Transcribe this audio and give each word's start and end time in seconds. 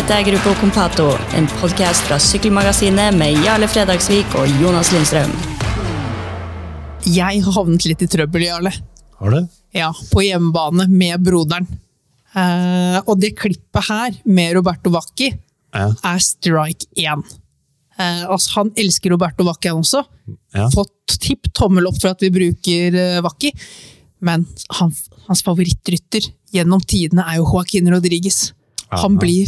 Dette 0.00 0.16
er 0.16 0.24
Gruppo 0.24 0.54
Compato, 0.56 1.10
en 1.36 1.44
podkast 1.60 2.06
fra 2.08 2.16
Sykkelmagasinet 2.24 3.12
med 3.20 3.34
Jarle 3.44 3.66
Fredagsvik 3.68 4.32
og 4.40 4.48
Jonas 4.56 4.88
Lindstrøm. 4.94 5.32
Jeg 7.04 7.42
har 7.44 7.52
havnet 7.52 7.84
litt 7.84 8.04
i 8.06 8.06
trøbbel, 8.08 8.46
Jarle. 8.46 8.70
Har 9.18 9.34
du? 9.34 9.50
Ja, 9.76 9.90
på 9.92 10.22
hjemmebane 10.24 10.86
med 10.88 11.20
broderen. 11.20 11.66
Eh, 12.32 12.96
og 13.02 13.18
det 13.20 13.34
klippet 13.42 13.90
her 13.90 14.16
med 14.24 14.54
Roberto 14.56 14.88
Vacchi 14.94 15.34
Ja. 15.76 15.90
er 15.92 16.22
strike 16.24 16.88
1. 16.96 17.34
Eh, 17.98 18.22
altså, 18.24 18.54
han 18.54 18.70
elsker 18.80 19.12
Roberto 19.12 19.44
Vacchi, 19.44 19.68
han 19.68 19.82
også. 19.84 20.00
Ja. 20.56 20.70
Fått 20.72 21.18
tipp 21.20 21.52
tommel 21.52 21.90
opp 21.90 22.00
for 22.00 22.14
at 22.14 22.24
vi 22.24 22.32
bruker 22.32 22.96
uh, 22.96 23.20
Vacchi. 23.28 23.52
Men 24.24 24.48
han, 24.80 24.96
hans 25.28 25.44
favorittrytter 25.44 26.32
gjennom 26.56 26.80
tidene 26.80 27.28
er 27.28 27.42
jo 27.42 27.44
Joaquin 27.52 27.92
Rodriguez. 27.92 28.54
Han 28.90 29.16
blir 29.20 29.46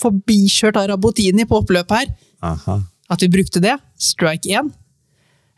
forbikjørt 0.00 0.78
av 0.80 0.88
Rabotini 0.90 1.46
på 1.46 1.60
oppløpet 1.62 2.00
her. 2.00 2.12
Aha. 2.46 2.80
At 3.12 3.22
vi 3.22 3.30
brukte 3.30 3.62
det. 3.62 3.76
Strike 4.02 4.50
1. 4.50 4.72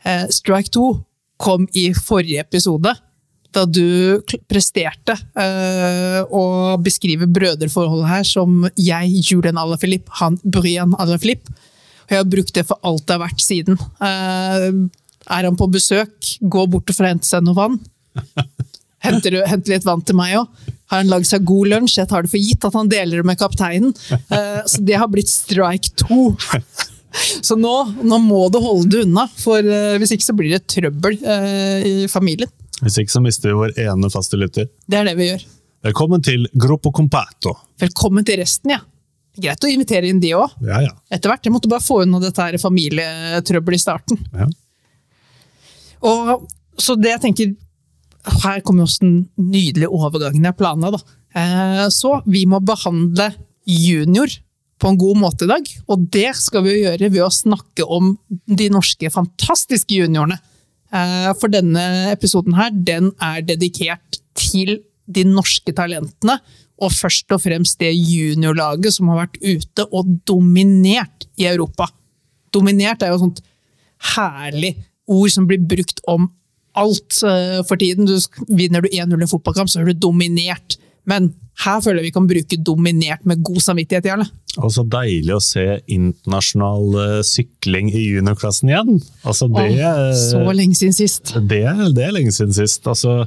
Eh, 0.05 0.25
strike 0.33 0.71
2 0.75 0.89
kom 1.39 1.65
i 1.77 1.89
forrige 1.95 2.43
episode, 2.43 2.91
da 3.55 3.63
du 3.65 4.19
presterte 4.51 5.15
eh, 5.39 6.19
å 6.21 6.77
beskrive 6.83 7.25
brødreforholdet 7.31 8.09
her 8.11 8.27
som 8.27 8.67
jeg, 8.77 9.23
Julian 9.23 9.57
Alaphilippe, 9.57 10.11
han 10.19 10.37
Brian 10.43 10.93
Alaphilippe. 10.99 11.55
Og 12.05 12.13
jeg 12.13 12.21
har 12.21 12.29
brukt 12.29 12.55
det 12.57 12.65
for 12.69 12.81
alt 12.85 13.05
det 13.07 13.15
har 13.15 13.23
vært 13.23 13.41
siden. 13.45 13.79
Eh, 14.05 14.69
er 15.29 15.47
han 15.47 15.57
på 15.57 15.69
besøk, 15.71 16.35
gå 16.41 16.65
bort 16.69 16.89
og 16.91 16.97
få 16.97 17.07
hente 17.09 17.29
seg 17.29 17.45
noe 17.45 17.57
vann. 17.57 17.79
Henter, 19.03 19.31
du- 19.31 19.45
henter 19.47 19.73
litt 19.75 19.85
vann 19.87 20.01
til 20.05 20.15
meg 20.19 20.35
òg. 20.41 20.47
Har 20.89 21.03
han 21.03 21.07
lagd 21.11 21.27
seg 21.29 21.43
god 21.45 21.67
lunsj? 21.71 21.99
Jeg 22.01 22.09
tar 22.09 22.23
det 22.25 22.31
for 22.31 22.41
gitt 22.41 22.65
at 22.65 22.73
han 22.73 22.89
deler 22.89 23.21
det 23.21 23.25
med 23.29 23.37
kapteinen. 23.39 23.91
Eh, 24.11 24.61
så 24.65 24.81
det 24.83 24.97
har 24.97 25.07
blitt 25.07 25.29
strike 25.29 25.91
to. 26.01 26.33
Så 27.41 27.55
nå, 27.57 27.73
nå 28.05 28.17
må 28.21 28.41
du 28.53 28.59
holde 28.61 28.89
det 28.91 29.03
unna, 29.07 29.27
for 29.41 29.59
eh, 29.65 29.95
hvis 30.01 30.11
ikke 30.17 30.27
så 30.27 30.35
blir 30.37 30.51
det 30.55 30.63
trøbbel 30.69 31.15
eh, 31.23 31.85
i 31.85 31.93
familien. 32.11 32.49
Hvis 32.83 32.97
ikke 33.01 33.11
så 33.15 33.21
mister 33.21 33.49
vi 33.51 33.57
vår 33.59 33.73
ene 33.85 34.09
faste 34.13 34.37
lytter. 34.39 34.67
Det 34.89 34.97
er 34.99 35.07
det 35.09 35.15
vi 35.19 35.29
gjør. 35.31 35.45
Velkommen 35.89 36.21
til 36.25 36.45
Gruppo 36.59 36.91
Compato. 36.95 37.53
Velkommen 37.81 38.25
til 38.27 38.41
resten, 38.41 38.73
ja. 38.75 38.81
Greit 39.39 39.63
å 39.63 39.69
invitere 39.71 40.09
inn 40.09 40.19
de 40.19 40.33
òg, 40.35 40.51
Ja, 40.65 40.81
ja. 40.83 40.91
etter 41.13 41.31
hvert. 41.31 41.45
Jeg 41.47 41.53
måtte 41.55 41.69
bare 41.71 41.85
få 41.85 42.01
unna 42.03 42.19
dette 42.19 42.59
familietrøbbelet 42.59 43.77
i 43.79 43.83
starten. 43.85 44.19
ja. 44.35 44.49
Og, 46.01 46.45
så 46.79 46.95
det 46.95 47.09
jeg 47.11 47.21
tenker 47.25 47.49
Her 48.25 48.61
kommer 48.65 48.83
også 48.83 49.05
den 49.05 49.29
nydelige 49.37 49.89
overgangen 49.89 50.43
jeg 50.43 50.57
planla. 50.59 50.99
Eh, 51.35 51.87
Så 51.89 52.21
vi 52.27 52.45
må 52.45 52.59
behandle 52.59 53.31
junior 53.65 54.27
på 54.79 54.89
en 54.89 54.97
god 54.97 55.17
måte 55.17 55.45
i 55.45 55.51
dag. 55.51 55.65
Og 55.87 56.07
det 56.11 56.35
skal 56.35 56.63
vi 56.63 56.81
gjøre 56.83 57.11
ved 57.11 57.23
å 57.23 57.31
snakke 57.31 57.85
om 57.87 58.17
de 58.47 58.69
norske 58.69 59.09
fantastiske 59.11 59.95
juniorene. 59.95 60.39
Eh, 60.91 61.33
For 61.39 61.47
denne 61.47 62.11
episoden 62.11 62.55
her, 62.55 62.71
den 62.71 63.11
er 63.21 63.41
dedikert 63.41 64.19
til 64.35 64.83
de 65.07 65.23
norske 65.23 65.73
talentene. 65.73 66.39
Og 66.79 66.91
først 66.91 67.31
og 67.35 67.41
fremst 67.43 67.79
det 67.79 67.91
juniorlaget 67.95 68.93
som 68.95 69.09
har 69.09 69.25
vært 69.27 69.39
ute 69.43 69.85
og 69.91 70.07
dominert 70.25 71.27
i 71.37 71.45
Europa. 71.45 71.89
Dominert 72.51 73.03
er 73.03 73.11
jo 73.11 73.15
et 73.15 73.25
sånt 73.25 73.41
herlig 74.15 74.77
ord 75.09 75.29
som 75.33 75.47
blir 75.49 75.59
brukt 75.59 75.99
om 76.07 76.29
alt 76.79 77.21
eh, 77.27 77.59
for 77.67 77.79
tiden. 77.81 78.07
Du, 78.09 78.15
vinner 78.47 78.83
du 78.83 78.89
1-0 78.91 79.15
i 79.15 79.27
en 79.27 79.31
fotballkamp, 79.31 79.71
så 79.71 79.81
er 79.81 79.91
du 79.91 80.01
dominert. 80.07 80.79
Men 81.09 81.33
her 81.63 81.81
føler 81.83 82.01
jeg 82.01 82.09
vi 82.09 82.15
kan 82.15 82.27
bruke 82.29 82.59
dominert 82.63 83.25
med 83.27 83.43
god 83.43 83.61
samvittighet. 83.65 84.07
Jarle. 84.07 84.27
Og 84.59 84.71
så 84.73 84.83
deilig 84.87 85.35
å 85.35 85.43
se 85.43 85.65
internasjonal 85.91 86.99
eh, 87.03 87.19
sykling 87.27 87.91
i 87.91 88.05
juniorklassen 88.15 88.71
igjen. 88.71 88.99
Altså 89.27 89.49
det, 89.51 89.69
Åh, 89.83 90.11
så 90.17 90.43
lenge 90.55 90.79
siden 90.79 90.97
sist. 90.97 91.35
det, 91.35 91.63
det 91.95 92.07
er 92.07 92.15
lenge 92.15 92.33
siden 92.35 92.55
sist. 92.55 92.87
Altså, 92.89 93.21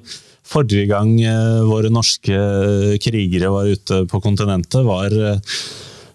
forrige 0.48 0.88
gang 0.90 1.14
eh, 1.20 1.62
våre 1.68 1.92
norske 1.92 2.42
krigere 3.04 3.52
var 3.52 3.70
ute 3.70 4.02
på 4.10 4.22
kontinentet, 4.24 4.80
var 4.86 5.12
eh, 5.12 5.62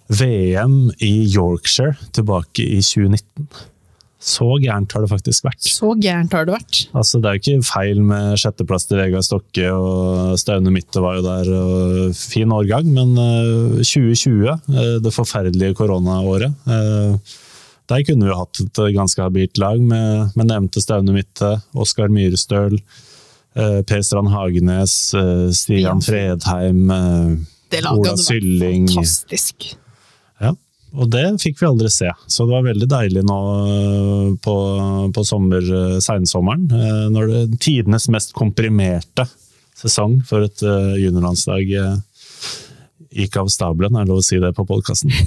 VM 0.08 0.78
i 1.03 1.14
Yorkshire 1.34 1.97
tilbake 2.16 2.66
i 2.66 2.81
2019. 2.81 3.47
Så 4.28 4.48
gærent 4.60 4.92
har 4.92 5.06
det 5.06 5.10
faktisk 5.12 5.46
vært. 5.48 5.64
Så 5.72 5.94
gærent 6.04 6.34
har 6.36 6.48
det 6.48 6.58
vært. 6.58 6.80
Altså, 6.98 7.22
det 7.24 7.30
er 7.30 7.38
jo 7.38 7.42
ikke 7.44 7.68
feil 7.70 8.02
med 8.04 8.36
sjetteplass 8.42 8.88
til 8.90 9.00
Vegard 9.00 9.24
Stokke, 9.24 9.70
og 9.72 10.36
Staune 10.42 10.74
Mitte 10.76 11.00
var 11.04 11.20
jo 11.20 11.24
der. 11.24 11.52
Og 11.56 12.18
fin 12.20 12.52
årgang, 12.52 12.90
men 12.92 13.14
eh, 13.24 13.80
2020, 13.88 14.52
eh, 14.52 14.94
det 15.06 15.14
forferdelige 15.16 15.78
koronaåret 15.80 16.52
eh, 16.68 17.36
Der 17.88 18.04
kunne 18.04 18.28
vi 18.28 18.36
hatt 18.36 18.60
et 18.66 18.82
ganske 18.98 19.24
habilt 19.24 19.58
lag 19.64 19.80
med, 19.80 20.36
med 20.36 20.52
nevnte 20.52 20.84
Staune 20.84 21.16
Mitte, 21.16 21.54
Oskar 21.80 22.12
Myrestøl, 22.12 22.76
eh, 23.56 23.80
Per 23.88 24.04
Strand 24.04 24.34
Hagenes, 24.36 24.98
eh, 25.16 25.48
Stian 25.56 26.04
Fredheim, 26.04 26.84
eh, 26.92 27.84
Ola 27.94 28.18
Sylling. 28.20 28.90
fantastisk. 28.92 29.72
Og 30.97 31.09
det 31.13 31.25
fikk 31.44 31.59
vi 31.62 31.68
aldri 31.69 31.90
se. 31.94 32.09
Så 32.25 32.46
det 32.47 32.56
var 32.56 32.66
veldig 32.66 32.88
deilig 32.90 33.24
nå 33.28 33.40
øh, 33.63 34.30
på, 34.41 34.56
på 35.13 35.25
sommer, 35.28 35.68
seinsommeren, 36.02 36.66
øh, 36.74 37.03
når 37.13 37.34
det 37.34 37.59
tidenes 37.62 38.09
mest 38.13 38.34
komprimerte 38.38 39.28
sesong 39.78 40.22
for 40.25 40.47
et 40.47 40.63
øh, 40.66 40.96
juniorlandslag 40.97 41.69
øh, 41.78 42.00
gikk 43.18 43.38
av 43.44 43.52
stabelen, 43.53 43.97
er 43.97 44.08
det 44.08 44.13
lov 44.13 44.24
å 44.24 44.25
si 44.25 44.41
det 44.41 44.56
på 44.58 44.68
podkasten. 44.68 45.13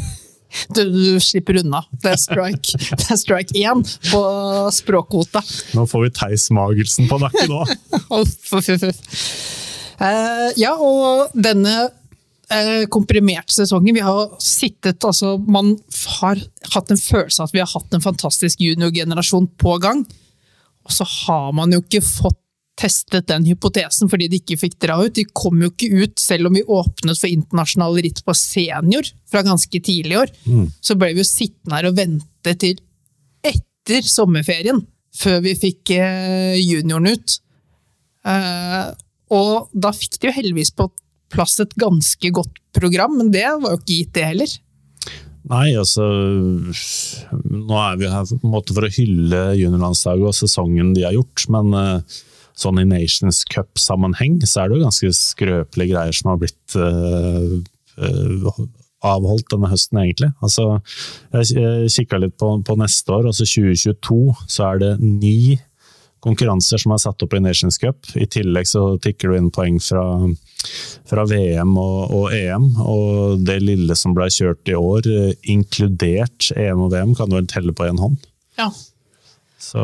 Du, 0.75 0.81
du 0.91 1.21
slipper 1.23 1.61
unna. 1.61 1.85
Det 2.03 2.11
er 2.11 2.17
strike 2.19 2.75
Det 2.99 3.05
er 3.15 3.19
strike 3.21 3.55
én 3.55 3.85
på 4.11 4.23
språkkvota. 4.75 5.45
Nå 5.79 5.85
får 5.87 6.03
vi 6.03 6.11
Theis 6.17 6.49
Magelsen 6.51 7.07
på 7.07 7.21
nakken 7.23 7.55
uff. 7.55 8.51
Eh, 10.01 10.47
ja, 10.57 10.71
og 10.81 11.35
denne 11.37 11.91
eh, 12.55 12.87
komprimerte 12.93 13.55
sesongen 13.55 13.97
Vi 13.97 14.05
har 14.05 14.35
sittet 14.43 15.05
altså, 15.07 15.37
Man 15.39 15.75
har 16.21 16.41
hatt 16.75 16.93
en 16.93 17.01
følelse 17.01 17.43
av 17.43 17.51
at 17.51 17.57
vi 17.57 17.63
har 17.63 17.71
hatt 17.71 17.97
en 17.97 18.05
fantastisk 18.05 18.61
juniorgenerasjon 18.61 19.49
på 19.61 19.77
gang. 19.83 20.05
Og 20.87 20.95
så 20.95 21.07
har 21.07 21.51
man 21.57 21.73
jo 21.75 21.83
ikke 21.83 22.03
fått 22.05 22.39
testet 22.81 23.29
den 23.29 23.45
hypotesen 23.45 24.09
fordi 24.11 24.29
de 24.33 24.39
ikke 24.41 24.59
fikk 24.63 24.79
dra 24.83 24.97
ut. 25.03 25.15
De 25.17 25.27
kom 25.37 25.61
jo 25.63 25.71
ikke 25.73 25.91
ut, 26.01 26.15
selv 26.21 26.49
om 26.49 26.57
vi 26.57 26.65
åpnet 26.65 27.19
for 27.19 27.29
internasjonal 27.29 27.99
ritt 28.07 28.23
på 28.25 28.37
senior 28.37 29.11
fra 29.31 29.45
ganske 29.47 29.83
tidlig 29.85 30.17
i 30.17 30.21
år. 30.23 30.33
Så 30.81 30.97
ble 30.99 31.13
vi 31.13 31.23
jo 31.25 31.29
sittende 31.29 31.77
her 31.77 31.91
og 31.91 31.99
vente 31.99 32.57
til 32.63 32.81
etter 33.45 34.07
sommerferien 34.07 34.81
før 35.21 35.41
vi 35.45 35.57
fikk 35.59 35.93
eh, 35.97 36.57
junioren 36.61 37.11
ut. 37.11 37.37
Eh, 38.31 38.91
og 39.35 39.71
da 39.73 39.93
fikk 39.95 40.19
de 40.21 40.31
jo 40.31 40.37
heldigvis 40.37 40.73
på 40.77 40.89
plass 41.33 41.61
et 41.63 41.77
ganske 41.81 42.33
godt 42.35 42.59
program, 42.77 43.17
men 43.19 43.31
det 43.35 43.47
var 43.47 43.75
jo 43.75 43.81
ikke 43.81 43.95
gitt, 43.95 44.13
det 44.17 44.27
heller. 44.33 44.57
Nei, 45.51 45.71
altså 45.79 46.05
Nå 46.05 47.79
er 47.81 47.95
vi 47.99 48.11
her 48.13 48.27
på 48.29 48.43
en 48.45 48.53
måte 48.53 48.75
for 48.77 48.87
å 48.87 48.93
hylle 48.93 49.39
juniorlandslaget 49.59 50.29
og 50.29 50.37
sesongen 50.37 50.93
de 50.97 51.07
har 51.07 51.17
gjort, 51.17 51.47
men 51.55 51.73
eh, 51.79 52.19
sånn 52.61 52.83
i 52.83 52.89
Nations 52.89 53.43
Cup-sammenheng 53.51 54.39
så 54.45 54.63
er 54.63 54.71
det 54.71 54.79
jo 54.79 54.85
ganske 54.85 55.13
skrøpelige 55.17 55.95
greier 55.95 56.17
som 56.17 56.33
har 56.33 56.43
blitt 56.43 56.77
eh, 56.77 57.57
eh, 58.05 58.61
avholdt 59.01 59.49
denne 59.55 59.71
høsten, 59.71 60.03
egentlig. 60.03 60.29
Altså, 60.45 60.67
jeg 61.33 61.89
kikka 61.95 62.21
litt 62.21 62.37
på, 62.41 62.53
på 62.67 62.77
neste 62.77 63.17
år, 63.17 63.31
altså 63.31 63.49
2022, 63.49 64.21
så 64.45 64.67
er 64.69 64.83
det 64.83 64.93
ni 65.01 65.57
konkurranser 66.25 66.81
som 66.81 66.95
er 66.95 67.01
satt 67.03 67.23
opp 67.25 67.35
i 67.37 67.43
Nations 67.43 67.79
Cup. 67.81 68.09
I 68.15 68.29
tillegg 68.31 68.69
så 68.69 68.85
tikker 69.03 69.31
du 69.31 69.39
inn 69.39 69.51
poeng 69.55 69.81
fra, 69.83 70.05
fra 71.09 71.25
VM 71.29 71.75
og, 71.81 72.13
og 72.17 72.37
EM. 72.37 72.69
Og 72.85 73.43
det 73.47 73.61
lille 73.65 73.97
som 73.99 74.15
ble 74.17 74.29
kjørt 74.33 74.71
i 74.71 74.77
år, 74.77 75.09
eh, 75.09 75.35
inkludert 75.53 76.53
EM 76.57 76.87
og 76.87 76.95
VM, 76.95 77.17
kan 77.19 77.31
du 77.31 77.39
vel 77.39 77.51
telle 77.51 77.77
på 77.77 77.89
én 77.89 78.01
hånd. 78.01 78.21
Ja. 78.61 78.71
Så 79.61 79.83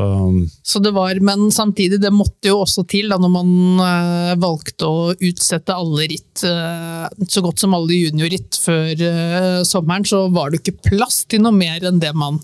Så 0.65 0.81
det 0.81 0.95
var, 0.97 1.19
men 1.21 1.51
samtidig, 1.53 2.01
det 2.01 2.13
måtte 2.13 2.49
jo 2.49 2.63
også 2.63 2.87
til 2.89 3.11
da 3.13 3.19
når 3.21 3.33
man 3.33 3.51
eh, 3.85 4.35
valgte 4.41 4.89
å 4.89 5.13
utsette 5.15 5.77
alle 5.77 6.09
ritt, 6.13 6.45
eh, 6.49 7.07
så 7.29 7.45
godt 7.45 7.61
som 7.65 7.77
alle 7.77 7.97
juniorritt 7.97 8.61
før 8.61 9.65
sommeren, 9.69 10.05
så 10.09 10.27
var 10.33 10.51
det 10.53 10.63
ikke 10.63 10.91
plass 10.91 11.25
til 11.29 11.45
noe 11.45 11.57
mer 11.57 11.85
enn 11.85 12.01
det 12.03 12.13
man 12.17 12.41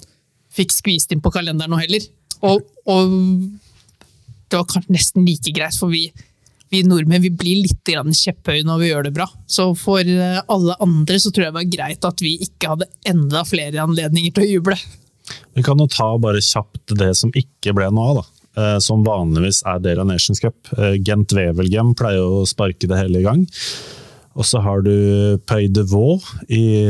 fikk 0.52 0.72
skvist 0.74 1.12
inn 1.12 1.24
på 1.24 1.32
kalenderen 1.32 1.72
nå 1.72 1.80
heller. 1.80 2.04
Og, 2.44 2.64
og 2.90 3.12
det 4.52 4.60
var 4.60 4.68
kanskje 4.70 4.94
nesten 4.94 5.26
like 5.26 5.52
greit, 5.56 5.76
for 5.78 5.92
vi, 5.92 6.06
vi 6.72 6.82
nordmenn 6.86 7.24
vi 7.24 7.30
blir 7.34 7.62
litt 7.64 7.92
kjepphøye 7.92 8.64
når 8.68 8.82
vi 8.82 8.90
gjør 8.90 9.06
det 9.08 9.14
bra. 9.16 9.26
Så 9.50 9.70
for 9.78 10.00
eh, 10.00 10.40
alle 10.46 10.76
andre 10.84 11.18
så 11.20 11.32
tror 11.32 11.46
jeg 11.46 11.52
det 11.54 11.60
var 11.60 11.72
greit 11.76 12.08
at 12.08 12.24
vi 12.24 12.36
ikke 12.46 12.74
hadde 12.74 12.90
enda 13.08 13.44
flere 13.48 13.82
anledninger 13.82 14.32
til 14.36 14.44
å 14.46 14.50
juble. 14.52 14.78
vi 15.54 15.62
kan 15.64 15.78
jo 15.80 15.88
ta 15.88 16.12
bare 16.18 16.40
kjapt 16.44 16.94
det 16.98 17.14
som 17.18 17.32
ikke 17.34 17.74
ble 17.76 17.88
noe 17.92 18.12
av, 18.12 18.20
da. 18.20 18.46
eh, 18.62 18.78
Som 18.84 19.04
vanligvis 19.04 19.62
er 19.68 19.82
del 19.84 20.00
av 20.04 20.08
Nations 20.12 20.40
Cup. 20.40 20.56
Eh, 20.78 20.96
Gent 21.04 21.32
Wevelgem 21.32 21.94
pleier 21.98 22.22
å 22.22 22.46
sparke 22.48 22.88
det 22.88 22.98
hele 23.00 23.20
i 23.20 23.26
gang. 23.26 23.46
Og 24.32 24.46
så 24.48 24.62
har 24.64 24.80
du 24.84 24.92
Pays 25.48 25.70
de 25.74 25.84
Vaux 25.88 26.24
i, 26.48 26.88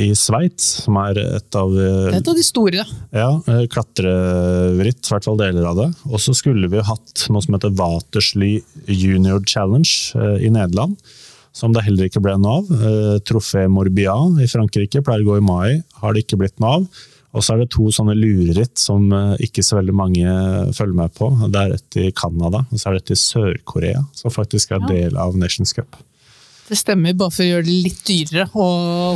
i 0.00 0.08
Sveits, 0.16 0.84
som 0.86 0.96
er 1.02 1.20
et 1.20 1.58
av 1.58 1.74
et 2.16 2.30
av 2.32 2.38
de 2.38 2.44
store. 2.46 2.84
ja, 3.12 3.30
eh, 3.52 3.66
klatreritt, 3.72 5.02
i 5.04 5.12
hvert 5.12 5.28
fall 5.28 5.40
deler 5.40 5.68
av 5.68 5.80
det. 5.80 5.90
Og 6.08 6.22
så 6.22 6.34
skulle 6.36 6.70
vi 6.72 6.84
hatt 6.86 7.26
noe 7.28 7.44
som 7.44 7.56
heter 7.56 7.74
Watersly 7.76 8.54
Junior 8.88 9.44
Challenge 9.44 9.92
eh, 10.16 10.46
i 10.46 10.52
Nederland. 10.52 10.96
Som 11.52 11.74
det 11.74 11.82
heller 11.82 12.06
ikke 12.06 12.22
ble 12.22 12.36
noe 12.40 12.60
av. 12.60 12.72
Eh, 12.72 13.14
Trofé 13.28 13.66
Morbian 13.68 14.38
i 14.40 14.48
Frankrike 14.48 15.02
pleier 15.04 15.26
å 15.26 15.32
gå 15.32 15.40
i 15.40 15.44
mai, 15.44 15.80
har 16.00 16.14
det 16.14 16.24
ikke 16.24 16.40
blitt 16.40 16.60
noe 16.62 16.78
av. 16.80 17.00
Og 17.36 17.44
så 17.44 17.54
er 17.54 17.60
det 17.60 17.70
to 17.70 17.92
sånne 17.94 18.16
lureritt 18.18 18.80
som 18.80 19.04
ikke 19.38 19.62
så 19.62 19.76
veldig 19.76 19.92
mange 19.94 20.32
følger 20.74 20.96
med 20.98 21.12
på. 21.14 21.28
Det 21.46 21.60
er 21.60 21.74
et 21.76 21.98
i 22.02 22.08
Canada, 22.10 22.64
og 22.66 22.80
så 22.80 22.88
er 22.90 22.96
det 22.96 23.04
et 23.04 23.12
i 23.14 23.18
Sør-Korea, 23.20 24.00
som 24.18 24.34
faktisk 24.34 24.74
er 24.74 24.82
del 24.88 25.14
av 25.14 25.38
Nations 25.38 25.70
Cup. 25.76 25.94
Det 26.70 26.76
stemmer, 26.78 27.16
bare 27.18 27.34
for 27.34 27.42
å 27.42 27.48
gjøre 27.48 27.66
det 27.66 27.76
litt 27.82 28.02
dyrere 28.06 28.44
å 28.54 28.66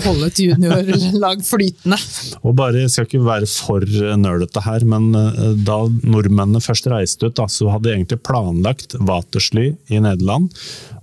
holde 0.03 0.27
et 0.27 0.41
juniorlag 0.43 1.45
flytende. 1.47 1.99
Og 2.43 2.57
bare, 2.59 2.81
Jeg 2.83 2.91
skal 2.91 3.07
ikke 3.07 3.21
være 3.23 3.47
for 3.47 3.87
nølete 4.19 4.63
her, 4.65 4.83
men 4.91 5.15
eh, 5.15 5.53
da 5.63 5.77
nordmennene 5.87 6.63
først 6.65 6.91
reiste 6.91 7.31
ut, 7.31 7.37
da, 7.39 7.47
så 7.47 7.71
hadde 7.71 7.87
de 7.87 7.95
egentlig 7.95 8.19
planlagt 8.27 8.99
Watersly 8.99 9.69
i 9.87 10.03
Nederland, 10.03 10.51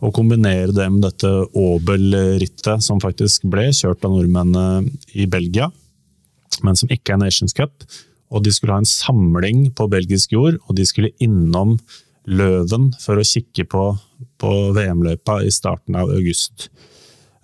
og 0.04 0.12
kombinere 0.18 0.76
det 0.76 0.90
med 0.92 1.06
dette 1.08 1.32
Obel-rittet 1.56 2.84
som 2.84 3.00
faktisk 3.00 3.48
ble 3.48 3.70
kjørt 3.72 4.04
av 4.04 4.18
nordmennene 4.18 4.92
i 5.16 5.30
Belgia, 5.32 5.72
men 6.68 6.76
som 6.76 6.92
ikke 6.92 7.16
er 7.16 7.24
Nations 7.24 7.56
Cup. 7.56 7.88
Og 8.32 8.44
de 8.44 8.52
skulle 8.52 8.76
ha 8.76 8.84
en 8.84 8.88
samling 8.88 9.70
på 9.76 9.88
belgisk 9.92 10.36
jord, 10.36 10.60
og 10.68 10.76
de 10.76 10.84
skulle 10.88 11.16
innom 11.24 11.78
Løven 12.30 12.92
for 13.02 13.18
å 13.18 13.26
kikke 13.26 13.66
på, 13.70 13.86
på 14.42 14.52
VM-løypa 14.76 15.40
i 15.46 15.52
starten 15.54 15.98
av 15.98 16.12
august. 16.14 16.70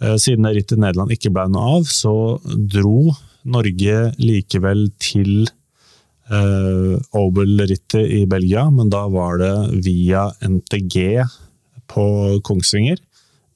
Eh, 0.01 0.17
Siden 0.21 0.45
rittet 0.53 0.81
Nederland 0.81 1.13
ikke 1.15 1.31
ble 1.33 1.47
noe 1.49 1.79
av, 1.79 1.89
så 1.89 2.37
dro 2.45 3.13
Norge 3.47 4.11
likevel 4.19 4.89
til 5.01 5.47
eh, 6.29 6.93
Obel-rittet 7.17 8.05
i 8.19 8.25
Belgia, 8.29 8.67
men 8.69 8.91
da 8.93 9.05
var 9.11 9.41
det 9.41 9.53
via 9.85 10.27
NTG 10.45 11.23
på 11.89 12.07
Kongsvinger. 12.45 13.01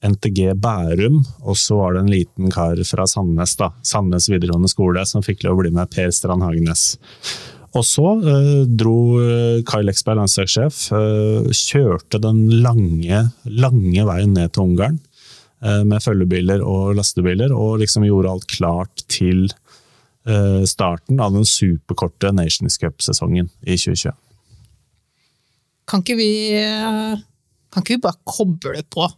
NTG 0.02 0.56
Bærum, 0.58 1.20
og 1.46 1.54
så 1.60 1.76
var 1.78 1.94
det 1.94 2.00
en 2.02 2.10
liten 2.10 2.50
kar 2.50 2.80
fra 2.88 3.06
Sandnes, 3.06 3.54
da, 3.60 3.68
Sandnes 3.86 4.26
videregående 4.32 4.70
skole, 4.72 5.04
som 5.06 5.22
fikk 5.22 5.44
lov 5.46 5.60
å 5.60 5.62
bli 5.62 5.70
med 5.76 5.92
Per 5.94 6.10
Strand 6.10 6.42
Hagenes. 6.42 6.96
Og 7.72 7.84
så 7.88 8.04
eh, 8.28 8.64
dro 8.68 8.96
eh, 9.22 9.62
Kai 9.68 9.80
Leksberg, 9.84 10.20
landslagssjef, 10.20 10.80
eh, 10.92 11.48
kjørte 11.56 12.20
den 12.20 12.44
lange, 12.64 13.22
lange 13.48 14.04
veien 14.08 14.34
ned 14.36 14.52
til 14.52 14.66
Ungarn 14.66 14.98
eh, 15.64 15.80
med 15.88 16.04
følgebiler 16.04 16.64
og 16.64 16.92
lastebiler, 16.98 17.54
og 17.56 17.80
liksom 17.80 18.04
gjorde 18.04 18.34
alt 18.34 18.48
klart 18.52 19.04
til 19.12 19.46
eh, 19.48 20.60
starten 20.68 21.22
av 21.24 21.32
den 21.32 21.48
superkorte 21.48 22.34
Nations 22.36 22.76
Cup-sesongen 22.82 23.48
i 23.64 23.78
2020. 23.78 24.18
Kan 25.88 26.04
ikke 26.04 26.14
vi, 26.16 26.30
kan 27.72 27.82
ikke 27.82 27.96
vi 27.96 28.04
bare 28.04 28.20
koble 28.28 28.84
på 28.92 29.08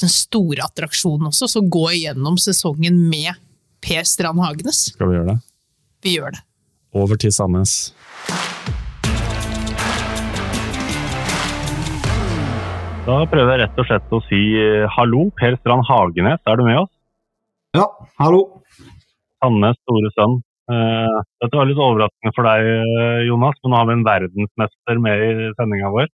den 0.00 0.10
store 0.10 0.64
attraksjonen 0.64 1.28
også, 1.28 1.50
så 1.50 1.60
gå 1.66 1.82
igjennom 1.98 2.38
sesongen 2.40 2.96
med 3.10 3.34
Per 3.82 4.06
Strand 4.08 4.40
Hagenes? 4.42 4.86
Skal 4.94 5.10
vi 5.10 5.18
gjøre 5.18 5.34
det? 5.34 5.38
Vi 6.06 6.14
gjør 6.16 6.34
det. 6.38 6.42
Over 6.92 7.16
til 7.16 7.32
Sandnes. 7.32 7.72
Da 13.02 13.14
prøver 13.26 13.48
jeg 13.54 13.60
rett 13.62 13.78
og 13.80 13.86
slett 13.88 14.12
å 14.12 14.18
si 14.28 14.40
eh, 14.60 14.84
hallo. 14.92 15.24
Per 15.40 15.56
Strand 15.58 15.86
Hagenes, 15.88 16.42
er 16.46 16.60
du 16.60 16.62
med 16.66 16.82
oss? 16.84 16.90
Ja, 17.74 17.86
hallo. 18.20 18.42
Sandnes 19.40 19.78
store 19.80 20.10
sønn. 20.14 20.36
Eh, 20.70 21.16
dette 21.42 21.58
var 21.58 21.70
litt 21.70 21.80
overraskende 21.80 22.34
for 22.36 22.46
deg, 22.46 22.68
eh, 22.76 23.22
Jonas, 23.26 23.56
men 23.62 23.72
nå 23.72 23.80
har 23.80 23.88
vi 23.88 23.96
en 23.96 24.04
verdensmester 24.06 25.00
med 25.02 25.24
i 25.24 25.48
sendinga 25.56 25.94
vår. 25.96 26.12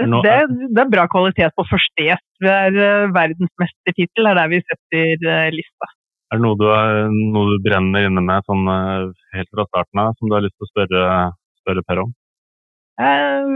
Det, 0.00 0.32
det 0.74 0.80
er 0.82 0.90
bra 0.90 1.04
kvalitet 1.06 1.54
på 1.54 1.68
første 1.68 2.08
gjest. 2.08 2.26
Verdensmestertittel, 2.42 4.26
er 4.26 4.40
der 4.40 4.50
vi 4.50 4.64
setter 4.64 5.52
lista. 5.54 5.92
Er 6.32 6.38
det 6.40 6.44
noe 6.44 6.58
du, 6.58 6.66
er- 6.72 7.10
noe 7.12 7.52
du 7.52 7.62
brenner 7.64 8.06
inne 8.08 8.22
med 8.24 8.46
sånn, 8.48 8.64
eh, 8.72 9.08
helt 9.36 9.50
fra 9.54 9.66
starten 9.68 10.00
av, 10.02 10.14
som 10.18 10.28
du 10.30 10.34
har 10.36 10.44
lyst 10.44 10.56
til 10.58 10.66
å 10.66 10.72
spørre, 10.72 11.02
spørre 11.62 11.84
Per 11.88 12.02
om? 12.04 12.12
Eh, 13.00 13.54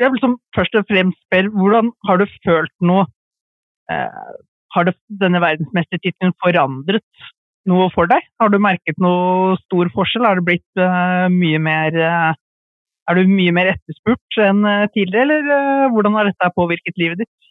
jeg 0.00 0.12
vil 0.12 0.22
som 0.22 0.36
først 0.56 0.76
og 0.80 0.86
fremst 0.90 1.20
spørre, 1.26 1.52
hvordan 1.54 1.92
har 2.08 2.20
du 2.20 2.26
følt 2.44 2.74
noe? 2.80 3.06
Eh, 3.90 4.32
har 4.74 4.86
det, 4.86 4.94
denne 5.22 5.40
verdensmestertittelen 5.42 6.34
forandret 6.42 7.04
noe 7.70 7.88
for 7.94 8.06
deg? 8.10 8.22
Har 8.40 8.50
du 8.52 8.58
merket 8.62 8.98
noe 9.02 9.56
stor 9.64 9.90
forskjell? 9.94 10.26
Har 10.26 10.38
det 10.38 10.46
blitt 10.46 10.84
mye 11.34 11.58
mer 11.58 11.96
Er 13.10 13.16
du 13.18 13.26
mye 13.26 13.50
mer 13.50 13.66
etterspurt 13.72 14.36
enn 14.38 14.62
tidligere, 14.94 15.24
eller 15.24 15.88
hvordan 15.90 16.14
har 16.14 16.28
dette 16.28 16.50
påvirket 16.54 16.94
livet 17.00 17.24
ditt? 17.24 17.49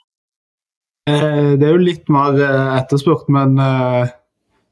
Eh, 1.10 1.52
Det 1.60 1.68
er 1.68 1.76
jo 1.76 1.82
litt 1.82 2.10
mer 2.12 2.38
eh, 2.38 2.76
etterspurt, 2.80 3.30
men 3.34 3.58
eh, 3.64 4.12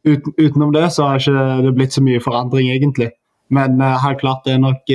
uten, 0.08 0.36
utenom 0.38 0.74
det 0.76 0.88
så 0.96 1.10
har 1.10 1.22
ikke 1.22 1.48
det 1.66 1.74
blitt 1.78 1.96
så 1.98 2.04
mye 2.06 2.22
forandring, 2.24 2.70
egentlig. 2.74 3.12
Men 3.54 3.80
helt 3.80 4.20
klart 4.20 4.44
det 4.44 4.58
er 4.58 4.60
nok 4.60 4.90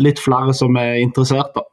litt 0.00 0.20
flere 0.22 0.54
som 0.56 0.78
er 0.80 1.02
interessert, 1.02 1.50
da. 1.52 1.64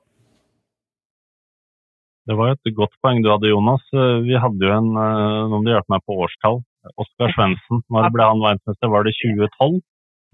Det 2.28 2.36
var 2.36 2.52
et 2.54 2.72
godt 2.76 2.92
poeng 3.04 3.22
du 3.24 3.30
hadde, 3.32 3.48
Jonas. 3.52 3.84
Vi 4.28 4.36
hadde 4.36 4.68
jo 4.68 4.74
en, 4.76 4.90
noen 4.92 5.64
som 5.64 5.70
hjalp 5.72 5.88
meg 5.92 6.04
på 6.04 6.18
årstall. 6.26 6.60
Oskar 7.00 7.32
Svendsen. 7.36 7.80
Når 7.92 8.10
ble 8.12 8.28
han 8.28 8.44
verdensmester? 8.44 8.92
Var 8.92 9.08
det 9.08 9.16
2012? 9.16 9.80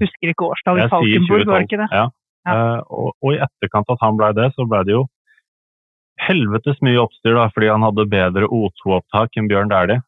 Husker 0.02 0.34
ikke 0.34 0.50
årstallet 0.50 0.82
i 0.82 0.86
Jeg 0.88 0.94
Falkenburg, 0.96 1.46
var 1.50 1.62
det 1.62 1.70
ikke 1.70 1.82
det? 1.84 1.90
Ja. 1.94 2.06
Ja. 2.50 2.58
Og, 2.90 3.14
og 3.22 3.36
i 3.36 3.42
etterkant 3.46 3.94
at 3.94 4.02
han 4.02 4.18
ble 4.18 4.32
det, 4.38 4.50
så 4.58 4.66
ble 4.70 4.82
det 4.90 4.96
jo 4.96 5.06
helvetes 6.30 6.78
mye 6.86 7.02
oppstyr, 7.02 7.36
da, 7.38 7.48
fordi 7.54 7.72
han 7.72 7.86
hadde 7.86 8.10
bedre 8.12 8.50
O2-opptak 8.50 9.38
enn 9.40 9.50
Bjørn 9.52 9.72
Dæhlie. 9.72 10.04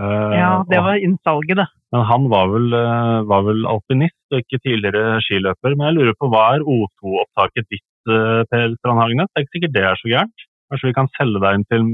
Uh, 0.00 0.32
Ja, 0.32 0.52
det 0.68 0.80
var 0.80 1.00
innsalget, 1.00 1.58
det. 1.60 1.68
Men 1.92 2.06
han 2.08 2.28
var 2.32 2.48
vel, 2.48 2.70
uh, 2.72 3.24
var 3.28 3.44
vel 3.48 3.66
alpinist 3.68 4.16
og 4.32 4.40
ikke 4.40 4.62
tidligere 4.64 5.20
skiløper. 5.26 5.76
Men 5.76 5.90
jeg 5.90 5.98
lurer 5.98 6.16
på 6.16 6.30
hva 6.32 6.46
er 6.56 6.64
O2-opptaket 6.64 7.68
ditt, 7.68 7.88
uh, 8.08 8.40
Per 8.48 8.72
Strandhagenes? 8.78 9.28
Det 9.28 9.40
er 9.40 9.46
ikke 9.46 9.56
sikkert 9.58 9.76
det 9.76 9.84
er 9.88 10.00
så 10.00 10.12
gærent. 10.14 10.46
Kanskje 10.72 10.88
vi 10.88 10.96
kan 10.96 11.12
selge 11.18 11.42
deg 11.42 11.58
inn 11.58 11.68
til 11.68 11.88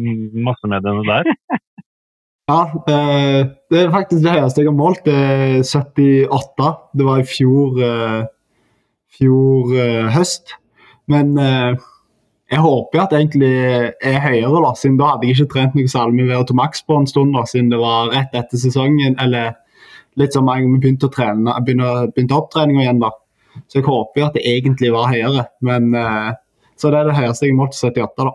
massemediene 0.49 1.07
der? 1.09 1.33
Ja, 2.49 2.63
eh, 2.89 3.43
det 3.69 3.77
er 3.77 3.91
faktisk 3.93 4.23
det 4.25 4.33
høyeste 4.33 4.63
jeg 4.63 4.71
har 4.71 4.77
målt. 4.79 5.03
Det 5.05 5.13
er 5.13 5.59
78. 5.69 6.69
Det 6.97 7.05
var 7.05 7.19
i 7.21 7.27
fjor, 7.29 7.83
fjor 9.19 9.75
høst. 10.15 10.55
Men 11.13 11.35
jeg 12.49 12.65
håper 12.65 13.03
at 13.03 13.13
det 13.13 13.19
egentlig 13.21 13.53
er 14.09 14.21
høyere, 14.25 14.61
da, 14.65 14.73
siden 14.79 14.97
da 14.97 15.13
hadde 15.13 15.29
jeg 15.29 15.37
ikke 15.37 15.53
trent 15.53 15.75
noe 15.77 15.91
særlig 15.93 16.17
med 16.17 16.31
VO2 16.33 16.57
Max 16.57 16.81
på 16.87 16.97
en 16.97 17.09
stund, 17.11 17.35
da, 17.37 17.45
siden 17.49 17.69
det 17.73 17.81
var 17.83 18.09
rett 18.15 18.37
etter 18.41 18.61
sesongen. 18.61 19.19
Eller 19.21 19.53
litt 20.17 20.37
med 20.39 20.55
en 20.55 20.65
gang 20.65 20.75
vi 20.79 20.83
begynte, 20.87 21.11
å 21.11 21.13
trene, 21.13 21.57
begynte, 21.67 22.09
begynte 22.17 22.39
opptreninga 22.39 22.87
igjen, 22.87 23.03
da. 23.05 23.13
Så 23.69 23.81
jeg 23.81 23.89
håper 23.89 24.29
at 24.29 24.39
det 24.39 24.47
egentlig 24.49 24.95
var 24.95 25.11
høyere. 25.13 25.45
Men 25.69 25.91
uh, 25.93 26.33
så 26.81 26.93
det 26.95 27.03
er 27.03 27.11
det 27.11 27.19
høyeste 27.19 27.49
jeg 27.49 27.59
målt, 27.59 27.77
78, 27.77 28.25
da. 28.25 28.33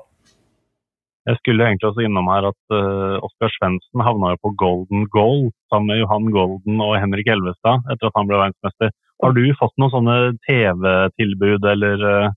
Jeg 1.32 1.40
skulle 1.40 1.66
egentlig 1.66 1.88
også 1.88 2.04
innom 2.04 2.30
her 2.30 2.50
at 2.52 2.76
uh, 2.76 3.18
Oskar 3.24 3.52
Svendsen 3.56 4.04
havna 4.04 4.34
jo 4.34 4.42
på 4.44 4.54
golden 4.60 5.06
goal 5.16 5.48
sammen 5.72 5.90
med 5.90 6.02
Johan 6.04 6.30
Golden 6.36 6.82
og 6.84 6.98
Henrik 7.00 7.32
Elvestad 7.32 7.88
etter 7.90 8.12
at 8.12 8.18
han 8.20 8.28
ble 8.30 8.42
verdensmester. 8.42 8.92
Har 9.24 9.34
du 9.38 9.46
fått 9.56 9.74
noen 9.80 9.94
sånne 9.94 10.16
TV-tilbud 10.44 11.66
eller 11.72 12.02
eh, 12.10 12.34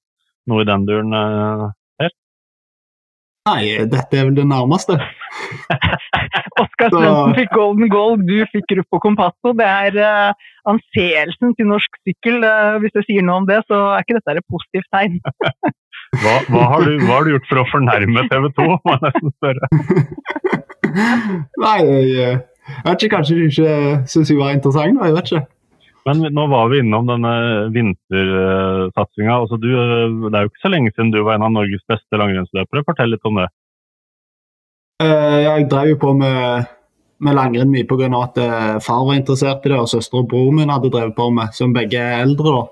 noe 0.50 0.64
i 0.64 0.68
den 0.68 0.86
duren? 0.88 1.14
her? 1.16 2.12
Nei, 3.46 3.62
dette 3.86 4.18
er 4.18 4.26
vel 4.26 4.34
det 4.34 4.46
nærmeste. 4.50 4.96
Oskar 6.62 6.90
Så- 6.90 6.98
Svendsen 6.98 7.34
fikk 7.36 7.52
golden 7.54 7.90
goal, 7.92 8.16
du 8.18 8.40
fikk 8.50 8.66
Grupo 8.72 8.98
Compasso. 9.04 9.52
Det 9.58 9.66
er 9.66 9.98
uh, 10.00 10.46
anseelsen 10.72 11.54
til 11.58 11.68
norsk 11.70 12.00
sykkel. 12.02 12.40
Uh, 12.42 12.78
hvis 12.82 12.96
jeg 12.98 13.06
sier 13.10 13.26
noe 13.26 13.42
om 13.42 13.46
det, 13.48 13.60
så 13.70 13.82
er 13.94 14.02
ikke 14.06 14.18
dette 14.18 14.38
et 14.40 14.48
positivt 14.50 14.88
tegn. 14.94 15.20
Hva, 16.16 16.36
hva, 16.48 16.60
har 16.70 16.84
du, 16.86 16.92
hva 17.02 17.16
har 17.16 17.26
du 17.26 17.32
gjort 17.32 17.48
for 17.50 17.60
å 17.60 17.64
fornærme 17.68 18.22
TV 18.30 18.44
2, 18.56 18.66
må 18.86 18.92
jeg 18.94 19.00
nesten 19.02 19.32
spørre. 19.34 19.68
Nei, 21.64 21.78
jeg, 21.82 22.04
eh, 22.22 22.36
jeg 22.70 22.84
vet 22.86 23.02
ikke, 23.02 23.16
kanskje 23.16 23.36
du 23.36 23.42
ikke 23.48 23.72
syns 24.08 24.30
jeg 24.30 24.38
var 24.38 24.54
interessant, 24.54 24.96
da, 25.00 25.10
jeg 25.10 25.16
vet 25.16 25.32
ikke. 25.32 25.42
Men 26.06 26.22
nå 26.30 26.46
var 26.46 26.68
vi 26.70 26.78
innom 26.84 27.08
denne 27.08 27.32
vintersatsinga. 27.74 29.34
Altså, 29.34 29.58
du, 29.58 29.72
eh, 29.74 30.12
det 30.30 30.38
er 30.38 30.46
jo 30.46 30.52
ikke 30.52 30.62
så 30.62 30.70
lenge 30.70 30.92
siden 30.94 31.10
du 31.10 31.18
var 31.26 31.34
en 31.34 31.48
av 31.48 31.54
Norges 31.56 31.82
beste 31.90 32.20
langrennsløpere. 32.20 32.84
Fortell 32.86 33.10
litt 33.10 33.26
om 33.26 33.40
det. 33.40 33.48
Eh, 35.02 35.38
jeg 35.42 35.66
drev 35.72 35.90
jo 35.90 35.98
på 36.04 36.12
med, 36.20 36.68
med 37.26 37.36
langrenn 37.36 37.72
mye 37.72 37.88
pga. 37.90 38.06
at 38.22 38.38
eh, 38.38 38.76
far 38.86 39.02
var 39.02 39.18
interessert 39.18 39.66
i 39.66 39.72
det, 39.72 39.80
og 39.80 39.90
søster 39.90 40.22
og 40.22 40.30
bror 40.30 40.54
min 40.54 40.70
hadde 40.70 40.92
drevet 40.94 41.16
på 41.16 41.26
med, 41.34 41.50
som 41.58 41.74
begge 41.74 41.98
er 41.98 42.22
eldre. 42.22 42.54
da. 42.54 42.64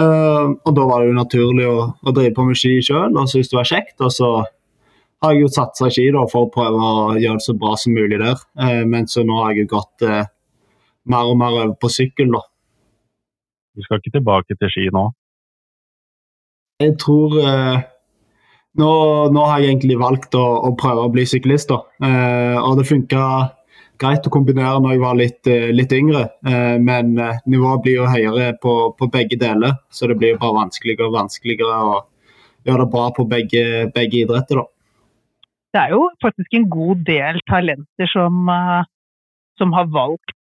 Uh, 0.00 0.54
og 0.64 0.70
da 0.72 0.84
var 0.86 1.02
det 1.02 1.10
jo 1.10 1.16
naturlig 1.16 1.64
å, 1.66 1.80
å 2.06 2.12
drive 2.14 2.30
på 2.32 2.44
med 2.46 2.56
ski 2.56 2.76
sjøl 2.80 3.10
og 3.10 3.26
synes 3.28 3.50
det 3.50 3.58
var 3.58 3.68
kjekt. 3.68 3.96
Og 3.98 4.14
så 4.14 4.28
har 5.20 5.34
jeg 5.34 5.42
jo 5.42 5.50
satsa 5.52 5.90
ski 5.90 6.06
da, 6.14 6.22
for 6.30 6.46
å 6.46 6.52
prøve 6.54 6.78
å 6.78 7.18
gjøre 7.18 7.42
det 7.42 7.44
så 7.44 7.56
bra 7.58 7.74
som 7.76 7.98
mulig 7.98 8.22
der. 8.22 8.38
Men 8.88 9.10
så 9.10 9.26
nå 9.26 9.42
har 9.42 9.50
jeg 9.50 9.66
jo 9.66 9.72
gått 9.74 10.06
mer 11.10 11.34
og 11.34 11.36
mer 11.42 11.58
over 11.58 11.74
på 11.82 11.90
sykkel, 11.92 12.30
da. 12.32 12.40
Du 13.80 13.86
skal 13.86 14.02
ikke 14.02 14.18
tilbake 14.18 14.56
til 14.58 14.72
ski 14.72 14.90
nå? 14.92 15.06
Jeg 16.80 16.98
tror 17.00 17.36
eh, 17.40 17.78
nå, 18.80 18.90
nå, 19.32 19.46
har 19.48 19.62
jeg 19.62 19.72
egentlig 19.72 19.96
valgt 20.00 20.36
å, 20.36 20.44
å 20.68 20.74
prøve 20.76 21.06
å 21.06 21.12
bli 21.12 21.24
syklist, 21.28 21.72
da. 21.72 21.80
Eh, 22.04 22.58
og 22.60 22.76
det 22.76 22.88
funka 22.88 23.22
greit 24.00 24.26
å 24.26 24.32
kombinere 24.32 24.80
når 24.80 24.94
jeg 24.94 25.02
var 25.02 25.16
litt, 25.18 25.40
eh, 25.48 25.68
litt 25.76 25.92
yngre, 25.92 26.26
eh, 26.48 26.76
men 26.80 27.16
eh, 27.20 27.40
nivået 27.52 27.84
blir 27.84 27.98
jo 28.00 28.08
høyere 28.08 28.52
på, 28.62 28.74
på, 28.96 29.08
begge 29.12 29.38
deler. 29.40 29.76
Så 29.92 30.08
det 30.08 30.18
blir 30.20 30.40
bare 30.40 30.56
vanskeligere 30.62 31.08
og 31.08 31.16
vanskeligere 31.18 31.80
å 31.88 31.96
gjøre 32.68 32.84
det 32.84 32.92
bra 32.92 33.06
på 33.16 33.26
begge, 33.28 33.64
begge 33.96 34.24
idretter, 34.24 34.62
da. 34.62 34.68
Det 35.70 35.80
er 35.84 35.92
jo 35.94 36.06
faktisk 36.20 36.56
en 36.58 36.66
god 36.68 37.04
del 37.06 37.36
talenter 37.46 38.08
som, 38.10 38.48
som 39.60 39.74
har 39.76 39.86
valgt 39.94 40.34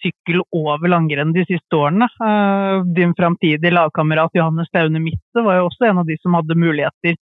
sykkel 0.00 0.40
over 0.56 0.88
langrenn 0.88 1.34
de 1.36 1.44
siste 1.48 1.76
årene. 1.76 2.06
Din 2.96 3.12
framtidige 3.18 3.72
lagkamerat 3.74 4.34
Johannes 4.38 4.70
Staune 4.70 5.02
Mitte 5.02 5.44
var 5.44 5.58
jo 5.58 5.66
også 5.68 5.88
en 5.88 6.00
av 6.02 6.08
de 6.08 6.16
som 6.22 6.36
hadde 6.38 6.56
muligheter 6.58 7.18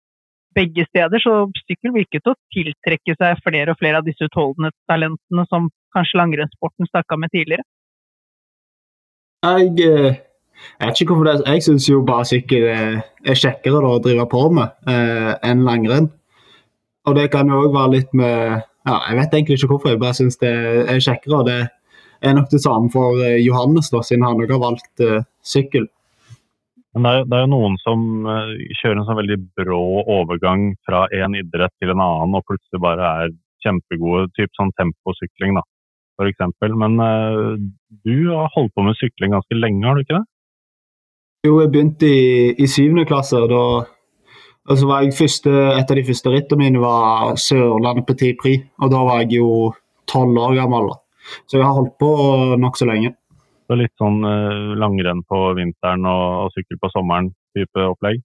begge 0.55 0.87
steder, 0.89 1.23
så 1.23 1.47
sykkel 1.67 1.95
virket 1.95 2.29
å 2.29 2.35
tiltrekke 2.55 3.17
seg 3.19 3.41
flere 3.45 3.75
og 3.75 3.81
flere 3.81 4.01
av 4.01 4.09
disse 4.09 4.27
utholdenhetstalentene 4.29 5.47
som 5.51 5.71
kanskje 5.97 6.21
langrennssporten 6.21 6.89
snakka 6.91 7.19
med 7.21 7.33
tidligere? 7.35 7.65
Jeg, 9.43 9.71
eh, 9.83 10.19
jeg 10.79 10.89
vet 10.89 11.01
ikke 11.01 11.15
hvorfor 11.15 11.29
det 11.29 11.35
er. 11.35 11.55
Jeg 11.55 11.67
syns 11.67 11.89
jo 11.89 12.03
bare 12.07 12.29
sykkel 12.29 12.67
er, 12.71 12.99
er 13.27 13.39
kjekkere 13.39 13.95
å 13.95 14.01
drive 14.03 14.27
på 14.31 14.43
med 14.55 14.93
eh, 14.93 15.33
enn 15.49 15.65
langrenn. 15.67 16.11
Og 17.09 17.17
det 17.19 17.31
kan 17.33 17.51
jo 17.51 17.65
òg 17.65 17.73
være 17.75 17.95
litt 17.97 18.13
med 18.15 18.61
ja, 18.87 18.97
Jeg 19.09 19.17
vet 19.19 19.35
egentlig 19.35 19.57
ikke 19.59 19.73
hvorfor, 19.73 19.91
jeg 19.91 20.03
bare 20.03 20.19
syns 20.19 20.39
det 20.39 20.53
er 20.53 21.03
kjekkere. 21.03 21.41
og 21.41 21.49
Det 21.49 21.57
er 21.59 21.71
nok 22.31 22.51
det 22.53 22.63
samme 22.63 22.91
for 22.93 23.19
eh, 23.25 23.41
Johannes, 23.43 23.91
da, 23.91 24.03
siden 24.07 24.27
han 24.27 24.41
òg 24.43 24.55
har 24.55 24.63
valgt 24.63 25.03
uh, 25.03 25.25
sykkel. 25.43 25.89
Men 26.95 27.07
det 27.07 27.13
er, 27.13 27.25
det 27.27 27.37
er, 27.37 27.45
jo 27.47 27.53
noen 27.55 27.79
som 27.83 28.03
uh, 28.29 28.53
kjører 28.79 29.01
en 29.01 29.07
sånn 29.09 29.19
veldig 29.19 29.39
brå 29.59 29.83
overgang 30.19 30.69
fra 30.87 31.07
én 31.17 31.35
idrett 31.41 31.75
til 31.81 31.95
en 31.95 32.03
annen, 32.05 32.37
og 32.39 32.45
plutselig 32.47 32.83
bare 32.85 33.13
er 33.25 33.33
kjempegode. 33.65 34.29
Typ 34.39 34.53
sånn 34.59 34.71
temposykling, 34.79 35.57
da, 35.59 35.65
f.eks. 36.21 36.47
Men 36.79 37.01
uh, 37.03 37.57
du 38.07 38.29
har 38.31 38.53
holdt 38.55 38.75
på 38.77 38.87
med 38.87 38.99
sykling 39.01 39.35
ganske 39.35 39.59
lenge, 39.59 39.83
har 39.89 39.99
du 39.99 40.05
ikke 40.05 40.21
det? 40.21 40.27
Jo, 41.43 41.57
jeg 41.59 41.73
begynte 41.75 42.07
i, 42.07 42.53
i 42.55 42.71
syvende 42.71 43.09
klasse. 43.09 43.41
og 43.41 43.51
da 43.51 43.63
altså 44.71 44.87
var 44.87 45.03
jeg 45.03 45.17
første, 45.19 45.51
Et 45.51 45.91
av 45.91 45.97
de 45.99 46.05
første 46.07 46.31
rittene 46.31 46.61
mine 46.61 46.83
var 46.83 47.35
Sørlandet 47.35 48.07
Petit 48.07 48.39
Prix, 48.39 48.69
og 48.79 48.93
da 48.95 49.01
var 49.03 49.25
jeg 49.25 49.41
jo 49.41 49.73
tolv 50.07 50.39
år 50.39 50.55
gammel. 50.61 50.93
Så 51.47 51.59
jeg 51.59 51.67
har 51.67 51.77
holdt 51.77 51.97
på 52.03 52.11
nokså 52.61 52.89
lenge. 52.89 53.15
Så 53.69 53.79
litt 53.79 53.95
sånn 54.01 54.21
uh, 54.27 54.75
langrenn 54.77 55.23
på 55.29 55.41
vinteren 55.57 56.05
og, 56.09 56.27
og, 56.45 56.53
sykkel 56.57 56.81
på 56.83 56.91
sommeren 56.93 57.31
type 57.57 57.87
opplegg? 57.87 58.21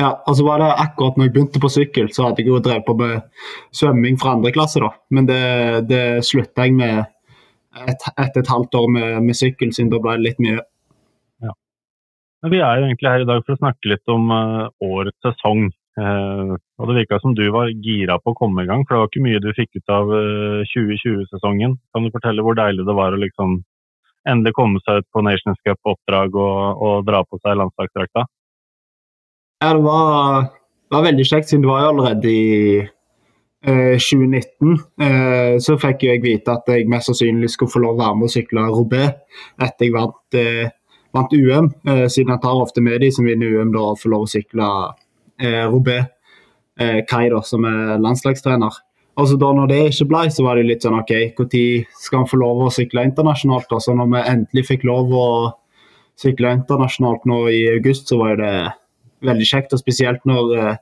Ja, 0.00 0.14
altså 0.24 0.46
var 0.46 0.62
det 0.62 0.70
akkurat 0.80 1.18
når 1.18 1.26
jeg 1.26 1.32
begynte 1.34 1.60
på 1.60 1.68
sykkel, 1.68 2.08
så 2.14 2.26
hadde 2.26 2.40
jeg 2.40 2.48
jo 2.48 2.60
drevet 2.64 2.86
på 2.86 2.94
med 2.96 3.20
svømming 3.76 4.16
fra 4.20 4.32
andre 4.32 4.52
klasse, 4.54 4.80
da. 4.80 4.94
Men 5.12 5.28
det, 5.28 5.42
det 5.90 6.04
slutta 6.24 6.64
jeg 6.64 6.78
med 6.78 7.02
etter 7.76 8.14
et, 8.16 8.38
et 8.40 8.50
halvt 8.50 8.78
år 8.80 8.88
med, 8.96 9.10
med, 9.26 9.36
sykkel, 9.36 9.74
siden 9.76 9.92
da 9.92 10.00
ble 10.02 10.16
det 10.16 10.26
litt 10.26 10.40
mye. 10.42 10.62
Ja. 11.44 11.52
Men 12.42 12.54
vi 12.54 12.62
er 12.64 12.80
jo 12.80 12.88
egentlig 12.88 13.12
her 13.12 13.26
i 13.26 13.28
dag 13.28 13.44
for 13.44 13.54
å 13.54 13.60
snakke 13.60 13.92
litt 13.92 14.14
om 14.14 14.32
uh, 14.32 14.72
årets 14.82 15.20
sesong. 15.26 15.68
Uh, 16.00 16.54
og 16.80 16.88
Det 16.88 16.94
virka 16.96 17.18
som 17.20 17.34
du 17.36 17.42
var 17.52 17.68
gira 17.84 18.16
på 18.22 18.32
å 18.32 18.38
komme 18.38 18.64
i 18.64 18.68
gang, 18.68 18.86
for 18.86 18.96
det 18.96 19.00
var 19.02 19.10
ikke 19.10 19.24
mye 19.26 19.42
du 19.44 19.50
fikk 19.56 19.80
ut 19.80 19.92
av 19.92 20.08
uh, 20.08 20.62
2020-sesongen. 20.70 21.76
Kan 21.92 22.06
du 22.06 22.14
fortelle 22.14 22.44
hvor 22.46 22.56
deilig 22.56 22.86
det 22.88 22.96
var 22.96 23.12
å 23.12 23.20
liksom 23.20 23.58
endelig 24.28 24.54
komme 24.56 24.80
seg 24.84 25.00
ut 25.00 25.08
på 25.12 25.24
Nations 25.24 25.60
Cup-oppdrag 25.66 26.36
og, 26.36 26.80
og, 26.84 26.94
dra 27.08 27.22
på 27.24 27.40
seg 27.40 27.58
landslagsdrakta? 27.60 28.24
Ja, 29.60 29.74
det 29.76 29.84
var, 29.84 30.48
var, 30.92 31.04
veldig 31.04 31.26
kjekt, 31.28 31.50
siden 31.50 31.64
det 31.64 31.70
var 31.70 31.84
jo 31.84 31.92
allerede 31.92 32.32
i 32.32 32.50
eh, 32.80 33.96
2019. 34.00 34.76
Eh, 35.04 35.54
så 35.64 35.76
fikk 35.80 36.06
jeg 36.08 36.24
vite 36.24 36.56
at 36.56 36.68
jeg 36.72 36.88
mest 36.90 37.10
sannsynlig 37.10 37.52
skulle 37.52 37.72
få 37.72 37.84
lov 37.84 37.98
å 37.98 38.02
være 38.02 38.20
med 38.20 38.30
og 38.30 38.34
sykle 38.36 38.66
Robé 38.72 39.02
etter 39.60 39.86
jeg 39.88 39.96
vant, 39.96 40.20
eh, 40.40 40.72
vant 41.16 41.36
UM. 41.36 41.72
Eh, 41.84 42.06
siden 42.08 42.34
jeg 42.34 42.44
tar 42.44 42.64
ofte 42.64 42.84
med 42.84 43.04
de 43.04 43.12
som 43.12 43.28
vinner 43.28 43.60
UM, 43.60 43.72
da, 43.76 43.92
og 43.92 44.00
får 44.00 44.14
lov 44.14 44.26
å 44.28 44.32
sykle 44.36 44.72
eh, 45.40 45.64
Robé. 45.70 45.98
Eh, 46.80 47.00
Kai, 47.08 47.28
som 47.44 47.64
er 47.68 47.98
landslagstrener. 48.00 48.78
Altså 49.20 49.36
da 49.36 49.50
når 49.52 49.68
det 49.68 49.80
ikke 49.90 50.08
ble, 50.12 50.20
så 50.32 50.44
var 50.46 50.56
det 50.56 50.68
litt 50.68 50.84
sånn 50.86 50.96
OK, 50.96 51.10
når 51.36 51.64
skal 52.00 52.22
han 52.22 52.28
få 52.30 52.38
lov 52.40 52.62
å 52.64 52.72
sykle 52.72 53.04
internasjonalt? 53.04 53.68
da? 53.68 53.80
Så 53.82 53.96
når 53.96 54.12
vi 54.14 54.22
endelig 54.32 54.68
fikk 54.68 54.86
lov 54.88 55.10
å 55.12 55.26
sykle 56.20 56.54
internasjonalt 56.56 57.26
nå 57.28 57.42
i 57.52 57.64
august, 57.74 58.08
så 58.08 58.20
var 58.20 58.38
det 58.40 58.54
veldig 59.26 59.48
kjekt. 59.48 59.74
Og 59.74 59.82
spesielt 59.82 60.24
når 60.28 60.54
eh, 60.56 60.78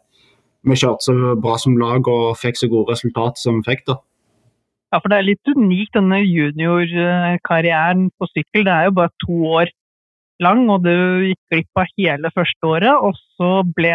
vi 0.68 0.76
kjørte 0.78 1.08
så 1.08 1.32
bra 1.40 1.56
som 1.58 1.78
lag 1.80 2.06
og 2.10 2.36
fikk 2.38 2.60
så 2.60 2.70
gode 2.70 2.94
resultater 2.94 3.40
som 3.40 3.58
vi 3.58 3.72
fikk. 3.72 3.86
da. 3.90 3.98
Ja, 4.92 5.00
for 5.02 5.12
det 5.12 5.18
er 5.18 5.26
litt 5.26 5.50
unikt 5.52 5.96
denne 5.98 6.22
juniorkarrieren 6.22 8.08
på 8.16 8.30
sykkel. 8.30 8.64
Det 8.64 8.74
er 8.74 8.88
jo 8.88 8.96
bare 9.00 9.12
to 9.24 9.40
år 9.58 9.72
lang, 10.44 10.64
og 10.72 10.86
du 10.86 10.94
gikk 11.28 11.40
glipp 11.52 11.82
av 11.82 11.90
hele 11.98 12.32
første 12.32 12.70
året. 12.70 12.94
Og 13.04 13.18
så 13.36 13.50
ble 13.76 13.92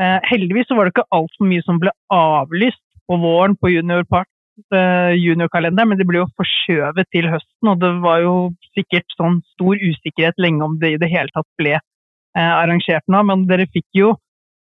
Heldigvis 0.00 0.66
så 0.66 0.74
var 0.74 0.88
det 0.88 0.94
ikke 0.94 1.12
altfor 1.14 1.46
mye 1.46 1.62
som 1.62 1.76
ble 1.78 1.92
avlyst 2.10 2.80
på 3.06 3.18
våren 3.22 3.54
på 3.60 3.70
juniorpart 3.70 4.30
eh, 4.74 5.14
juniorkalender, 5.18 5.86
men 5.88 5.98
det 5.98 6.06
ble 6.08 6.22
jo 6.22 6.30
forskjøvet 6.38 7.10
til 7.14 7.28
høsten. 7.32 7.70
Og 7.70 7.80
det 7.82 7.92
var 8.04 8.22
jo 8.24 8.34
sikkert 8.76 9.16
sånn 9.18 9.40
stor 9.54 9.80
usikkerhet 9.80 10.40
lenge 10.40 10.64
om 10.66 10.78
det 10.80 10.94
i 10.94 11.00
det 11.00 11.10
hele 11.12 11.32
tatt 11.34 11.48
ble 11.60 11.76
eh, 11.76 12.52
arrangert 12.54 13.06
nå. 13.10 13.22
Men 13.28 13.46
dere 13.50 13.68
fikk 13.70 13.88
jo 13.98 14.14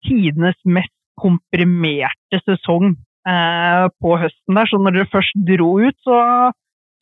tidenes 0.06 0.58
mest 0.64 0.94
komprimerte 1.20 2.40
sesong 2.46 2.94
eh, 3.28 3.86
på 4.02 4.16
høsten 4.22 4.58
der. 4.58 4.70
Så 4.70 4.80
når 4.80 4.98
dere 4.98 5.12
først 5.12 5.44
dro 5.48 5.74
ut, 5.82 5.98
så, 6.06 6.18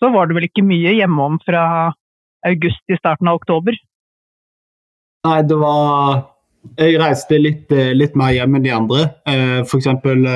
så 0.02 0.12
var 0.14 0.28
det 0.28 0.38
vel 0.38 0.50
ikke 0.50 0.66
mye 0.66 0.96
hjemom 0.98 1.40
fra 1.46 1.64
august 2.48 2.80
til 2.88 3.00
starten 3.00 3.28
av 3.28 3.40
oktober? 3.40 3.76
Nei, 5.28 5.40
det 5.44 5.56
var 5.60 6.22
Jeg 6.76 6.98
reiste 7.00 7.38
litt, 7.40 7.72
litt 7.96 8.16
mer 8.18 8.34
hjem 8.36 8.58
enn 8.58 8.64
de 8.66 8.72
andre. 8.74 9.04
For 9.64 9.78
eksempel 9.78 10.26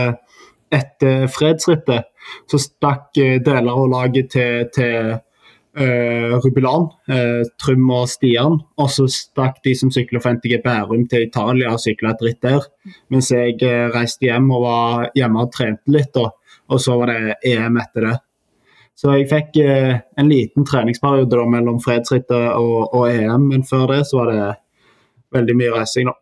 etter 0.74 1.28
fredsrittet 1.32 2.10
så 2.50 2.60
stakk 2.60 3.16
eh, 3.20 3.38
deler 3.44 3.72
av 3.72 3.86
laget 3.90 4.30
til, 4.32 4.66
til 4.74 5.10
uh, 5.14 6.34
Rubilan, 6.40 6.86
uh, 7.10 7.42
Trym 7.60 7.88
og 7.92 8.08
Stian. 8.10 8.58
Og 8.80 8.90
så 8.92 9.06
stakk 9.12 9.60
de 9.66 9.74
som 9.78 9.92
sykler 9.94 10.22
for 10.24 10.36
NTG 10.36 10.60
Bærum 10.64 11.06
til 11.10 11.26
Italia 11.28 11.74
og 11.74 11.82
sykla 11.82 12.14
et 12.14 12.24
ritt 12.26 12.40
der. 12.44 12.64
Mens 13.12 13.32
jeg 13.34 13.58
reiste 13.94 14.28
hjem 14.28 14.50
og 14.54 14.64
var 14.66 15.08
hjemme 15.18 15.44
og 15.44 15.52
trente 15.54 15.94
litt, 15.94 16.16
og, 16.20 16.32
og 16.70 16.80
så 16.80 16.96
var 17.00 17.12
det 17.12 17.36
EM 17.52 17.80
etter 17.82 18.08
det. 18.08 18.16
Så 18.94 19.10
jeg 19.10 19.26
fikk 19.26 19.56
en 19.58 20.28
liten 20.30 20.62
treningsperiode 20.64 21.34
da, 21.34 21.44
mellom 21.50 21.80
fredsrittet 21.82 22.52
og, 22.54 22.92
og, 22.94 23.08
EM, 23.10 23.48
men 23.50 23.64
før 23.66 23.88
det 23.90 24.04
så 24.06 24.20
var 24.20 24.30
det 24.30 24.44
veldig 25.34 25.56
mye 25.58 25.74
reising, 25.74 26.10
da. 26.10 26.16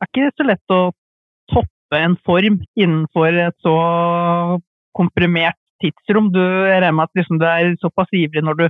Det 0.00 0.06
er 0.06 0.10
ikke 0.10 0.36
så 0.40 0.46
lett 0.48 0.74
å 0.74 0.80
toppe 1.52 1.98
en 1.98 2.16
form 2.26 2.60
innenfor 2.78 3.36
et 3.46 3.56
så 3.64 3.76
komprimert 4.96 5.58
tidsrom. 5.82 6.30
Du, 6.34 6.40
regner 6.40 6.94
med 6.96 7.08
at 7.08 7.18
liksom, 7.20 7.40
du 7.40 7.46
er 7.48 7.74
såpass 7.82 8.12
ivrig 8.16 8.44
når 8.44 8.58
du 8.58 8.66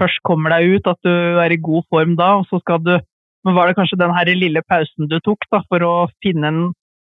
først 0.00 0.22
kommer 0.26 0.54
deg 0.54 0.76
ut, 0.76 0.88
at 0.90 0.98
du 1.06 1.40
er 1.42 1.54
i 1.54 1.60
god 1.62 1.86
form 1.92 2.16
da, 2.18 2.36
og 2.40 2.48
så 2.50 2.62
skal 2.62 2.82
du 2.84 2.96
Men 3.44 3.58
var 3.58 3.68
det 3.68 3.76
kanskje 3.76 3.98
den 4.00 4.12
her 4.16 4.24
lille 4.32 4.62
pausen 4.64 5.04
du 5.04 5.18
tok 5.20 5.42
da, 5.52 5.58
for 5.68 5.84
å 5.84 6.06
finne 6.24 6.48
en 6.48 6.60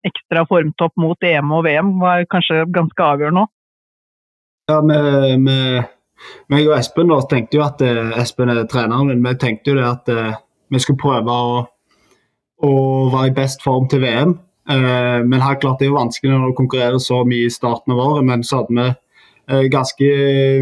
ekstra 0.10 0.42
formtopp 0.50 0.96
mot 0.98 1.28
EM 1.30 1.52
og 1.54 1.68
VM, 1.68 1.92
var 2.02 2.24
kanskje 2.34 2.64
ganske 2.74 3.06
avgjørende 3.06 3.44
òg? 3.44 3.52
Ja, 4.72 4.80
med, 4.82 5.38
med 5.46 5.86
meg 6.50 6.66
og 6.66 6.74
Espen 6.80 7.14
da, 7.14 7.20
tenkte 7.30 7.60
jo 7.60 7.66
at 7.66 7.84
eh, 7.86 8.16
Espen 8.18 8.50
er 8.50 8.64
treneren 8.66 9.12
min, 9.12 9.22
vi 9.22 9.36
tenkte 9.38 9.70
jo 9.70 9.78
det 9.78 9.86
at 9.86 10.10
eh, 10.10 10.40
vi 10.74 10.82
skulle 10.82 11.02
prøve 11.04 11.36
å, 11.36 11.62
å 12.66 12.74
var 13.12 13.28
i 13.28 13.36
best 13.36 13.64
form 13.66 13.88
til 13.92 14.04
VM. 14.04 14.36
Uh, 14.70 15.22
men 15.26 15.42
her 15.42 15.58
klart 15.60 15.80
det 15.80 15.88
er 15.88 15.92
jo 15.92 15.98
vanskelig 15.98 16.32
når 16.32 16.52
du 16.52 16.58
konkurrerer 16.60 17.02
så 17.02 17.24
mye 17.28 17.48
i 17.48 17.54
starten 17.54 17.96
av 17.96 18.04
året. 18.04 18.28
Men 18.28 18.46
så 18.46 18.62
hadde 18.62 18.78
vi 18.78 18.88
uh, 18.92 19.66
ganske 19.74 20.12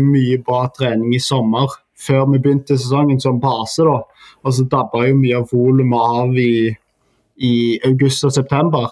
mye 0.05 0.39
bra 0.45 0.65
trening 0.75 1.13
i 1.15 1.23
sommer 1.23 1.75
før 1.99 2.29
vi 2.31 2.39
begynte 2.39 2.77
sesongen 2.79 3.19
som 3.21 3.41
base. 3.43 3.83
da. 3.83 3.99
Og 4.45 4.55
så 4.55 4.67
dabba 4.71 5.05
jo 5.09 5.19
mye 5.19 5.41
av 5.41 5.51
volumet 5.51 6.15
av 6.21 6.39
i, 6.39 6.71
i, 7.43 7.53
august 7.89 8.23
og 8.23 8.33
september. 8.35 8.87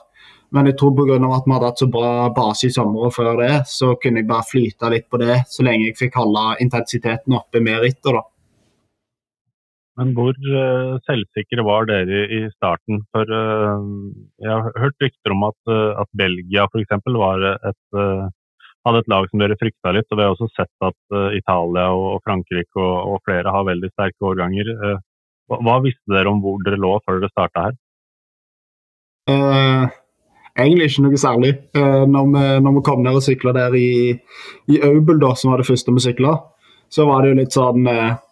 Men 0.52 0.68
jeg 0.70 0.78
tror 0.80 0.94
pga. 0.96 1.16
at 1.16 1.44
vi 1.46 1.54
hadde 1.54 1.70
hatt 1.72 1.80
så 1.80 1.90
bra 1.92 2.30
base 2.36 2.68
i 2.68 2.72
sommer 2.72 3.08
og 3.08 3.16
før 3.16 3.40
det, 3.42 3.64
så 3.68 3.96
kunne 4.02 4.22
jeg 4.22 4.28
bare 4.28 4.48
flyte 4.48 4.92
litt 4.92 5.10
på 5.12 5.20
det 5.20 5.42
så 5.52 5.64
lenge 5.64 5.90
jeg 5.90 6.00
fikk 6.00 6.20
holde 6.20 6.56
intensiteten 6.64 7.36
oppe 7.36 7.64
med 7.64 7.82
ritter. 7.84 8.20
da. 8.20 8.24
Men 9.98 10.14
hvor 10.14 10.36
uh, 10.38 10.98
selvsikre 11.08 11.64
var 11.66 11.88
dere 11.90 12.26
i 12.30 12.42
starten? 12.54 13.02
For 13.14 13.26
uh, 13.26 13.82
jeg 14.44 14.54
har 14.54 14.82
hørt 14.84 15.02
rykter 15.02 15.34
om 15.34 15.48
at, 15.50 15.58
uh, 15.72 15.98
at 16.04 16.10
Belgia 16.22 16.68
f.eks. 16.70 16.94
hadde 18.86 19.02
et 19.02 19.10
lag 19.12 19.26
som 19.28 19.42
dere 19.42 19.58
frykta 19.58 19.96
litt. 19.98 20.08
Og 20.12 20.20
vi 20.20 20.26
har 20.26 20.36
også 20.36 20.50
sett 20.54 20.86
at 20.86 21.18
Italia 21.36 21.90
og, 21.98 22.22
Frankrike 22.28 22.78
og, 22.78 23.16
og, 23.16 23.24
flere 23.26 23.52
har 23.52 23.66
veldig 23.68 23.90
sterke 23.96 24.30
årganger. 24.30 24.70
Hva, 25.50 25.60
hva, 25.66 25.80
visste 25.84 26.14
dere 26.14 26.30
om 26.30 26.44
hvor 26.46 26.62
dere 26.64 26.80
lå 26.80 26.94
før 27.04 27.24
dere 27.24 27.34
starta 27.34 27.68
her? 27.70 27.82
egentlig 30.58 30.88
ikke 30.88 31.04
noe 31.04 31.20
særlig. 31.20 31.50
Når 31.76 32.30
vi, 32.32 32.46
når, 32.64 32.78
vi, 32.78 32.84
kom 32.86 33.02
ned 33.04 33.18
og 33.20 33.26
sykla 33.26 33.52
der 33.58 33.76
i, 33.76 33.90
i 34.72 34.80
Aubel, 34.88 35.20
da, 35.20 35.34
som 35.36 35.52
var 35.52 35.62
det 35.62 35.68
første 35.68 35.94
vi 35.94 36.06
sykla, 36.06 36.38
så 36.88 37.10
var 37.10 37.26
det 37.26 37.34
jo 37.34 37.40
litt 37.42 37.58
sånn 37.58 37.90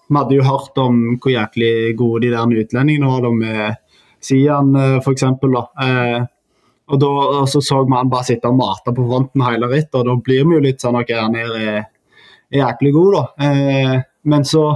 vi 0.07 0.17
hadde 0.17 0.37
jo 0.37 0.45
hørt 0.45 0.77
om 0.81 1.01
hvor 1.17 1.33
jæklig 1.33 1.95
gode 1.97 2.25
de 2.25 2.31
der 2.33 2.63
utlendingene 2.63 3.09
var, 3.09 3.27
med 3.33 3.75
Sian 4.21 4.75
eh, 4.75 4.97
f.eks. 5.01 5.23
Eh, 5.25 6.25
og 6.85 6.99
da 7.01 7.11
og 7.41 7.47
så, 7.49 7.61
så 7.65 7.81
han 7.89 8.11
bare 8.11 8.27
sitte 8.27 8.49
og 8.49 8.59
mate 8.59 8.93
på 8.93 9.05
fronten 9.07 9.41
hele 9.45 9.69
rittet, 9.71 9.95
og 9.97 10.09
da 10.09 10.17
blir 10.21 10.45
vi 10.45 10.57
jo 10.57 10.65
litt 10.65 10.83
sånn 10.83 10.99
at 10.99 11.13
han 11.17 11.37
er, 11.39 11.55
er, 11.57 11.87
jæklig 12.53 12.91
god, 12.93 13.15
da. 13.15 13.23
Eh, 13.47 13.95
men 14.29 14.45
så 14.45 14.67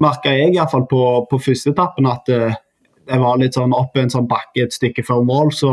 merka 0.00 0.32
jeg 0.36 0.54
iallfall 0.54 0.84
på, 0.88 1.00
på 1.28 1.40
første 1.40 1.72
etappen 1.72 2.08
at 2.08 2.28
jeg 2.30 3.20
var 3.20 3.40
litt 3.40 3.56
sånn 3.56 3.74
oppe 3.76 4.00
en 4.00 4.12
sånn 4.12 4.28
bakke 4.28 4.64
et 4.64 4.76
stykke 4.76 5.04
før 5.04 5.24
mål, 5.28 5.50
så 5.52 5.72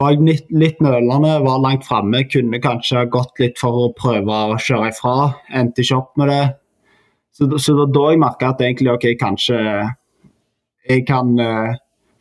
var 0.00 0.12
jeg 0.12 0.24
litt, 0.26 0.50
litt 0.52 0.82
nølende, 0.84 1.38
var 1.44 1.62
langt 1.64 1.86
framme. 1.86 2.24
Kunne 2.28 2.60
kanskje 2.60 3.06
gått 3.12 3.40
litt 3.40 3.56
for 3.60 3.86
å 3.86 3.92
prøve 3.96 4.40
å 4.52 4.58
kjøre 4.60 4.90
ifra. 4.92 5.14
Endte 5.56 5.84
ikke 5.84 6.00
opp 6.02 6.12
med 6.20 6.32
det. 6.32 6.42
Så, 7.36 7.58
så 7.60 7.72
det 7.72 7.80
var 7.82 7.90
da 7.92 8.04
jeg 8.12 8.20
merka 8.22 8.52
at 8.54 8.62
egentlig, 8.64 8.94
ok, 8.94 9.10
kanskje 9.20 9.58
jeg 10.88 11.02
kan 11.08 11.34
uh, 11.36 11.74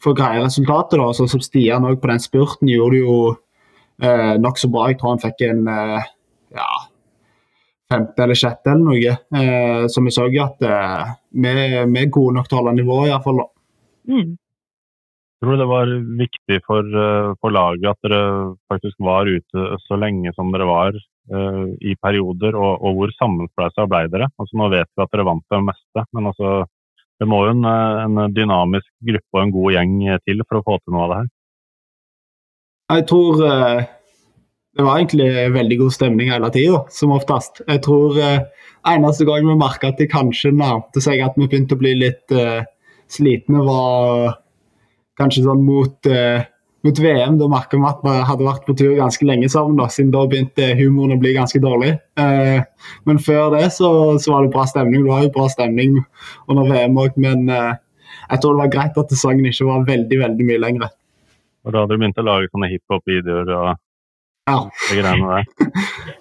få 0.03 0.12
greie 0.17 0.43
resultatet. 0.43 0.98
da, 1.00 1.12
Sånn 1.15 1.31
Som 1.31 1.43
Stian 1.43 1.88
òg 1.88 2.01
på 2.01 2.12
den 2.12 2.24
spurten 2.24 2.72
gjorde 2.72 2.98
det 2.98 3.03
jo 3.05 3.19
uh, 3.31 4.34
nokså 4.41 4.69
bra. 4.74 4.89
Jeg 4.91 5.00
tror 5.00 5.15
han 5.15 5.24
fikk 5.24 5.45
en 5.48 5.63
uh, 5.72 6.10
ja, 6.55 6.69
femte 7.91 8.25
eller 8.25 8.39
sjette 8.39 8.74
eller 8.74 8.89
noe. 8.89 9.15
Uh, 9.31 9.86
så 9.91 10.03
vi 10.03 10.15
så 10.15 10.27
jo 10.27 10.43
at 10.50 10.67
uh, 10.67 11.13
vi, 11.31 11.53
vi, 11.53 12.01
er 12.03 12.12
gode 12.12 12.36
nok 12.36 12.50
til 12.50 12.57
å 12.57 12.63
holde 12.63 12.75
nivået, 12.81 13.13
iallfall. 13.13 13.45
Mm. 14.12 14.36
Jeg 14.36 15.48
tror 15.48 15.60
det 15.62 15.72
var 15.72 15.89
viktig 16.19 16.62
for, 16.65 16.95
for, 17.39 17.53
laget 17.53 17.91
at 17.91 18.07
dere 18.07 18.22
faktisk 18.72 18.95
var 19.03 19.27
ute 19.29 19.65
så 19.84 19.98
lenge 20.00 20.31
som 20.34 20.48
dere 20.53 20.65
var 20.65 20.95
i 21.25 21.96
perioder, 21.98 22.53
og, 22.53 22.84
og 22.86 22.98
hvor 23.00 23.13
sammenspleisa 23.17 23.88
ble 23.89 24.03
dere? 24.13 24.29
Altså, 24.38 24.58
nå 24.60 24.70
vet 24.74 24.89
vi 24.91 25.03
at 25.03 25.13
dere 25.13 25.25
vant 25.25 25.46
det 25.50 25.62
meste, 25.65 26.03
men 26.13 26.29
altså, 26.29 26.51
det 27.20 27.27
må 27.32 27.41
jo 27.46 27.55
en, 27.55 27.65
en, 27.65 28.22
dynamisk 28.36 28.88
gruppe 29.10 29.38
og 29.38 29.41
en 29.41 29.53
god 29.55 29.75
gjeng 29.77 29.96
til 30.27 30.44
for 30.46 30.60
å 30.60 30.65
få 30.67 30.77
til 30.82 30.96
noe 30.96 31.05
av 31.05 31.12
det 31.12 31.20
her? 31.20 31.29
Jeg 32.96 33.05
tror 33.10 33.41
uh, 33.41 33.82
det 34.77 34.86
var 34.86 35.00
egentlig 35.00 35.29
veldig 35.55 35.77
god 35.82 35.96
stemning 35.96 36.29
hele 36.29 36.51
tida, 36.53 36.84
som 36.94 37.15
oftest. 37.15 37.63
Jeg 37.65 37.82
tror 37.88 38.20
uh, 38.20 38.67
eneste 38.94 39.25
gang 39.25 39.48
vi 39.50 39.58
merka 39.58 39.89
at 39.89 40.01
det 40.01 40.12
kanskje 40.13 40.53
nærmte 40.53 41.01
seg 41.01 41.24
at 41.25 41.39
vi 41.39 41.48
begynte 41.48 41.77
å 41.77 41.82
bli 41.82 41.96
litt 42.03 42.36
slitne, 43.10 43.63
var 43.65 44.36
kanskje 45.17 45.46
sånn 45.46 45.65
mot 45.65 46.13
mot 46.86 47.00
VM. 47.00 47.38
Da 47.39 47.48
merka 47.50 47.77
vi 47.77 47.88
at 47.89 48.04
vi 48.06 48.15
hadde 48.30 48.46
vært 48.46 48.68
på 48.68 48.75
tur 48.77 48.94
ganske 48.98 49.25
lenge 49.27 49.50
sammen, 49.51 49.77
da, 49.80 49.88
siden 49.92 50.12
da 50.13 50.25
begynte 50.30 50.74
humoren 50.77 51.15
å 51.15 51.22
bli 51.22 51.34
ganske 51.36 51.62
dårlig. 51.63 51.96
Eh, 52.22 52.60
men 53.10 53.22
før 53.22 53.56
det 53.56 53.72
så, 53.74 53.89
så, 54.22 54.34
var 54.34 54.46
det 54.46 54.54
bra 54.54 54.68
stemning. 54.70 55.06
Det 55.06 55.12
var 55.12 55.25
jo 55.25 55.34
bra 55.38 55.48
stemning 55.51 55.98
under 56.51 56.70
VM 56.70 57.00
òg, 57.01 57.18
men 57.22 57.50
eh, 57.50 57.74
jeg 58.30 58.41
tror 58.41 58.56
det 58.56 58.63
var 58.63 58.76
greit 58.78 59.02
at 59.02 59.17
sangen 59.17 59.50
ikke 59.50 59.69
var 59.69 59.89
veldig 59.89 60.21
veldig 60.21 60.48
mye 60.52 60.62
lengre. 60.62 60.91
Og 61.65 61.74
da 61.74 61.82
hadde 61.82 61.98
du 61.98 62.04
begynt 62.04 62.21
å 62.21 62.28
lage 62.28 62.52
sånne 62.52 62.69
hiphop-videoer 62.69 63.50
og 63.56 63.69
ja. 64.52 64.60
de 64.69 65.00
greiene 65.00 65.39
der? 65.39 65.71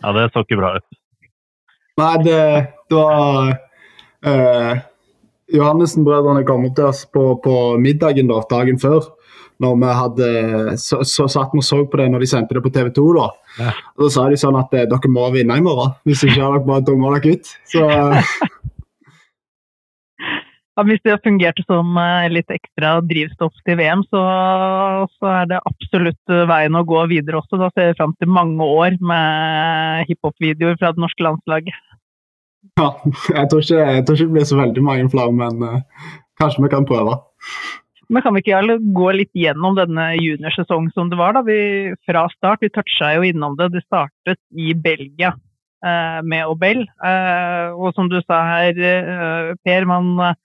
Ja, 0.00 0.12
det 0.16 0.30
så 0.32 0.44
ikke 0.44 0.60
bra 0.62 0.74
ut. 0.78 0.86
Nei, 2.00 2.14
det, 2.24 2.40
det 2.90 2.96
var 2.96 3.52
eh, 4.26 4.80
Johannessen-brødrene 5.54 6.46
kom 6.48 6.64
opp 6.66 6.78
til 6.78 6.88
oss 6.88 7.04
på, 7.12 7.26
på 7.44 7.58
middagen 7.80 8.32
da, 8.32 8.40
dagen 8.50 8.80
før 8.80 9.12
når 9.62 9.76
vi 9.80 9.90
hadde 10.00 10.28
så, 10.82 11.00
så 11.06 11.28
satt 11.30 11.54
vi 11.54 11.62
og 11.62 11.66
så 11.66 11.82
på 11.86 12.00
det 12.00 12.08
når 12.10 12.24
de 12.24 12.28
sendte 12.30 12.56
det 12.56 12.62
på 12.64 12.72
TV 12.74 12.90
2. 12.96 13.06
Da 13.18 13.28
ja. 13.60 13.70
Og 13.96 14.06
så 14.06 14.10
sa 14.16 14.26
de 14.30 14.38
sånn 14.40 14.58
at 14.58 14.74
eh, 14.74 14.88
dere 14.90 15.12
må 15.12 15.28
vinne 15.34 15.58
i 15.58 15.64
morgen, 15.64 15.94
hvis 16.08 16.24
ikke 16.26 16.42
har 16.42 16.56
dere 16.56 16.66
bare 16.66 16.86
dummer 16.86 17.16
dere 17.18 17.36
ut. 17.36 17.46
Så 17.70 17.82
ja, 20.74 20.82
Hvis 20.88 21.04
det 21.06 21.22
fungerte 21.22 21.62
som 21.68 21.94
eh, 22.00 22.32
litt 22.34 22.50
ekstra 22.50 22.96
drivstoff 23.06 23.54
til 23.66 23.78
VM, 23.78 24.02
så, 24.10 24.22
så, 25.20 25.30
er 25.42 25.44
det 25.52 25.62
absolutt 25.62 26.34
eh, 26.34 26.48
veien 26.50 26.74
å 26.78 26.86
gå 26.88 27.06
videre 27.12 27.38
også. 27.42 27.60
Da 27.62 27.70
ser 27.74 27.92
vi 27.92 27.98
fram 28.00 28.14
til 28.18 28.34
mange 28.34 28.62
år 28.66 28.98
med 28.98 30.10
hiphop-videoer 30.10 30.80
fra 30.80 30.94
det 30.94 31.04
norske 31.06 31.22
landslaget. 31.26 31.78
Ja, 32.80 32.90
jeg 33.38 33.46
tror, 33.52 33.62
ikke, 33.62 33.86
jeg 33.86 34.02
tror 34.04 34.18
ikke 34.18 34.26
det 34.26 34.36
blir 34.38 34.50
så 34.50 34.60
veldig 34.64 34.84
mange 34.84 35.06
flere, 35.12 35.32
men 35.36 35.62
uh, 35.62 36.12
kanskje 36.40 36.66
vi 36.66 36.74
kan 36.74 36.88
prøve. 36.88 37.18
Men 38.08 38.22
kan 38.22 38.34
vi 38.34 38.42
ikke 38.42 38.58
alle 38.58 38.76
gå 38.96 39.08
litt 39.16 39.32
gjennom 39.38 39.76
denne 39.78 40.10
juniorsesongen 40.18 40.92
som 40.94 41.10
det 41.10 41.18
var? 41.20 41.36
da? 41.36 41.42
Vi, 41.46 41.94
fra 42.06 42.26
start, 42.34 42.62
vi 42.64 42.72
toucha 42.72 43.14
jo 43.16 43.24
innom 43.26 43.56
det. 43.58 43.70
Det 43.74 43.84
startet 43.86 44.40
i 44.50 44.74
Belgia 44.76 45.32
eh, 45.84 46.20
med 46.22 46.50
Obel. 46.50 46.84
Eh, 46.84 47.72
og 47.72 47.94
som 47.96 48.10
du 48.12 48.20
sa 48.24 48.42
her, 48.50 48.76
eh, 48.76 49.54
Per, 49.64 49.88
man 49.88 50.12
eh, 50.20 50.36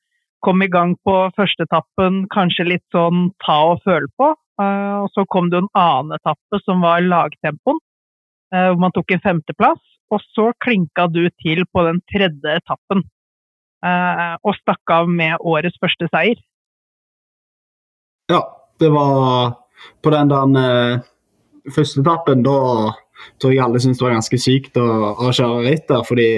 kom 0.46 0.64
i 0.64 0.72
gang 0.72 0.96
på 1.04 1.16
førsteetappen 1.36 2.26
kanskje 2.34 2.70
litt 2.74 2.86
sånn 2.96 3.30
ta 3.46 3.60
og 3.74 3.84
føle 3.88 4.10
på. 4.20 4.34
Eh, 4.62 4.98
og 5.04 5.12
så 5.16 5.28
kom 5.28 5.52
det 5.52 5.64
en 5.64 5.72
annen 5.78 6.18
etappe 6.20 6.64
som 6.64 6.84
var 6.86 7.04
lagtempoen, 7.06 7.80
eh, 8.54 8.70
hvor 8.72 8.84
man 8.88 8.96
tok 8.96 9.16
en 9.16 9.26
femteplass. 9.26 9.82
Og 10.10 10.24
så 10.34 10.50
klinka 10.64 11.06
du 11.12 11.28
til 11.44 11.66
på 11.70 11.86
den 11.86 12.04
tredje 12.12 12.60
etappen. 12.62 13.06
og 14.44 14.56
stakk 14.58 14.92
av 14.92 15.08
med 15.08 15.40
årets 15.40 15.78
første 15.80 16.10
seier. 16.12 16.36
Ja, 18.30 18.44
det 18.80 18.90
var 18.94 19.54
på 20.04 20.14
den 20.14 20.30
der 20.30 20.60
eh, 20.62 21.02
første 21.74 22.04
etappen. 22.04 22.44
Da 22.46 22.58
tror 23.42 23.54
jeg 23.54 23.64
alle 23.64 23.82
syntes 23.82 24.00
det 24.00 24.08
var 24.08 24.18
ganske 24.18 24.40
sykt 24.42 24.80
å, 24.80 24.88
å 25.18 25.32
kjøre 25.36 25.66
ritt 25.66 25.88
der, 25.90 26.06
fordi 26.08 26.30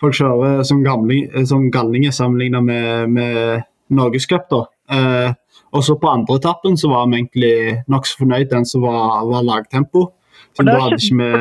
folk 0.00 0.16
kjører 0.16 0.62
som, 0.66 0.84
gamling, 0.86 1.28
som 1.48 1.68
galninger 1.74 2.14
sammenlignet 2.14 2.64
med, 2.64 3.12
med 3.16 3.66
Norgescup. 3.94 4.54
Eh, 4.88 5.30
og 5.74 5.84
så 5.84 5.98
på 6.00 6.08
andre 6.10 6.38
etappen 6.38 6.78
så 6.80 6.90
var 6.92 7.08
vi 7.08 7.20
egentlig 7.20 7.54
nokså 7.92 8.22
fornøyd 8.22 8.50
den 8.52 8.68
som 8.68 8.86
var, 8.86 9.24
var 9.28 9.44
lagtempo. 9.44 10.08
Så 10.56 10.64
da 10.64 10.78
hadde 10.80 11.00
ikke 11.02 11.18
vi 11.18 11.32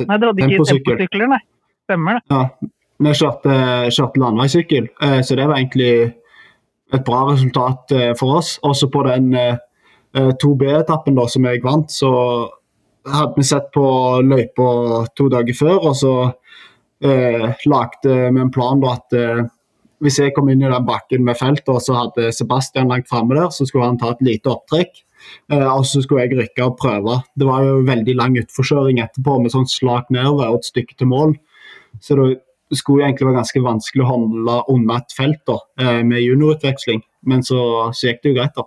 Nei, 0.00 0.16
dere 0.16 0.30
hadde 0.30 0.46
ikke 0.46 0.64
temposykler, 0.64 1.26
nei. 1.28 1.40
Stemmer 1.84 2.16
det. 2.16 2.22
Ja, 2.32 2.70
vi 3.04 3.10
kjørte, 3.18 3.56
kjørte 3.92 4.22
landeveissykkel, 4.22 4.86
eh, 5.04 5.18
så 5.26 5.36
det 5.36 5.48
var 5.50 5.58
egentlig 5.58 5.90
et 6.92 7.04
bra 7.06 7.24
resultat 7.30 7.92
eh, 7.96 8.12
for 8.18 8.40
oss. 8.40 8.58
Også 8.66 8.90
på 8.92 9.04
den 9.06 9.32
2B-etappen 10.14 11.18
eh, 11.18 11.30
som 11.30 11.46
jeg 11.46 11.62
vant, 11.64 11.92
så 11.92 12.12
hadde 13.06 13.36
vi 13.36 13.46
sett 13.46 13.70
på 13.74 13.84
løypa 14.26 15.06
to 15.16 15.28
dager 15.32 15.56
før. 15.56 15.78
og 15.90 15.96
så 15.96 16.14
eh, 17.04 17.46
lagde 17.66 18.16
vi 18.32 18.40
en 18.40 18.52
plan 18.52 18.80
da 18.82 18.96
at 18.98 19.16
eh, 19.16 19.44
hvis 20.00 20.18
jeg 20.22 20.32
kom 20.32 20.48
inn 20.48 20.62
i 20.64 20.70
den 20.70 20.88
bakken 20.88 21.24
med 21.26 21.36
felt, 21.36 21.66
og 21.68 21.80
så 21.84 21.98
hadde 21.98 22.32
Sebastian 22.32 22.88
langt 22.88 23.08
framme 23.08 23.36
der, 23.36 23.50
så 23.52 23.66
skulle 23.68 23.90
han 23.90 23.98
ta 24.00 24.14
et 24.14 24.22
lite 24.24 24.48
opptrekk. 24.48 25.02
Eh, 25.52 25.66
og 25.66 25.84
så 25.88 26.00
skulle 26.00 26.24
jeg 26.24 26.38
rykke 26.38 26.64
og 26.64 26.78
prøve. 26.80 27.18
Det 27.36 27.48
var 27.48 27.66
jo 27.66 27.82
veldig 27.88 28.16
lang 28.16 28.38
utforkjøring 28.40 29.02
etterpå 29.04 29.36
med 29.42 29.52
sånn 29.52 29.68
slak 29.68 30.08
nedover 30.14 30.54
og 30.54 30.60
et 30.60 30.70
stykke 30.70 30.96
til 30.96 31.10
mål. 31.12 31.36
Så 32.00 32.16
det 32.16 32.30
skulle 32.78 33.06
egentlig 33.06 33.28
være 33.28 33.40
ganske 33.40 33.62
vanskelig 33.64 34.04
å 34.04 34.10
handle 34.10 34.58
unna 34.72 34.98
et 35.00 35.14
felt 35.16 35.40
da, 35.48 35.56
eh, 35.82 36.02
med 36.06 36.22
juniorutveksling, 36.22 37.02
men 37.26 37.42
så, 37.46 37.62
så, 37.90 38.10
gikk 38.10 38.22
det 38.22 38.30
jo 38.30 38.36
greit, 38.38 38.54
da. 38.58 38.66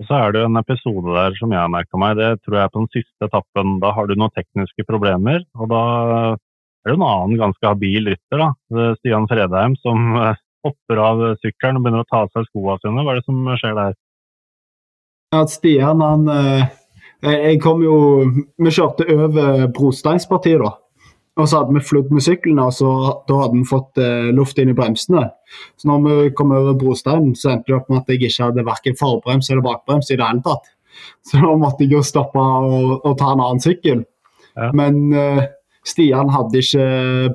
Så 0.00 0.16
er 0.16 0.32
det 0.32 0.44
en 0.46 0.56
episode 0.56 1.12
der 1.12 1.34
som 1.36 1.52
jeg 1.52 1.60
har 1.60 1.72
merka 1.72 1.98
meg. 2.00 2.16
Det 2.16 2.28
tror 2.40 2.56
jeg 2.56 2.64
er 2.64 2.70
på 2.72 2.80
den 2.80 2.92
siste 2.94 3.26
etappen. 3.26 3.74
Da 3.82 3.90
har 3.92 4.08
du 4.08 4.14
noen 4.16 4.32
tekniske 4.32 4.86
problemer. 4.88 5.42
og 5.60 5.68
Da 5.68 5.80
er 6.32 6.88
det 6.88 6.94
en 6.94 7.04
annen 7.04 7.36
ganske 7.36 7.68
habil 7.68 8.08
rytter, 8.08 8.40
da. 8.40 8.94
Stian 8.96 9.28
Fredheim, 9.28 9.76
som 9.84 10.16
eh, 10.16 10.40
hopper 10.64 11.02
av 11.04 11.20
sykkelen 11.42 11.76
og 11.76 11.84
begynner 11.84 12.06
å 12.06 12.08
ta 12.08 12.22
av 12.24 12.32
seg 12.32 12.48
skoene 12.48 12.80
sine. 12.80 13.04
Hva 13.04 13.12
er 13.12 13.20
det 13.20 13.26
som 13.28 13.52
skjer 13.60 13.76
der? 13.76 13.98
Ja, 15.36 15.44
Stian, 15.46 16.00
han 16.02 16.28
eh, 16.32 16.64
Jeg 17.22 17.60
kom 17.62 17.84
jo 17.84 17.96
Vi 18.58 18.72
kjørte 18.72 19.04
over 19.12 19.68
brosteinspartiet, 19.76 20.64
da. 20.64 20.72
Og 21.40 21.48
så 21.48 21.60
hadde 21.60 21.72
vi 21.72 21.82
flydd 21.84 22.10
med 22.12 22.24
sykkelen, 22.24 22.58
og 22.60 22.72
så, 22.76 22.90
da 23.28 23.38
hadde 23.42 23.56
vi 23.56 23.68
fått 23.68 24.00
eh, 24.02 24.28
luft 24.36 24.58
inn 24.60 24.72
i 24.72 24.76
bremsene. 24.76 25.22
Så 25.80 25.88
når 25.88 26.02
vi 26.06 26.34
kom 26.36 26.52
over 26.56 26.76
brosteinen, 26.78 27.32
så 27.38 27.54
endte 27.54 27.70
det 27.70 27.78
opp 27.78 27.88
med 27.88 28.02
at 28.02 28.12
jeg 28.12 28.28
ikke 28.28 28.50
hadde 28.50 28.66
verken 28.66 28.98
forbrems 29.00 29.48
eller 29.48 29.64
bakbrems 29.64 30.10
i 30.10 30.18
det 30.18 30.26
hele 30.26 30.44
tatt. 30.44 30.68
Så 31.30 31.40
da 31.40 31.54
måtte 31.56 31.86
jeg 31.86 31.94
jo 31.94 32.02
stoppe 32.04 32.42
og, 32.42 32.98
og 33.06 33.14
ta 33.16 33.30
en 33.32 33.40
annen 33.40 33.62
sykkel. 33.62 34.02
Ja. 34.58 34.68
Men 34.76 35.14
eh, 35.16 35.46
Stian 35.86 36.28
hadde 36.34 36.60
ikke 36.60 36.84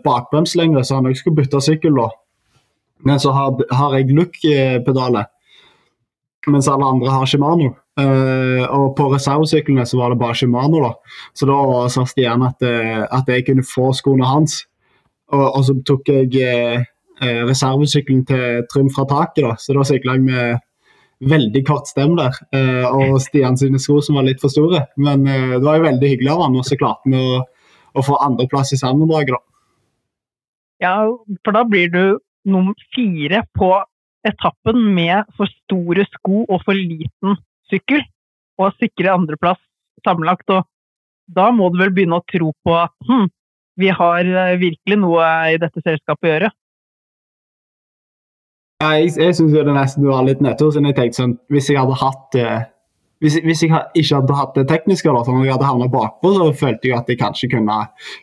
bakbrems 0.05 0.53
lenger, 0.59 0.83
så 0.85 0.99
han 0.99 1.09
også 1.09 1.23
skulle 1.23 1.39
bytte 1.39 1.61
sykkel. 1.63 1.97
da. 1.97 2.11
Men 3.07 3.21
så 3.21 3.31
har, 3.33 3.55
har 3.73 3.95
jeg 3.97 4.13
look-pedaler, 4.13 5.31
mens 6.51 6.67
alle 6.71 6.87
andre 6.87 7.13
har 7.13 7.27
Shimano. 7.29 7.71
Uh, 7.95 8.65
og 8.75 8.89
på 8.97 9.07
reservesyklene 9.13 9.85
så 9.87 9.99
var 10.01 10.11
det 10.11 10.19
bare 10.19 10.35
Shimano, 10.35 10.81
da. 10.83 11.21
Så 11.37 11.47
da 11.47 11.57
sa 11.91 12.03
Stian 12.07 12.43
at, 12.43 12.59
uh, 12.65 13.05
at 13.07 13.31
jeg 13.31 13.45
kunne 13.47 13.63
få 13.67 13.91
skoene 13.95 14.27
hans. 14.27 14.63
Og, 15.31 15.45
og 15.45 15.63
så 15.67 15.77
tok 15.87 16.11
jeg 16.11 16.33
uh, 16.35 17.41
reservesykkelen 17.47 18.25
til 18.27 18.65
Trym 18.71 18.91
fra 18.93 19.07
taket, 19.09 19.45
da. 19.47 19.55
Så 19.59 19.77
da 19.77 19.85
sykla 19.87 20.17
jeg 20.17 20.25
med 20.27 20.63
veldig 21.25 21.61
kort 21.65 21.87
stem 21.87 22.17
der. 22.19 22.35
og 22.91 23.21
Stian 23.23 23.55
sine 23.57 23.79
sko 23.79 24.01
som 24.03 24.17
var 24.19 24.25
litt 24.27 24.41
for 24.43 24.51
store. 24.51 24.81
Men 24.99 25.23
det 25.23 25.63
var 25.63 25.77
jo 25.79 25.85
veldig 25.85 26.09
hyggelig 26.11 26.33
av 26.33 26.41
han, 26.43 26.57
og 26.59 26.67
så 26.67 26.75
klarte 26.77 27.07
vi 27.07 27.15
å, 27.15 27.39
å 27.95 28.03
få 28.03 28.17
andreplass 28.19 28.75
i 28.75 28.79
sammendraget, 28.81 29.31
da. 29.31 29.39
Ja, 30.83 30.95
for 31.47 31.55
da 31.55 31.63
blir 31.63 31.87
du 31.93 32.17
nummer 32.51 32.75
fire 32.93 33.45
på 33.55 33.71
etappen 34.25 34.81
med 34.95 35.29
for 35.37 35.51
store 35.63 36.05
sko 36.09 36.43
og 36.45 36.59
for 36.65 36.77
liten 36.77 37.37
sykkel 37.71 38.03
og 38.61 38.75
sikre 38.79 39.13
andreplass 39.13 39.61
sammenlagt. 40.05 40.49
Og 40.53 40.65
da 41.35 41.49
må 41.53 41.71
du 41.71 41.79
vel 41.81 41.93
begynne 41.95 42.19
å 42.19 42.27
tro 42.29 42.51
på 42.65 42.77
at 42.77 42.93
hm, 43.07 43.27
vi 43.81 43.89
har 43.91 44.27
eh, 44.27 44.59
virkelig 44.61 44.99
noe 45.01 45.25
i 45.51 45.57
dette 45.61 45.83
selskapet 45.83 46.29
å 46.29 46.31
gjøre. 46.33 46.53
Jeg, 48.83 49.11
jeg 49.17 49.35
syns 49.37 49.53
det 49.55 49.65
nesten 49.71 50.07
var 50.07 50.25
litt 50.27 50.41
nettopp, 50.43 50.73
siden 50.75 50.89
jeg 50.89 50.97
tenkte 50.97 51.17
sånn 51.21 51.33
Hvis 51.49 51.69
jeg 51.71 51.79
hadde 51.79 51.95
hatt 51.95 52.35
eh, 52.37 52.65
hvis, 53.23 53.37
hvis, 53.45 53.61
jeg 53.63 53.71
ikke 53.71 54.19
hadde 54.19 54.35
hatt 54.37 54.57
det 54.57 54.65
tekniske, 54.69 55.09
da, 55.09 55.21
sånn 55.23 55.45
jeg 55.45 55.55
hadde 55.55 55.69
havna 55.69 55.87
bakpå, 55.91 56.33
så 56.35 56.49
følte 56.59 56.89
jeg 56.89 56.97
at 56.97 57.07
jeg 57.09 57.19
kanskje 57.21 57.49
kunne, 57.55 57.77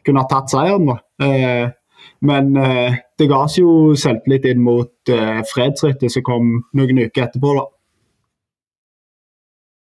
kunne 0.07 0.25
tatt 0.31 0.53
seieren. 0.53 0.91
da. 0.91 0.99
Eh, 1.25 1.73
men 2.23 2.57
eh, 2.57 2.99
det 3.19 3.27
ga 3.31 3.43
oss 3.49 3.59
jo 3.59 3.95
selvtillit 3.99 4.47
inn 4.53 4.63
mot 4.63 5.11
eh, 5.11 5.41
fredsrittet 5.51 6.15
som 6.15 6.25
kom 6.27 6.51
noen 6.79 7.05
uker 7.05 7.27
etterpå. 7.27 7.55
da. 7.59 7.65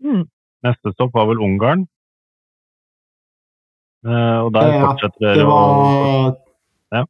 Mm. 0.06 0.24
Neste 0.66 0.92
stopp 0.94 1.16
var 1.18 1.26
vel 1.30 1.42
Ungarn. 1.42 1.82
Eh, 4.06 4.38
og 4.44 4.52
der 4.54 4.70
ja, 4.70 4.84
fortsetter 4.86 5.24
dere 5.24 5.40
det 5.40 5.48
var... 5.48 5.64
ja. 6.94 7.00
ja. 7.00 7.04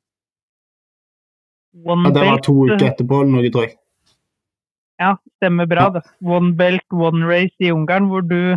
Det 2.16 2.24
var 2.30 2.40
to 2.46 2.54
uker 2.64 2.86
etterpå 2.88 3.20
eller 3.22 3.34
noe, 3.36 3.52
tror 3.52 3.68
jeg. 3.68 3.76
Ja, 4.98 5.12
stemmer 5.38 5.68
bra. 5.70 5.90
det. 5.94 6.02
One 6.24 6.56
belt, 6.58 6.86
one 6.90 7.28
race 7.28 7.54
i 7.60 7.70
Ungarn, 7.70 8.08
hvor 8.10 8.24
du, 8.24 8.56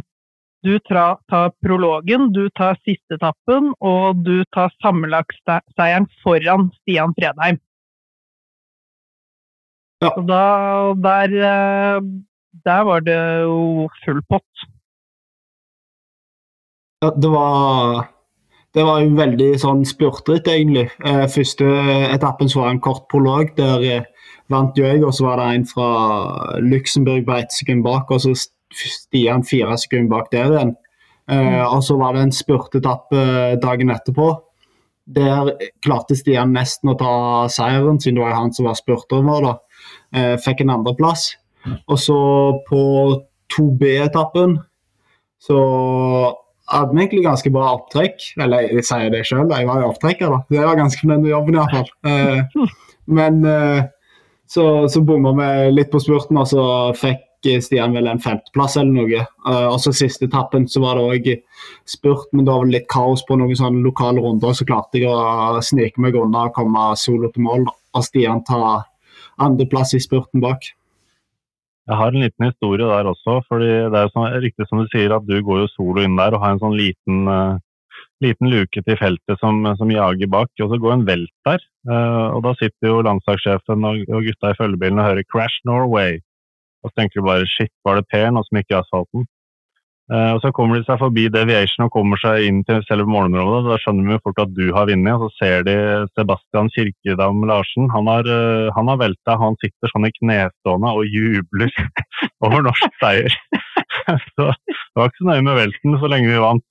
du 0.64 0.78
tar, 0.86 1.18
tar 1.32 1.52
prologen, 1.66 2.30
du 2.34 2.50
tar 2.58 2.78
siste 2.86 3.18
etappen, 3.18 3.72
og 3.80 4.24
du 4.26 4.44
tar 4.56 4.74
sammenlagtseieren 4.84 6.08
foran 6.24 6.70
Stian 6.82 7.16
Fredheim. 7.18 7.62
Ja. 10.02 10.14
Så 10.16 10.26
da, 10.26 10.44
der 10.98 11.36
eh, 11.46 12.12
der 12.66 12.82
var 12.84 13.00
det 13.00 13.20
jo 13.42 13.90
full 14.06 14.22
pott. 14.30 14.66
Ja, 17.02 17.10
det 17.10 17.30
var 17.30 18.08
det 18.74 18.84
var 18.88 19.02
jo 19.04 19.16
veldig 19.18 19.50
sånn 19.60 19.82
spurtritt, 19.88 20.48
egentlig. 20.48 20.86
Eh, 21.04 21.26
første 21.28 21.68
etappen 22.14 22.50
så 22.50 22.62
var 22.62 22.72
en 22.72 22.84
kort 22.84 23.08
prolog. 23.12 23.50
Der 23.58 23.84
eh, 23.84 24.06
vant 24.52 24.78
jo 24.80 24.86
jeg, 24.86 25.02
og 25.04 25.12
så 25.16 25.26
var 25.28 25.42
det 25.42 25.48
en 25.56 25.66
fra 25.68 25.90
Luxembourg 26.64 27.26
på 27.28 27.36
ett 27.36 27.52
sekund 27.52 27.84
bak. 27.84 28.12
Og 28.12 28.24
så 28.24 28.36
Stian 28.76 29.44
fire 29.48 29.76
sekunder 29.80 30.12
bak 30.16 30.32
der 30.34 30.54
igjen. 30.54 30.76
Eh, 31.32 31.38
mm. 31.38 31.60
og 31.68 31.84
så 31.86 31.98
var 32.00 32.16
det 32.16 32.26
en 32.26 32.36
spurtetappe 32.36 33.26
dagen 33.64 33.94
etterpå. 33.94 34.30
Der 35.12 35.54
klarte 35.84 36.16
Stian 36.16 36.54
nesten 36.56 36.94
å 36.94 36.98
ta 37.00 37.14
seieren, 37.52 38.00
siden 38.00 38.20
det 38.20 38.26
var 38.26 38.38
han 38.38 38.54
som 38.56 38.70
var 38.70 38.80
spurteren 38.80 39.28
vår. 39.28 39.48
da. 39.48 40.38
fikk 40.44 40.62
en 40.62 40.76
andreplass. 40.78 41.32
Og 41.88 42.00
så 42.00 42.20
på 42.68 42.84
2B-etappen 43.52 44.60
så 45.42 45.60
hadde 46.72 46.94
vi 46.94 47.02
egentlig 47.02 47.24
ganske 47.26 47.52
bra 47.54 47.74
opptrekk. 47.78 48.28
Eller 48.42 48.70
jeg 48.70 48.86
sier 48.88 49.10
det 49.14 49.24
sjøl, 49.28 49.50
jeg 49.50 49.68
var 49.68 49.82
jo 49.82 49.90
opptrekker, 49.92 50.32
da. 50.32 50.42
Jeg 50.54 50.68
var 50.68 50.80
ganske 50.80 51.04
fornøyd 51.04 51.26
med 51.26 51.34
jobben 51.34 51.58
iallfall. 51.58 51.90
Uh, 52.06 52.70
men 53.18 53.42
uh, 53.46 53.82
så, 54.50 54.68
så 54.92 55.04
bomma 55.06 55.34
vi 55.38 55.52
litt 55.76 55.92
på 55.92 56.02
spurten, 56.04 56.40
og 56.40 56.50
så 56.52 56.64
fikk 56.98 57.26
Stian 57.42 57.96
vel 57.96 58.08
en 58.08 58.22
femteplass 58.22 58.78
eller 58.78 58.94
noe. 58.94 59.24
Uh, 59.48 59.68
og 59.72 59.80
så 59.84 59.94
siste 59.96 60.28
etappen 60.30 60.68
så 60.70 60.84
var 60.84 61.00
det 61.00 61.06
òg 61.08 61.32
spurt, 61.90 62.30
men 62.34 62.46
det 62.46 62.54
var 62.54 62.66
vel 62.66 62.76
litt 62.78 62.90
kaos 62.92 63.26
på 63.28 63.38
noen 63.40 63.58
sånne 63.58 63.84
lokale 63.86 64.22
runder. 64.24 64.54
Så 64.58 64.68
klarte 64.70 65.02
jeg 65.02 65.10
å 65.10 65.62
snike 65.66 66.02
meg 66.02 66.18
unna 66.20 66.48
og 66.50 66.56
komme 66.58 66.92
solo 67.00 67.32
til 67.34 67.48
mål, 67.48 67.66
og 67.68 68.06
Stian 68.06 68.46
ta 68.48 68.84
andreplass 69.42 69.96
i 69.98 70.04
spurten 70.04 70.44
bak. 70.44 70.70
Jeg 71.90 71.98
har 71.98 72.14
en 72.14 72.24
liten 72.24 72.48
historie 72.48 72.88
der 72.88 73.10
også. 73.10 73.42
fordi 73.50 73.72
Det 73.92 74.00
er 74.00 74.14
sånn, 74.14 74.30
riktig 74.44 74.68
som 74.70 74.80
du 74.80 74.88
sier 74.94 75.12
at 75.16 75.26
du 75.28 75.42
går 75.42 75.66
jo 75.66 75.74
solo 75.74 76.06
inn 76.06 76.16
der 76.16 76.36
og 76.36 76.44
har 76.44 76.56
en 76.56 76.62
sånn 76.62 76.78
liten, 76.78 77.28
uh, 77.28 77.58
liten 78.22 78.52
luke 78.54 78.84
til 78.86 78.98
feltet 78.98 79.40
som, 79.42 79.66
som, 79.78 79.92
jager 79.92 80.30
bak. 80.30 80.52
Og 80.62 80.70
så 80.72 80.80
går 80.80 80.94
en 80.94 81.08
velt 81.10 81.34
der. 81.48 81.60
Uh, 81.90 82.38
og 82.38 82.44
Da 82.46 82.54
sitter 82.60 82.94
jo 82.94 83.02
landslagssjefen 83.08 83.88
og, 83.90 84.06
og 84.08 84.28
gutta 84.30 84.54
i 84.54 84.60
følgebilen 84.60 85.02
og 85.02 85.10
hører 85.10 85.26
'Crash 85.26 85.66
Norway'. 85.66 86.22
Og 86.82 86.90
så 86.90 86.98
tenker 86.98 87.22
du 87.22 87.28
bare 87.28 87.46
'shit, 87.46 87.72
var 87.86 87.96
det 88.00 88.10
Per 88.10 88.32
nå 88.32 88.44
som 88.46 88.58
gikk 88.58 88.74
i 88.74 88.80
asfalten'? 88.80 89.28
Uh, 90.12 90.36
og 90.36 90.42
Så 90.44 90.50
kommer 90.52 90.76
de 90.76 90.84
seg 90.84 90.98
forbi 91.00 91.30
Deviation 91.32 91.86
og 91.86 91.94
kommer 91.94 92.20
seg 92.20 92.44
inn 92.44 92.58
til 92.68 92.82
selve 92.84 93.08
målområdet. 93.08 93.70
Da 93.70 93.78
skjønner 93.80 94.18
jo 94.18 94.24
fort 94.26 94.42
at 94.44 94.52
du 94.58 94.74
har 94.76 94.90
vunnet, 94.90 95.14
og 95.16 95.30
så 95.30 95.38
ser 95.40 95.64
de 95.64 95.76
Sebastian 96.18 96.68
Kirkedam 96.76 97.46
Larsen. 97.48 97.88
Han 97.94 98.10
har, 98.12 98.28
uh, 98.28 98.74
han 98.76 98.92
har 98.92 99.00
velta, 99.00 99.38
han 99.40 99.56
sitter 99.64 99.94
sånn 99.94 100.10
i 100.10 100.12
knestående 100.18 100.92
og 100.92 101.08
jubler 101.08 101.72
over 102.44 102.66
norsk 102.68 103.00
seier. 103.00 103.38
så 104.36 104.52
det 104.52 105.00
var 105.00 105.08
ikke 105.14 105.22
så 105.22 105.30
nøye 105.32 105.48
med 105.48 105.60
velten 105.62 105.98
så 106.02 106.12
lenge 106.12 106.34
vi 106.34 106.44
vant. 106.44 106.68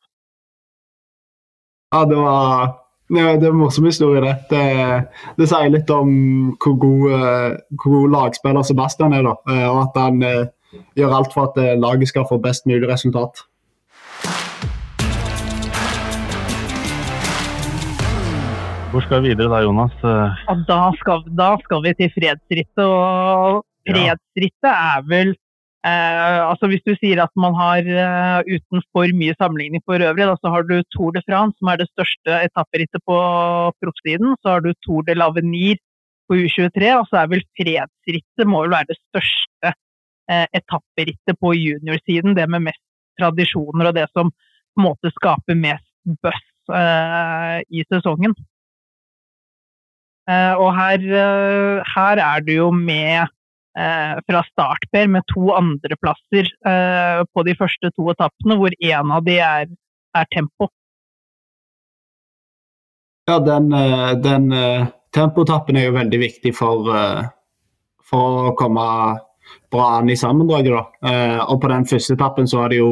Ja, 1.94 2.04
det 2.06 2.20
var 2.20 2.76
det, 3.10 3.26
det 3.42 3.48
er 3.48 3.52
en 3.52 3.60
morsom 3.60 3.88
historie, 3.90 4.22
det. 4.22 4.36
det. 4.50 4.64
det. 5.38 5.50
sier 5.50 5.72
litt 5.74 5.90
om 5.90 6.10
hvor 6.62 6.78
god, 6.80 7.04
uh, 7.10 7.60
hvor 7.76 7.98
god 7.98 8.16
lagspiller 8.16 8.66
Sebastian 8.66 9.16
er, 9.18 9.26
da. 9.26 9.36
og 9.70 9.82
at 9.88 10.00
han 10.00 10.24
gjør 10.96 11.16
alt 11.18 11.32
for 11.34 11.50
at 11.50 11.58
eh, 11.60 11.78
laget 11.78 12.10
skal 12.10 12.26
få 12.28 12.38
best 12.42 12.66
mulig 12.66 12.88
resultat. 12.88 13.42
Hvor 18.90 19.02
skal 19.06 19.22
vi 19.22 19.30
videre 19.30 19.50
da, 19.52 19.60
Jonas? 19.62 19.94
Ja, 20.02 20.54
da, 20.66 20.80
skal, 20.98 21.22
da, 21.38 21.52
skal, 21.62 21.82
vi 21.84 21.94
til 21.98 22.10
fredsrittet. 22.10 22.86
Og 22.86 23.62
fredsrittet 23.86 24.70
er 24.70 25.04
vel 25.06 25.36
eh, 25.86 26.40
altså 26.50 26.68
Hvis 26.70 26.84
du 26.86 26.92
sier 26.98 27.22
at 27.22 27.32
man 27.40 27.54
har 27.56 27.86
uh, 27.86 28.40
uten 28.48 28.82
for 28.94 29.10
mye 29.16 29.36
sammenligning 29.38 29.82
for 29.86 30.02
øvrig, 30.02 30.26
da, 30.28 30.36
så 30.40 30.52
har 30.52 30.66
du 30.68 30.76
Tour 30.94 31.14
de 31.16 31.22
France, 31.26 31.56
som 31.58 31.70
er 31.72 31.80
det 31.80 31.88
største 31.92 32.40
etapperittet 32.48 33.02
på 33.08 33.16
proffsiden. 33.82 34.36
Så 34.42 34.54
har 34.54 34.64
du 34.64 34.72
Tour 34.84 35.06
de 35.08 35.16
l'Avenir 35.18 35.80
på 36.28 36.38
U23, 36.38 36.92
og 36.98 37.08
så 37.10 37.22
er 37.22 37.32
vel 37.32 37.42
fredsrittet 37.58 38.46
må 38.48 38.62
vel 38.64 38.76
være 38.76 38.90
det 38.92 39.00
største 39.00 39.72
eh, 39.72 40.46
etapperittet 40.60 41.40
på 41.40 41.56
juniorsiden. 41.58 42.36
Det 42.38 42.46
med 42.48 42.68
mest 42.68 42.84
tradisjoner 43.20 43.90
og 43.90 43.98
det 43.98 44.06
som 44.14 44.30
på 44.30 44.80
en 44.80 44.86
måte 44.86 45.10
skaper 45.16 45.58
mest 45.58 45.90
buzz 46.22 46.46
i 46.70 47.82
sesongen. 47.90 48.30
Og 50.30 50.68
her, 50.76 51.02
her, 51.02 52.20
er 52.22 52.44
du 52.46 52.52
jo 52.52 52.68
med 52.70 53.26
fra 53.70 54.40
start, 54.48 54.82
Per, 54.90 55.06
med 55.06 55.22
to 55.30 55.52
andreplasser 55.54 56.48
eh, 56.66 57.20
på 57.30 57.44
de 57.46 57.52
første 57.54 57.92
to 57.94 58.08
etappene, 58.10 58.56
hvor 58.58 58.74
én 58.82 59.12
av 59.14 59.22
de 59.22 59.36
er, 59.38 59.70
er 60.18 60.26
tempo. 60.34 60.66
Ja, 63.30 63.38
den, 63.46 63.70
den 64.24 64.50
tempotappen 65.14 65.78
er 65.78 65.86
jo 65.86 65.94
veldig 65.94 66.20
viktig 66.24 66.50
for, 66.58 66.90
for 68.10 68.50
å 68.50 68.56
komme 68.58 68.88
bra 69.70 69.86
an 69.98 70.10
i 70.10 70.16
sammendraget. 70.16 70.72
da. 70.72 71.10
Eh, 71.10 71.38
og 71.46 71.60
på 71.62 71.70
den 71.70 71.86
første 71.86 72.16
etappen 72.16 72.48
så 72.50 72.62
var 72.62 72.72
det 72.72 72.80
jo 72.80 72.90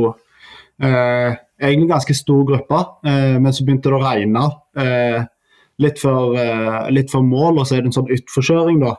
eh, 0.83 1.35
egentlig 1.61 1.91
ganske 1.91 2.15
stor 2.15 2.45
gruppe, 2.47 2.85
eh, 3.11 3.37
men 3.41 3.53
så 3.55 3.67
begynte 3.67 3.91
det 3.91 3.99
å 3.99 4.05
regne 4.05 4.45
eh, 4.79 5.27
litt 5.83 6.05
eh, 6.05 6.89
litt, 6.95 7.11
før, 7.13 7.27
mål, 7.27 7.61
og 7.61 7.67
så 7.67 7.77
er 7.77 7.85
det 7.85 7.93
en 7.93 7.99
sånn 8.01 8.15
utforkjøring, 8.19 8.83
da. 8.85 8.97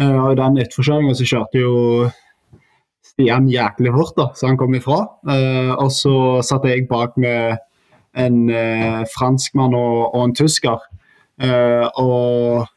Eh, 0.00 0.18
og 0.24 0.36
den 0.40 0.60
utforkjøringa 0.64 1.14
så 1.18 1.28
kjørte 1.28 1.62
jo 1.62 1.74
Stian 3.04 3.48
jæklig 3.50 3.92
fort, 3.94 4.14
da, 4.16 4.28
så 4.36 4.48
han 4.48 4.58
kom 4.60 4.74
ifra. 4.76 5.00
og 5.82 5.90
så 5.92 6.14
satt 6.46 6.64
jeg 6.68 6.86
bak 6.88 7.16
med 7.20 7.58
en 8.16 8.36
franskmann 9.12 9.74
og, 9.74 10.14
og 10.14 10.22
en 10.24 10.34
tysker. 10.36 10.78
og 12.00 12.68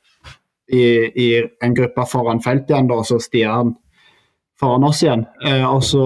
i, 0.73 0.83
i, 1.15 1.27
en 1.61 1.75
gruppe 1.75 2.05
foran 2.09 2.41
feltet 2.43 2.73
igjen, 2.73 2.89
da, 2.89 2.99
så 3.05 3.19
Stian 3.21 3.75
foran 4.59 4.87
oss 4.87 5.03
igjen. 5.03 5.25
Eh, 5.45 5.65
og 5.67 5.83
så 5.85 6.05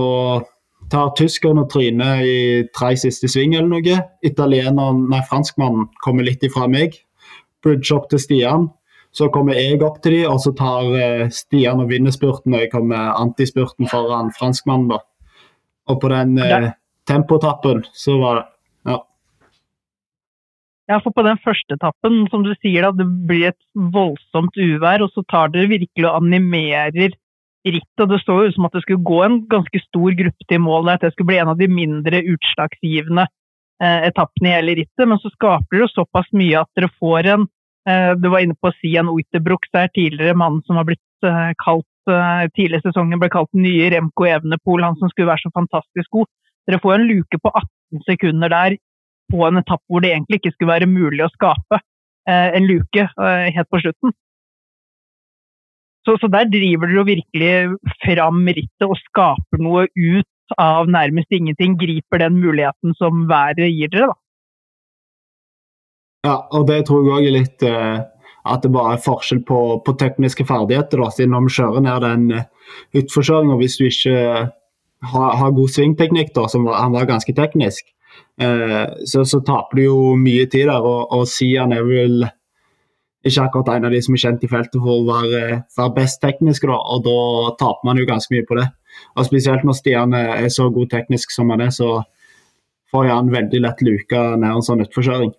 tar 0.92 1.14
tyskerne 1.20 1.66
trynet 1.72 2.24
i 2.24 2.38
tre 2.76 2.94
siste 3.00 3.30
sving 3.32 3.56
eller 3.58 3.70
noe. 3.72 4.00
Italieneren, 4.26 5.06
nei, 5.12 5.22
franskmannen 5.30 5.90
kommer 6.04 6.28
litt 6.28 6.46
ifra 6.48 6.70
meg. 6.72 6.98
Bridge 7.64 7.94
opp 7.96 8.10
til 8.12 8.24
Stian. 8.24 8.70
Så 9.18 9.32
kommer 9.34 9.58
jeg 9.58 9.80
opp 9.82 10.02
til 10.04 10.14
de, 10.14 10.24
og 10.30 10.38
så 10.44 10.52
tar 10.58 10.92
eh, 10.94 11.30
Stian 11.34 11.82
og 11.82 11.90
vinner 11.90 12.14
spurten, 12.14 12.54
og 12.54 12.62
jeg 12.62 12.70
kommer 12.74 13.16
antispurten 13.18 13.90
foran 13.90 14.30
franskmannen. 14.38 14.92
da. 14.94 15.00
Og 15.90 16.02
på 16.04 16.12
den 16.12 16.38
eh, 16.44 16.72
tempotappen 17.10 17.82
så 17.98 18.18
var 18.22 18.42
det 18.42 18.46
ja. 18.92 18.98
Ja, 20.92 21.00
for 21.04 21.16
på 21.16 21.26
den 21.26 21.40
første 21.44 21.80
etappen, 21.80 22.26
som 22.32 22.46
du 22.46 22.54
sier, 22.62 22.86
da, 22.86 22.94
det 22.96 23.08
blir 23.28 23.50
et 23.50 23.64
voldsomt 23.96 24.56
uvær, 24.56 25.04
og 25.04 25.12
så 25.16 25.26
tar 25.32 25.50
dere 25.56 25.72
virkelig 25.74 26.06
og 26.06 26.22
animerer 26.22 27.16
rittet. 27.68 28.04
og 28.04 28.14
Det 28.14 28.22
så 28.24 28.38
ut 28.46 28.56
som 28.56 28.68
at 28.70 28.78
det 28.78 28.84
skulle 28.86 29.08
gå 29.08 29.20
en 29.26 29.42
ganske 29.52 29.82
stor 29.88 30.16
gruppe 30.22 30.48
til 30.48 30.64
mål, 30.64 30.94
at 30.94 31.04
det 31.04 31.14
skulle 31.14 31.34
bli 31.34 31.42
en 31.42 31.52
av 31.52 31.60
de 31.60 31.68
mindre 31.68 32.22
utslagsgivende 32.36 33.28
eh, 33.84 34.08
etappene 34.12 34.52
i 34.52 34.56
hele 34.56 34.78
rittet. 34.82 35.08
Men 35.08 35.20
så 35.24 35.32
skaper 35.34 35.82
jo 35.82 35.92
såpass 35.92 36.30
mye 36.32 36.64
at 36.64 36.72
dere 36.78 36.92
får 37.00 37.34
en 37.34 37.48
Du 38.20 38.28
var 38.28 38.44
inne 38.44 38.58
på 38.60 38.68
Sian 38.82 39.08
si 39.16 39.24
det 39.32 39.42
der 39.48 39.88
tidligere, 39.96 40.36
mannen 40.36 40.60
som 40.68 40.76
har 40.76 40.84
blitt 40.84 41.24
eh, 41.24 41.54
kalt 41.64 42.12
eh, 42.12 42.48
tidligere 42.56 42.84
sesongen 42.84 43.20
ble 43.22 43.30
kalt 43.32 43.50
den 43.54 43.64
nye 43.64 43.90
Remco 43.94 44.28
Evenepool, 44.28 44.84
han 44.84 44.98
som 45.00 45.12
skulle 45.12 45.30
være 45.32 45.46
så 45.46 45.54
fantastisk 45.56 46.10
god. 46.12 46.28
Dere 46.68 46.82
får 46.84 46.98
en 46.98 47.08
luke 47.08 47.40
på 47.40 47.52
18 47.54 48.04
sekunder 48.10 48.52
der 48.52 48.78
på 49.32 49.44
en 49.48 49.60
etappe 49.62 49.86
hvor 49.92 50.04
det 50.04 50.14
egentlig 50.14 50.42
ikke 50.42 50.54
skulle 50.56 50.74
være 50.74 50.92
mulig 50.92 51.26
å 51.26 51.34
skape 51.34 51.80
eh, 51.80 52.50
en 52.60 52.68
luke 52.68 53.04
eh, 53.08 53.48
helt 53.56 53.72
på 53.72 53.82
slutten. 53.84 54.16
Så, 56.08 56.16
så 56.22 56.30
der 56.32 56.48
driver 56.48 56.88
dere 56.88 57.02
jo 57.02 57.08
virkelig 57.08 57.52
fram 58.06 58.46
rittet 58.48 58.88
og 58.88 59.00
skaper 59.02 59.64
noe 59.64 59.88
ut 59.92 60.60
av 60.60 60.88
nærmest 60.88 61.34
ingenting. 61.36 61.76
Griper 61.80 62.24
den 62.24 62.38
muligheten 62.40 62.96
som 63.00 63.26
været 63.28 63.68
gir 63.74 63.92
dere, 63.92 64.14
da. 64.14 64.20
Ja, 66.26 66.40
og 66.56 66.68
det 66.70 66.86
tror 66.88 67.06
jeg 67.06 67.14
òg 67.14 67.28
er 67.28 67.36
litt 67.36 67.66
uh, 67.68 68.06
at 68.48 68.64
det 68.64 68.72
bare 68.74 68.96
er 68.96 69.04
forskjell 69.04 69.44
på, 69.48 69.60
på 69.86 69.96
tekniske 70.00 70.46
ferdigheter. 70.48 71.04
da, 71.04 71.12
siden 71.14 71.36
Når 71.36 71.46
vi 71.46 71.56
kjører 71.60 71.84
ned 71.86 72.06
den 72.06 72.32
uh, 72.40 72.48
utforkjøringa, 72.98 73.60
hvis 73.60 73.78
du 73.78 73.86
ikke 73.88 74.18
har, 75.04 75.36
har 75.42 75.52
god 75.52 75.70
svingteknikk, 75.70 76.34
da, 76.36 76.48
som 76.52 76.66
var, 76.68 76.82
han 76.82 76.96
var 76.96 77.10
ganske 77.10 77.34
teknisk, 77.38 77.86
eh, 78.42 78.86
så, 79.06 79.24
så, 79.26 79.42
taper 79.46 79.78
du 79.78 79.84
jo 79.84 80.00
mye 80.20 80.48
tid 80.50 80.68
der. 80.72 80.82
Og, 80.82 81.14
og 81.14 81.28
Sian 81.30 81.76
er 81.76 81.86
vel 81.88 82.26
ikke 83.28 83.44
akkurat 83.44 83.74
en 83.76 83.88
av 83.90 83.96
de 83.96 84.02
som 84.04 84.16
er 84.16 84.24
kjent 84.24 84.46
i 84.46 84.52
feltet 84.52 84.80
for 84.80 85.02
å 85.02 85.08
være, 85.08 85.62
være 85.78 85.96
best 85.98 86.22
teknisk, 86.24 86.68
da, 86.70 86.78
og 86.78 87.04
da 87.08 87.18
taper 87.60 87.90
man 87.90 88.00
jo 88.00 88.10
ganske 88.10 88.34
mye 88.34 88.46
på 88.48 88.60
det. 88.60 88.68
Og 89.18 89.28
Spesielt 89.28 89.66
når 89.68 89.78
Stian 89.78 90.16
er 90.18 90.48
så 90.54 90.70
god 90.74 90.90
teknisk 90.94 91.34
som 91.34 91.52
han 91.54 91.66
er, 91.68 91.74
så 91.76 92.02
får 92.92 93.12
han 93.12 93.34
veldig 93.34 93.62
lett 93.66 93.84
luka 93.84 94.30
ned 94.40 94.50
en 94.50 94.66
sånn 94.66 94.86
utforkjøring. 94.86 95.36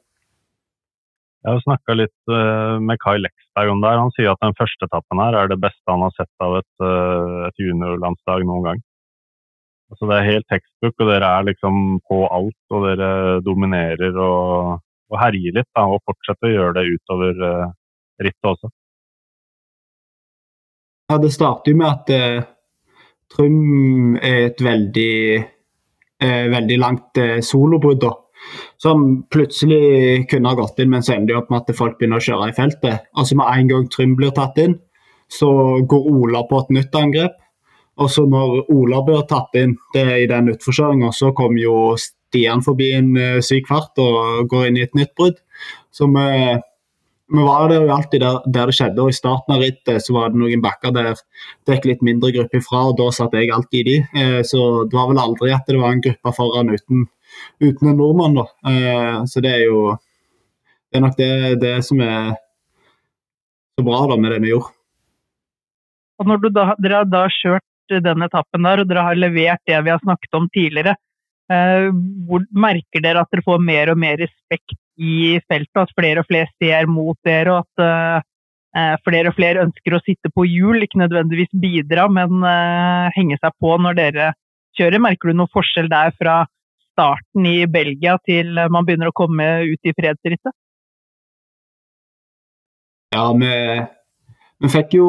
Jeg 1.47 1.55
har 1.55 1.61
snakka 1.63 1.95
litt 1.95 2.33
uh, 2.33 2.77
med 2.83 2.99
Kai 3.03 3.17
Leksberg 3.23 3.71
om 3.71 3.83
det. 3.83 3.93
her. 3.93 4.03
Han 4.03 4.15
sier 4.17 4.33
at 4.33 4.43
den 4.43 4.57
første 4.59 4.89
etappen 4.89 5.21
her 5.23 5.37
er 5.39 5.51
det 5.51 5.61
beste 5.63 5.93
han 5.93 6.03
har 6.03 6.15
sett 6.17 6.45
av 6.45 6.57
et, 6.59 6.71
uh, 6.83 7.47
et 7.47 7.63
juniorlandslag 7.63 8.47
noen 8.49 8.65
gang. 8.67 8.83
Altså, 9.89 10.09
det 10.11 10.17
er 10.19 10.27
helt 10.33 10.49
tekstbook, 10.51 10.97
og 10.99 11.13
dere 11.13 11.31
er 11.39 11.47
liksom 11.47 12.01
på 12.11 12.21
alt. 12.27 12.59
Og 12.75 12.89
dere 12.89 13.11
dominerer 13.47 14.19
og, 14.19 14.83
og 15.09 15.21
herjer 15.23 15.55
litt. 15.61 15.71
Da, 15.79 15.87
og 15.87 16.03
fortsetter 16.11 16.51
å 16.51 16.55
gjøre 16.57 16.77
det 16.81 16.99
utover 16.99 17.45
uh, 17.47 17.71
rittet 18.27 18.53
også. 18.53 18.73
Ja, 21.09 21.17
det 21.23 21.31
starter 21.33 21.73
jo 21.73 21.79
med 21.81 21.89
at 21.89 22.49
Trym 23.33 24.17
er 24.21 24.51
et 24.51 24.59
veldig, 24.61 25.15
veldig 26.53 26.77
langt 26.83 27.21
solobrudd. 27.45 28.05
Som 28.83 29.05
plutselig 29.33 30.29
kunne 30.31 30.53
ha 30.53 30.59
gått 30.59 30.79
inn, 30.83 30.93
men 30.93 31.05
så 31.05 31.17
ender 31.17 31.35
det 31.35 31.41
opp 31.41 31.51
med 31.53 31.63
at 31.63 31.79
folk 31.79 31.99
begynner 31.99 32.23
å 32.23 32.27
kjøre 32.29 32.51
i 32.51 32.57
feltet. 32.57 33.09
Altså 33.17 33.39
Med 33.39 33.51
en 33.53 33.73
gang 33.73 33.89
Trym 33.93 34.15
blir 34.19 34.35
tatt 34.37 34.59
inn, 34.63 34.79
så 35.29 35.51
går 35.89 36.09
Ola 36.13 36.45
på 36.49 36.63
et 36.63 36.73
nytt 36.79 36.95
angrep. 36.97 37.37
Og 37.99 38.11
så 38.15 38.23
når 38.31 38.71
Ola 38.71 39.03
blir 39.03 39.27
tatt 39.29 39.59
inn 39.59 39.75
det 39.95 40.07
i 40.23 40.31
den 40.31 40.53
utforkjøringa, 40.53 41.11
så 41.13 41.33
kommer 41.37 41.61
jo 41.61 41.77
Stian 41.99 42.63
forbi 42.63 42.93
en 42.95 43.11
uh, 43.19 43.41
syk 43.43 43.67
fart 43.71 43.99
og 44.03 44.47
går 44.53 44.69
inn 44.69 44.79
i 44.79 44.87
et 44.87 44.95
nytt 44.97 45.15
brudd. 45.19 45.41
Så 45.91 46.07
vi 46.15 46.29
vi 47.29 47.43
var 47.45 47.69
der 47.69 47.83
jo 47.85 47.93
alltid 47.93 48.23
der, 48.23 48.39
der, 48.47 48.71
det 48.71 48.75
skjedde, 48.75 49.03
og 49.05 49.13
i 49.13 49.17
starten 49.17 49.53
av 49.53 49.61
rittet 49.61 50.01
så 50.01 50.15
var 50.17 50.31
det 50.33 50.41
noen 50.41 50.63
bakker 50.65 50.95
der 50.97 51.11
det 51.13 51.75
gikk 51.77 51.89
litt 51.91 52.05
mindre 52.07 52.31
gruppe 52.33 52.57
ifra, 52.57 52.87
og 52.89 52.97
da 52.97 53.11
satt 53.13 53.37
jeg 53.37 53.51
alltid 53.53 53.83
i 53.83 53.85
de. 53.89 53.97
Eh, 54.23 54.39
så 54.49 54.63
det 54.89 54.97
var 54.97 55.11
vel 55.11 55.21
aldri 55.21 55.53
at 55.53 55.69
det 55.69 55.77
var 55.77 55.93
en 55.93 56.01
gruppe 56.07 56.33
foran 56.39 56.73
uten, 56.73 57.05
uten 57.61 57.91
en 57.91 57.99
nordmann, 57.99 58.37
da. 58.39 58.47
Eh, 58.71 59.17
så 59.31 59.43
det 59.45 59.55
er 59.55 59.65
jo 59.69 59.97
Det 60.89 60.97
er 60.97 61.03
nok 61.05 61.17
det, 61.19 61.33
det 61.61 61.75
som 61.85 62.01
er 62.01 62.31
så 63.77 63.83
bra 63.85 64.07
da 64.09 64.17
med 64.17 64.33
det 64.33 64.39
vi 64.41 64.55
gjorde. 64.55 64.73
Og 66.19 66.31
når 66.31 66.49
da, 66.49 66.65
dere 66.81 67.03
har 67.03 67.11
da 67.13 67.27
kjørt 67.29 68.01
den 68.07 68.25
etappen 68.25 68.65
der, 68.65 68.81
og 68.81 68.89
dere 68.89 69.05
har 69.05 69.19
levert 69.19 69.61
det 69.69 69.83
vi 69.85 69.93
har 69.93 70.01
snakket 70.01 70.39
om 70.39 70.49
tidligere, 70.49 70.97
eh, 71.53 71.91
hvor 72.25 72.47
merker 72.51 73.05
dere 73.05 73.21
at 73.21 73.31
dere 73.35 73.45
får 73.45 73.61
mer 73.61 73.93
og 73.93 74.01
mer 74.01 74.17
respekt 74.23 74.79
i 74.99 75.39
feltet. 75.45 75.85
At 75.85 75.95
flere 75.97 76.25
og 76.25 76.29
flere 76.29 76.51
ser 76.57 76.91
mot 76.91 77.19
dere, 77.27 77.55
og 77.55 77.67
at 77.69 78.25
uh, 78.75 78.97
flere 79.07 79.31
og 79.31 79.39
flere 79.39 79.65
ønsker 79.67 79.95
å 79.95 80.03
sitte 80.05 80.33
på 80.35 80.47
hjul. 80.49 80.83
Ikke 80.83 81.01
nødvendigvis 81.05 81.53
bidra, 81.53 82.09
men 82.11 82.43
uh, 82.43 83.09
henge 83.17 83.39
seg 83.39 83.55
på 83.63 83.77
når 83.79 83.99
dere 83.99 84.31
kjører. 84.79 85.05
Merker 85.05 85.31
du 85.31 85.39
noen 85.39 85.55
forskjell 85.55 85.91
der 85.93 86.15
fra 86.19 86.43
starten 86.99 87.47
i 87.47 87.61
Belgia 87.71 88.17
til 88.27 88.59
man 88.75 88.87
begynner 88.87 89.13
å 89.13 89.17
komme 89.17 89.47
ut 89.71 89.87
i 89.87 89.95
fredsrittet? 89.95 90.55
Ja, 93.15 93.31
vi, 93.33 93.53
vi 94.61 94.71
fikk 94.73 94.99
jo 94.99 95.09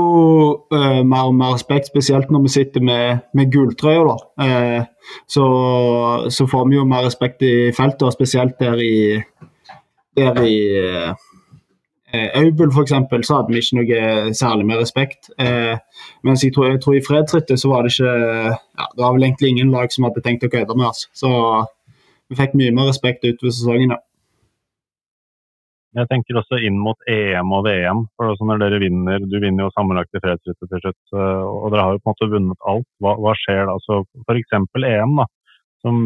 uh, 0.71 1.01
mer 1.03 1.31
og 1.31 1.35
mer 1.35 1.55
respekt, 1.57 1.89
spesielt 1.89 2.29
når 2.31 2.45
vi 2.45 2.51
sitter 2.53 2.85
med, 2.85 3.25
med 3.35 3.49
gultrøya. 3.51 4.15
Uh, 4.39 4.85
så, 5.27 5.47
så, 6.29 6.47
får 6.47 6.69
vi 6.69 6.77
jo 6.77 6.85
mer 6.87 7.03
respekt 7.09 7.43
i 7.43 7.71
feltet, 7.75 8.05
og 8.07 8.15
spesielt 8.15 8.55
der 8.61 8.79
i, 8.79 8.93
der 10.15 10.39
i 10.45 10.61
uh, 10.79 11.25
Aubel 12.13 12.71
f.eks. 12.73 12.93
så 13.27 13.35
hadde 13.35 13.53
vi 13.53 13.59
ikke 13.61 13.77
noe 13.77 14.33
særlig 14.33 14.65
med 14.65 14.79
respekt. 14.81 15.29
Eh, 15.37 15.75
mens 16.25 16.43
jeg 16.43 16.55
tror, 16.55 16.71
jeg 16.71 16.79
tror 16.81 16.95
i 16.97 17.03
fredsrittet 17.05 17.61
så 17.61 17.69
var 17.69 17.85
det 17.85 17.91
ikke 17.93 18.13
ja, 18.15 18.87
Det 18.95 19.03
var 19.03 19.13
vel 19.13 19.27
egentlig 19.27 19.49
ingen 19.49 19.69
lag 19.69 19.93
som 19.93 20.07
hadde 20.07 20.23
tenkt 20.25 20.47
å 20.47 20.49
kødde 20.49 20.77
med 20.79 20.87
oss. 20.89 21.05
Så 21.13 21.29
vi 22.29 22.37
fikk 22.37 22.55
mye 22.57 22.75
mer 22.75 22.89
respekt 22.91 23.25
utover 23.25 23.53
sesongen. 23.55 23.95
Jeg 25.97 26.05
tenker 26.11 26.37
også 26.37 26.59
inn 26.61 26.77
mot 26.77 26.99
EM 27.09 27.49
og 27.57 27.63
VM. 27.65 28.03
for 28.15 28.37
Når 28.45 28.59
dere 28.61 28.79
vinner, 28.83 29.23
du 29.25 29.37
vinner 29.41 29.65
jo 29.65 29.73
sammenlagt 29.73 30.13
i 30.13 30.21
fredsrittet 30.21 30.69
til 30.69 30.81
slutt, 30.83 31.13
og 31.17 31.71
dere 31.73 31.85
har 31.85 31.95
jo 31.95 32.01
på 32.03 32.11
en 32.11 32.13
måte 32.13 32.31
vunnet 32.33 32.67
alt. 32.71 32.87
Hva, 33.01 33.15
hva 33.17 33.33
skjer 33.41 33.63
da? 33.65 33.77
Altså, 33.79 34.03
F.eks. 34.27 34.53
EM, 34.53 35.15
da, 35.17 35.25
som 35.81 36.03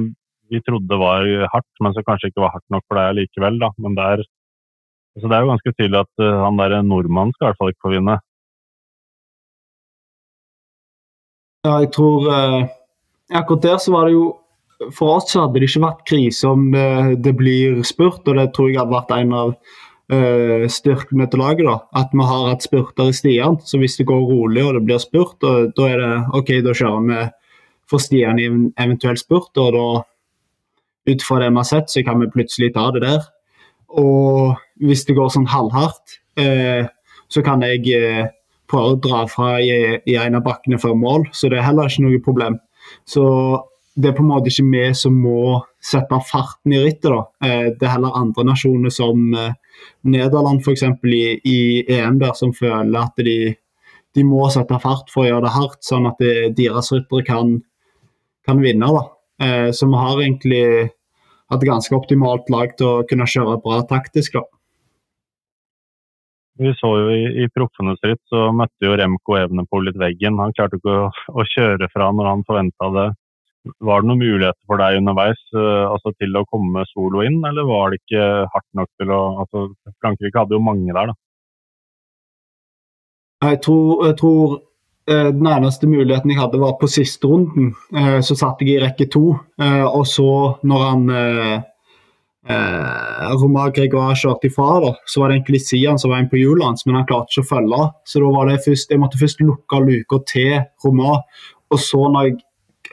vi 0.53 0.62
trodde 0.63 0.99
var 1.01 1.27
hardt, 1.51 1.73
men 1.83 1.95
som 1.95 2.05
kanskje 2.07 2.31
ikke 2.31 2.45
var 2.45 2.53
hardt 2.55 2.69
nok 2.71 2.86
for 2.88 2.99
deg 2.99 3.17
likevel. 3.19 3.59
Da. 3.59 3.71
Men 3.83 3.97
det 3.97 4.05
er, 4.13 4.23
altså 5.17 5.27
det 5.27 5.36
er 5.36 5.43
jo 5.43 5.51
ganske 5.51 5.73
tydelig 5.75 5.99
at 6.05 6.23
uh, 6.23 6.43
han 6.45 6.62
der 6.62 6.77
nordmannen 6.88 7.36
skal 7.36 7.45
i 7.45 7.49
hvert 7.49 7.62
fall 7.62 7.73
ikke 7.73 7.88
få 7.88 7.93
vinne. 7.95 8.15
Ja, 11.63 11.77
jeg 11.79 11.93
tror 11.95 12.25
uh, 12.27 12.63
Akkurat 13.31 13.63
der 13.63 13.77
så 13.79 13.91
var 13.93 14.05
det 14.05 14.17
jo 14.17 14.25
For 14.95 15.17
oss 15.17 15.36
hadde 15.38 15.62
det 15.62 15.69
ikke 15.69 15.86
vært 15.86 16.03
krise 16.09 16.49
om 16.49 16.69
det, 16.73 17.21
det 17.23 17.33
blir 17.39 17.81
spurt, 17.88 18.25
og 18.27 18.39
det 18.39 18.49
tror 18.55 18.71
jeg 18.71 18.81
hadde 18.81 18.95
vært 18.95 19.13
en 19.15 19.36
av 19.38 19.53
uh, 19.53 20.65
styrkene 20.71 21.27
til 21.29 21.43
laget. 21.43 21.67
da, 21.69 21.77
At 22.01 22.12
vi 22.12 22.25
har 22.29 22.49
hatt 22.49 22.65
spurter 22.65 23.12
i 23.12 23.15
Stian. 23.15 23.59
Så 23.63 23.79
hvis 23.81 23.95
det 23.99 24.09
går 24.09 24.25
rolig 24.31 24.65
og 24.65 24.75
det 24.77 24.83
blir 24.88 24.99
spurt, 25.03 25.38
da 25.43 25.88
er 25.88 26.01
det 26.01 26.12
OK, 26.39 26.51
da 26.65 26.75
kjører 26.75 27.07
vi 27.07 27.21
for 27.89 28.03
Stian 28.03 28.41
i 28.41 28.49
en 28.49 28.65
eventuell 28.81 29.19
spurt. 29.19 29.55
og 29.57 29.71
da 29.77 29.88
ut 31.05 31.23
fra 31.23 31.39
det 31.39 31.49
vi 31.51 31.59
har 31.59 31.67
sett, 31.67 31.89
så 31.89 32.03
kan 32.03 32.19
vi 32.21 32.31
plutselig 32.31 32.73
ta 32.75 32.89
det 32.95 33.03
der. 33.03 33.25
Og 33.99 34.55
hvis 34.81 35.05
det 35.05 35.17
går 35.17 35.33
sånn 35.33 35.49
halvhardt, 35.51 36.19
eh, 36.39 36.88
så 37.27 37.43
kan 37.45 37.63
jeg 37.65 37.83
eh, 37.97 38.29
prøve 38.69 38.95
å 38.95 39.01
dra 39.03 39.23
fra 39.29 39.57
i, 39.62 39.99
i, 39.99 40.15
en 40.15 40.39
av 40.39 40.45
bakkene 40.45 40.79
før 40.81 40.95
mål, 40.97 41.27
så 41.36 41.51
det 41.51 41.59
er 41.59 41.67
heller 41.67 41.91
ikke 41.91 42.05
noe 42.05 42.23
problem. 42.23 42.57
Så 43.09 43.25
det 43.95 44.10
er 44.10 44.15
på 44.17 44.23
en 44.23 44.32
måte 44.32 44.49
ikke 44.49 44.65
vi 44.71 44.86
som 44.97 45.17
må 45.21 45.60
sette 45.84 46.17
farten 46.25 46.73
i 46.73 46.82
rittet. 46.82 47.12
da. 47.12 47.21
Eh, 47.45 47.67
det 47.77 47.86
er 47.86 47.95
heller 47.95 48.17
andre 48.17 48.45
nasjoner 48.47 48.93
som 48.93 49.36
eh, 49.38 49.53
Nederland 50.10 50.63
f.eks. 50.63 50.86
I, 51.03 51.21
i 51.45 51.60
EM 51.97 52.17
der 52.21 52.34
som 52.38 52.56
føler 52.58 52.97
at 53.03 53.21
de, 53.21 53.53
de, 54.15 54.25
må 54.25 54.47
sette 54.53 54.79
fart 54.82 55.13
for 55.13 55.25
å 55.25 55.29
gjøre 55.29 55.45
det 55.45 55.53
hardt, 55.58 55.82
sånn 55.86 56.10
at 56.10 56.17
det, 56.23 56.56
deres 56.58 56.89
ryttere 56.95 57.27
kan, 57.27 57.60
kan 58.47 58.63
vinne. 58.63 58.89
da. 58.97 59.06
Eh, 59.45 59.69
så 59.75 59.89
vi 59.91 60.01
har 60.01 60.25
egentlig 60.25 60.65
hatt 61.53 61.69
ganske 61.69 61.95
optimalt 61.95 62.49
lag 62.49 62.73
til 62.77 62.89
å 62.89 63.08
kunne 63.10 63.29
kjøre 63.29 63.62
bra 63.62 63.84
taktisk. 63.86 64.39
da. 64.39 64.47
Vi 66.62 66.69
så 66.77 66.89
jo 66.97 67.10
i, 67.13 67.23
i 67.43 67.49
proffenes 67.49 68.01
ritt, 68.06 68.21
så 68.29 68.49
møtte 68.53 68.86
jo 68.86 68.97
Remco 68.97 69.38
Evenepool 69.38 69.88
litt 69.88 69.97
veggen. 70.01 70.38
Han 70.41 70.53
klarte 70.58 70.77
ikke 70.77 70.93
å, 70.93 71.10
å 71.34 71.45
kjøre 71.49 71.89
fra 71.93 72.10
når 72.13 72.29
han 72.29 72.45
forventa 72.49 72.89
det. 72.97 73.12
Var 73.63 74.02
det 74.02 74.10
noen 74.10 74.19
muligheter 74.19 74.60
for 74.67 74.82
deg 74.82 74.97
underveis 74.99 75.39
uh, 75.56 75.88
altså 75.93 76.12
til 76.19 76.36
å 76.36 76.45
komme 76.52 76.84
solo 76.91 77.23
inn, 77.23 77.39
eller 77.47 77.67
var 77.69 77.91
det 77.93 78.02
ikke 78.02 78.26
hardt 78.52 78.69
nok 78.76 78.89
til 78.99 79.13
å 79.15 79.21
altså, 79.45 79.67
Frankrike 80.04 80.41
hadde 80.41 80.58
jo 80.58 80.65
mange 80.65 80.91
der, 80.91 81.13
da. 81.13 81.19
Jeg 83.43 83.60
tror, 83.65 84.06
jeg 84.08 84.15
tror 84.21 84.54
eh, 85.10 85.30
den 85.36 85.47
eneste 85.52 85.88
muligheten 85.89 86.32
jeg 86.32 86.39
hadde, 86.39 86.62
var 86.62 86.78
på 86.80 86.88
siste 86.91 87.28
runden. 87.28 87.73
Eh, 87.95 88.19
så 88.23 88.38
satt 88.39 88.62
jeg 88.63 88.76
i 88.76 88.82
rekke 88.84 89.10
to. 89.12 89.34
Eh, 89.60 89.84
og 89.84 90.06
så, 90.08 90.28
når 90.63 90.86
han 90.88 91.04
eh, 91.12 91.58
eh, 92.56 93.34
Romain 93.41 93.73
Gregoire 93.76 94.15
kjørte 94.19 94.47
ifra, 94.47 94.80
da, 94.86 94.93
så 95.10 95.21
var 95.23 95.32
det 95.32 95.41
egentlig 95.41 95.63
Sian 95.65 95.99
som 95.99 96.13
var 96.13 96.23
inne 96.23 96.32
på 96.32 96.39
hjulet 96.39 96.67
hans, 96.69 96.88
men 96.88 97.02
han 97.02 97.10
klarte 97.10 97.34
ikke 97.34 97.45
å 97.45 97.52
følge. 97.52 97.89
Så 98.08 98.23
da 98.23 98.32
var 98.38 98.49
det 98.52 98.62
først, 98.67 98.95
jeg 98.95 99.04
måtte 99.04 99.21
først 99.21 99.43
lukke 99.43 99.84
luka 99.89 100.23
til 100.32 100.56
Romar. 100.86 101.23
Og 101.73 101.82
så, 101.82 102.06
når 102.15 102.30
jeg 102.30 102.39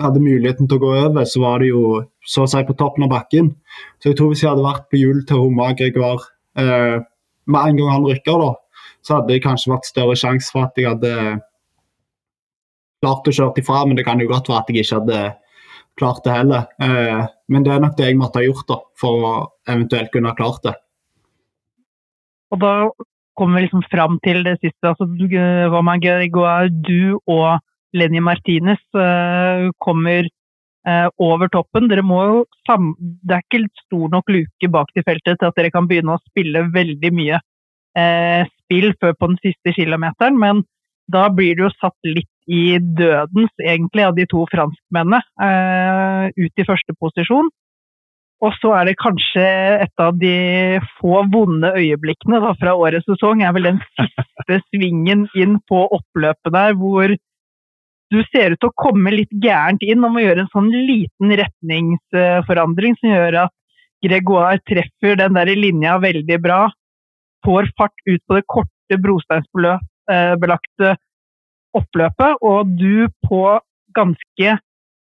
hadde 0.01 0.23
muligheten 0.23 0.69
til 0.69 0.79
å 0.79 0.83
gå 0.83 0.91
over, 1.05 1.27
så 1.29 1.43
var 1.43 1.63
det 1.63 1.71
jo 1.71 2.01
så 2.27 2.47
å 2.47 2.51
si 2.51 2.63
på 2.67 2.77
toppen 2.79 3.07
av 3.07 3.13
bakken. 3.13 3.53
Så 4.01 4.11
jeg 4.11 4.19
tror 4.19 4.33
hvis 4.33 4.45
jeg 4.45 4.53
hadde 4.53 4.67
vært 4.67 4.89
på 4.91 5.01
hjul 5.01 5.23
til 5.29 5.45
Romain 5.45 5.77
Gregoire 5.79 6.27
eh, 6.61 6.99
med 7.51 7.61
en 7.61 7.79
gang 7.79 7.93
han 7.95 8.09
rykker, 8.09 8.43
da, 8.43 8.89
så 9.05 9.19
hadde 9.19 9.33
det 9.33 9.45
kanskje 9.45 9.73
vært 9.75 9.89
større 9.89 10.17
sjanse 10.19 10.53
for 10.53 10.69
at 10.69 10.81
jeg 10.81 10.91
hadde 10.91 11.15
klart 13.01 13.29
å 13.29 13.35
kjøre 13.35 13.63
ifra, 13.63 13.85
men 13.89 13.97
det 13.99 14.07
kan 14.09 14.21
jo 14.21 14.29
godt 14.31 14.51
være 14.51 14.65
at 14.65 14.73
jeg 14.73 14.85
ikke 14.85 15.01
hadde 15.01 15.21
klart 16.01 16.25
det 16.25 16.37
heller. 16.37 16.67
Eh, 16.83 17.23
men 17.53 17.65
det 17.67 17.75
er 17.75 17.85
nok 17.85 17.97
det 17.99 18.11
jeg 18.11 18.21
måtte 18.21 18.41
ha 18.41 18.47
gjort 18.47 18.69
da, 18.69 18.81
for 19.01 19.25
å 19.25 19.33
eventuelt 19.69 20.13
kunne 20.15 20.33
ha 20.33 20.39
klart 20.39 20.63
det. 20.67 20.77
Og 22.51 22.61
da 22.63 22.75
kommer 23.39 23.59
vi 23.59 23.67
liksom 23.67 23.83
fram 23.89 24.19
til 24.25 24.43
det 24.45 24.59
siste. 24.61 24.91
altså 24.91 25.07
Romain 25.73 26.03
Gregoire, 26.03 26.69
du 26.69 27.21
og 27.27 27.61
Lenny 27.97 28.21
Martinez 28.21 28.83
eh, 28.95 29.69
kommer 29.79 30.29
eh, 30.87 31.09
over 31.19 31.51
toppen. 31.53 31.89
Dere 31.91 32.05
må 32.07 32.23
jo 32.29 32.41
det 32.69 33.37
er 33.37 33.45
ikke 33.45 33.65
stor 33.85 34.11
nok 34.13 34.31
luke 34.31 34.73
bak 34.73 34.93
til 34.95 35.07
feltet 35.07 35.41
til 35.41 35.51
at 35.51 35.57
dere 35.59 35.73
kan 35.75 35.89
begynne 35.91 36.15
å 36.15 36.23
spille 36.31 36.69
veldig 36.75 37.13
mye 37.17 37.41
eh, 37.99 38.43
spill 38.63 38.93
før 39.01 39.17
på 39.19 39.33
den 39.33 39.41
siste 39.43 39.75
kilometeren, 39.75 40.39
men 40.39 40.63
da 41.11 41.27
blir 41.35 41.57
det 41.59 41.67
jo 41.67 41.73
satt 41.81 41.99
litt 42.07 42.31
i 42.51 42.79
dødens, 42.79 43.51
egentlig, 43.63 44.05
av 44.07 44.15
de 44.15 44.27
to 44.31 44.45
franskmennene 44.51 45.21
ut 46.35 46.63
i 46.63 46.67
første 46.67 46.95
posisjon. 46.99 47.51
Og 48.41 48.55
så 48.57 48.73
er 48.79 48.89
det 48.89 49.01
kanskje 49.01 49.45
et 49.85 50.03
av 50.03 50.17
de 50.19 50.81
få 50.99 51.25
vonde 51.33 51.75
øyeblikkene 51.77 52.41
da, 52.41 52.55
fra 52.61 52.73
årets 52.79 53.05
sesong, 53.11 53.43
er 53.45 53.53
vel 53.57 53.69
den 53.69 53.81
siste 53.99 54.61
svingen 54.71 55.27
inn 55.37 55.59
på 55.69 55.83
oppløpet 55.99 56.55
der, 56.55 56.79
hvor 56.81 57.13
du 58.11 58.19
ser 58.31 58.55
ut 58.55 58.61
til 58.61 58.71
å 58.71 58.79
komme 58.79 59.13
litt 59.15 59.31
gærent 59.43 59.83
inn 59.87 60.03
og 60.05 60.15
må 60.15 60.25
gjøre 60.25 60.45
en 60.45 60.53
sånn 60.53 60.71
liten 60.73 61.35
retningsforandring 61.41 62.99
som 62.99 63.13
gjør 63.15 63.39
at 63.47 63.55
Gregoire 64.05 64.61
treffer 64.67 65.19
den 65.21 65.37
der 65.37 65.51
linja 65.55 65.99
veldig 66.01 66.39
bra, 66.43 66.63
får 67.45 67.69
fart 67.77 68.07
ut 68.09 68.23
på 68.27 68.39
det 68.39 68.47
korte 68.49 68.99
brosteinsbelagte 69.05 70.95
oppløpet, 71.77 72.41
og 72.43 72.73
du 72.81 73.07
på 73.29 73.43
ganske 73.95 74.57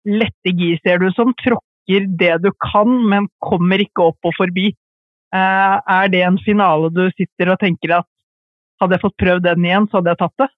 lette 0.06 0.54
gir, 0.54 0.78
ser 0.86 1.02
du 1.02 1.10
som, 1.18 1.34
tråkker 1.42 2.08
det 2.20 2.36
du 2.46 2.52
kan, 2.64 2.92
men 3.10 3.28
kommer 3.44 3.82
ikke 3.82 4.12
opp 4.12 4.30
og 4.30 4.36
forbi. 4.38 4.70
Eh, 5.36 5.76
er 5.98 6.12
det 6.14 6.22
en 6.24 6.38
finale 6.46 6.92
du 6.94 7.08
sitter 7.18 7.52
og 7.52 7.60
tenker 7.60 7.98
at 8.00 8.08
hadde 8.82 8.96
jeg 8.96 9.06
fått 9.06 9.20
prøvd 9.22 9.48
den 9.48 9.66
igjen, 9.66 9.90
så 9.90 10.00
hadde 10.00 10.14
jeg 10.14 10.22
tatt 10.22 10.44
det? 10.44 10.50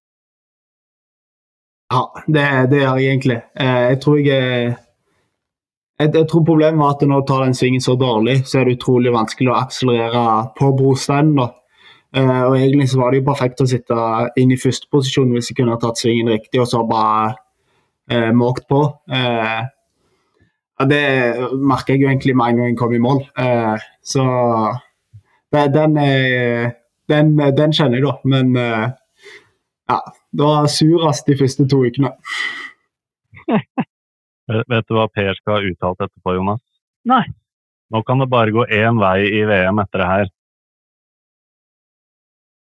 Ja, 1.88 2.02
det, 2.26 2.44
det 2.70 2.82
gjør 2.82 2.98
jeg 3.00 3.12
egentlig. 3.14 3.38
Eh, 3.60 3.84
jeg 3.90 4.00
tror 4.04 4.18
jeg, 4.20 4.74
jeg, 5.98 6.10
jeg 6.14 6.26
tror 6.28 6.44
problemet 6.44 6.80
var 6.82 6.96
at 6.96 7.04
når 7.08 7.22
du 7.22 7.26
tar 7.30 7.44
den 7.46 7.56
svingen 7.56 7.80
så 7.80 7.94
dårlig, 7.96 8.42
så 8.46 8.60
er 8.60 8.68
det 8.68 8.76
utrolig 8.76 9.14
vanskelig 9.14 9.52
å 9.52 9.56
akselerere 9.62 10.26
på 10.58 10.72
brosteinen. 10.76 11.54
Uh, 12.16 12.44
og 12.48 12.54
egentlig 12.56 12.86
så 12.88 13.02
var 13.02 13.12
det 13.12 13.18
jo 13.18 13.26
perfekt 13.26 13.60
å 13.60 13.66
sitte 13.68 13.96
inn 14.40 14.52
i 14.54 14.56
første 14.56 14.88
posisjon 14.88 15.34
hvis 15.34 15.50
jeg 15.50 15.58
kunne 15.58 15.74
ha 15.74 15.80
tatt 15.82 16.00
svingen 16.00 16.30
riktig 16.32 16.62
og 16.62 16.64
så 16.70 16.80
bare 16.88 17.34
uh, 18.12 18.30
måkt 18.36 18.64
på. 18.68 18.80
Uh, 19.12 19.66
det 20.88 21.02
merker 21.52 21.94
jeg 21.94 22.04
jo 22.04 22.08
egentlig 22.08 22.36
med 22.38 22.54
en 22.54 22.62
gang 22.62 22.70
jeg 22.70 22.78
kom 22.80 22.94
i 22.96 23.02
mål. 23.02 23.20
Uh, 23.36 23.76
så 24.00 24.24
det, 25.52 25.66
den, 25.76 26.00
den, 27.12 27.36
den, 27.36 27.76
kjenner 27.76 27.98
jeg, 27.98 28.06
da. 28.08 28.14
Men 28.28 28.56
ja, 29.88 30.00
det 30.32 30.44
var 30.44 30.68
surast 30.72 31.28
de 31.28 31.36
første 31.38 31.66
to 31.68 31.82
ukene. 31.86 32.12
Vet 34.72 34.88
du 34.88 34.96
hva 34.96 35.06
Per 35.12 35.36
skal 35.36 35.58
ha 35.58 35.70
uttalt 35.70 36.02
etterpå, 36.06 36.34
Jonas? 36.38 36.62
Nei. 37.08 37.24
Nå 37.92 38.02
kan 38.04 38.20
det 38.20 38.28
bare 38.32 38.52
gå 38.52 38.66
én 38.74 39.00
vei 39.00 39.28
i 39.28 39.44
VM 39.48 39.80
etter 39.84 40.02
det 40.02 40.08
her. 40.08 40.32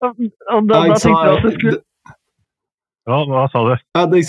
Og 0.05 0.67
da, 0.69 0.81
da 0.85 0.97
tenkte 0.99 1.13
jeg 1.13 1.37
at 1.37 1.45
det 1.45 1.53
skulle 1.55 1.79
Ja, 3.05 3.17
hva 3.29 3.45
sa 3.49 3.63
du? 3.65 3.71
Ja, 3.73 4.03
jeg, 4.03 4.25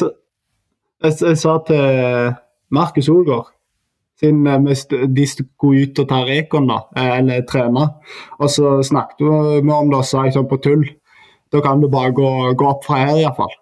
jeg, 1.05 1.12
jeg, 1.20 1.37
sa 1.40 1.57
til 1.68 2.33
Markus 2.72 3.09
Olgaard 3.12 3.53
siden 4.20 4.46
eh, 4.46 5.09
de 5.12 5.27
skulle 5.29 5.87
ut 5.87 5.99
og 6.01 6.09
ta 6.09 6.22
rekon, 6.25 6.68
da, 6.70 6.79
eh, 6.96 7.18
eller 7.18 7.44
trene. 7.49 7.87
Og 8.40 8.51
så 8.53 8.79
snakket 8.85 9.25
vi 9.25 9.29
om 9.29 9.90
det, 9.90 9.99
og 10.01 10.07
sa 10.09 10.25
jeg 10.25 10.37
sånn 10.37 10.49
på 10.51 10.61
tull. 10.64 10.87
Da 11.55 11.63
kan 11.65 11.81
du 11.83 11.89
bare 11.91 12.13
gå, 12.15 12.31
gå 12.59 12.69
opp 12.69 12.87
fra 12.87 13.03
her, 13.05 13.21
iallfall. 13.23 13.53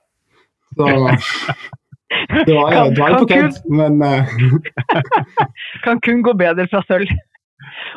Så 0.75 0.88
det 2.47 2.55
var 2.55 2.75
jo, 2.75 2.85
jo 2.97 3.20
på 3.20 3.29
kødd, 3.31 3.61
men 3.70 4.01
uh... 4.03 4.35
Kan 5.85 6.01
kun 6.05 6.23
gå 6.25 6.35
bedre 6.38 6.66
fra 6.70 6.83
sølv. 6.88 7.11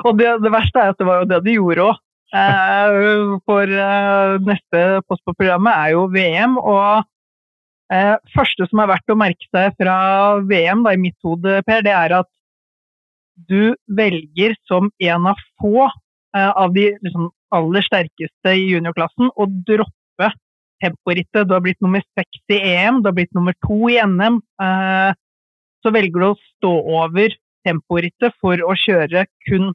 Og 0.06 0.18
det, 0.20 0.30
det, 0.44 0.52
verste 0.54 0.82
er 0.82 0.94
at 0.94 1.00
det 1.00 1.08
var 1.08 1.24
jo 1.24 1.30
det 1.32 1.42
de 1.46 1.58
gjorde 1.58 1.88
òg. 1.88 2.02
Eh, 2.36 3.36
for 3.48 3.72
eh, 3.72 4.34
neste 4.44 4.82
post 5.08 5.24
på 5.24 5.36
programmet 5.38 5.74
er 5.74 5.94
jo 5.96 6.08
VM. 6.12 6.58
Og 6.60 7.06
eh, 7.94 8.16
første 8.36 8.68
som 8.70 8.84
er 8.84 8.92
verdt 8.92 9.14
å 9.14 9.20
merke 9.20 9.48
seg 9.52 9.78
fra 9.80 9.98
VM 10.48 10.84
da, 10.86 10.96
i 10.96 11.04
mitt 11.08 11.18
hode, 11.26 11.62
Per, 11.68 11.86
det 11.88 11.96
er 11.96 12.20
at 12.20 12.32
du 13.48 13.76
velger 13.86 14.58
som 14.68 14.90
en 15.04 15.32
av 15.32 15.40
få 15.62 15.88
av 16.56 16.74
de 16.76 16.90
liksom, 17.04 17.30
aller 17.56 17.86
sterkeste 17.86 18.54
i 18.54 18.68
juniorklassen 18.74 19.32
å 19.34 19.48
droppe 19.68 20.32
temporittet. 20.84 21.48
Du 21.48 21.56
har 21.56 21.64
blitt 21.66 21.82
nummer 21.82 22.04
seks 22.18 22.54
i 22.54 22.62
EM, 22.74 23.02
du 23.02 23.10
har 23.10 23.18
blitt 23.18 23.34
nummer 23.38 23.56
to 23.66 23.88
i 23.90 23.98
NM. 24.04 24.42
Så 25.86 25.94
velger 25.94 26.22
du 26.22 26.28
å 26.28 26.40
stå 26.58 26.74
over 27.02 27.36
temporittet 27.68 28.36
for 28.42 28.62
å 28.64 28.76
kjøre 28.78 29.26
kun 29.48 29.72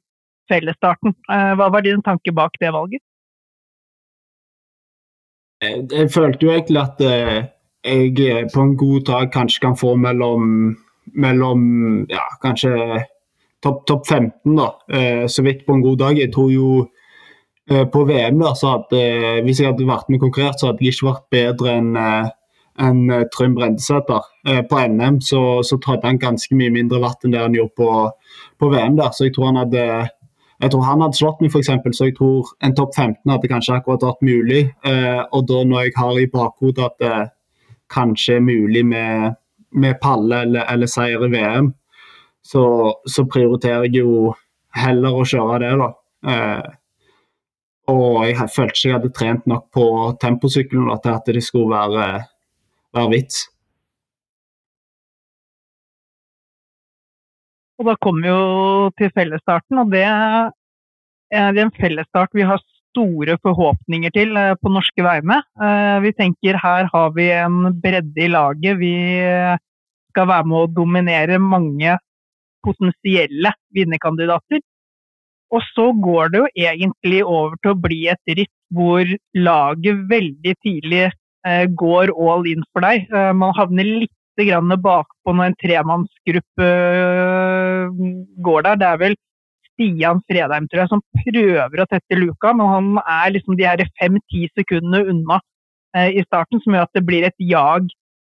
fellesstarten. 0.51 1.15
Eh, 1.31 1.53
hva 1.59 1.71
var 1.73 1.85
din 1.85 2.03
tanke 2.05 2.35
bak 2.35 2.57
det 2.61 2.73
valget? 2.75 3.03
Jeg, 5.63 6.09
følte 6.11 6.47
jo 6.47 6.55
egentlig 6.57 6.81
at 6.83 7.03
eh, 7.07 7.45
jeg 7.87 8.49
på 8.51 8.65
en 8.65 8.77
god 8.79 9.05
dag 9.07 9.31
kanskje 9.35 9.63
kan 9.63 9.77
få 9.79 9.95
mellom, 10.01 10.75
mellom 11.15 11.63
ja, 12.11 12.25
kanskje 12.43 12.73
topp 13.63 13.85
top 13.87 14.07
15, 14.09 14.57
da. 14.59 14.69
Eh, 14.93 15.25
så 15.31 15.45
vidt 15.47 15.67
på 15.67 15.77
en 15.77 15.85
god 15.85 15.99
dag. 15.99 16.19
Jeg 16.19 16.33
tror 16.35 16.53
jo 16.53 16.89
på 17.63 18.01
VM 18.05 18.41
da, 18.43 18.51
så 18.59 18.73
hadde, 18.73 19.01
Hvis 19.47 19.61
jeg 19.61 19.71
hadde 19.71 19.87
vært 19.87 20.09
med 20.11 20.19
konkurrert, 20.21 20.59
så 20.59 20.67
hadde 20.67 20.83
jeg 20.83 20.97
ikke 20.97 21.07
vært 21.07 21.29
bedre 21.31 21.77
enn 21.79 21.93
enn 22.83 23.29
Trym 23.31 23.55
Brendesæter. 23.55 24.27
På 24.69 24.81
NM 24.91 25.21
så, 25.23 25.63
så 25.63 25.79
trådte 25.79 26.11
han 26.11 26.19
ganske 26.19 26.57
mye 26.59 26.73
mindre 26.75 26.99
vatt 27.01 27.23
enn 27.23 27.33
det 27.37 27.41
han 27.41 27.55
gjorde 27.55 27.77
på, 27.79 27.89
på 28.59 28.71
VM. 28.73 28.97
der, 28.99 29.15
Så 29.15 29.29
jeg 29.29 29.37
tror 29.37 29.53
han 29.53 29.61
hadde 29.63 29.85
jeg 30.63 30.71
tror 30.71 30.85
han 30.87 31.03
hadde 31.03 31.19
slått 31.19 31.41
meg, 31.43 31.51
f.eks., 31.51 31.97
så 31.97 32.07
jeg 32.07 32.15
tror 32.15 32.51
en 32.63 32.75
topp 32.79 32.95
15 32.95 33.31
hadde 33.33 33.49
kanskje 33.51 33.77
akkurat 33.81 34.05
vært 34.07 34.27
mulig. 34.27 34.61
Eh, 34.87 35.23
og 35.35 35.47
da 35.49 35.63
når 35.67 35.89
jeg 35.89 35.95
har 35.97 36.19
i 36.21 36.29
bakhodet 36.31 36.85
at 36.87 36.99
det 37.03 37.17
kanskje 37.93 38.37
er 38.39 38.45
mulig 38.47 38.85
med, 38.87 39.35
med 39.75 39.99
palle 40.03 40.45
eller, 40.47 40.69
eller, 40.71 40.91
seier 40.91 41.25
i 41.27 41.31
VM, 41.33 41.73
så, 42.43 42.65
så, 43.07 43.25
prioriterer 43.31 43.87
jeg 43.87 44.03
jo 44.03 44.33
heller 44.75 45.19
å 45.19 45.27
kjøre 45.29 45.61
det, 45.63 45.73
da. 45.81 45.91
Eh, 46.33 46.71
og 47.93 48.19
jeg 48.29 48.51
følte 48.55 48.77
ikke 48.77 48.89
jeg 48.89 48.97
hadde 48.97 49.15
trent 49.17 49.49
nok 49.51 49.65
på 49.75 49.87
temposykkelen 50.23 50.91
til 51.03 51.15
at 51.17 51.31
det 51.35 51.43
skulle 51.45 51.75
være, 51.75 52.27
være 52.95 53.13
vits. 53.13 53.47
Og 57.81 57.89
da 57.89 57.97
kommer 57.99 58.23
vi 58.23 58.31
jo 58.31 58.91
til 59.01 59.11
fellesstarten, 59.17 59.81
og 59.83 59.91
det 59.91 60.05
er 60.07 61.59
en 61.65 61.73
fellesstart 61.75 62.31
vi 62.37 62.47
har 62.47 62.63
store 62.93 63.39
forhåpninger 63.43 64.13
til 64.15 64.37
eh, 64.37 64.55
på 64.61 64.71
norske 64.71 65.03
vegne. 65.03 65.41
Eh, 65.57 65.99
vi 66.05 66.13
tenker 66.15 66.59
her 66.61 66.91
har 66.93 67.13
vi 67.17 67.31
en 67.35 67.73
bredde 67.83 68.21
i 68.21 68.31
laget. 68.31 68.79
Vi 68.79 68.95
skal 70.13 70.29
være 70.29 70.47
med 70.47 70.59
å 70.61 70.73
dominere 70.77 71.41
mange 71.41 71.97
potensielle 72.65 73.55
vinnerkandidater. 73.77 74.63
Og 75.53 75.65
så 75.75 75.91
går 76.05 76.33
det 76.33 76.41
jo 76.41 76.51
egentlig 76.57 77.21
over 77.25 77.59
til 77.61 77.75
å 77.75 77.81
bli 77.85 78.01
et 78.09 78.37
ritt 78.39 78.53
hvor 78.73 79.05
laget 79.37 80.07
veldig 80.09 80.55
tidlig 80.65 81.05
eh, 81.11 81.65
går 81.69 82.15
all 82.17 82.47
in 82.49 82.65
for 82.73 82.85
deg. 82.87 83.11
Man 83.37 83.53
havner 83.59 83.91
litt 84.05 84.17
grann 84.41 84.73
bakpå 84.81 85.35
når 85.35 85.51
en 85.51 85.59
tremannsgruppe 85.61 86.69
eh, 86.69 88.01
går 88.47 88.67
der. 88.67 88.81
Det 88.81 88.89
er 88.89 89.03
vel 89.03 89.17
Stian 89.73 90.21
Fredheim 90.29 90.69
tror 90.69 90.83
jeg, 90.83 90.91
som 90.93 91.03
prøver 91.23 91.83
å 91.83 91.89
tette 91.91 92.19
luka, 92.19 92.53
men 92.57 92.71
han 92.71 92.93
er 93.03 93.35
liksom 93.37 93.59
de 93.59 93.89
fem-ti 94.01 94.47
sekundene 94.57 95.05
unna 95.13 95.41
eh, 95.97 96.13
i 96.19 96.25
starten, 96.27 96.61
som 96.63 96.77
gjør 96.77 96.89
at 96.89 96.97
det 96.97 97.05
blir 97.09 97.27
et 97.29 97.39
jag 97.39 97.89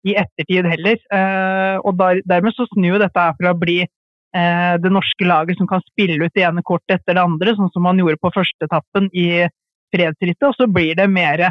i 0.07 0.15
ettertid 0.19 0.67
heller. 0.69 0.99
Eh, 1.11 1.77
og 1.83 1.97
der, 1.99 2.23
dermed 2.29 2.55
så 2.55 2.67
snur 2.73 2.99
dette 3.01 3.19
her 3.19 3.35
fra 3.39 3.53
å 3.55 3.59
bli 3.59 3.81
eh, 3.83 3.91
det 4.29 4.91
norske 4.93 5.25
laget 5.25 5.57
som 5.57 5.65
kan 5.65 5.81
spille 5.87 6.19
ut 6.21 6.35
det 6.37 6.43
ene 6.45 6.61
kortet 6.61 6.99
etter 6.99 7.15
det 7.17 7.23
andre, 7.23 7.55
sånn 7.57 7.71
som 7.73 7.81
man 7.81 7.97
gjorde 7.97 8.19
på 8.21 8.29
førsteetappen 8.35 9.07
i 9.17 9.47
fredsrittet, 9.89 10.45
og 10.45 10.53
så 10.53 10.67
blir 10.69 10.93
det 10.99 11.07
mer 11.09 11.47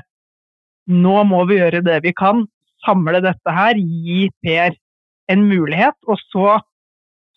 nå 0.87 1.17
må 1.27 1.41
vi 1.51 1.59
gjøre 1.59 1.83
det 1.83 1.97
vi 2.05 2.13
kan, 2.15 2.45
samle 2.87 3.19
dette 3.25 3.55
her, 3.57 3.81
gi 3.83 4.29
Per 4.47 4.77
en 5.29 5.43
mulighet, 5.51 5.99
og 6.07 6.23
så 6.31 6.61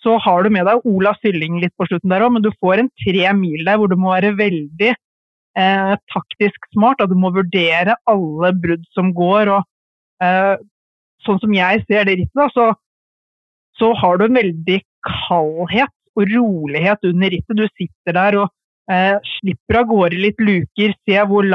så 0.01 0.17
har 0.25 0.43
du 0.43 0.49
med 0.53 0.65
deg 0.65 0.85
Ola 0.89 1.13
Sylling 1.21 1.59
litt 1.61 1.73
på 1.77 1.85
slutten 1.85 2.11
der 2.11 2.23
òg, 2.25 2.33
men 2.35 2.45
du 2.45 2.49
får 2.57 2.81
en 2.81 2.91
tre 3.03 3.33
mil 3.37 3.65
der 3.67 3.77
hvor 3.77 3.91
du 3.91 3.97
må 4.01 4.13
være 4.15 4.33
veldig 4.39 4.91
eh, 4.91 5.93
taktisk 6.13 6.69
smart. 6.73 7.03
At 7.03 7.11
du 7.11 7.17
må 7.21 7.29
vurdere 7.35 7.97
alle 8.09 8.53
brudd 8.63 8.87
som 8.97 9.11
går. 9.17 9.51
og 9.57 10.25
eh, 10.25 10.55
Sånn 11.21 11.37
som 11.43 11.53
jeg 11.53 11.83
ser 11.85 12.07
det 12.09 12.17
rittet, 12.17 12.55
så, 12.55 12.71
så, 13.77 13.91
har 14.01 14.17
du 14.17 14.25
en 14.25 14.39
veldig 14.39 14.79
kaldhet 15.05 15.93
og 16.17 16.27
rolighet 16.35 17.07
under 17.07 17.31
rittet. 17.33 17.57
Du 17.57 17.67
sitter 17.77 18.17
der 18.17 18.37
og 18.43 18.49
eh, 18.91 19.17
slipper 19.37 19.81
av 19.81 19.87
gårde 19.91 20.19
litt 20.19 20.41
luker, 20.43 20.95
se 21.07 21.23
hvor 21.29 21.47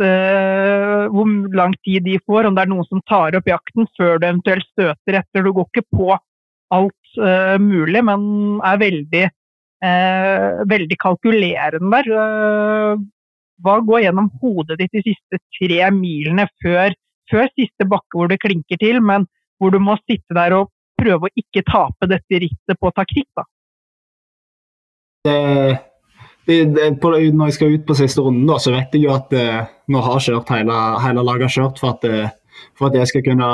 uh, 0.00 1.04
hvor 1.12 1.28
lang 1.56 1.74
tid 1.84 2.04
de 2.06 2.18
får, 2.24 2.48
om 2.48 2.56
det 2.56 2.64
er 2.64 2.72
noen 2.72 2.88
som 2.88 3.02
tar 3.08 3.36
opp 3.38 3.48
jakten 3.50 3.88
før 3.98 4.18
du 4.18 4.26
eventuelt 4.28 4.66
støter 4.72 5.20
etter. 5.20 5.44
Du 5.44 5.52
går 5.52 5.68
ikke 5.68 5.86
på 5.96 6.10
alt 6.70 7.18
eh, 7.18 7.56
mulig, 7.58 8.00
men 8.06 8.22
er 8.62 8.76
veldig, 8.78 9.24
uh, 9.84 10.60
veldig 10.70 10.98
kalkulerende 11.02 12.02
der. 12.06 13.00
hva 13.60 13.76
går 13.84 14.04
gjennom 14.06 14.30
hodet 14.40 14.78
ditt 14.80 14.94
de 14.94 15.02
siste 15.10 15.40
tre 15.58 15.90
milene 15.92 16.46
før, 16.62 16.94
før 17.30 17.50
siste 17.58 17.86
bakke 17.90 18.16
hvor 18.16 18.30
det 18.30 18.40
klinker 18.40 18.78
til, 18.80 19.02
men 19.02 19.26
hvor 19.58 19.74
du 19.74 19.80
må 19.82 19.98
sitte 20.06 20.32
der 20.36 20.54
og 20.56 20.70
prøve 21.00 21.28
å 21.28 21.32
ikke 21.42 21.64
tape 21.66 22.10
dette 22.10 22.42
rittet 22.44 22.80
på 22.80 22.92
taktikk? 22.96 23.28
da? 23.40 23.46
Det 25.24 25.80
på, 27.00 27.10
når 27.12 27.50
jeg 27.50 27.54
skal 27.54 27.74
ut 27.74 27.86
på 27.86 27.96
siste 27.98 28.22
runden, 28.24 28.46
da, 28.48 28.58
så 28.58 28.72
vet 28.74 28.94
jeg 28.96 29.04
jo 29.04 29.14
at 29.14 29.32
eh, 29.36 29.62
nå 29.92 30.02
har 30.02 30.22
kjørt 30.24 30.50
hele, 30.54 30.76
hele 31.04 31.24
laget 31.26 31.52
kjørt 31.54 31.78
for 31.78 31.94
at, 31.94 32.06
eh, 32.08 32.32
for 32.78 32.88
at, 32.88 32.96
jeg 32.98 33.10
skal 33.10 33.24
kunne 33.28 33.50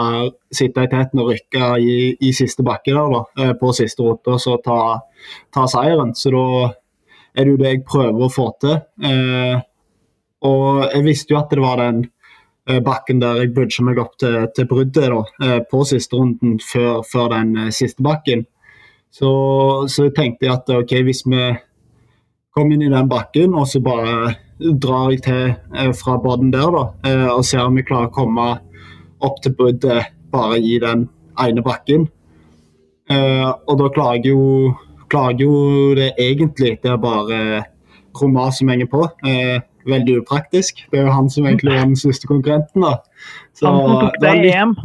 sitte 0.54 0.86
i 0.86 0.90
teten 0.92 1.22
og 1.22 1.32
rykke 1.32 1.70
i, 1.82 1.96
i 2.16 2.32
siste 2.36 2.64
bakke 2.66 2.94
der, 2.94 3.12
da, 3.12 3.22
eh, 3.42 3.54
på 3.58 3.72
siste 3.76 4.06
rute 4.06 4.36
og 4.36 4.42
så 4.42 4.56
ta, 4.64 4.78
ta, 5.54 5.66
seieren. 5.70 6.14
Så 6.16 6.32
da 6.32 6.46
er 7.36 7.44
det 7.44 7.52
jo 7.52 7.60
det 7.60 7.72
jeg 7.74 7.86
prøver 7.90 8.28
å 8.28 8.32
få 8.32 8.48
til. 8.64 8.78
Eh, 9.04 9.56
og 10.46 10.86
jeg 10.86 11.04
visste 11.08 11.34
jo 11.34 11.40
at 11.40 11.52
det 11.52 11.64
var 11.64 11.82
den 11.82 12.04
bakken 12.66 13.20
der 13.22 13.42
jeg 13.42 13.52
budga 13.54 13.84
meg 13.86 14.00
opp 14.02 14.16
til, 14.18 14.40
til 14.56 14.66
bruddet 14.66 15.10
da, 15.12 15.22
eh, 15.46 15.60
på 15.70 15.84
siste 15.86 16.18
runden 16.18 16.58
før, 16.58 17.02
før 17.06 17.30
den 17.36 17.70
siste 17.74 18.02
bakken. 18.02 18.46
Så, 19.14 19.30
så 19.88 20.10
tenkte 20.12 20.48
jeg 20.48 20.54
at 20.56 20.72
ok, 20.74 20.98
hvis 21.06 21.22
vi 21.24 21.44
kommer 22.56 22.74
inn 22.74 22.86
i 22.86 22.92
den 22.92 23.08
bakken, 23.08 23.54
og 23.54 23.68
så 23.68 23.80
bare 23.84 24.34
drar 24.58 25.12
jeg 25.12 25.22
til 25.26 25.44
eh, 25.52 25.92
fra 25.96 26.16
båten 26.22 26.52
der 26.52 26.72
da, 26.72 26.84
eh, 27.08 27.28
og 27.28 27.44
ser 27.44 27.66
om 27.66 27.76
vi 27.76 27.84
klarer 27.86 28.10
å 28.10 28.16
komme 28.16 28.48
opp 29.24 29.40
til 29.44 29.54
bruddet 29.56 30.12
bare 30.32 30.58
i 30.60 30.78
den 30.82 31.06
ene 31.40 31.64
bakken. 31.64 32.08
Eh, 33.12 33.46
og 33.46 33.78
da 33.80 33.90
klarer 33.94 34.18
jeg 34.18 34.32
jo, 34.32 34.72
klarer 35.12 35.36
jeg 35.36 35.46
jo 35.46 35.94
det 35.98 36.10
egentlig. 36.18 36.76
Det 36.82 36.92
er 36.92 37.00
bare 37.00 37.40
Roma 38.16 38.48
som 38.52 38.72
henger 38.72 38.88
på. 38.90 39.04
Veldig 39.90 40.20
upraktisk. 40.22 40.84
Det 40.92 41.00
er 41.00 41.08
jo 41.08 41.14
han 41.14 41.30
som 41.32 41.46
egentlig 41.46 41.74
er 41.74 41.84
den 41.84 41.98
siste 41.98 42.28
konkurrenten. 42.30 42.84
da. 42.84 42.98
Så, 43.56 43.66
han 43.70 44.00
tok 44.02 44.20
det 44.22 44.34
i 44.44 44.52
EM. 44.52 44.76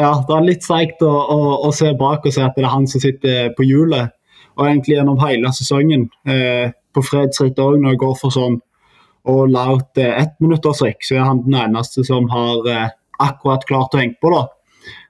Ja, 0.00 0.14
det 0.26 0.36
er 0.36 0.46
litt 0.46 0.64
seigt 0.64 1.02
å, 1.04 1.10
å, 1.10 1.40
å, 1.66 1.70
se 1.76 1.92
bak 1.98 2.24
og 2.24 2.32
se 2.32 2.42
at 2.44 2.56
det 2.56 2.64
er 2.64 2.72
han 2.72 2.86
som 2.88 3.02
sitter 3.02 3.50
på 3.56 3.66
hjulet 3.68 4.14
og 4.56 4.66
egentlig 4.66 4.96
gjennom 4.96 5.20
hele 5.20 5.52
sesongen. 5.56 6.08
Eh, 6.28 6.72
på 6.90 7.02
fredsritt 7.06 7.60
òg, 7.62 7.76
når 7.78 7.94
jeg 7.94 8.00
går 8.02 8.16
for 8.18 8.34
sånn 8.34 8.56
og 9.30 9.52
lært 9.52 10.00
eh, 10.00 10.16
ettminuttersrykk, 10.22 11.04
så 11.04 11.18
er 11.18 11.28
han 11.28 11.42
den 11.44 11.58
eneste 11.60 12.04
som 12.06 12.28
har 12.32 12.66
eh, 12.70 12.88
akkurat 13.20 13.66
klart 13.68 13.94
å 13.94 14.00
henge 14.00 14.16
på. 14.22 14.32
da. 14.32 14.46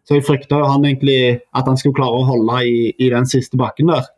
Så 0.04 0.18
jeg 0.18 0.26
frykta 0.26 0.58
jo 0.58 0.70
han 0.72 0.86
egentlig 0.88 1.20
at 1.54 1.68
han 1.70 1.78
skulle 1.78 1.96
klare 1.98 2.18
å 2.18 2.26
holde 2.26 2.62
i, 2.66 2.90
i 2.98 3.10
den 3.12 3.28
siste 3.30 3.58
bakken 3.60 3.92
der. 3.92 4.08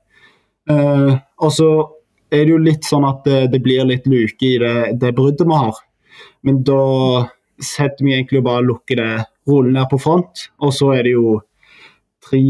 Eh, 0.72 1.12
og 1.42 1.52
så 1.52 1.68
er 2.32 2.46
det 2.46 2.54
jo 2.54 2.60
litt 2.62 2.86
sånn 2.88 3.04
at 3.04 3.22
det, 3.28 3.40
det 3.52 3.60
blir 3.64 3.84
litt 3.88 4.08
luke 4.08 4.46
i 4.46 4.56
det, 4.62 4.76
det 5.00 5.12
bruddet 5.16 5.46
vi 5.48 5.58
har. 5.58 5.78
Men 6.46 6.62
da 6.66 6.82
setter 7.62 8.04
vi 8.04 8.14
egentlig 8.16 8.42
bare 8.46 8.64
lukker 8.66 8.98
det 8.98 9.12
rolig 9.48 9.76
her 9.78 9.88
på 9.90 10.00
front, 10.00 10.46
og 10.62 10.72
så 10.74 10.92
er 10.96 11.06
det 11.06 11.14
jo 11.14 11.40
tre, 12.22 12.42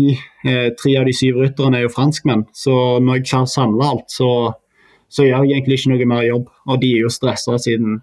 eh, 0.45 0.69
tre 0.79 0.97
av 1.01 1.07
de 1.09 1.15
syv 1.17 1.41
rytterne 1.43 1.79
er 1.79 1.87
jo 1.87 1.93
franskmenn. 1.93 2.47
Så 2.53 2.75
når 3.01 3.21
jeg 3.21 3.31
har 3.33 3.47
samla 3.51 3.91
alt, 3.95 4.09
så, 4.13 4.31
så, 5.09 5.25
gjør 5.25 5.47
jeg 5.47 5.57
egentlig 5.57 5.81
ikke 5.81 5.95
noe 5.95 6.11
mer 6.15 6.27
jobb. 6.29 6.51
Og 6.69 6.83
de 6.83 6.93
er 6.97 7.07
jo 7.07 7.13
stressa 7.13 7.59
siden 7.61 8.03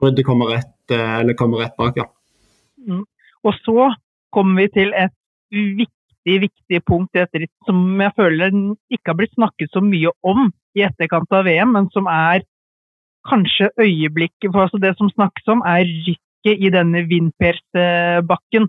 bruddet 0.00 0.26
kommer 0.28 0.56
rett, 0.56 0.74
eh, 0.92 1.34
kommer 1.38 1.64
rett 1.64 1.76
bak. 1.76 2.00
Ja. 2.00 2.08
Mm. 2.86 3.04
Og 3.44 3.60
så 3.62 3.92
kommer 4.34 4.62
vi 4.62 4.68
til 4.74 4.92
et 4.96 5.14
viktig, 5.52 6.40
viktig 6.48 6.82
punkt 6.88 7.14
i 7.14 7.24
dette 7.24 7.48
som 7.68 8.00
jeg 8.00 8.12
føler 8.16 8.54
ikke 8.90 9.12
har 9.12 9.18
blitt 9.20 9.36
snakket 9.36 9.72
så 9.72 9.82
mye 9.84 10.10
om 10.26 10.48
i 10.76 10.84
etterkant 10.86 11.32
av 11.34 11.46
VM, 11.48 11.72
men 11.76 11.90
som 11.94 12.08
er 12.10 12.44
kanskje 13.26 13.72
øyeblikket 13.80 14.52
for 14.52 14.66
altså 14.66 14.78
Det 14.82 14.94
som 14.98 15.10
snakkes 15.10 15.52
om, 15.54 15.62
er 15.66 15.88
rykket 16.06 16.62
i 16.62 16.70
denne 16.70 17.02
Vinpersbakken 17.10 18.68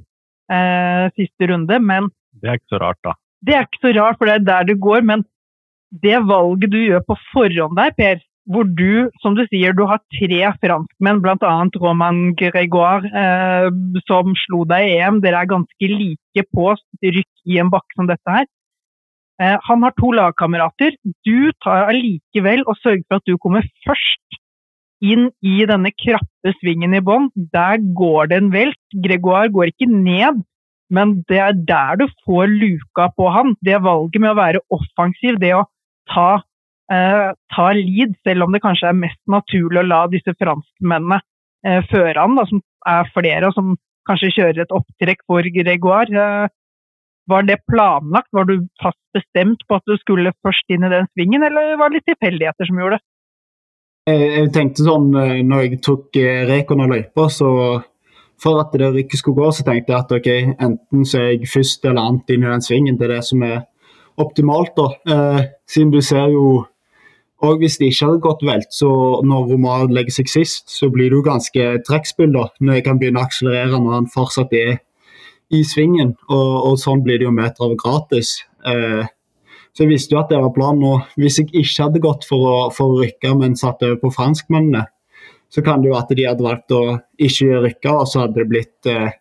eh, 0.51 1.05
siste 1.17 1.51
runde. 1.51 1.79
Men 1.79 2.09
det 2.41 2.49
er 2.49 2.59
ikke 2.59 2.75
så 2.75 2.81
rart, 2.81 3.01
da. 3.05 3.13
Det 3.45 3.53
er 3.55 3.67
ikke 3.67 3.83
så 3.83 3.93
rart, 3.99 4.17
for 4.17 4.29
det 4.29 4.39
er 4.39 4.47
der 4.47 4.71
det 4.71 4.79
går. 4.81 5.05
Men 5.05 5.25
det 6.03 6.23
valget 6.27 6.73
du 6.73 6.79
gjør 6.81 7.05
på 7.07 7.19
forhånd 7.33 7.77
der, 7.77 7.93
Per, 7.97 8.23
hvor 8.47 8.63
du, 8.63 9.09
som 9.21 9.35
du 9.35 9.43
sier, 9.49 9.75
du 9.75 9.83
har 9.89 9.99
tre 10.15 10.41
franskmenn, 10.63 11.21
bl.a. 11.23 11.53
Roman 11.83 12.21
Grégoire, 12.39 13.09
eh, 13.11 13.67
som 14.07 14.35
slo 14.45 14.63
deg 14.69 14.87
i 14.87 14.99
EM. 15.01 15.19
Dere 15.23 15.43
er 15.43 15.51
ganske 15.51 15.89
like 15.91 16.45
på 16.55 16.71
rykk 17.03 17.51
i 17.51 17.59
en 17.61 17.71
bakke 17.73 17.99
som 17.99 18.07
dette 18.09 18.37
her. 18.37 18.47
Eh, 19.41 19.57
han 19.61 19.85
har 19.85 19.93
to 19.97 20.11
lagkamerater. 20.17 20.97
Du 21.25 21.51
tar 21.63 21.91
allikevel 21.91 22.63
og 22.65 22.77
sørger 22.81 23.05
for 23.05 23.21
at 23.21 23.29
du 23.29 23.37
kommer 23.41 23.65
først 23.85 24.39
inn 25.05 25.27
i 25.45 25.61
denne 25.69 25.91
krappe 25.93 26.53
svingen 26.57 26.95
i 26.97 27.03
bånn. 27.05 27.29
Der 27.53 27.81
går 27.97 28.31
det 28.31 28.41
en 28.41 28.51
velt. 28.53 28.79
Gregoire 29.05 29.51
går 29.53 29.73
ikke 29.73 29.89
ned, 29.91 30.41
men 30.89 31.19
det 31.29 31.41
er 31.43 31.57
der 31.69 32.01
du 32.01 32.07
får 32.25 32.49
luka 32.49 33.11
på 33.17 33.29
han. 33.33 33.55
Det 33.61 33.81
valget 33.85 34.21
med 34.23 34.33
å 34.33 34.39
være 34.41 34.63
offensiv, 34.73 35.37
det 35.43 35.53
å 35.53 35.65
ta, 36.09 36.41
eh, 36.91 37.33
ta 37.53 37.71
lead, 37.77 38.15
selv 38.25 38.47
om 38.47 38.53
det 38.53 38.63
kanskje 38.65 38.89
er 38.89 39.01
mest 39.05 39.21
naturlig 39.27 39.83
å 39.83 39.87
la 39.87 40.05
disse 40.07 40.33
franskmennene 40.41 41.21
eh, 41.65 41.83
føre 41.91 42.17
han, 42.17 42.37
da, 42.39 42.47
som 42.49 42.63
er 42.87 43.11
flere, 43.13 43.51
og 43.51 43.53
som 43.53 43.75
kanskje 44.07 44.33
kjører 44.33 44.63
et 44.63 44.73
opptrekk 44.73 45.25
for 45.27 45.45
Gregoire. 45.53 46.25
Eh, 46.25 46.55
var 47.27 47.43
det 47.47 47.59
planlagt? 47.69 48.31
Var 48.31 48.47
du 48.47 48.55
fast 48.81 48.99
bestemt 49.15 49.63
på 49.67 49.77
at 49.79 49.85
du 49.89 49.97
skulle 49.99 50.33
først 50.45 50.73
inn 50.73 50.87
i 50.87 50.91
den 50.93 51.09
svingen, 51.11 51.43
eller 51.43 51.75
var 51.79 51.91
det 51.91 51.99
litt 51.99 52.09
tilfeldigheter 52.13 52.69
som 52.69 52.81
gjorde 52.81 52.99
det? 52.99 53.05
Jeg 54.07 54.51
tenkte 54.55 54.85
sånn 54.87 55.11
eh, 55.19 55.39
når 55.43 55.65
jeg 55.65 55.81
tok 55.83 56.15
eh, 56.21 56.45
Rekon 56.47 56.85
og 56.85 56.93
løypa, 56.93 57.27
så 57.33 57.49
for 58.39 58.61
at 58.61 58.75
det 58.77 58.93
ikke 59.01 59.19
skulle 59.19 59.41
gå, 59.41 59.49
så 59.51 59.65
tenkte 59.67 59.91
jeg 59.91 59.99
at 59.99 60.13
ok, 60.13 60.29
enten 60.63 61.07
så 61.09 61.19
er 61.23 61.33
jeg 61.33 61.49
først 61.51 61.83
eller 61.89 62.03
annet 62.03 62.31
inn 62.31 62.45
i 62.45 62.51
den 62.51 62.63
svingen. 62.63 62.99
Det 62.99 63.09
det 63.11 63.23
som 63.25 63.43
er 63.43 63.65
optimalt, 64.21 64.77
da. 64.77 64.87
Eh, 65.11 65.41
siden 65.67 65.91
du 65.91 65.99
ser 66.05 66.29
jo 66.31 66.65
og 67.45 67.59
hvis 67.61 67.75
det 67.77 67.91
ikke 67.91 68.07
hadde 68.07 68.21
gått 68.23 68.43
velt, 68.47 68.71
så 68.73 68.89
når 69.21 69.51
Romar 69.51 69.83
legger 69.93 70.15
seg 70.15 70.29
sist, 70.31 70.71
så 70.73 70.87
blir 70.89 71.11
det 71.11 71.19
jo 71.19 71.25
ganske 71.27 71.65
trekkspill, 71.85 72.31
da. 72.33 72.47
Når 72.57 72.79
jeg 72.79 72.85
kan 72.87 72.97
begynne 72.97 73.21
å 73.21 73.27
akselerere 73.27 73.77
når 73.77 73.93
han 73.93 74.07
fortsatt 74.09 74.55
er 74.57 74.79
i 75.53 75.63
svingen. 75.67 76.15
Og, 76.27 76.51
og 76.71 76.79
sånn 76.81 77.03
blir 77.05 77.19
det 77.19 77.27
jo 77.27 77.35
meter 77.35 77.67
av 77.67 77.75
gratis. 77.79 78.37
Eh, 78.67 79.05
så 79.71 79.85
jeg 79.85 79.91
visste 79.93 80.15
jo 80.15 80.21
at 80.23 80.31
det 80.33 80.41
var 80.41 80.55
planen. 80.55 80.83
Og 80.89 81.21
hvis 81.21 81.39
jeg 81.41 81.51
ikke 81.51 81.87
hadde 81.87 82.03
gått 82.03 82.27
for 82.27 82.49
å, 82.49 82.57
for 82.73 82.95
å 82.95 83.01
rykke, 83.03 83.33
men 83.39 83.57
satt 83.59 83.83
over 83.85 83.99
på 84.01 84.13
franskmennene, 84.15 84.87
så 85.53 85.63
kan 85.63 85.83
det 85.83 85.91
jo 85.91 85.95
at 85.95 86.09
de 86.11 86.25
hadde 86.27 86.43
valgt 86.43 86.73
å 86.75 86.81
ikke 87.23 87.61
rykke, 87.63 87.93
og 87.93 88.09
så 88.09 88.25
hadde 88.25 88.41
det 88.41 88.49
blitt 88.51 88.89
eh, 88.91 89.13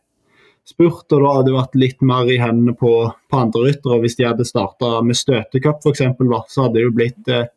spurt. 0.66 1.06
Og 1.12 1.22
da 1.22 1.34
hadde 1.36 1.50
det 1.50 1.58
vært 1.58 1.78
litt 1.78 2.06
mer 2.08 2.30
i 2.32 2.40
hendene 2.42 2.74
på, 2.78 2.92
på 3.30 3.42
andre 3.42 3.68
ryttere. 3.68 4.00
Hvis 4.02 4.18
de 4.18 4.26
hadde 4.26 4.48
starta 4.48 4.96
med 5.06 5.18
støtecup 5.18 5.84
f.eks., 5.84 6.02
så 6.02 6.66
hadde 6.66 6.78
det 6.80 6.86
jo 6.86 6.94
blitt 6.96 7.30
eh, 7.30 7.50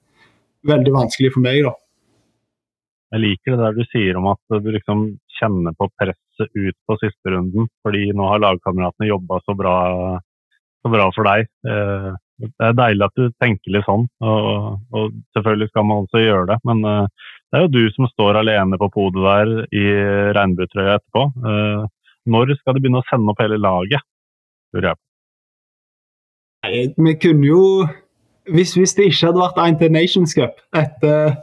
veldig 0.70 0.96
vanskelig 1.00 1.34
for 1.34 1.46
meg. 1.46 1.64
da. 1.66 1.74
Jeg 3.16 3.26
liker 3.26 3.56
det 3.56 3.64
der 3.64 3.78
du 3.80 3.86
sier 3.90 4.20
om 4.20 4.28
at 4.30 4.60
du 4.62 4.70
liksom 4.76 5.08
kjenner 5.40 5.74
på 5.74 5.90
presset 6.40 6.56
ut 6.56 6.76
på 6.88 6.98
siste 7.00 7.30
runden, 7.30 7.68
fordi 7.84 8.12
nå 8.14 8.28
har 8.28 8.40
lagkameratene 8.40 9.10
jobba 9.10 9.40
så, 9.44 9.56
så, 9.56 10.90
bra 10.90 11.12
for 11.16 11.24
deg. 11.28 11.48
Eh, 11.68 12.14
det 12.40 12.64
er 12.64 12.74
deilig 12.74 13.06
at 13.06 13.16
du 13.20 13.32
tenker 13.42 13.72
litt 13.72 13.86
sånn, 13.86 14.08
og, 14.24 14.80
og 14.96 15.12
selvfølgelig 15.36 15.70
skal 15.70 15.84
man 15.86 16.06
også 16.06 16.22
gjøre 16.24 16.48
det. 16.48 16.58
Men 16.64 16.86
uh, 16.88 17.08
det 17.52 17.60
er 17.60 17.66
jo 17.66 17.74
du 17.74 17.92
som 17.92 18.08
står 18.08 18.40
alene 18.40 18.80
på 18.80 18.88
podiet 18.94 19.26
der 19.26 19.66
i 19.76 19.84
regnbuetrøya 20.38 20.96
etterpå. 21.02 21.26
Uh, 21.44 21.84
når 22.32 22.56
skal 22.62 22.78
du 22.78 22.80
begynne 22.80 23.02
å 23.02 23.08
sende 23.10 23.34
opp 23.34 23.44
hele 23.44 23.60
laget, 23.60 24.06
på. 24.72 24.96
Vi 26.64 27.14
kunne 27.20 27.48
jo 27.48 27.64
hvis, 28.54 28.76
hvis, 28.78 28.94
det 28.94 29.10
ikke 29.10 29.32
hadde 29.32 29.42
vært 29.42 29.80
til 29.80 29.92
Nations 29.92 30.36
Cup 30.38 30.62
etter, 30.78 31.36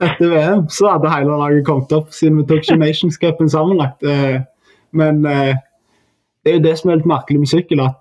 etter, 0.00 0.30
VM, 0.30 0.66
så 0.70 0.92
hadde 0.94 1.10
hele 1.12 1.38
laget 1.40 1.66
kommet 1.66 1.92
opp, 1.96 2.12
siden 2.14 2.40
vi 2.40 2.46
tok 2.48 2.62
ikke 2.62 2.78
Nations 2.78 3.18
Cupen 3.18 3.50
sammenlagt. 3.50 4.02
Uh, 4.02 4.40
men 4.96 5.24
det 5.24 6.52
er 6.52 6.54
jo 6.56 6.64
det 6.64 6.78
som 6.78 6.90
er 6.90 7.00
litt 7.00 7.10
merkelig 7.10 7.42
med 7.42 7.50
sykkel, 7.50 7.82
at 7.84 7.98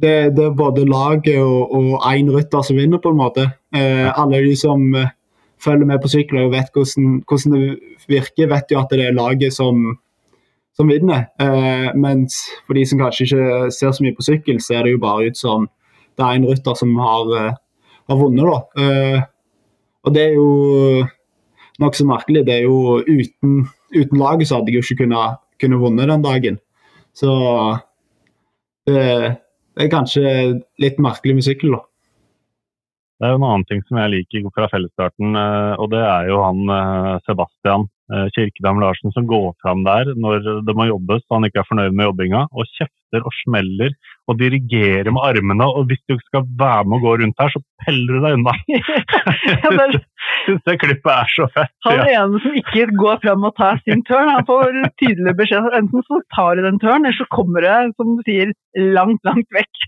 det, 0.00 0.36
det, 0.36 0.44
er 0.44 0.56
både 0.56 0.86
laget 0.88 1.38
og 1.40 2.04
én 2.08 2.30
rytter 2.32 2.62
som 2.64 2.76
vinner, 2.76 2.98
på 2.98 3.12
en 3.12 3.18
måte. 3.20 3.50
Eh, 3.76 4.08
alle 4.08 4.42
de 4.44 4.54
som 4.56 4.94
eh, 4.96 5.10
følger 5.60 5.86
med 5.86 6.00
på 6.00 6.08
sykler 6.08 6.46
og 6.46 6.54
vet 6.54 6.70
hvordan, 6.74 7.18
hvordan, 7.28 7.56
det 7.56 8.06
virker, 8.08 8.48
vet 8.48 8.72
jo 8.72 8.80
at 8.80 8.92
det 8.92 9.04
er 9.04 9.16
laget 9.16 9.52
som, 9.52 9.98
som 10.76 10.88
vinner. 10.88 11.26
Eh, 11.40 11.90
mens 11.94 12.38
for 12.66 12.78
de 12.78 12.86
som 12.86 13.02
kanskje 13.02 13.26
ikke 13.26 13.72
ser 13.76 13.92
så 13.92 14.06
mye 14.06 14.16
på 14.16 14.24
sykkel, 14.24 14.62
ser 14.64 14.86
det 14.86 14.94
jo 14.94 15.02
bare 15.02 15.28
ut 15.28 15.38
som 15.38 15.68
det 16.16 16.26
er 16.26 16.38
en 16.38 16.48
rytter 16.48 16.80
som 16.80 16.96
har, 17.00 17.34
eh, 17.36 17.60
har 18.08 18.16
vunnet. 18.16 18.44
da. 18.46 19.26
Og 20.06 20.14
det 20.14 20.22
er 20.28 20.34
jo 20.38 20.48
nokså 21.82 22.06
merkelig. 22.08 22.46
Det 22.46 22.56
er 22.56 22.64
jo 22.64 23.00
uten, 23.04 23.68
uten 23.96 24.20
laget 24.20 24.48
så 24.48 24.58
hadde 24.58 24.72
jeg 24.72 24.80
jo 24.80 24.86
ikke 24.86 25.04
kunnet, 25.04 25.40
kunnet 25.60 25.82
vunnet 25.82 26.10
den 26.10 26.24
dagen. 26.24 26.58
Så 27.16 27.30
det 28.88 29.04
det 29.80 29.86
er 29.86 29.92
kanskje 29.94 30.30
litt 30.82 30.98
merkelig 31.00 31.38
med 31.38 31.46
sykkel, 31.46 31.72
da. 31.72 31.78
Det 33.20 33.24
er 33.24 33.34
jo 33.34 33.38
en 33.38 33.46
annen 33.46 33.66
ting 33.68 33.82
som 33.86 33.96
jeg 34.00 34.12
liker 34.14 34.50
fra 34.52 34.66
fellesstarten, 34.72 35.36
eh, 35.36 35.72
og 35.80 35.90
det 35.92 36.00
er 36.04 36.28
jo 36.28 36.40
han 36.44 36.72
eh, 36.74 37.14
Sebastian 37.24 37.86
Kirkedam 38.34 38.80
Larsen 38.82 39.12
som 39.14 39.26
går 39.30 39.52
fram 39.62 39.84
der 39.86 40.08
når 40.18 40.42
det 40.66 40.74
må 40.74 40.88
jobbes 40.88 41.22
og 41.28 41.36
han 41.36 41.46
ikke 41.46 41.62
er 41.62 41.68
fornøyd 41.68 41.94
med 41.94 42.08
jobbinga, 42.08 42.46
og 42.50 42.66
kjefter 42.78 43.22
og 43.22 43.34
smeller 43.42 43.94
og 44.30 44.38
dirigerer 44.38 45.10
med 45.14 45.24
armene. 45.26 45.66
Og 45.66 45.88
hvis 45.90 46.02
du 46.10 46.16
skal 46.26 46.46
være 46.60 46.84
med 46.86 46.98
og 46.98 47.06
gå 47.06 47.14
rundt 47.22 47.42
her, 47.42 47.52
så 47.54 47.62
peller 47.84 48.16
du 48.16 48.24
deg 48.24 48.36
unna. 48.38 48.54
jeg 48.70 50.02
syns 50.44 50.62
det 50.68 50.76
klippet 50.82 51.12
er 51.14 51.32
så 51.34 51.48
fett. 51.54 51.74
Han 51.86 51.98
ja. 52.02 52.20
ene 52.20 52.42
som 52.44 52.60
ikke 52.62 52.86
går 53.00 53.20
fram 53.24 53.48
og 53.48 53.56
tar 53.58 53.80
sin 53.84 54.04
tørn, 54.08 54.30
han 54.34 54.46
får 54.48 54.78
tydelig 55.02 55.34
beskjed 55.40 55.70
enten 55.80 56.06
så 56.06 56.22
tar 56.36 56.58
du 56.58 56.66
den 56.66 56.80
tørn, 56.82 57.04
eller 57.04 57.18
så 57.18 57.28
kommer 57.34 57.66
du, 57.66 57.92
som 57.98 58.14
du 58.18 58.24
sier, 58.28 58.54
langt, 58.98 59.22
langt 59.26 59.48
vekk. 59.54 59.84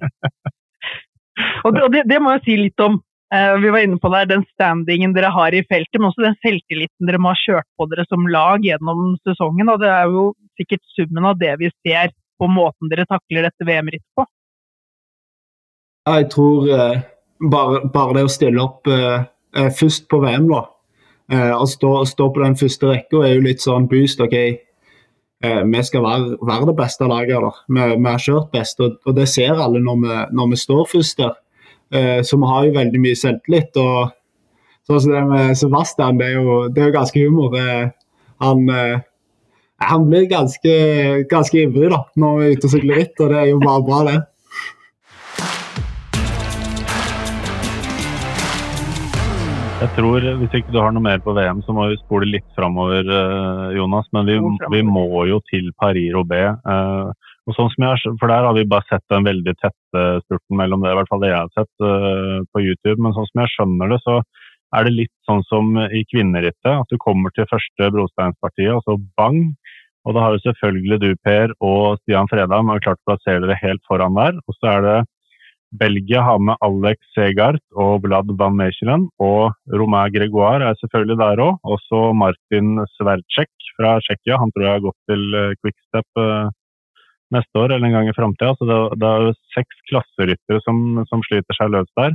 og 1.65 1.75
det, 1.75 1.83
og 1.87 1.91
det, 1.95 2.07
det 2.11 2.21
må 2.23 2.37
jeg 2.37 2.47
si 2.47 2.61
litt 2.67 2.87
om. 2.87 3.01
Eh, 3.33 3.59
vi 3.61 3.71
var 3.71 3.79
inne 3.79 3.97
på 3.97 4.11
der, 4.13 4.27
den 4.29 4.43
standingen 4.53 5.15
dere 5.17 5.31
har 5.33 5.55
i 5.57 5.63
feltet, 5.65 5.97
men 5.97 6.11
også 6.11 6.27
den 6.27 6.35
selvtilliten 6.45 7.09
dere 7.09 7.21
må 7.23 7.31
ha 7.33 7.39
kjørt 7.41 7.69
på 7.81 7.87
dere 7.89 8.05
som 8.11 8.27
lag 8.29 8.65
gjennom 8.67 9.15
sesongen. 9.25 9.71
og 9.73 9.81
Det 9.81 9.89
er 9.89 10.11
jo 10.13 10.25
sikkert 10.61 10.83
summen 10.93 11.29
av 11.31 11.39
det 11.41 11.55
vi 11.63 11.71
ser 11.81 12.13
på 12.37 12.49
måten 12.53 12.91
dere 12.93 13.07
takler 13.09 13.47
dette 13.49 13.65
VM-rittet 13.65 14.19
på. 14.19 14.27
Jeg 16.11 16.29
tror 16.35 16.69
eh, 16.77 16.99
bare, 17.55 17.81
bare, 17.95 18.19
det 18.19 18.27
å 18.27 18.35
stille 18.35 18.61
opp 18.61 18.91
eh, 18.93 19.25
først 19.81 20.11
på 20.13 20.21
VM, 20.21 20.51
da, 20.51 20.67
og 21.57 21.69
stå, 21.71 21.91
stå, 22.05 22.27
på 22.35 22.43
den 22.43 22.59
første 22.61 22.91
rekka, 22.91 23.23
er 23.25 23.39
jo 23.39 23.45
litt 23.47 23.63
sånn 23.65 23.87
boost. 23.89 24.21
ok, 24.21 24.35
Vi 25.73 25.83
skal 25.87 26.03
være, 26.05 26.37
være, 26.43 26.67
det 26.69 26.75
beste 26.77 27.09
laget. 27.09 27.41
da, 27.41 27.53
Vi, 27.69 27.87
vi 27.95 28.11
har 28.11 28.21
kjørt 28.21 28.51
best, 28.53 28.81
og, 28.81 28.99
og, 29.07 29.15
det 29.17 29.29
ser 29.31 29.55
alle 29.55 29.81
når 29.81 30.03
vi, 30.03 30.19
når 30.37 30.51
vi 30.51 30.59
står 30.61 30.85
først 30.91 31.23
der. 31.23 31.39
Eh, 31.93 32.23
så 32.23 32.39
vi 32.41 32.49
har 32.49 32.67
jo 32.67 32.77
veldig 32.79 33.01
mye 33.05 33.17
selvtillit. 33.21 33.77
og 33.77 34.13
sånn 34.89 35.01
som 35.05 35.13
det 35.13 35.23
med 35.29 35.57
Sebastian, 35.61 36.19
det 36.19 36.31
er 36.31 36.39
jo, 36.41 36.55
det 36.73 36.81
er 36.81 36.89
jo 36.89 36.99
ganske 36.99 37.21
humor. 37.21 37.57
Eh, 37.59 37.91
han, 38.41 38.69
eh, 38.73 39.03
han 39.83 40.07
blir 40.09 40.25
ganske, 40.31 40.75
ganske 41.29 41.67
ivrig 41.67 41.91
da, 41.93 42.05
når 42.17 42.39
vi 42.39 42.47
er 42.47 42.57
ute 42.57 42.69
og 42.69 42.73
sykler 42.73 43.03
ritt, 43.03 43.21
og 43.21 43.35
det 43.35 43.41
er 43.43 43.51
jo 43.53 43.61
bare 43.61 43.85
bra, 43.89 44.05
det. 44.09 44.21
Jeg 49.83 49.91
tror 49.97 50.23
Hvis 50.39 50.53
ikke 50.55 50.71
du 50.71 50.79
har 50.79 50.93
noe 50.95 51.03
mer 51.03 51.19
på 51.19 51.35
VM, 51.35 51.61
så 51.67 51.75
må 51.75 51.89
vi 51.91 51.99
spole 51.99 52.29
litt 52.31 52.47
framover, 52.55 53.03
Jonas. 53.75 54.07
Men 54.15 54.29
vi, 54.31 54.39
vi 54.71 54.83
må 54.87 55.27
jo 55.27 55.41
til 55.51 55.73
Paris-Roubais. 55.75 56.63
Og 57.49 57.57
sånn 57.57 57.71
som 57.73 57.85
jeg, 57.89 58.15
for 58.21 58.31
Der 58.31 58.47
har 58.47 58.55
vi 58.55 58.69
bare 58.71 58.87
sett 58.87 59.03
den 59.11 59.27
veldig 59.27 59.55
tette 59.59 60.03
spurten 60.23 60.59
mellom 60.61 60.85
det, 60.85 60.93
i 60.93 60.99
hvert 60.99 61.11
fall 61.11 61.23
det 61.25 61.33
jeg 61.33 61.41
har 61.41 61.53
sett 61.57 61.87
uh, 61.87 62.39
på 62.55 62.63
YouTube. 62.63 62.99
Men 63.03 63.17
sånn 63.17 63.29
som 63.31 63.43
jeg 63.43 63.53
skjønner 63.57 63.95
det, 63.95 63.99
så 64.05 64.21
er 64.73 64.87
det 64.87 64.95
litt 64.95 65.15
sånn 65.29 65.43
som 65.49 65.75
i 65.83 66.05
kvinnerittet. 66.13 66.71
At 66.71 66.93
du 66.93 67.01
kommer 67.03 67.35
til 67.35 67.49
første 67.51 67.91
brosteinspartiet, 67.97 68.77
og 68.77 68.85
så 68.87 68.97
bang. 69.19 69.43
Og 70.07 70.17
da 70.17 70.23
har 70.25 70.37
jo 70.37 70.45
selvfølgelig 70.47 71.01
du, 71.03 71.11
Per, 71.27 71.53
og 71.63 71.99
Stian 72.03 72.31
Fredheim 72.31 72.71
har 72.73 72.83
klart 72.83 73.03
å 73.03 73.11
plassere 73.11 73.43
dere 73.45 73.59
helt 73.61 73.83
foran 73.91 74.17
der. 74.19 74.39
Og 74.47 74.57
så 74.59 74.71
er 74.77 74.87
det 74.87 74.97
Belgia 75.81 76.21
har 76.21 76.41
med 76.43 76.59
Alex 76.61 77.01
Segart 77.17 77.63
og 77.81 78.03
Vlad 78.05 78.33
van 78.39 78.57
Mechelen. 78.59 79.07
Og 79.23 79.55
Romain 79.73 80.13
Gregoire 80.13 80.69
er 80.69 80.81
selvfølgelig 80.81 81.19
der 81.23 81.45
òg. 81.47 81.61
Også 81.77 82.03
Martin 82.19 82.83
Sverdtsjek 82.97 83.71
fra 83.79 83.97
Tsjekkia. 84.05 84.41
Han 84.43 84.53
tror 84.53 84.67
jeg 84.67 84.77
har 84.77 84.85
gått 84.89 85.01
til 85.11 85.39
eh, 85.39 85.55
Quickstep. 85.63 86.23
Neste 87.33 87.63
år 87.63 87.73
eller 87.73 87.89
en 87.89 87.97
gang 87.97 88.09
i 88.11 88.17
framtida. 88.17 88.53
Så 88.59 88.69
det, 88.69 88.79
det, 89.01 89.09
er 89.09 89.19
jo 89.27 89.33
seks 89.55 89.75
klasseryttere 89.89 90.61
som, 90.67 90.77
som, 91.09 91.25
sliter 91.29 91.55
seg 91.57 91.73
løs 91.73 91.91
der. 91.99 92.13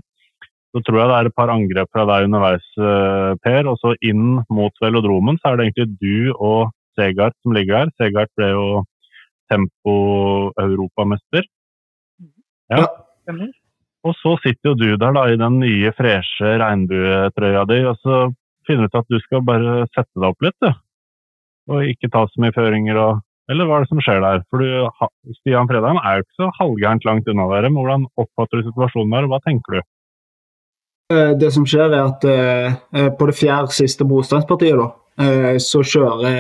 Så 0.76 0.84
tror 0.86 1.00
jeg 1.00 1.10
det 1.10 1.18
er 1.18 1.30
et 1.30 1.38
par 1.38 1.50
angrep 1.54 1.90
fra 1.96 2.04
deg 2.10 2.28
underveis, 2.28 2.66
eh, 2.78 3.32
Per. 3.46 3.72
Og 3.72 3.78
så 3.82 3.96
inn 4.06 4.42
mot 4.54 4.84
velodromen 4.84 5.40
så 5.40 5.46
er 5.50 5.56
det 5.58 5.70
egentlig 5.70 5.90
du 6.02 6.18
og 6.36 6.74
Segard 6.98 7.34
som 7.42 7.54
ligger 7.56 7.84
her. 7.84 7.90
Segard 8.02 8.30
ble 8.38 8.48
jo 8.52 8.66
tempo-europamester. 9.52 11.44
Ja. 12.74 12.84
ja. 12.84 12.88
Og 14.08 14.14
så 14.20 14.36
sitter 14.44 14.72
jo 14.72 14.76
du 14.80 14.90
der 15.00 15.16
da 15.16 15.24
i 15.30 15.40
den 15.40 15.60
nye, 15.62 15.92
freshe 15.96 16.58
regnbuetrøya 16.62 17.64
di, 17.70 17.80
og 17.90 17.96
så 18.04 18.28
finner 18.68 18.88
du 18.88 18.92
ut 18.92 19.00
at 19.02 19.10
du 19.12 19.18
skal 19.24 19.46
bare 19.48 19.88
sette 19.96 20.14
deg 20.16 20.30
opp 20.30 20.46
litt, 20.46 20.58
du. 20.64 20.72
Og 21.74 21.90
ikke 21.92 22.12
ta 22.12 22.24
så 22.30 22.44
mye 22.44 22.56
føringer 22.56 23.00
og 23.02 23.24
eller 23.52 23.68
hva 23.68 23.78
er 23.78 23.86
det 23.86 23.92
som 23.92 24.02
skjer 24.04 24.24
der? 24.24 24.42
For 24.52 24.64
du, 24.64 25.36
Stian 25.40 25.70
Fredheim 25.70 26.00
er 26.02 26.18
jo 26.18 26.26
ikke 26.26 26.42
så 26.42 26.50
halvgærent 26.60 27.06
langt 27.08 27.30
unna 27.32 27.48
dere. 27.54 27.70
Men 27.72 27.80
hvordan 27.80 28.08
oppfatter 28.20 28.60
du 28.60 28.68
situasjonen 28.68 29.14
der, 29.16 29.28
og 29.28 29.36
hva 29.36 29.40
tenker 29.46 29.78
du? 29.78 29.86
Eh, 31.14 31.32
det 31.40 31.54
som 31.56 31.64
skjer, 31.68 31.94
er 31.96 32.10
at 32.10 32.26
eh, 32.28 32.74
eh, 33.00 33.12
på 33.16 33.30
det 33.30 33.36
fjerde 33.38 33.72
siste 33.72 34.08
motstandspartiet, 34.08 34.76
da, 34.76 34.90
så 35.64 35.80
kjører 35.82 36.36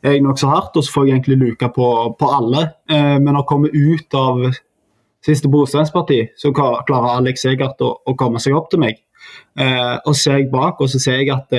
jeg 0.00 0.20
nokså 0.24 0.48
hardt, 0.48 0.78
og 0.78 0.84
så 0.86 0.92
får 0.94 1.02
jeg 1.04 1.12
egentlig 1.18 1.36
luka 1.36 1.68
på, 1.68 1.88
på 2.16 2.28
alle. 2.32 2.62
Men 2.88 3.36
å 3.36 3.42
komme 3.44 3.68
ut 3.68 4.16
av 4.16 4.38
siste 5.26 5.50
motstandsparti, 5.52 6.22
så 6.40 6.54
klarer 6.56 7.10
Alex 7.10 7.44
Egert 7.50 7.82
å, 7.84 7.90
å, 8.00 8.14
komme 8.16 8.40
seg 8.40 8.56
opp 8.56 8.70
til 8.72 8.80
meg. 8.86 9.02
Og 9.60 10.16
ser 10.16 10.40
jeg 10.40 10.48
bak, 10.48 10.80
og 10.80 10.88
så 10.88 11.02
ser 11.02 11.20
jeg 11.20 11.28
at 11.34 11.52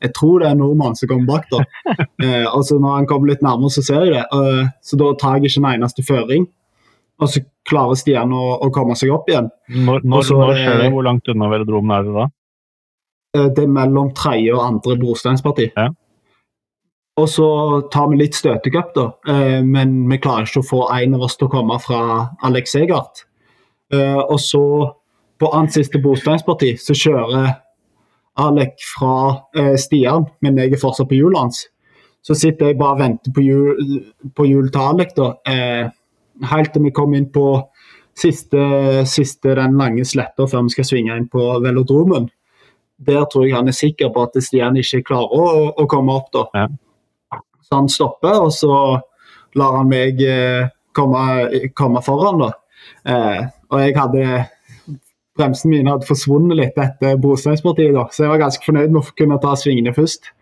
jeg 0.00 0.14
tror 0.16 0.40
det 0.40 0.48
er 0.48 0.56
en 0.56 0.62
nordmann 0.62 0.96
som 0.96 1.10
kommer 1.10 1.36
bak. 1.36 1.50
da. 1.52 1.64
Eh, 2.20 2.44
og 2.44 2.64
så 2.68 2.76
Når 2.78 2.96
han 2.98 3.06
kommer 3.08 3.30
litt 3.30 3.40
nærmere, 3.40 3.72
så 3.72 3.82
ser 3.84 4.04
jeg 4.04 4.12
det. 4.12 4.24
Eh, 4.36 4.66
så 4.84 4.96
da 5.00 5.06
tar 5.16 5.38
jeg 5.38 5.48
ikke 5.48 5.62
en 5.62 5.70
eneste 5.70 6.04
føring. 6.04 6.44
Og 7.20 7.30
så 7.32 7.40
klarer 7.68 7.96
Stian 7.96 8.32
å, 8.36 8.42
å 8.60 8.68
komme 8.72 8.96
seg 8.96 9.12
opp 9.14 9.28
igjen. 9.28 9.48
Når, 9.72 10.04
når, 10.04 10.26
så, 10.28 10.36
når 10.40 10.52
skjer 10.58 10.82
det? 10.82 10.90
Hvor 10.92 11.06
langt 11.06 11.30
unna 11.32 11.48
velodromen 11.52 11.94
er 11.96 12.04
det 12.04 12.12
da? 12.16 12.26
Eh, 13.36 13.48
det 13.56 13.64
er 13.64 13.72
mellom 13.72 14.12
tredje 14.16 14.52
og 14.56 14.62
andre 14.66 14.98
brosteinsparti. 15.00 15.70
Ja. 15.76 15.88
Og 17.20 17.28
så 17.28 17.48
tar 17.92 18.12
vi 18.12 18.20
litt 18.20 18.36
støtecup, 18.36 18.92
da. 18.96 19.06
Uh, 19.28 19.60
men 19.66 19.96
vi 20.08 20.20
klarer 20.22 20.46
ikke 20.46 20.62
å 20.62 20.68
få 20.68 20.84
en 20.94 21.16
av 21.18 21.24
oss 21.26 21.34
til 21.36 21.48
å 21.48 21.52
komme 21.52 21.76
fra 21.82 22.02
Alex 22.46 22.76
Egart. 22.80 23.26
og 23.90 24.38
så, 24.40 24.62
på 25.42 25.48
annet 25.56 25.74
siste 25.74 25.98
brosteinsparti, 26.00 26.76
så 26.78 26.94
kjører 26.94 27.50
Alek 28.40 28.80
fra 28.94 29.14
eh, 29.56 29.76
Stian, 29.80 30.26
men 30.44 30.58
jeg 30.60 30.74
er 30.74 30.80
fortsatt 30.80 31.10
på 31.10 31.18
hjulet 31.18 31.40
hans. 31.40 31.62
Så 32.24 32.36
sitter 32.36 32.70
jeg 32.70 32.78
bare 32.80 32.98
og 32.98 33.00
venter 33.00 33.32
på 33.32 34.46
hjul 34.48 34.68
til 34.72 34.82
Alek, 34.82 35.14
da. 35.16 35.30
Eh, 35.48 35.88
helt 36.50 36.72
til 36.74 36.84
vi 36.86 36.92
kom 36.96 37.14
inn 37.16 37.30
på 37.32 37.46
siste, 38.20 38.60
siste 39.08 39.54
den 39.56 39.78
lange 39.80 40.04
sletta 40.08 40.46
før 40.48 40.66
vi 40.66 40.74
skal 40.74 40.88
svinge 40.88 41.16
inn 41.16 41.28
på 41.32 41.46
velodromen. 41.64 42.28
Der 43.00 43.24
tror 43.32 43.46
jeg 43.46 43.56
han 43.56 43.70
er 43.70 43.76
sikker 43.76 44.12
på 44.12 44.26
at 44.26 44.36
Stian 44.44 44.76
ikke 44.76 45.04
klarer 45.08 45.32
å, 45.32 45.44
å 45.72 45.86
komme 45.88 46.16
opp. 46.20 46.28
da. 46.36 46.46
Ja. 46.54 47.40
Så 47.64 47.78
han 47.78 47.88
stopper, 47.88 48.42
og 48.44 48.52
så 48.52 48.74
lar 49.58 49.76
han 49.78 49.88
meg 49.90 50.20
eh, 50.26 50.68
komme, 50.96 51.22
komme, 51.76 52.02
foran. 52.04 52.42
da. 52.44 52.50
Eh, 53.08 53.44
og 53.70 53.80
jeg 53.80 53.96
hadde 53.96 54.44
bremsene 55.38 55.76
mine 55.76 55.92
hadde 55.92 56.08
forsvunnet 56.08 56.58
litt 56.58 56.78
etter 56.80 57.18
brosteinspartiet, 57.20 57.94
da. 57.96 58.06
så 58.10 58.24
jeg 58.24 58.32
var 58.32 58.42
ganske 58.44 58.66
fornøyd 58.66 58.92
med 58.92 59.00
å 59.02 59.16
kunne 59.18 59.38
ta 59.42 59.54
svingene 59.58 59.94
først. 59.96 60.32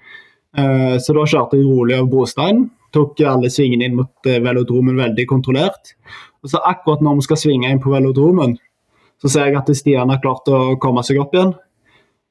Uh, 0.56 0.96
så 1.02 1.14
da 1.14 1.26
kjørte 1.28 1.58
jeg 1.58 1.68
rolig 1.68 1.98
over 1.98 2.10
brosteinen. 2.14 2.68
Tok 2.96 3.20
alle 3.28 3.50
svingene 3.52 3.84
inn 3.84 3.98
mot 3.98 4.28
uh, 4.30 4.38
velodromen 4.42 4.96
veldig 4.98 5.26
kontrollert. 5.28 5.92
Og 6.42 6.52
så 6.52 6.62
akkurat 6.64 7.02
når 7.04 7.18
vi 7.18 7.26
skal 7.26 7.40
svinge 7.40 7.70
inn 7.70 7.82
på 7.82 7.92
velodromen, 7.92 8.58
Så 9.18 9.28
ser 9.28 9.48
jeg 9.48 9.56
at 9.58 9.70
Stian 9.74 10.12
har 10.12 10.20
klart 10.22 10.46
å 10.46 10.76
komme 10.78 11.02
seg 11.02 11.18
opp 11.18 11.32
igjen. 11.34 11.48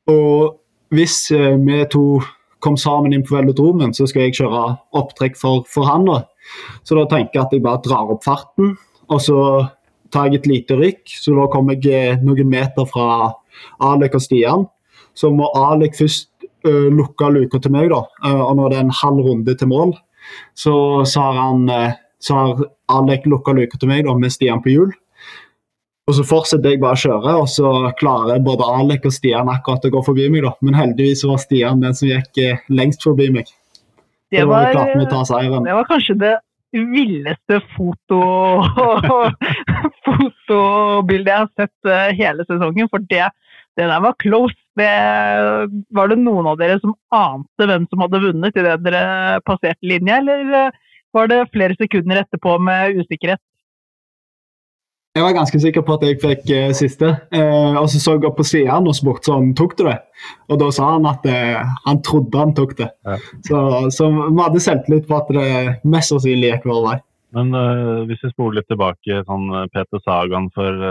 Og 0.08 0.54
hvis 0.96 1.32
eh, 1.36 1.58
vi 1.60 1.82
to 1.92 2.22
kom 2.64 2.78
sammen 2.80 3.12
inn 3.12 3.26
på 3.28 3.36
velodromen, 3.36 3.92
så 3.92 4.08
skal 4.08 4.24
jeg 4.24 4.38
kjøre 4.40 4.62
opptrekk 4.96 5.36
for, 5.36 5.66
for 5.68 5.84
han. 5.84 6.08
Så 6.88 6.96
da 6.96 7.04
tenker 7.12 7.36
jeg 7.36 7.44
at 7.44 7.56
jeg 7.58 7.66
bare 7.66 7.84
drar 7.84 8.14
opp 8.14 8.24
farten, 8.24 8.78
og 9.12 9.20
så 9.20 9.42
tar 10.14 10.32
jeg 10.32 10.42
et 10.42 10.50
lite 10.52 10.78
rykk. 10.80 11.04
Så 11.12 11.36
da 11.38 11.48
kommer 11.54 11.78
jeg 11.78 11.94
eh, 11.94 12.26
noen 12.26 12.50
meter 12.52 12.88
fra 12.90 13.34
Alek 13.84 14.18
og 14.18 14.24
Stian. 14.24 14.68
Så 15.18 15.32
må 15.34 15.50
Alek 15.58 15.98
først 15.98 16.30
uh, 16.68 16.90
lukke 16.94 17.32
luka 17.34 17.62
til 17.62 17.74
meg, 17.74 17.90
da. 17.90 18.04
Uh, 18.22 18.44
og 18.50 18.60
når 18.60 18.70
det 18.70 18.78
er 18.78 18.86
en 18.86 19.00
halv 19.00 19.26
runde 19.26 19.56
til 19.58 19.72
mål, 19.72 19.96
så, 20.54 20.76
så 21.10 21.26
har 21.26 21.40
han 21.42 21.66
uh, 21.72 21.98
så 22.22 22.38
har 22.38 22.64
Alek 22.94 23.26
lukka 23.30 23.54
luka 23.58 23.80
til 23.82 23.90
meg 23.90 24.06
da, 24.06 24.14
med 24.18 24.34
Stian 24.34 24.62
på 24.62 24.74
hjul. 24.74 24.94
Og 26.08 26.16
så 26.16 26.24
fortsetter 26.24 26.72
jeg 26.72 26.80
bare 26.80 26.96
å 26.96 27.02
kjøre, 27.02 27.34
og 27.42 27.50
så 27.52 27.72
klarer 28.00 28.44
både 28.46 28.68
Alek 28.78 29.10
og 29.10 29.14
Stian 29.16 29.50
akkurat 29.52 29.84
å 29.90 29.92
gå 29.98 30.04
forbi 30.06 30.30
meg. 30.32 30.46
da. 30.46 30.54
Men 30.64 30.78
heldigvis 30.78 31.26
var 31.28 31.42
Stian 31.42 31.84
den 31.84 31.98
som 31.98 32.10
gikk 32.14 32.40
lengst 32.72 33.04
forbi 33.04 33.28
meg. 33.34 33.50
Det 34.32 34.44
var, 34.48 34.70
det 34.72 35.76
var 35.76 35.88
kanskje 35.88 36.16
det 36.20 36.36
villeste 36.92 37.60
foto 37.76 38.20
fotobildet 40.08 41.32
jeg 41.32 41.44
har 41.44 41.52
sett 41.60 41.90
uh, 41.90 42.16
hele 42.18 42.46
sesongen. 42.48 42.90
For 42.92 43.04
det, 43.12 43.28
det 43.78 43.90
der 43.90 44.04
var 44.04 44.18
close. 44.24 44.58
Det, 44.78 44.90
var 45.98 46.12
det 46.12 46.20
noen 46.22 46.50
av 46.52 46.60
dere 46.60 46.78
som 46.84 46.94
ante 47.16 47.66
hvem 47.66 47.88
som 47.90 48.04
hadde 48.06 48.22
vunnet 48.28 48.60
idet 48.62 48.76
dere 48.86 49.40
passerte 49.48 49.90
linja, 49.90 50.20
eller 50.22 50.44
uh, 50.54 50.84
var 51.16 51.32
det 51.32 51.48
flere 51.54 51.78
sekunder 51.80 52.22
etterpå 52.22 52.58
med 52.62 53.00
usikkerhet? 53.02 53.42
Jeg 55.18 55.26
var 55.26 55.34
ganske 55.34 55.60
sikker 55.62 55.82
på 55.82 55.96
at 55.98 56.04
jeg 56.06 56.20
fikk 56.22 56.50
eh, 56.54 56.72
siste. 56.78 57.08
Eh, 57.34 57.78
og 57.80 57.88
så 57.90 57.98
så 58.02 58.14
jeg 58.14 58.28
opp 58.30 58.36
på 58.38 58.46
siden 58.46 58.90
og 58.90 58.94
spurte 58.94 59.34
om 59.34 59.50
tok 59.58 59.74
du 59.80 59.88
det. 59.88 59.96
Og 60.52 60.60
da 60.62 60.68
sa 60.76 60.92
han 60.92 61.08
at 61.10 61.26
eh, 61.26 61.58
han 61.88 62.02
trodde 62.06 62.38
han 62.38 62.54
tok 62.58 62.76
det. 62.78 62.92
Ja. 63.08 63.18
Så, 63.48 63.62
så, 63.96 64.12
vi 64.14 64.44
hadde 64.44 64.62
selvtillit 64.62 65.08
på 65.10 65.18
at 65.18 65.32
det 65.34 65.48
mest 65.90 66.14
sannsynlig 66.14 66.52
gikk 66.52 66.68
vår 66.70 66.84
vei. 66.86 66.98
Men 67.38 67.50
hvis 68.08 68.22
vi 68.24 68.30
spoler 68.32 68.60
litt 68.60 68.70
tilbake 68.72 69.18
sånn 69.28 69.50
Peter 69.74 70.00
Sagan 70.06 70.48
for 70.56 70.86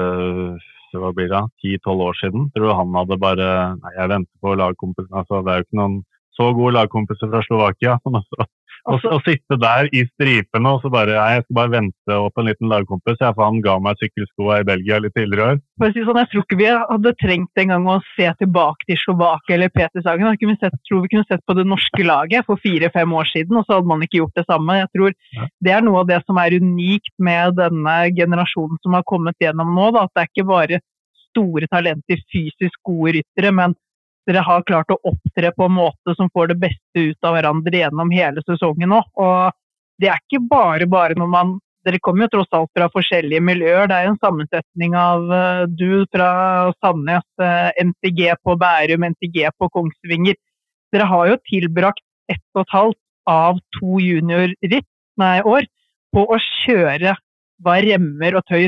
hva 0.96 1.12
blir 1.14 1.30
det, 1.30 1.40
10-12 1.64 2.02
år 2.08 2.18
siden, 2.18 2.44
tror 2.52 2.66
du 2.66 2.74
han 2.76 2.98
hadde 2.98 3.18
bare 3.22 3.48
Nei, 3.78 3.94
jeg 3.96 4.10
venter 4.12 4.42
på 4.44 4.58
lagkompisen. 4.58 5.14
Altså, 5.16 5.40
det 5.46 5.52
er 5.52 5.62
jo 5.62 5.66
ikke 5.66 5.80
noen 5.80 5.96
så 6.36 6.50
gode 6.52 6.74
lagkompiser 6.76 7.30
fra 7.32 7.40
Slovakia 7.46 7.96
Men 8.04 8.20
også 8.20 8.44
Altså, 8.86 9.10
å 9.16 9.18
sitte 9.26 9.56
der 9.58 9.88
i 9.90 10.04
stripene 10.06 10.70
og 10.76 10.84
så 10.84 10.90
bare 10.94 11.16
Jeg 11.16 11.42
skal 11.42 11.56
bare 11.58 11.72
vente 11.72 12.18
opp 12.22 12.38
en 12.38 12.46
liten 12.46 12.70
lagkompis, 12.70 13.18
for 13.18 13.42
han 13.42 13.58
ga 13.64 13.76
meg 13.82 13.98
sykkelskoa 13.98 14.60
i 14.62 14.66
Belgia 14.68 15.00
litt 15.02 15.14
tidligere 15.16 15.56
i 15.56 15.56
år. 15.56 15.92
Si 15.94 16.04
sånn, 16.06 16.20
jeg 16.20 16.30
tror 16.32 16.44
ikke 16.44 16.60
vi 16.60 16.68
hadde 16.70 17.14
trengt 17.22 17.62
en 17.62 17.72
gang 17.74 17.88
å 17.90 17.98
se 18.14 18.30
tilbake 18.42 18.86
til 18.86 19.00
Slovakia 19.02 19.56
eller 19.58 19.72
Peter 19.74 20.04
Sagen. 20.04 20.30
Jeg 20.36 20.72
tror 20.88 21.02
vi 21.02 21.12
kunne 21.12 21.26
sett 21.26 21.42
på 21.46 21.56
det 21.58 21.66
norske 21.66 22.06
laget 22.06 22.46
for 22.46 22.62
fire-fem 22.62 23.16
år 23.18 23.30
siden, 23.32 23.58
og 23.58 23.66
så 23.66 23.78
hadde 23.78 23.90
man 23.90 24.04
ikke 24.06 24.20
gjort 24.20 24.38
det 24.38 24.46
samme. 24.46 24.78
Jeg 24.82 24.92
tror 24.94 25.10
ja. 25.10 25.48
Det 25.66 25.72
er 25.74 25.82
noe 25.82 26.04
av 26.04 26.10
det 26.10 26.20
som 26.24 26.38
er 26.38 26.54
unikt 26.60 27.14
med 27.22 27.56
denne 27.58 27.96
generasjonen 28.14 28.78
som 28.84 28.94
har 28.94 29.06
kommet 29.08 29.40
gjennom 29.42 29.74
nå. 29.74 29.90
Da, 29.96 30.06
at 30.06 30.14
det 30.14 30.22
er 30.22 30.30
ikke 30.30 30.48
bare 30.52 30.82
store 31.36 31.68
talenter, 31.72 32.22
fysisk 32.32 32.78
gode 32.86 33.18
ryttere, 33.18 33.52
men 33.54 33.74
dere 34.26 34.42
har 34.42 34.64
klart 34.66 34.90
å 34.90 34.98
opptre 35.06 35.52
på 35.54 35.68
en 35.68 35.76
måte 35.76 36.14
som 36.18 36.30
får 36.34 36.50
det 36.50 36.58
beste 36.64 37.04
ut 37.12 37.26
av 37.28 37.36
hverandre 37.36 37.82
gjennom 37.82 38.10
hele 38.14 38.42
sesongen 38.46 38.90
nå. 38.90 38.98
Og 39.22 39.54
det 40.02 40.10
er 40.10 40.20
ikke 40.22 40.42
bare 40.50 40.88
bare 40.90 41.18
når 41.18 41.32
man 41.36 41.54
Dere 41.86 42.00
kommer 42.02 42.26
jo 42.26 42.32
tross 42.32 42.56
alt 42.56 42.72
fra 42.74 42.88
forskjellige 42.90 43.38
miljøer. 43.46 43.86
Det 43.86 43.94
er 43.94 44.08
en 44.10 44.18
sammensetning 44.18 44.96
av 44.98 45.28
uh, 45.30 45.60
du 45.70 46.02
fra 46.10 46.72
Sandnes, 46.82 47.22
eh, 47.38 47.68
NTG 47.78 48.32
på 48.42 48.56
Bærum, 48.58 49.04
NTG 49.12 49.44
på 49.54 49.68
Kongsvinger. 49.70 50.34
Dere 50.90 51.06
har 51.06 51.30
jo 51.30 51.36
tilbrakt 51.46 52.02
ett 52.26 52.42
og 52.56 52.64
et 52.64 52.74
halvt 52.74 52.98
av 53.30 53.60
to 53.78 54.00
juniorritt, 54.02 54.88
nei, 55.22 55.38
år 55.46 55.70
på 56.10 56.26
å 56.26 56.40
kjøre 56.64 57.14
hva 57.62 57.78
remmer 57.86 58.40
og 58.40 58.50
tøy 58.50 58.66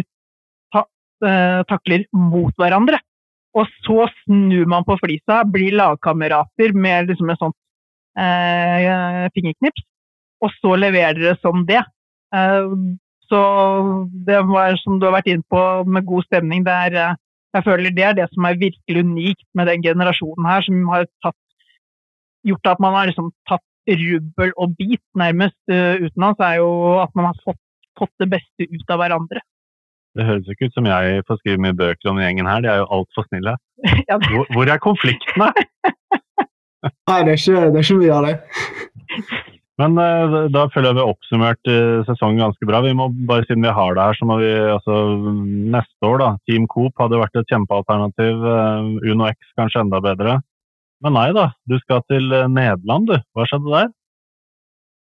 uh, 0.79 1.61
takler 1.67 2.07
mot 2.15 2.55
hverandre. 2.55 3.03
Og 3.57 3.69
så 3.85 4.09
snur 4.23 4.69
man 4.69 4.85
på 4.87 4.99
flisa, 5.01 5.43
blir 5.49 5.77
lagkamerater 5.79 6.75
med 6.77 7.09
liksom 7.11 7.31
et 7.33 7.41
sånt 7.41 7.57
eh, 8.21 9.29
fingerknips. 9.35 9.85
Og 10.45 10.53
så 10.61 10.75
leverer 10.79 11.19
dere 11.19 11.39
som 11.43 11.65
det. 11.69 11.81
Eh, 12.35 12.75
så 13.29 13.41
det 14.29 14.41
var, 14.49 14.77
som 14.83 14.99
du 14.99 15.09
har 15.09 15.17
vært 15.19 15.31
inne 15.33 15.45
på, 15.53 15.65
med 15.89 16.07
god 16.09 16.29
stemning, 16.29 16.65
det 16.67 16.77
er 16.87 17.01
eh, 17.05 17.17
Jeg 17.57 17.65
føler 17.65 17.95
det 17.97 18.05
er 18.05 18.13
det 18.13 18.27
som 18.29 18.45
er 18.45 18.59
virkelig 18.61 19.03
unikt 19.09 19.47
med 19.57 19.71
den 19.71 19.83
generasjonen 19.83 20.47
her, 20.47 20.63
som 20.67 20.83
har 20.93 21.07
tatt, 21.25 21.37
gjort 22.45 22.69
at 22.69 22.83
man 22.85 22.93
har 22.93 23.09
liksom 23.09 23.31
tatt 23.49 23.65
rubbel 23.89 24.53
og 24.61 24.75
bit 24.77 25.01
nærmest 25.17 25.57
uh, 25.73 25.97
utenlands, 25.97 26.43
er 26.45 26.59
jo 26.61 26.69
at 27.01 27.15
man 27.17 27.31
har 27.31 27.39
fått, 27.41 27.61
fått 27.97 28.13
det 28.21 28.29
beste 28.35 28.69
ut 28.69 28.93
av 28.93 29.01
hverandre. 29.01 29.41
Det 30.19 30.27
høres 30.27 30.49
ikke 30.51 30.67
ut 30.67 30.75
som 30.75 30.87
jeg 30.89 31.23
får 31.29 31.39
skrive 31.39 31.63
mye 31.63 31.77
bøker 31.79 32.11
om 32.11 32.19
den 32.19 32.27
gjengen 32.27 32.49
her, 32.51 32.63
de 32.65 32.73
er 32.73 32.81
jo 32.81 32.89
altfor 32.97 33.27
snille. 33.29 33.55
Hvor, 34.09 34.49
hvor, 34.51 34.67
er 34.67 34.81
konfliktene? 34.83 35.53
Nei, 37.11 37.21
det 37.27 37.35
er, 37.35 37.39
ikke, 37.39 37.69
det 37.71 37.79
er 37.79 37.85
ikke 37.85 37.99
mye 38.01 38.17
av 38.17 38.27
det. 38.27 38.33
Men 39.79 39.95
uh, 39.95 40.49
da 40.51 40.65
føler 40.73 40.91
jeg 40.91 40.97
vi 40.97 41.03
har 41.05 41.13
oppsummert 41.13 41.71
uh, 41.71 42.01
sesongen 42.09 42.43
ganske 42.43 42.67
bra. 42.67 42.81
Vi 42.83 42.97
må 42.99 43.07
bare 43.29 43.47
Siden 43.47 43.63
vi 43.63 43.75
har 43.75 43.95
det 43.95 44.07
her, 44.09 44.19
så 44.19 44.27
må 44.27 44.41
vi 44.41 44.49
altså, 44.75 44.97
Neste 45.77 46.11
år, 46.11 46.19
da. 46.23 46.31
Team 46.51 46.67
Coop 46.73 46.99
hadde 46.99 47.21
vært 47.21 47.39
et 47.39 47.55
kjempealternativ. 47.55 48.43
Uh, 48.43 49.13
Uno 49.13 49.29
X 49.31 49.55
kanskje 49.61 49.85
enda 49.85 50.03
bedre. 50.03 50.41
Men 51.07 51.15
nei 51.15 51.29
da, 51.37 51.53
du 51.71 51.77
skal 51.79 52.03
til 52.11 52.27
Nederland, 52.51 53.07
du. 53.07 53.15
Hva 53.37 53.47
skjedde 53.47 53.71
der? 53.71 53.95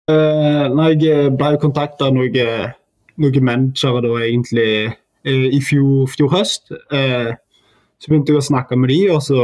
nei, 0.06 0.92
jeg 1.02 1.32
ble 1.34 1.58
kontakta 1.62 2.12
av 2.12 2.18
noen 3.22 3.48
managere 3.48 4.04
da 4.04 4.14
egentlig 4.26 4.70
eh, 5.26 5.48
i 5.56 5.62
fjor, 5.64 6.06
fjor 6.12 6.32
høst. 6.34 6.72
Eh, 6.94 7.32
så 8.00 8.12
begynte 8.12 8.34
jeg 8.34 8.42
å 8.42 8.48
snakke 8.50 8.78
med 8.80 8.92
de, 8.92 9.00
og 9.16 9.22
så 9.24 9.40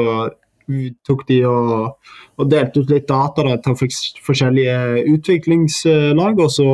tok 1.07 1.24
de 1.28 1.41
og, 1.49 2.11
og 2.39 2.51
delte 2.51 2.84
ut 2.84 2.91
litt 2.93 3.07
data 3.09 3.43
da, 3.47 3.57
til 3.63 3.78
forskjellige 4.24 5.05
utviklingslag, 5.11 6.39
og 6.39 6.51
så 6.53 6.67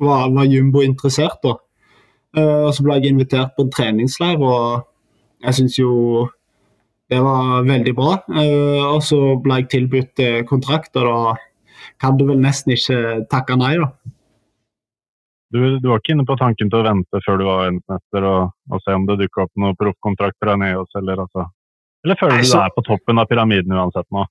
var, 0.00 0.30
var 0.34 0.48
Jumbo 0.48 0.84
interessert. 0.86 1.40
da. 1.44 1.58
Eh, 2.38 2.60
og 2.68 2.74
så 2.76 2.86
ble 2.86 3.00
jeg 3.00 3.14
invitert 3.14 3.56
på 3.56 3.66
en 3.66 3.74
treningsleir, 3.74 4.40
og 4.40 4.86
jeg 5.46 5.60
syns 5.60 5.80
jo 5.80 6.28
det 7.10 7.18
var 7.18 7.64
veldig 7.66 7.92
bra. 7.98 8.20
Og 8.94 9.00
så 9.02 9.16
ble 9.42 9.56
jeg 9.58 9.70
tilbudt 9.72 10.20
kontrakt, 10.46 10.94
og 10.94 11.08
da 11.08 11.32
kan 11.98 12.14
du 12.14 12.22
vel 12.28 12.38
nesten 12.38 12.76
ikke 12.76 13.24
takke 13.32 13.56
nei, 13.58 13.72
da. 13.80 13.88
Du, 15.50 15.78
du, 15.78 15.88
var 15.88 15.98
ikke 15.98 16.14
inne 16.14 16.26
på 16.26 16.36
tanken 16.38 16.68
til 16.70 16.78
å 16.78 16.86
vente 16.86 17.20
før 17.24 17.40
du 17.40 17.46
var 17.48 17.64
verdensmester 17.64 18.26
og, 18.28 18.52
og, 18.70 18.82
se 18.84 18.94
om 18.94 19.06
det 19.08 19.16
dukker 19.18 19.48
opp 19.48 19.56
noen 19.58 19.78
proffkontrakt 19.78 20.36
fra 20.38 20.54
Neos, 20.60 20.90
eller 21.00 21.24
altså. 21.24 21.48
Eller 22.06 22.18
føler 22.20 22.38
du 22.38 22.46
du 22.46 22.58
er 22.60 22.76
på 22.76 22.84
toppen 22.86 23.18
av 23.18 23.26
pyramiden 23.30 23.74
uansett 23.74 24.06
nå? 24.14 24.22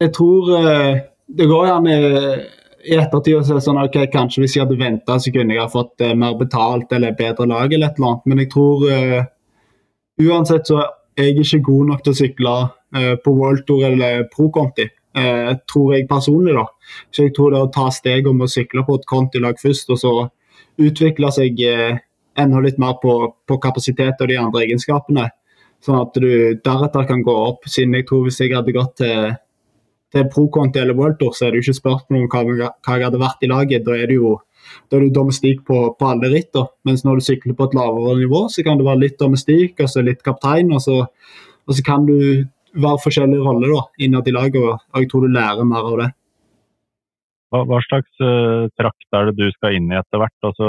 Jeg 0.00 0.14
tror 0.16 0.48
uh, 0.56 1.02
det 1.28 1.48
går 1.50 1.68
gjerne 1.68 1.98
i 2.80 2.96
ettertid 2.96 3.36
å 3.36 3.42
si 3.44 3.58
sånn 3.60 3.82
ok, 3.82 3.98
kanskje 4.14 4.46
hvis 4.46 4.56
jeg 4.56 4.64
hadde 4.64 4.80
venta, 4.80 5.18
så 5.20 5.32
kunne 5.34 5.52
jeg 5.52 5.60
ha 5.60 5.68
fått 5.68 6.00
uh, 6.00 6.14
mer 6.16 6.38
betalt 6.40 6.96
eller 6.96 7.18
bedre 7.18 7.46
lag 7.50 7.68
eller 7.68 7.92
et 7.92 8.00
eller 8.00 8.14
annet, 8.14 8.32
men 8.32 8.40
jeg 8.40 8.50
tror 8.56 8.86
uh, 8.88 9.20
uansett 10.24 10.72
så 10.72 10.80
er 11.20 11.28
jeg 11.28 11.44
ikke 11.44 11.66
god 11.68 11.92
nok 11.92 12.06
til 12.06 12.14
å 12.14 12.20
sykle 12.22 12.58
på 13.22 13.32
World 13.36 13.60
Tour 13.68 13.84
eller 13.86 14.24
Pro 14.32 14.48
Conti 14.50 14.88
eh, 15.16 15.54
tror 15.72 15.94
jeg 15.94 16.08
personlig. 16.08 16.54
da. 16.54 16.66
Så 17.10 17.26
jeg 17.26 17.34
tror 17.36 17.50
det 17.54 17.64
å 17.64 17.72
ta 17.72 17.88
steg 17.94 18.28
om 18.30 18.40
å 18.40 18.50
sykle 18.50 18.84
på 18.86 18.98
et 18.98 19.08
kontilag 19.10 19.60
først, 19.60 19.90
og 19.90 19.98
så 19.98 20.14
utvikle 20.80 21.30
seg 21.34 21.60
eh, 21.66 22.00
enda 22.38 22.62
litt 22.64 22.78
mer 22.78 22.96
på, 23.02 23.34
på, 23.46 23.60
kapasitet 23.62 24.20
og 24.20 24.30
de 24.30 24.38
andre 24.40 24.64
egenskapene. 24.66 25.28
Sånn 25.84 26.00
at 26.00 26.16
du 26.20 26.60
deretter 26.64 27.06
kan 27.08 27.22
gå 27.24 27.34
opp. 27.34 27.64
Siden 27.68 27.96
jeg 27.96 28.06
tror 28.08 28.26
hvis 28.26 28.40
jeg 28.42 28.54
hadde 28.54 28.74
gått 28.76 28.98
til, 29.00 29.32
til 30.12 30.28
pro-konti 30.32 30.80
eller 30.82 30.96
World 30.98 31.22
så 31.32 31.46
er 31.46 31.52
det 31.52 31.60
jo 31.60 31.68
ikke 31.68 31.80
spørsmål 31.80 32.26
om 32.26 32.30
hva, 32.30 32.70
hva, 32.84 32.96
jeg 32.96 33.06
hadde 33.08 33.22
vært 33.22 33.44
i 33.46 33.50
laget. 33.50 33.86
Da 33.86 33.96
er 33.96 34.10
det 34.10 34.20
jo 34.20 34.36
da 34.90 34.98
er 34.98 35.06
det 35.06 35.14
domestikk 35.16 35.62
på, 35.66 35.78
på 35.96 36.06
alle 36.06 36.28
ritt. 36.30 36.56
Mens 36.86 37.02
når 37.06 37.18
du 37.18 37.26
sykler 37.26 37.56
på 37.56 37.68
et 37.68 37.76
lavere 37.78 38.18
nivå, 38.20 38.44
så 38.52 38.64
kan 38.66 38.78
det 38.78 38.86
være 38.86 39.04
litt 39.06 39.18
domestikk 39.20 39.80
og 39.80 39.90
så 39.90 40.04
litt 40.04 40.20
kaptein. 40.26 40.70
Og 40.76 40.82
så, 40.84 40.98
og 41.66 41.76
så 41.76 41.84
kan 41.86 42.04
du 42.06 42.44
være 42.74 43.02
forskjellige 43.04 43.44
roller 43.44 43.74
da, 43.74 43.82
innad 44.06 44.28
i 44.28 44.34
laget, 44.34 44.62
og 44.62 44.98
jeg 45.00 45.10
tror 45.10 45.26
du 45.26 45.34
lærer 45.34 45.68
mer 45.68 45.86
av 45.92 46.00
det. 46.02 46.08
Hva, 47.50 47.64
hva 47.66 47.80
slags 47.82 48.22
uh, 48.22 48.70
trakt 48.78 49.16
er 49.16 49.30
det 49.30 49.38
du 49.40 49.48
skal 49.56 49.74
inn 49.74 49.90
i 49.90 49.98
etter 49.98 50.22
hvert? 50.22 50.36
Altså, 50.46 50.68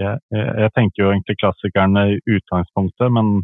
jeg, 0.00 0.20
jeg, 0.32 0.70
tenker 0.76 1.02
jo 1.02 1.10
egentlig 1.10 1.38
klassikerne 1.40 2.04
i 2.14 2.20
utgangspunktet, 2.36 3.10
men 3.12 3.40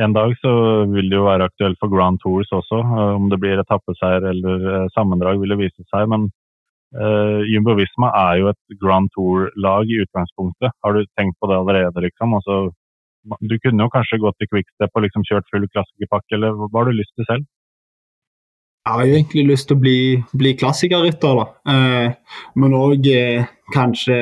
en 0.00 0.14
dag 0.16 0.32
så 0.40 0.52
vil 0.88 1.10
det 1.10 1.18
jo 1.18 1.26
være 1.26 1.50
aktuelt 1.50 1.78
for 1.80 1.92
Grand 1.92 2.20
Tours 2.22 2.48
også. 2.56 2.80
Uh, 2.80 3.14
om 3.18 3.28
det 3.32 3.40
blir 3.42 3.60
etappeseier 3.60 4.24
eller 4.32 4.64
uh, 4.64 4.90
sammendrag 4.96 5.40
vil 5.42 5.52
det 5.52 5.60
vise 5.60 5.84
seg. 5.92 6.08
Men 6.08 6.30
uh, 6.96 7.44
Jumbo 7.50 7.76
Visma 7.78 8.12
er 8.22 8.40
jo 8.40 8.52
et 8.54 8.78
Grand 8.80 9.12
Tour-lag 9.16 9.92
i 9.92 10.00
utgangspunktet. 10.06 10.72
Har 10.84 10.96
du 10.96 11.04
tenkt 11.18 11.36
på 11.36 11.50
det 11.50 11.58
allerede? 11.60 12.06
liksom? 12.06 12.32
Altså, 12.38 12.62
Du 13.22 13.56
kunne 13.60 13.84
jo 13.84 13.92
kanskje 13.92 14.20
gått 14.22 14.38
til 14.40 14.48
Quickstep 14.48 14.96
og 14.96 15.04
liksom 15.04 15.24
kjørt 15.28 15.48
full 15.52 15.66
klassikerpakke, 15.68 16.36
eller 16.38 16.56
hva 16.56 16.70
har 16.78 16.90
du 16.90 16.96
lyst 16.96 17.12
til 17.18 17.28
selv? 17.28 17.48
Jeg 18.86 18.96
har 18.96 19.06
jo 19.06 19.16
egentlig 19.18 19.42
lyst 19.50 19.68
til 19.68 19.76
å 19.76 19.80
bli, 19.82 19.98
bli 20.40 20.54
klassikerrytter, 20.56 21.36
da. 21.36 21.74
Eh, 21.74 22.38
men 22.56 22.76
òg 22.78 23.04
eh, 23.12 23.50
kanskje 23.74 24.16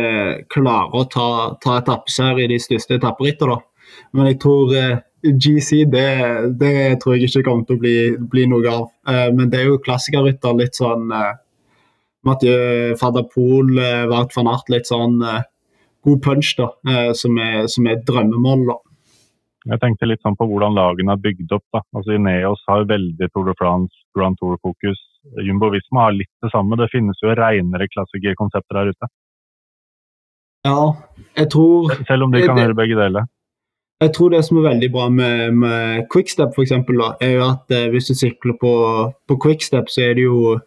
klare 0.51 0.99
å 0.99 1.05
ta, 1.07 1.29
ta 1.63 1.77
etappeseier 1.79 2.43
i 2.43 2.49
de 2.51 2.59
største 2.61 2.99
etapperittene, 2.99 3.55
da. 3.55 4.03
Men 4.19 4.33
jeg 4.33 4.41
tror 4.43 4.75
eh, 4.75 4.97
GC, 5.23 5.85
det, 5.91 6.09
det, 6.59 7.01
tror 7.03 7.17
jeg 7.17 7.29
ikke 7.29 7.45
kommer 7.47 7.67
til 7.67 7.79
å 7.79 7.83
bli, 7.83 7.97
bli 8.35 8.47
noe 8.51 8.71
av. 8.71 8.89
Eh, 9.11 9.29
men 9.35 9.51
det 9.51 9.63
er 9.63 9.71
jo 9.73 9.83
klassikerrytter, 9.83 10.57
litt 10.59 10.79
sånn 10.79 11.11
eh, 11.15 11.33
Mathieu 12.27 12.95
Poel, 13.33 13.73
eh, 13.83 14.05
Wout 14.11 14.35
van 14.37 14.51
Art, 14.53 14.71
litt 14.71 14.91
sånn 14.91 15.19
god 16.07 16.21
punch, 16.23 16.55
da, 16.59 16.69
som 17.19 17.39
er, 17.43 17.67
som 17.69 17.87
er 17.91 18.03
drømmemål. 18.07 18.69
da. 18.69 18.77
Jeg 19.69 19.81
tenkte 19.83 20.09
litt 20.09 20.23
sånn 20.25 20.37
på 20.39 20.47
hvordan 20.49 20.77
lagene 20.77 21.13
er 21.13 21.23
bygd 21.23 21.53
opp. 21.53 21.65
da. 21.75 21.83
Altså 21.97 22.17
Ineos 22.17 22.63
har 22.71 22.89
veldig 22.89 23.29
Tour 23.33 23.51
de 23.51 23.55
France, 23.59 23.93
Grand 24.17 24.39
Tour-fokus. 24.41 25.01
Jumbo 25.45 25.69
Visma 25.75 26.07
har 26.07 26.15
litt 26.17 26.33
det 26.43 26.53
samme. 26.55 26.79
Det 26.81 26.89
finnes 26.93 27.21
jo 27.23 27.35
reinere 27.37 27.89
klassikerkonsepter 27.93 28.81
her 28.81 28.93
ute. 28.95 29.11
Ja, 30.67 30.79
jeg 31.39 31.51
tror 31.53 31.93
Selv 32.09 32.27
om 32.27 32.33
de 32.33 32.43
kan 32.45 32.59
gjøre 32.59 32.77
begge 32.77 32.97
deler. 32.99 33.29
Jeg 33.99 34.13
tror 34.15 34.31
det 34.31 34.45
som 34.47 34.61
er 34.61 34.69
veldig 34.69 34.89
bra 34.95 35.09
med, 35.11 35.55
med 35.59 36.05
quickstep, 36.13 36.55
f.eks., 36.55 36.73
er 36.73 37.33
jo 37.35 37.45
at 37.49 37.73
eh, 37.75 37.89
hvis 37.91 38.11
du 38.11 38.15
sykler 38.15 38.55
på, 38.61 38.73
på 39.27 39.37
quickstep, 39.43 39.91
så 39.91 40.05
er 40.07 40.19
det 40.19 40.29
jo 40.29 40.59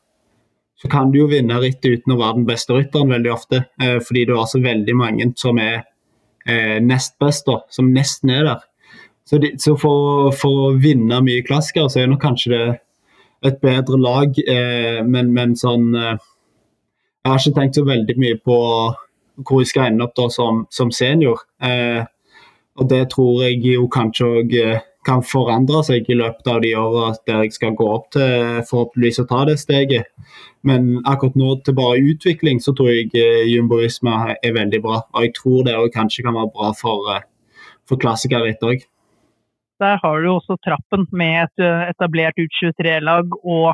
så 0.82 0.90
kan 0.90 1.12
du 1.14 1.20
jo 1.20 1.30
vinne 1.30 1.60
rittet 1.62 2.02
uten 2.02 2.16
å 2.16 2.18
være 2.18 2.40
den 2.40 2.48
beste 2.50 2.74
rytteren 2.74 3.14
veldig 3.14 3.32
ofte. 3.32 3.64
Eh, 3.82 4.00
fordi 4.02 4.26
du 4.28 4.34
har 4.36 4.50
så 4.50 4.60
veldig 4.64 4.96
mange 4.98 5.28
som 5.38 5.60
er 5.62 5.84
eh, 6.50 6.80
nest 6.82 7.20
best, 7.22 7.46
da, 7.46 7.62
som 7.70 7.92
nesten 7.94 8.34
er 8.34 8.48
der. 8.48 8.64
Så, 9.32 9.38
de, 9.40 9.54
så 9.64 9.78
for, 9.80 10.34
for, 10.36 10.58
å 10.68 10.72
vinne 10.84 11.22
mye 11.24 11.44
klasker, 11.48 11.86
så 11.88 12.02
er 12.02 12.10
nok 12.12 12.20
kanskje 12.20 12.50
det 12.52 12.66
et 13.48 13.62
bedre 13.64 13.96
lag, 13.96 14.36
eh, 14.44 15.00
men, 15.08 15.32
men, 15.32 15.54
sånn 15.56 15.96
eh, 15.96 16.18
Jeg 17.24 17.32
har 17.32 17.40
ikke 17.40 17.56
tenkt 17.56 17.80
så 17.80 17.86
veldig 17.88 18.16
mye 18.20 18.40
på 18.44 18.58
hvor 19.48 19.62
jeg 19.64 19.70
skal 19.72 19.88
ende 19.88 20.04
opp 20.04 20.18
da 20.20 20.28
som, 20.34 20.66
som 20.74 20.92
senior. 20.92 21.40
Eh, 21.64 22.04
og 22.76 22.90
det 22.92 23.06
tror 23.14 23.46
jeg 23.46 23.64
jo 23.64 23.88
kanskje 23.94 24.28
òg 24.42 24.54
eh, 24.60 24.84
kan 25.08 25.24
forandre 25.24 25.80
seg 25.88 26.12
i 26.12 26.20
løpet 26.20 26.52
av 26.52 26.60
de 26.68 26.76
åra 26.78 27.14
der 27.30 27.46
jeg 27.46 27.56
skal 27.56 27.80
gå 27.80 27.88
opp 27.88 28.12
til 28.18 28.60
forhåpentligvis 28.68 29.24
å 29.24 29.28
ta 29.32 29.46
det 29.48 29.58
steget. 29.64 30.12
Men 30.68 30.98
akkurat 31.08 31.40
nå 31.40 31.56
til 31.64 31.80
bare 31.80 32.04
utvikling 32.12 32.60
så 32.60 32.76
tror 32.76 32.92
jeg 32.92 33.16
eh, 33.16 33.48
jumboisme 33.56 34.36
er 34.36 34.60
veldig 34.60 34.84
bra. 34.84 35.06
Og 35.16 35.30
jeg 35.30 35.38
tror 35.40 35.64
det 35.70 35.80
òg 35.80 35.92
kanskje 35.96 36.28
kan 36.28 36.36
være 36.36 36.52
bra 36.60 36.76
for, 36.76 37.22
for 37.88 38.02
klassikere 38.02 38.58
òg. 38.60 38.91
Der 39.82 39.98
har 40.04 40.22
du 40.22 40.28
også 40.30 40.58
trappen 40.62 41.08
med 41.12 41.38
et 41.46 41.64
eh, 41.66 41.88
etablert 41.90 42.38
U23-lag 42.38 43.32
og, 43.42 43.72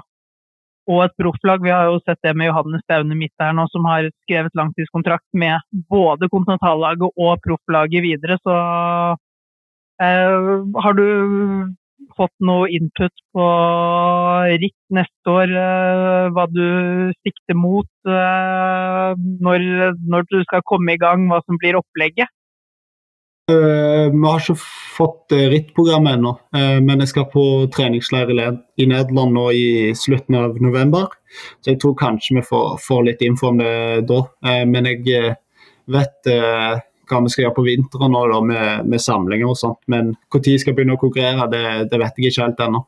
og, 0.87 0.99
et 1.03 1.15
profflag. 1.19 1.63
Vi 1.65 1.73
har 1.73 1.89
jo 1.89 1.99
sett 2.05 2.21
det 2.23 2.35
med 2.39 2.47
Johannes 2.47 2.85
Staune 2.85 3.17
midt 3.19 3.33
der 3.41 3.55
nå, 3.57 3.67
som 3.73 3.87
har 3.89 4.07
skrevet 4.23 4.55
langtidskontrakt 4.55 5.27
med 5.33 5.59
både 5.91 6.29
kontinentallaget 6.31 7.11
og 7.11 7.43
profflaget 7.43 8.05
videre. 8.07 8.39
Så 8.47 8.55
eh, 10.05 10.47
har 10.85 10.97
du 10.97 11.05
fått 12.17 12.33
noe 12.47 12.69
input 12.71 13.13
på 13.35 13.45
ritt 14.63 14.79
neste 14.95 15.33
år, 15.33 15.51
eh, 15.51 16.29
hva 16.33 16.47
du 16.53 16.65
sikter 17.25 17.57
mot 17.57 17.89
eh, 18.07 19.11
når, 19.43 19.67
når 20.07 20.27
du 20.31 20.39
skal 20.47 20.63
komme 20.71 20.95
i 20.95 21.01
gang, 21.01 21.27
hva 21.27 21.43
som 21.43 21.59
blir 21.59 21.79
opplegget? 21.81 22.31
Uh, 23.51 24.11
vi 24.11 24.23
har 24.27 24.41
ikke 24.41 24.57
fått 24.59 25.31
uh, 25.31 25.45
rittprogrammet 25.53 26.17
ennå, 26.17 26.33
uh, 26.51 26.79
men 26.83 26.99
jeg 26.99 27.13
skal 27.13 27.29
på 27.31 27.43
treningsleir 27.71 28.33
i, 28.35 28.87
Nederland 28.91 29.37
nå 29.37 29.45
i 29.55 29.67
slutten 29.95 30.35
av 30.35 30.57
november. 30.59 31.13
Så 31.63 31.71
jeg 31.71 31.79
tror 31.79 31.95
kanskje 31.95 32.41
vi 32.41 32.43
får, 32.43 32.75
får 32.83 33.05
litt 33.07 33.23
info 33.23 33.53
om 33.53 33.61
det 33.61 34.03
da. 34.09 34.19
men 34.67 34.87
jeg 34.89 34.99
vet 35.91 36.27
hva 36.27 37.21
vi 37.23 37.31
skal 37.31 37.43
gjøre 37.43 37.55
på 37.55 37.65
vinteren 37.67 38.11
nå 38.15 38.25
da, 38.31 38.41
med, 38.51 38.91
med, 38.91 39.03
samlinger 39.03 39.51
og 39.51 39.59
sånt. 39.59 39.79
Men 39.87 40.15
når 40.17 40.51
jeg 40.51 40.63
skal 40.63 40.75
begynne 40.75 40.95
å 40.97 41.01
konkurrere, 41.01 41.47
det, 41.51 41.63
det 41.91 41.99
vet 42.03 42.19
jeg 42.19 42.31
ikke 42.31 42.47
helt 42.47 42.63
ennå. 42.67 42.83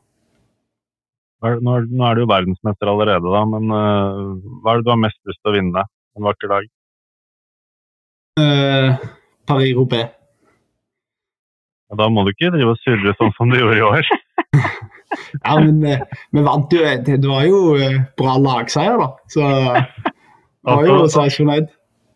Nå, 1.40 1.74
nå 1.88 2.06
er 2.08 2.16
du 2.16 2.24
jo 2.26 2.30
verdensmester 2.32 2.92
allerede, 2.92 3.32
da, 3.32 3.44
men 3.48 3.72
hva 3.72 4.74
er 4.74 4.80
det 4.80 4.88
du 4.88 4.92
har 4.92 5.04
mest 5.08 5.20
lyst 5.24 5.40
til 5.40 5.52
å 5.52 5.56
vinne 5.56 5.88
en 5.88 6.28
vakker 6.28 6.52
dag? 6.52 6.72
Paris-Roupais. 11.90 11.98
Da 11.98 12.08
må 12.08 12.24
du 12.24 12.30
ikke 12.30 12.52
drive 12.54 12.74
og 12.74 12.78
surre 12.84 13.14
sånn 13.18 13.34
som 13.36 13.50
du 13.50 13.58
gjorde 13.58 13.78
i 13.78 13.82
år. 13.82 14.06
ja, 15.44 15.58
men 15.58 15.84
eh, 15.84 16.02
vi 16.32 16.42
vant 16.46 16.72
jo 16.72 16.86
Det 17.06 17.18
var 17.24 17.44
jo 17.46 17.76
eh, 17.76 18.00
bra 18.18 18.38
lagseier, 18.38 18.98
da. 19.00 19.10
Så 19.28 19.40
jeg 19.42 20.74
var 20.76 20.86
jo 20.86 20.96
altså, 21.02 21.26
så 21.28 21.36
fornøyd. 21.36 21.70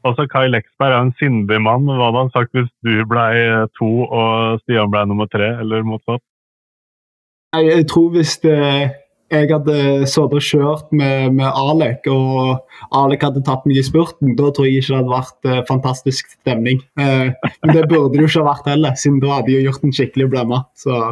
Altså, 0.04 0.26
Kai 0.28 0.48
Leksberg 0.48 0.92
er 0.92 1.00
en 1.00 1.14
sindig 1.18 1.60
mann. 1.64 1.88
Hva 1.88 2.10
hadde 2.10 2.26
han 2.26 2.34
sagt 2.34 2.52
hvis 2.54 2.70
du 2.84 3.04
ble 3.08 3.24
eh, 3.40 3.64
to 3.78 3.90
og 4.04 4.60
Stian 4.62 4.92
ble 4.92 5.06
nummer 5.08 5.30
tre, 5.32 5.56
eller 5.64 5.86
motsatt? 5.86 6.22
Jeg, 7.54 7.70
jeg 7.70 7.86
tror 7.90 8.10
hvis 8.14 8.38
det 8.42 8.58
jeg 9.34 9.50
hadde 9.50 10.06
sittet 10.06 10.36
og 10.38 10.44
kjørt 10.44 10.92
med, 10.94 11.34
med, 11.38 11.46
Alek, 11.48 12.06
og 12.12 12.94
Alek 12.94 13.26
hadde 13.26 13.42
tatt 13.46 13.66
meg 13.68 13.80
i 13.80 13.84
spurten, 13.86 14.36
da 14.38 14.50
tror 14.54 14.68
jeg 14.68 14.80
ikke 14.80 14.92
det 14.92 15.00
hadde 15.00 15.12
vært 15.12 15.50
eh, 15.50 15.60
fantastisk 15.68 16.30
stemning. 16.38 16.80
Eh, 17.00 17.28
men 17.34 17.74
det 17.74 17.84
burde 17.90 18.14
det 18.14 18.22
jo 18.24 18.30
ikke 18.30 18.44
ha 18.44 18.52
vært 18.52 18.70
heller, 18.72 18.96
siden 19.00 19.20
da 19.24 19.36
hadde 19.38 19.54
jeg 19.54 19.66
gjort 19.68 19.86
en 19.86 19.94
skikkelig 19.98 20.30
blemme. 20.32 20.60
Så. 20.78 21.02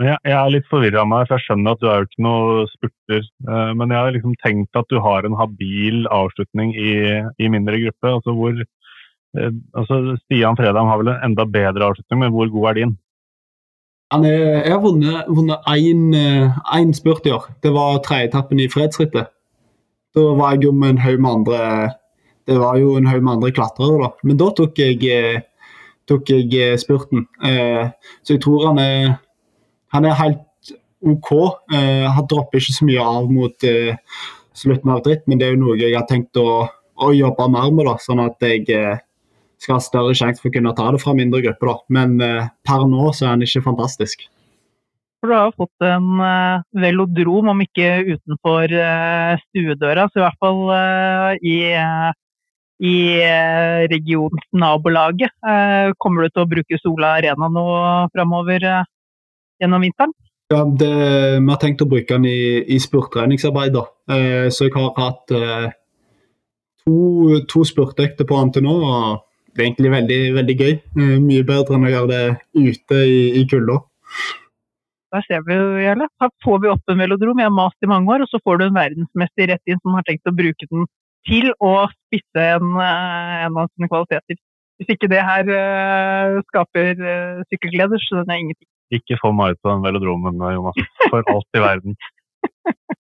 Jeg, 0.00 0.16
jeg 0.24 0.36
er 0.38 0.52
litt 0.54 0.68
forvirra 0.70 1.04
meg, 1.08 1.26
for 1.28 1.36
jeg 1.36 1.46
skjønner 1.46 1.76
at 1.76 1.82
du 1.82 1.88
er 1.90 2.00
jo 2.00 2.08
ikke 2.08 2.26
noe 2.26 2.66
spurter. 2.72 3.26
Eh, 3.48 3.72
men 3.78 3.92
jeg 3.92 4.00
har 4.00 4.16
liksom 4.16 4.36
tenkt 4.42 4.80
at 4.80 4.88
du 4.92 5.00
har 5.04 5.28
en 5.28 5.38
habil 5.38 6.06
avslutning 6.14 6.72
i, 6.78 6.94
i 7.42 7.52
mindre 7.52 7.80
gruppe. 7.84 8.16
altså 8.16 8.36
hvor 8.38 8.56
eh, 8.62 9.52
altså 9.78 10.02
Stian 10.24 10.58
Fredheim 10.58 10.90
har 10.90 11.02
vel 11.02 11.12
en 11.12 11.30
enda 11.30 11.46
bedre 11.58 11.90
avslutning, 11.90 12.24
men 12.24 12.34
hvor 12.34 12.50
god 12.54 12.70
er 12.72 12.80
din? 12.82 12.96
Er, 14.12 14.24
jeg 14.28 14.72
har 14.72 14.82
vunnet 14.82 15.68
én 15.72 16.12
eh, 16.12 16.90
spurt 16.92 17.24
i 17.24 17.32
år. 17.32 17.46
Det 17.64 17.70
var 17.72 18.02
tredjeetappen 18.04 18.60
i 18.60 18.68
fredsrittet. 18.68 19.30
Da 20.12 20.24
var 20.36 20.52
jeg 20.52 20.66
jo 20.66 20.72
med 20.76 20.90
en 20.90 20.98
haug 21.00 21.20
med 21.20 21.30
andre 21.30 21.60
Det 22.46 22.58
var 22.58 22.76
jo 22.76 22.96
en 22.96 23.06
haug 23.06 23.22
med 23.22 23.32
andre 23.32 23.52
klatrere, 23.52 24.02
da. 24.02 24.10
Men 24.22 24.36
da 24.36 24.50
tok 24.52 24.76
jeg, 24.78 24.98
eh, 25.08 25.40
tok 26.08 26.28
jeg 26.28 26.52
eh, 26.52 26.76
spurten. 26.76 27.24
Så 28.22 28.34
jeg 28.34 28.42
tror 28.42 28.66
han 28.66 28.78
er 28.78 29.18
Han 29.92 30.04
er 30.04 30.14
helt 30.14 30.74
OK. 31.02 31.30
Han 31.70 32.26
dropper 32.28 32.58
ikke 32.58 32.72
så 32.72 32.84
mye 32.84 33.00
av 33.00 33.30
mot 33.30 33.64
slutten 34.54 34.90
av 34.90 35.02
dritt, 35.04 35.26
men 35.26 35.38
det 35.38 35.46
er 35.46 35.52
jo 35.52 35.60
noe 35.60 35.76
jeg 35.76 35.92
har 35.96 36.06
tenkt 36.08 36.36
å, 36.36 36.68
å 36.96 37.12
jobbe 37.12 37.48
mer 37.48 37.72
med, 37.72 37.84
da, 37.86 37.96
sånn 38.00 38.22
at 38.24 38.40
jeg 38.40 38.64
skal 39.62 39.78
ha 39.78 39.84
større 39.84 40.14
sjanse 40.18 40.42
for 40.42 40.50
å 40.50 40.56
kunne 40.56 40.74
ta 40.76 40.90
det 40.92 41.00
fra 41.02 41.14
mindre 41.16 41.42
grupper. 41.44 41.70
Da. 41.70 41.76
Men 41.96 42.16
eh, 42.24 42.50
per 42.66 42.86
nå 42.90 43.10
så 43.14 43.26
er 43.26 43.34
han 43.36 43.44
ikke 43.46 43.64
fantastisk. 43.68 44.26
For 45.22 45.30
Du 45.30 45.36
har 45.36 45.54
fått 45.54 45.86
en 45.86 46.22
eh, 46.26 46.64
velodrom, 46.82 47.52
om 47.52 47.62
ikke 47.62 47.90
utenfor 48.10 48.74
eh, 48.74 49.42
stuedøra, 49.46 50.08
så 50.10 50.20
i 50.20 50.24
hvert 50.24 50.40
fall 50.42 50.62
i, 51.52 51.56
i 52.82 52.96
regionens 53.92 54.48
nabolaget. 54.50 55.30
kommer 56.02 56.26
du 56.26 56.32
til 56.32 56.42
å 56.42 56.50
bruke 56.50 56.80
Sola 56.80 57.14
Arena 57.20 57.48
nå 57.48 57.66
framover 58.10 58.66
gjennom 59.62 59.86
vinteren? 59.86 60.14
Ja, 60.52 60.64
det, 60.66 60.90
Vi 61.38 61.48
har 61.48 61.60
tenkt 61.62 61.84
å 61.84 61.88
bruke 61.88 62.18
den 62.18 62.26
i, 62.28 62.64
i 62.74 62.80
spurttreningsarbeid. 62.82 63.78
så 64.50 64.66
jeg 64.66 64.74
har 64.74 64.90
hatt 64.98 65.32
to, 66.82 67.38
to 67.48 67.62
spurtøkter 67.64 68.26
på 68.26 68.40
den 68.42 68.52
til 68.56 68.66
nå. 68.66 68.74
og 68.82 69.22
det 69.52 69.60
er 69.60 69.66
egentlig 69.68 69.90
veldig, 69.92 70.20
veldig 70.38 70.54
gøy. 70.56 70.72
Eh, 70.72 71.16
mye 71.20 71.44
bedre 71.48 71.76
enn 71.76 71.88
å 71.88 71.92
gjøre 71.92 72.08
det 72.12 72.70
ute 72.72 73.00
i, 73.04 73.18
i 73.40 73.42
kulda. 73.48 73.78
Der 75.12 75.24
ser 75.26 75.42
vi 75.44 75.58
jo, 75.58 75.66
Jarle. 75.82 76.08
Her 76.22 76.30
får 76.44 76.62
vi 76.62 76.70
opp 76.72 76.92
en 76.92 77.02
velodrom. 77.02 77.40
Jeg 77.42 77.50
har 77.50 77.52
mast 77.52 77.84
i 77.84 77.90
mange 77.90 78.08
år, 78.14 78.24
og 78.24 78.32
så 78.32 78.40
får 78.46 78.60
du 78.60 78.64
en 78.66 78.78
verdensmester 78.78 79.52
rett 79.52 79.68
inn 79.72 79.82
som 79.82 79.98
har 79.98 80.06
tenkt 80.08 80.30
å 80.30 80.32
bruke 80.36 80.68
den 80.70 80.88
til 81.28 81.52
å 81.60 81.74
spisse 81.90 82.46
en, 82.56 82.72
eh, 82.80 83.36
en 83.44 83.60
av 83.60 83.68
sine 83.74 83.90
kvaliteter. 83.92 84.40
Hvis 84.80 84.96
ikke 84.96 85.10
det 85.12 85.20
her 85.22 85.46
uh, 85.46 86.40
skaper 86.48 86.96
uh, 86.98 87.42
sykkelgleder, 87.52 88.00
så 88.02 88.22
den 88.22 88.32
er 88.32 88.40
ingenting. 88.40 88.66
Ikke 88.90 89.20
få 89.20 89.30
meg 89.36 89.54
ut 89.54 89.60
på 89.62 89.70
den 89.70 89.84
velodromen, 89.84 90.40
Jonas. 90.56 90.80
For 91.04 91.22
alt 91.30 91.60
i 91.60 91.62
verden. 91.62 91.94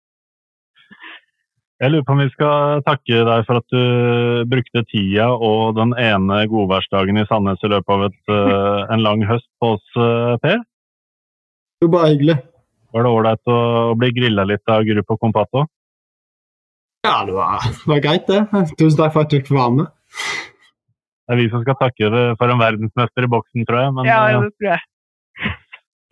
Jeg 1.82 1.92
lurer 1.92 2.06
på 2.06 2.14
om 2.14 2.22
vi 2.22 2.30
skal 2.32 2.84
takke 2.86 3.24
deg 3.28 3.46
for 3.48 3.60
at 3.60 3.74
du 3.74 4.46
brukte 4.52 4.84
tida 4.92 5.26
og 5.34 5.74
den 5.76 5.96
ene 6.00 6.44
godværsdagen 6.52 7.18
i 7.20 7.26
Sandnes 7.28 7.64
i 7.66 7.72
løpet 7.74 7.94
av 7.96 8.06
et, 8.08 8.20
eh, 8.38 8.82
en 8.94 9.04
lang 9.04 9.24
høst 9.28 9.50
på 9.60 9.74
oss, 9.76 9.86
eh, 9.98 10.36
Per? 10.44 10.62
Det 11.82 11.90
var 11.90 11.94
bare 11.98 12.12
hyggelig. 12.14 12.38
Var 12.94 13.04
det 13.04 13.12
ålreit 13.18 13.50
å 13.52 13.58
bli 14.00 14.12
grilla 14.16 14.46
litt 14.48 14.70
av 14.70 14.86
Gruppo 14.88 15.18
Compato? 15.20 15.66
Ja, 17.04 17.18
det 17.28 17.34
var, 17.36 17.60
det 17.66 17.90
var 17.90 18.00
greit, 18.06 18.30
det. 18.30 18.46
Tusen 18.80 19.00
takk 19.02 19.16
for 19.16 19.26
at 19.26 19.34
du 19.34 19.40
fikk 19.42 19.50
være 19.52 19.74
med. 19.82 19.90
Det 21.24 21.34
er 21.36 21.40
vi 21.42 21.50
som 21.52 21.64
skal 21.66 21.76
takke 21.82 22.12
deg 22.14 22.38
for 22.40 22.54
en 22.54 22.62
verdensmester 22.62 23.26
i 23.26 23.32
boksen, 23.34 23.66
tror 23.68 23.82
jeg. 23.82 23.94
Men 23.98 24.08
Ja, 24.08 24.22
eh, 24.30 24.46
det 24.46 24.54
tror 24.56 24.70
jeg. 24.76 25.52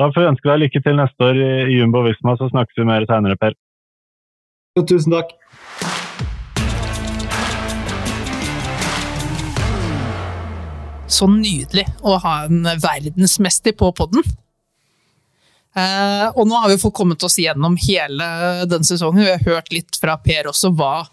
da 0.01 0.09
får 0.09 0.23
vi 0.25 0.29
ønske 0.33 0.49
deg 0.49 0.61
lykke 0.65 0.81
til 0.83 0.97
neste 0.99 1.29
år 1.29 1.39
i 1.39 1.51
i 1.69 1.77
Jumbo 1.77 2.01
Visma, 2.09 2.35
så 2.39 2.49
snakkes 2.51 2.81
vi 2.81 2.89
mer 2.89 3.05
seinere, 3.07 3.37
Per. 3.39 3.55
Ja, 4.71 4.85
tusen 4.87 5.11
takk. 5.11 5.33
Så 11.11 11.27
nydelig 11.27 11.83
å 12.07 12.15
ha 12.23 12.35
en 12.45 12.63
verdensmester 12.79 13.75
på 13.75 13.89
podden. 13.97 14.23
Eh, 15.75 16.23
og 16.31 16.47
nå 16.47 16.55
har 16.55 16.71
vi 16.71 16.79
fått 16.79 16.95
kommet 16.95 17.27
oss 17.27 17.35
gjennom 17.43 17.75
hele 17.83 18.31
den 18.71 18.87
sesongen. 18.87 19.25
Vi 19.25 19.35
har 19.35 19.43
hørt 19.43 19.75
litt 19.75 19.99
fra 19.99 20.15
Per 20.23 20.47
også 20.53 20.71
hva, 20.71 21.03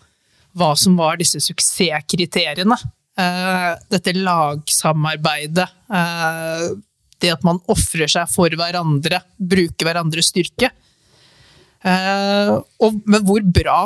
hva 0.54 0.72
som 0.78 0.94
var 0.98 1.18
disse 1.18 1.42
suksesskriteriene. 1.42 2.78
Eh, 3.18 3.70
dette 3.90 4.14
lagsamarbeidet. 4.14 5.66
Eh, 5.90 6.68
det 7.18 7.34
at 7.34 7.42
man 7.42 7.59
ofrer 7.66 8.06
seg 8.06 8.30
for 8.30 8.54
hverandre, 8.54 9.18
bruker 9.34 9.90
hverandres 9.90 10.30
styrke. 10.30 10.70
Eh, 11.87 12.55
og, 12.83 13.01
men 13.07 13.24
hvor 13.26 13.45
bra 13.45 13.83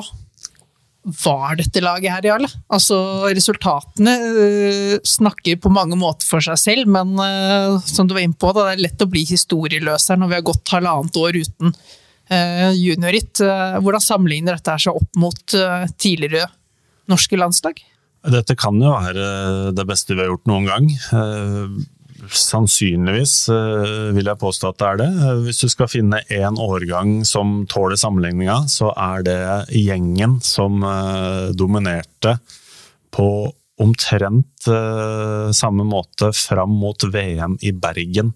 var 1.03 1.57
dette 1.59 1.82
laget 1.82 2.12
her, 2.14 2.26
Jarle? 2.30 2.49
Altså, 2.72 2.97
resultatene 3.34 4.12
øh, 4.22 4.95
snakker 5.07 5.59
på 5.61 5.72
mange 5.74 5.99
måter 5.99 6.28
for 6.28 6.45
seg 6.45 6.61
selv, 6.61 6.90
men 6.95 7.16
øh, 7.18 7.80
som 7.90 8.07
du 8.07 8.14
var 8.14 8.22
inne 8.22 8.38
på, 8.38 8.53
da, 8.55 8.68
det 8.70 8.76
er 8.76 8.84
lett 8.86 9.03
å 9.03 9.11
bli 9.11 9.24
historieløs 9.28 10.09
her 10.12 10.20
når 10.20 10.30
vi 10.30 10.38
har 10.38 10.47
gått 10.47 10.74
halvannet 10.74 11.18
år 11.18 11.40
uten 11.43 11.72
øh, 11.72 12.70
juniorritt. 12.78 13.43
Hvordan 13.43 14.05
sammenligner 14.05 14.61
dette 14.61 14.78
seg 14.86 15.01
opp 15.03 15.18
mot 15.18 15.57
tidligere 15.99 16.47
norske 17.11 17.40
landslag? 17.40 17.82
Dette 18.32 18.55
kan 18.55 18.78
jo 18.78 18.95
være 18.95 19.72
det 19.74 19.84
beste 19.88 20.14
vi 20.14 20.22
har 20.22 20.30
gjort 20.30 20.47
noen 20.47 20.68
gang. 20.70 20.86
Sannsynligvis 22.30 23.48
eh, 23.50 24.10
vil 24.14 24.28
jeg 24.30 24.38
påstå 24.38 24.70
at 24.70 24.78
det 24.78 24.88
er 24.88 25.00
det. 25.00 25.08
Hvis 25.46 25.62
du 25.64 25.68
skal 25.72 25.90
finne 25.90 26.20
én 26.30 26.58
årgang 26.60 27.22
som 27.26 27.62
tåler 27.70 27.98
sammenligninga, 27.98 28.62
så 28.70 28.92
er 28.94 29.26
det 29.26 29.40
gjengen 29.74 30.38
som 30.44 30.84
eh, 30.86 31.50
dominerte 31.58 32.36
på 33.12 33.28
omtrent 33.82 34.68
eh, 34.70 35.50
samme 35.56 35.84
måte 35.88 36.30
fram 36.36 36.74
mot 36.78 37.04
VM 37.04 37.58
i 37.60 37.72
Bergen 37.72 38.32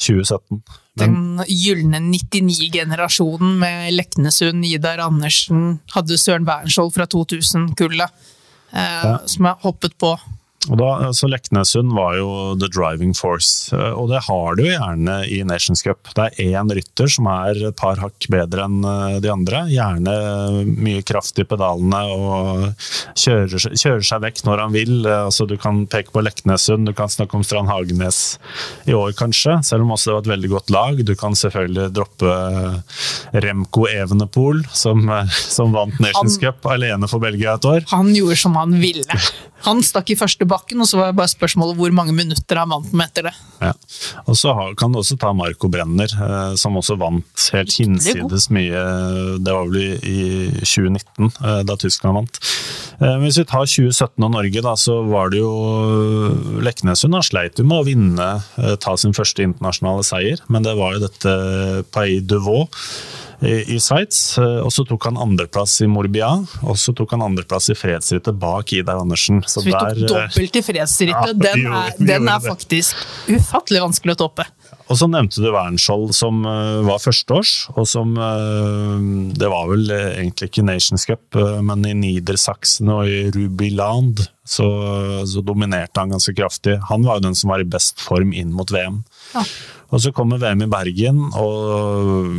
2017. 0.00 0.62
Men 1.00 1.14
Den 1.38 1.44
gylne 1.46 2.00
99-generasjonen 2.02 3.58
med 3.60 3.92
Leknesund, 3.94 4.64
Idar 4.66 5.02
Andersen, 5.04 5.78
hadde 5.94 6.18
Søren 6.18 6.48
Wernskjold 6.48 6.94
fra 6.96 7.06
2000-kullet, 7.10 8.28
eh, 8.72 9.16
som 9.26 9.50
har 9.50 9.60
hoppet 9.62 9.96
på. 10.00 10.16
Og 10.68 10.76
da, 10.76 10.86
altså 11.08 11.24
Leknesund 11.30 11.94
var 11.96 12.18
jo 12.18 12.26
the 12.60 12.66
driving 12.68 13.14
force, 13.16 13.72
eh, 13.72 13.94
og 13.96 14.10
det 14.12 14.18
har 14.26 14.58
du 14.58 14.66
gjerne 14.66 15.14
i 15.32 15.38
Nations 15.48 15.80
Cup. 15.86 16.10
Det 16.12 16.26
er 16.36 16.50
én 16.60 16.68
rytter 16.76 17.08
som 17.08 17.24
er 17.32 17.56
et 17.70 17.76
par 17.80 17.96
hakk 18.02 18.26
bedre 18.28 18.66
enn 18.68 18.84
eh, 18.84 19.14
de 19.24 19.30
andre. 19.32 19.62
Gjerne 19.72 20.12
mye 20.68 21.00
kraft 21.08 21.40
i 21.40 21.46
pedalene 21.48 22.02
og 22.12 22.84
kjører, 23.16 23.56
kjører 23.72 24.04
seg 24.10 24.20
vekk 24.26 24.42
når 24.50 24.64
han 24.66 24.76
vil. 24.76 24.94
Eh, 25.08 25.16
Altså, 25.30 25.46
du 25.46 25.54
kan 25.62 25.84
peke 25.86 26.10
på 26.12 26.20
Leknesund, 26.26 26.88
du 26.90 26.92
kan 26.96 27.08
snakke 27.12 27.36
om 27.38 27.44
Strand 27.46 27.70
Hagenes 27.70 28.20
i 28.90 28.92
år 28.96 29.12
kanskje, 29.16 29.60
selv 29.64 29.84
om 29.86 29.92
også 29.94 30.10
det 30.10 30.16
var 30.16 30.24
et 30.26 30.30
veldig 30.34 30.50
godt 30.58 30.72
lag. 30.74 31.00
Du 31.06 31.12
kan 31.16 31.36
selvfølgelig 31.38 31.88
droppe 31.94 32.32
Remco 33.32 33.86
Evenepool, 33.88 34.64
som, 34.74 35.06
som 35.30 35.72
vant 35.76 35.96
Nations 36.02 36.36
Han- 36.36 36.44
Cup 36.52 36.66
alene 36.72 37.08
for 37.08 37.22
Belgia 37.22 37.54
et 37.56 37.64
år. 37.68 37.86
Han 37.94 38.12
gjorde 38.16 38.36
som 38.42 38.58
han 38.58 38.74
ville. 38.82 39.06
Han 39.68 39.82
stakk 39.84 40.08
i 40.14 40.16
første 40.16 40.46
bakken, 40.50 40.82
og 40.82 40.88
så 40.90 40.98
var 41.00 41.10
det 41.10 41.18
bare 41.20 41.32
spørsmålet 41.32 41.78
hvor 41.78 41.94
mange 41.94 42.14
minutter 42.16 42.60
han 42.60 42.72
vant 42.72 42.92
med 42.92 43.08
etter 43.08 43.28
det. 43.30 43.34
Ja. 43.60 43.72
Og 44.26 44.36
så 44.38 44.54
kan 44.78 44.92
du 44.92 45.00
også 45.00 45.18
ta 45.20 45.32
Marco 45.36 45.70
Brenner, 45.72 46.10
eh, 46.10 46.54
som 46.60 46.78
også 46.80 46.96
vant 47.00 47.46
helt 47.54 47.76
hinsides 47.76 48.48
mye. 48.54 48.82
Det 49.42 49.54
var 49.54 49.70
vel 49.70 49.80
i, 49.80 49.88
i 50.00 50.20
2019, 50.64 51.30
eh, 51.30 51.62
da 51.68 51.78
Tyskland 51.80 52.20
vant. 52.20 52.40
Eh, 53.00 53.16
Hvis 53.24 53.40
vi 53.40 53.46
tar 53.48 53.68
2017 53.68 54.26
og 54.26 54.34
Norge, 54.36 54.64
da, 54.66 54.74
så 54.80 55.00
var 55.08 55.32
det 55.32 55.42
jo 55.42 55.54
Leknesund 56.64 57.16
han 57.16 57.26
sleit 57.26 57.60
jo 57.60 57.66
med 57.68 57.82
å 57.82 57.86
vinne, 57.88 58.28
ta 58.80 58.94
sin 59.00 59.16
første 59.16 59.44
internasjonale 59.44 60.04
seier, 60.06 60.42
men 60.52 60.66
det 60.66 60.76
var 60.78 60.96
jo 60.96 61.04
dette 61.06 61.34
Pays 61.94 62.24
de 62.28 62.38
Vaux 62.44 62.84
i, 63.40 63.74
i 63.74 63.78
Sveits. 63.80 64.38
eh, 64.38 64.58
Og 64.64 64.70
så 64.74 64.84
tok 64.88 65.04
han 65.08 65.16
andreplass 65.20 65.78
i 65.84 65.88
Morbia, 65.90 66.28
og 66.62 66.76
så 66.80 66.92
tok 66.96 67.14
han 67.16 67.22
andreplass 67.24 67.70
i 67.72 67.76
fredsrittet 67.78 68.36
bak 68.40 68.72
Idar 68.76 69.00
Andersen. 69.00 69.42
Så 69.46 69.60
Så 69.60 69.66
vi 69.66 69.72
tok 69.72 69.80
der, 69.94 70.02
eh, 70.04 70.08
dobbelt 70.12 70.56
i 70.56 70.62
fredsrittet. 70.66 71.14
Ja, 71.14 71.32
den 71.46 71.66
er, 71.66 71.90
gjorde, 71.90 72.06
den 72.12 72.28
er 72.28 72.40
faktisk 72.44 72.96
ufattelig 73.30 73.80
vanskelig 73.86 74.16
å 74.18 74.20
toppe. 74.26 74.46
Og 74.90 74.98
så 74.98 75.06
nevnte 75.06 75.38
du 75.38 75.48
Wernskjold, 75.54 76.12
som 76.18 76.42
eh, 76.44 76.80
var 76.88 76.98
førsteårs, 76.98 77.52
og 77.78 77.86
som 77.86 78.14
Det 79.38 79.48
var 79.48 79.68
vel 79.70 79.86
egentlig 79.94 80.50
ikke 80.50 80.64
Nations 80.66 81.04
Cup, 81.06 81.36
men 81.62 81.84
i 81.86 81.94
Niedersachsen 81.94 82.90
og 82.92 83.06
i 83.08 83.30
Rubiland 83.34 84.24
så, 84.50 84.66
så 85.30 85.42
dominerte 85.46 86.00
han 86.02 86.10
ganske 86.10 86.34
kraftig. 86.34 86.76
Han 86.90 87.04
var 87.06 87.20
jo 87.20 87.28
den 87.28 87.36
som 87.38 87.52
var 87.54 87.62
i 87.62 87.68
best 87.70 88.00
form 88.02 88.32
inn 88.34 88.50
mot 88.56 88.70
VM. 88.74 89.02
Ja. 89.34 89.44
Og 89.90 89.98
så 90.04 90.12
kommer 90.14 90.38
VM 90.38 90.60
i 90.62 90.68
Bergen, 90.70 91.22
og 91.34 92.34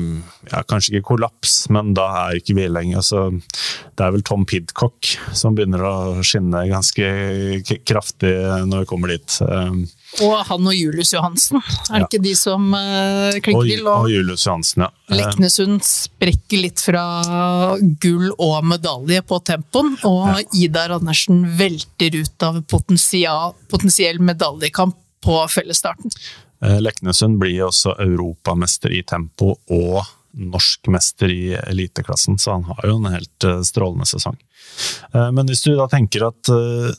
ja, 0.48 0.62
kanskje 0.64 0.94
ikke 0.96 1.10
kollaps, 1.12 1.66
men 1.74 1.90
da 1.98 2.06
er 2.26 2.38
ikke 2.40 2.56
vi 2.56 2.68
lenger. 2.72 3.02
Altså, 3.02 3.24
det 3.98 4.06
er 4.06 4.14
vel 4.16 4.24
Tom 4.28 4.46
Pidcock 4.48 5.10
som 5.36 5.58
begynner 5.58 5.84
å 5.84 5.96
skinne 6.24 6.62
ganske 6.72 7.10
kraftig 7.84 8.32
når 8.72 8.86
vi 8.86 8.90
kommer 8.90 9.12
dit. 9.12 9.36
Eh, 9.44 9.82
Og 10.24 10.36
han 10.48 10.68
og 10.68 10.76
Julius 10.76 11.12
Johansen, 11.14 11.60
er 11.60 11.94
det 11.94 12.00
Ja. 12.02 12.08
ikke 12.08 12.22
de 12.24 12.34
som 12.36 12.66
uh, 12.74 13.32
klikker 13.44 13.68
til? 13.68 13.84
og 13.88 14.06
Og 14.06 14.10
Julius 14.12 14.46
Johansen, 14.48 14.84
ja. 14.84 14.90
Leknesund 15.20 15.84
sprekker 15.88 16.62
litt 16.64 16.80
fra 16.84 17.04
gull 18.04 18.32
og 18.38 18.64
medalje 18.68 19.22
på 19.28 19.40
tempoen, 19.48 19.98
og 20.08 20.40
Idar 20.56 20.96
Andersen 20.98 21.44
velter 21.60 22.16
ut 22.20 22.48
av 22.48 22.62
potensiell 22.64 24.20
medaljekamp 24.24 24.96
på 25.22 25.38
fellesstarten. 25.54 26.12
Eh, 26.62 26.80
Leknesund 26.82 27.40
blir 27.42 27.66
også 27.68 27.96
europamester 28.02 28.94
i 28.94 29.04
tempo 29.08 29.56
og 29.74 30.02
norsk 30.32 30.88
mester 30.94 31.28
i 31.34 31.52
eliteklassen, 31.60 32.38
så 32.40 32.54
han 32.54 32.64
har 32.70 32.86
jo 32.88 33.00
en 33.02 33.10
helt 33.12 33.48
eh, 33.48 33.60
strålende 33.68 34.08
sesong. 34.08 34.38
Eh, 35.12 35.32
Men 35.36 35.50
hvis 35.50 35.66
du 35.66 35.74
da 35.76 35.90
tenker 35.92 36.28
at 36.30 36.52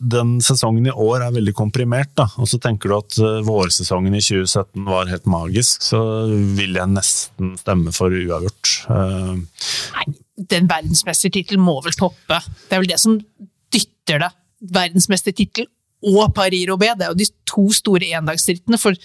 den 0.03 0.35
sesongen 0.45 0.91
i 0.91 0.93
år 0.93 1.29
er 1.29 1.37
veldig 1.39 1.55
komprimert, 1.57 2.11
da, 2.19 2.27
og 2.37 2.51
så 2.51 2.61
tenker 2.61 2.93
du 2.93 2.99
at 2.99 3.21
vårsesongen 3.47 4.19
i 4.19 4.21
2017 4.25 4.85
var 4.89 5.09
helt 5.13 5.31
magisk, 5.31 5.87
så 5.87 6.03
vil 6.59 6.77
jeg 6.81 6.93
nesten 6.93 7.55
stemme 7.63 7.95
for 7.95 8.13
uavgjort. 8.13 8.75
Nei, 8.91 10.07
den 10.53 10.69
verdensmestertittelen 10.69 11.63
må 11.63 11.79
vel 11.87 11.97
toppe. 11.97 12.43
Det 12.69 12.77
er 12.77 12.83
vel 12.83 12.91
det 12.91 13.01
som 13.01 13.17
dytter 13.73 14.27
det. 14.27 14.33
Verdensmestertittel 14.75 15.71
og 16.03 16.35
Paris-Roubais, 16.35 16.99
det 16.99 17.07
er 17.07 17.13
jo 17.15 17.21
de 17.21 17.29
to 17.49 17.69
store 17.75 18.11
endagsrittene, 18.19 18.79
for 18.81 18.97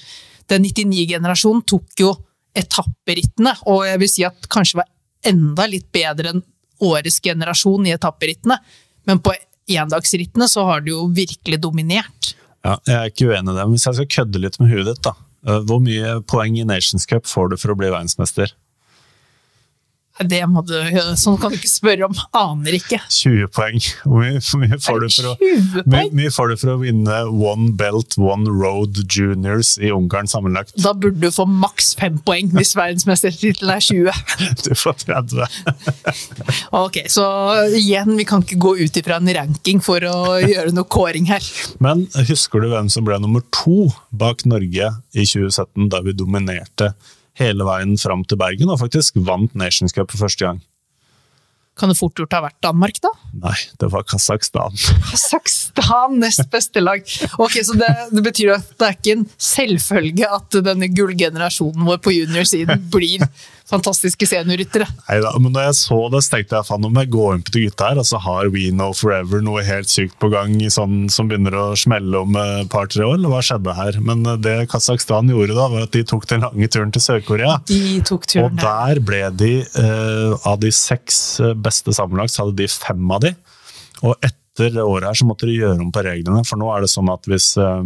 den 0.52 0.66
99-generasjonen 0.66 1.64
tok 1.68 2.00
jo 2.00 2.14
etapperittene, 2.58 3.54
og 3.70 3.84
jeg 3.88 4.02
vil 4.02 4.12
si 4.12 4.26
at 4.28 4.48
kanskje 4.52 4.80
var 4.82 4.89
enda 5.28 5.68
litt 5.70 5.89
bedre 5.93 6.34
enn 6.34 6.43
årets 6.88 7.20
generasjon 7.26 7.88
i 7.89 7.93
etapperittene, 7.95 8.58
men 9.10 9.22
på 9.24 9.34
endagsrittene 9.68 10.48
så 10.50 10.66
har 10.70 10.84
det 10.86 10.93
jo 10.93 11.08
virkelig 11.14 11.60
dominert. 11.64 12.34
Ja, 12.66 12.78
jeg 12.88 12.98
er 12.98 13.12
ikke 13.12 13.30
uenig 13.32 13.54
i 13.54 13.58
det, 13.58 13.64
men 13.64 13.76
hvis 13.76 13.88
jeg 13.88 13.98
skal 14.00 14.12
kødde 14.18 14.41
litt 14.43 14.60
med 14.62 14.72
huet 14.72 14.88
ditt, 14.91 15.02
da. 15.06 15.14
eh, 15.48 15.60
Hvor 15.68 15.82
mye 15.84 16.18
poeng 16.28 16.58
i 16.60 16.66
Nations 16.68 17.08
Cup 17.10 17.28
får 17.30 17.54
du 17.54 17.58
for 17.62 17.74
å 17.74 17.78
bli 17.80 17.91
verdensmester? 17.93 18.54
Det 20.18 20.39
må 20.49 20.63
du, 20.65 20.74
sånn 21.20 21.38
kan 21.38 21.53
du 21.53 21.57
ikke 21.59 21.70
spørre 21.70 22.07
om, 22.07 22.15
aner 22.38 22.78
ikke. 22.78 22.99
20 23.13 23.51
poeng. 23.53 23.78
Hvor 24.03 24.24
mye, 24.24 24.41
mye, 24.63 24.80
får, 24.82 25.03
du 25.03 25.07
for 25.13 25.30
å, 25.30 25.34
20 25.41 25.89
mye, 25.93 26.09
mye 26.18 26.32
får 26.34 26.51
du 26.51 26.55
for 26.63 26.74
å 26.74 26.78
vinne 26.82 27.20
One 27.30 27.74
Belt, 27.78 28.18
One 28.18 28.49
Road 28.49 29.01
Juniors 29.05 29.76
i 29.78 29.91
Ungarn 29.93 30.30
sammenlagt? 30.30 30.74
Da 30.82 30.95
burde 30.97 31.22
du 31.22 31.30
få 31.34 31.45
maks 31.49 31.93
fem 31.99 32.18
poeng 32.26 32.49
hvis 32.55 32.74
verdensmestertittelen 32.78 33.76
er 33.78 33.84
20. 33.84 34.24
Du 34.68 34.74
får 34.76 34.97
30. 35.05 35.45
Ok, 36.78 37.03
så 37.11 37.26
igjen, 37.78 38.15
vi 38.18 38.26
kan 38.28 38.41
ikke 38.43 38.59
gå 38.61 38.74
ut 38.82 38.97
ifra 38.99 39.20
en 39.22 39.30
ranking 39.38 39.80
for 39.84 40.03
å 40.07 40.38
gjøre 40.41 40.74
noe 40.76 40.88
kåring 40.89 41.28
her. 41.30 41.43
Men 41.84 42.05
husker 42.28 42.63
du 42.63 42.72
hvem 42.72 42.89
som 42.91 43.05
ble 43.07 43.20
nummer 43.22 43.45
to 43.55 43.88
bak 44.09 44.43
Norge 44.49 44.91
i 45.13 45.26
2017, 45.28 45.88
da 45.93 46.01
vi 46.05 46.15
dominerte 46.18 46.91
hele 47.38 47.67
veien 47.67 47.97
fram 48.01 48.25
til 48.27 48.39
Bergen 48.39 48.71
og 48.73 48.81
faktisk 48.81 49.19
vant 49.27 49.53
Nations 49.57 49.93
Cup 49.95 50.11
for 50.13 50.25
første 50.25 50.45
gang? 50.45 50.63
Kan 51.77 51.91
det 51.91 51.97
fort 51.99 52.17
gjort 52.17 52.33
ha 52.33 52.39
vært 52.47 52.57
Danmark, 52.65 52.97
da? 53.03 53.11
Nei, 53.38 53.57
det 53.77 53.91
var 53.93 54.05
Kasakhstan. 54.09 54.73
Kasakhstan, 55.11 56.15
nest 56.23 56.47
beste 56.49 56.81
lag. 56.81 57.03
Ok, 57.38 57.59
Så 57.61 57.75
det, 57.77 57.91
det 58.09 58.23
betyr 58.25 58.55
at 58.55 58.71
det 58.73 58.88
er 58.88 58.95
ikke 58.97 59.13
en 59.19 59.27
selvfølge 59.38 60.31
at 60.39 60.57
denne 60.65 60.89
gullgenerasjonen 60.89 61.85
vår 61.85 62.01
på 62.01 62.15
juniorsiden 62.15 62.81
blir 62.93 63.27
fantastiske 63.68 64.28
seniorryttere. 64.30 64.88
Neida, 65.09 65.34
men 65.43 65.53
da 65.55 65.65
jeg 65.68 65.78
så 65.82 65.97
det, 66.11 66.22
så 66.24 66.36
tenkte 66.36 66.57
jeg 66.57 66.68
faen 66.70 66.88
om 66.88 66.99
jeg 67.01 67.11
går 67.13 67.36
inn 67.36 67.43
på 67.47 67.53
de 67.55 67.63
gutta 67.68 67.89
her, 67.89 67.99
og 68.01 68.07
så 68.07 68.22
har 68.24 68.51
We 68.53 68.70
Know 68.72 68.95
Forever 68.95 69.43
noe 69.43 69.63
helt 69.68 69.91
sykt 69.91 70.18
på 70.22 70.32
gang 70.32 70.55
sånn, 70.74 71.07
som 71.13 71.30
begynner 71.30 71.55
å 71.59 71.65
smelle 71.80 72.24
om 72.24 72.38
et 72.39 72.72
par-tre 72.72 73.03
år, 73.05 73.18
eller 73.20 73.34
hva 73.34 73.43
skjedde 73.45 73.76
her? 73.78 73.99
Men 74.07 74.24
eh, 74.26 74.39
det 74.43 74.55
Kasakhstan 74.72 75.34
gjorde 75.34 75.57
da, 75.57 75.68
var 75.74 75.88
at 75.88 75.95
de 75.95 76.05
tok 76.07 76.28
den 76.32 76.45
lange 76.47 76.72
turen 76.72 76.93
til 76.95 77.03
Sør-Korea. 77.03 77.59
De 77.68 77.99
tok 78.07 78.28
turen 78.32 78.47
Og 78.47 78.59
der 78.63 79.03
ble 79.03 79.24
de, 79.36 79.53
eh, 79.68 80.47
av 80.47 80.59
de 80.63 80.74
seks 80.74 81.22
eh, 81.43 81.55
beste 81.68 81.95
sammenlagt, 81.95 82.36
så 82.36 82.45
hadde 82.45 82.59
de 82.61 82.72
fem 82.72 83.15
av 83.15 83.24
de. 83.26 83.36
Og 84.05 84.15
etter 84.22 84.72
det 84.74 84.84
året 84.84 85.11
her 85.11 85.18
så 85.20 85.28
måtte 85.28 85.49
de 85.49 85.59
gjøre 85.59 85.84
om 85.84 85.91
på 85.93 86.05
reglene, 86.07 86.45
for 86.47 86.59
nå 86.59 86.72
er 86.74 86.86
det 86.86 86.93
sånn 86.93 87.11
at 87.13 87.28
hvis 87.30 87.51
eh, 87.61 87.84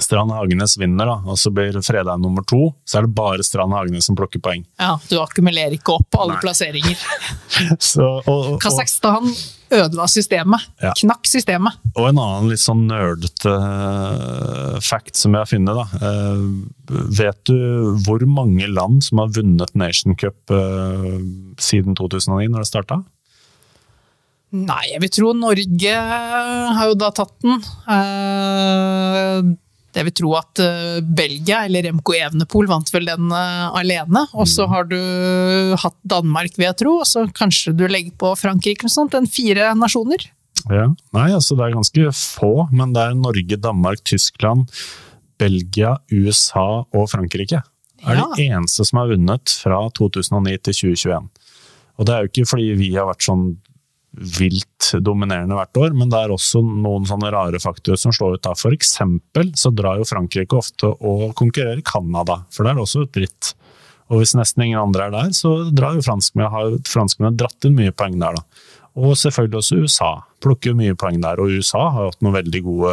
Strand 0.00 0.32
Hagenes 0.32 0.78
vinner, 0.80 1.06
da, 1.08 1.18
og 1.28 1.36
så 1.38 1.50
blir 1.52 1.76
Fredheim 1.84 2.22
nummer 2.24 2.44
to, 2.48 2.70
så 2.88 2.98
er 2.98 3.06
det 3.06 3.14
bare 3.16 3.44
Strand 3.44 3.74
Hagenes 3.76 4.06
som 4.08 4.16
plukker 4.16 4.40
poeng. 4.42 4.64
Ja, 4.80 4.94
du 5.10 5.18
akkumulerer 5.20 5.74
ikke 5.76 5.98
opp 5.98 6.16
alle 6.16 6.36
Nei. 6.38 6.42
plasseringer. 6.44 7.02
Så, 7.92 8.02
og, 8.02 8.28
og, 8.30 8.46
og, 8.54 8.60
Kasakhstan 8.62 9.28
ødela 9.72 10.06
systemet. 10.08 10.64
Ja. 10.80 10.92
Knakk 10.96 11.28
systemet. 11.28 11.76
og 11.92 12.08
en 12.08 12.20
annen 12.20 12.48
litt 12.50 12.62
sånn 12.62 12.86
nerdete 12.88 13.52
uh, 13.52 14.78
fact 14.84 15.18
som 15.20 15.36
jeg 15.36 15.44
har 15.44 15.50
funnet, 15.50 15.76
da. 15.76 15.84
Uh, 16.00 17.04
vet 17.12 17.40
du 17.48 17.56
hvor 18.06 18.24
mange 18.28 18.68
land 18.72 19.04
som 19.04 19.20
har 19.22 19.32
vunnet 19.36 19.74
Nation 19.78 20.16
Cup 20.18 20.52
uh, 20.52 21.20
siden 21.60 21.96
2009, 21.98 22.48
når 22.48 22.64
det 22.64 22.70
starta? 22.72 23.02
Nei, 24.52 24.82
jeg 24.90 25.00
vil 25.00 25.12
tro 25.12 25.32
Norge 25.36 25.92
har 26.76 26.88
jo 26.90 26.96
da 27.00 27.08
tatt 27.16 27.36
den. 27.44 27.60
Jeg 29.92 30.06
vil 30.08 30.14
tro 30.16 30.30
at 30.38 30.60
eh, 30.64 31.00
Belgia, 31.04 31.64
eller 31.68 31.90
MK 31.92 32.14
Evenepool, 32.16 32.66
vant 32.70 32.88
vel 32.94 33.04
den 33.10 33.32
eh, 33.36 33.66
alene. 33.76 34.22
Og 34.32 34.46
så 34.48 34.64
har 34.70 34.86
du 34.88 34.96
hatt 35.82 35.98
Danmark, 36.08 36.54
vil 36.56 36.68
jeg 36.70 36.78
tro, 36.80 36.94
og 37.02 37.08
så 37.08 37.26
kanskje 37.36 37.74
du 37.76 37.84
legger 37.90 38.14
på 38.20 38.32
Frankrike 38.40 38.86
eller 38.86 38.94
sånt. 38.94 39.14
En 39.18 39.28
fire 39.28 39.72
nasjoner. 39.76 40.24
Ja. 40.70 40.86
Nei, 41.16 41.28
altså 41.34 41.56
det 41.58 41.66
er 41.66 41.74
ganske 41.76 42.12
få, 42.14 42.52
men 42.72 42.92
det 42.96 43.02
er 43.02 43.18
Norge, 43.18 43.56
Danmark, 43.60 44.00
Tyskland, 44.08 44.70
Belgia, 45.42 45.96
USA 46.12 46.84
og 46.86 47.08
Frankrike. 47.10 47.62
Er 48.02 48.16
Ja. 48.18 48.26
de 48.36 48.48
eneste 48.50 48.84
som 48.86 48.98
har 48.98 49.08
vunnet 49.12 49.48
fra 49.62 49.88
2009 49.94 50.56
til 50.62 50.74
2021. 50.96 51.28
Og 51.98 52.06
det 52.06 52.14
er 52.14 52.22
jo 52.24 52.30
ikke 52.32 52.48
fordi 52.50 52.72
vi 52.78 52.94
har 52.94 53.06
vært 53.06 53.22
sånn 53.26 53.44
vilt 54.12 54.90
dominerende 55.00 55.56
hvert 55.56 55.78
år, 55.80 55.94
men 55.96 56.10
det 56.12 56.20
er 56.20 56.34
også 56.34 56.60
noen 56.66 57.06
sånne 57.08 57.30
rare 57.32 57.60
faktorer 57.62 58.00
som 58.00 58.12
slår 58.12 58.36
ut 58.36 58.44
da. 58.44 58.52
For 58.58 58.74
eksempel 58.76 59.54
så 59.58 59.72
drar 59.72 60.00
jo 60.00 60.08
Frankrike 60.08 60.58
ofte 60.58 60.90
og 60.92 61.32
konkurrerer 61.38 61.80
Canada, 61.86 62.42
for 62.52 62.66
det 62.66 62.74
er 62.74 62.82
også 62.82 63.06
et 63.06 63.16
dritt. 63.16 63.54
Og 64.12 64.20
hvis 64.20 64.34
nesten 64.36 64.66
ingen 64.66 64.82
andre 64.82 65.06
er 65.08 65.14
der, 65.14 65.32
så 65.36 65.54
drar 65.72 65.96
jo 65.96 66.04
franskmennene, 66.04 66.52
har 66.52 66.78
franskmennene 66.88 67.40
dratt 67.40 67.68
inn 67.68 67.78
mye 67.78 67.94
poeng 67.96 68.18
der, 68.20 68.36
da. 68.36 68.68
Og 69.00 69.14
selvfølgelig 69.16 69.56
også 69.62 69.78
USA. 69.80 70.10
Plukker 70.44 70.72
jo 70.72 70.76
mye 70.76 70.96
poeng 71.00 71.16
der. 71.22 71.40
Og 71.40 71.54
USA 71.56 71.86
har 71.94 72.10
hatt 72.10 72.20
noen 72.20 72.36
veldig 72.36 72.60
gode 72.66 72.90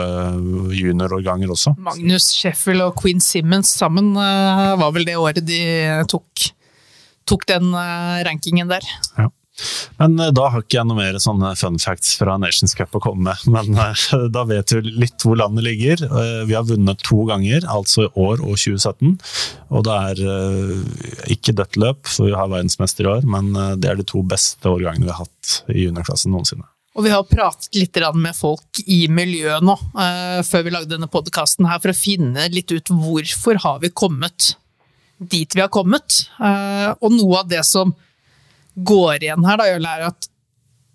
juniorårganger 0.78 1.52
også. 1.52 1.74
Magnus 1.84 2.30
Sheffield 2.38 2.86
og 2.86 2.94
Queen 3.02 3.20
Simmons 3.24 3.74
sammen 3.82 4.14
eh, 4.16 4.78
var 4.80 4.94
vel 4.96 5.10
det 5.10 5.18
året 5.20 5.44
de 5.44 5.60
tok, 6.08 6.46
tok 7.28 7.44
den 7.52 7.74
eh, 7.76 8.22
rankingen 8.30 8.72
der. 8.72 8.88
Ja. 9.18 9.28
Men 10.00 10.20
eh, 10.20 10.32
da 10.36 10.48
har 10.54 10.64
ikke 10.64 10.80
jeg 10.80 10.88
noe 10.90 11.00
mer 11.00 11.18
sånne 11.22 11.52
fun 11.60 11.80
facts 11.82 12.16
fra 12.20 12.38
Nations 12.42 12.76
Cup 12.78 12.96
å 12.98 13.02
komme 13.04 13.30
med. 13.30 13.46
Men 13.52 13.78
eh, 13.80 14.06
da 14.36 14.46
vet 14.50 14.74
du 14.74 14.90
litt 14.90 15.26
hvor 15.26 15.40
landet 15.40 15.66
ligger. 15.68 16.04
Eh, 16.08 16.42
Vi 16.50 16.58
har 16.58 16.68
vunnet 16.68 17.04
to 17.06 17.24
ganger, 17.30 17.68
altså 17.70 18.08
i 18.08 18.12
år 18.16 18.44
og 18.46 18.56
2017. 18.56 19.16
Og 19.76 19.86
det 19.86 19.96
er 19.96 21.30
ikke 21.34 21.54
dødt 21.58 21.78
løp, 21.80 22.08
for 22.10 22.30
vi 22.30 22.36
har 22.38 22.50
verdensmester 22.52 23.06
i 23.06 23.12
år, 23.12 23.28
men 23.30 23.52
det 23.80 23.92
er 23.92 24.00
de 24.00 24.06
to 24.08 24.24
beste 24.26 24.70
årgangene 24.70 25.06
vi 25.06 25.12
har 25.14 25.22
hatt 25.22 25.52
i 25.70 25.86
juniorklassen 25.86 26.34
noensinne. 26.34 26.66
Og 26.98 27.06
vi 27.06 27.12
har 27.14 27.28
pratet 27.30 27.78
litt 27.78 28.00
med 28.18 28.36
folk 28.36 28.82
i 28.90 29.04
miljøet 29.14 29.64
nå, 29.64 29.76
før 30.48 30.66
vi 30.66 30.74
lagde 30.74 30.96
denne 30.96 31.10
podkasten 31.12 31.70
her, 31.70 31.80
for 31.84 31.94
å 31.94 31.98
finne 31.98 32.48
litt 32.52 32.74
ut 32.74 32.90
hvorfor 32.90 33.62
har 33.64 33.78
vi 33.84 33.94
kommet 33.94 34.54
dit 35.20 35.56
vi 35.56 35.62
har 35.62 35.72
kommet. 35.72 36.24
Og 36.40 37.14
noe 37.14 37.44
av 37.44 37.52
det 37.52 37.62
som 37.68 37.94
går 38.76 39.24
igjen 39.24 39.46
her, 39.48 39.60
da, 39.60 39.68
er 39.70 40.08
at 40.10 40.30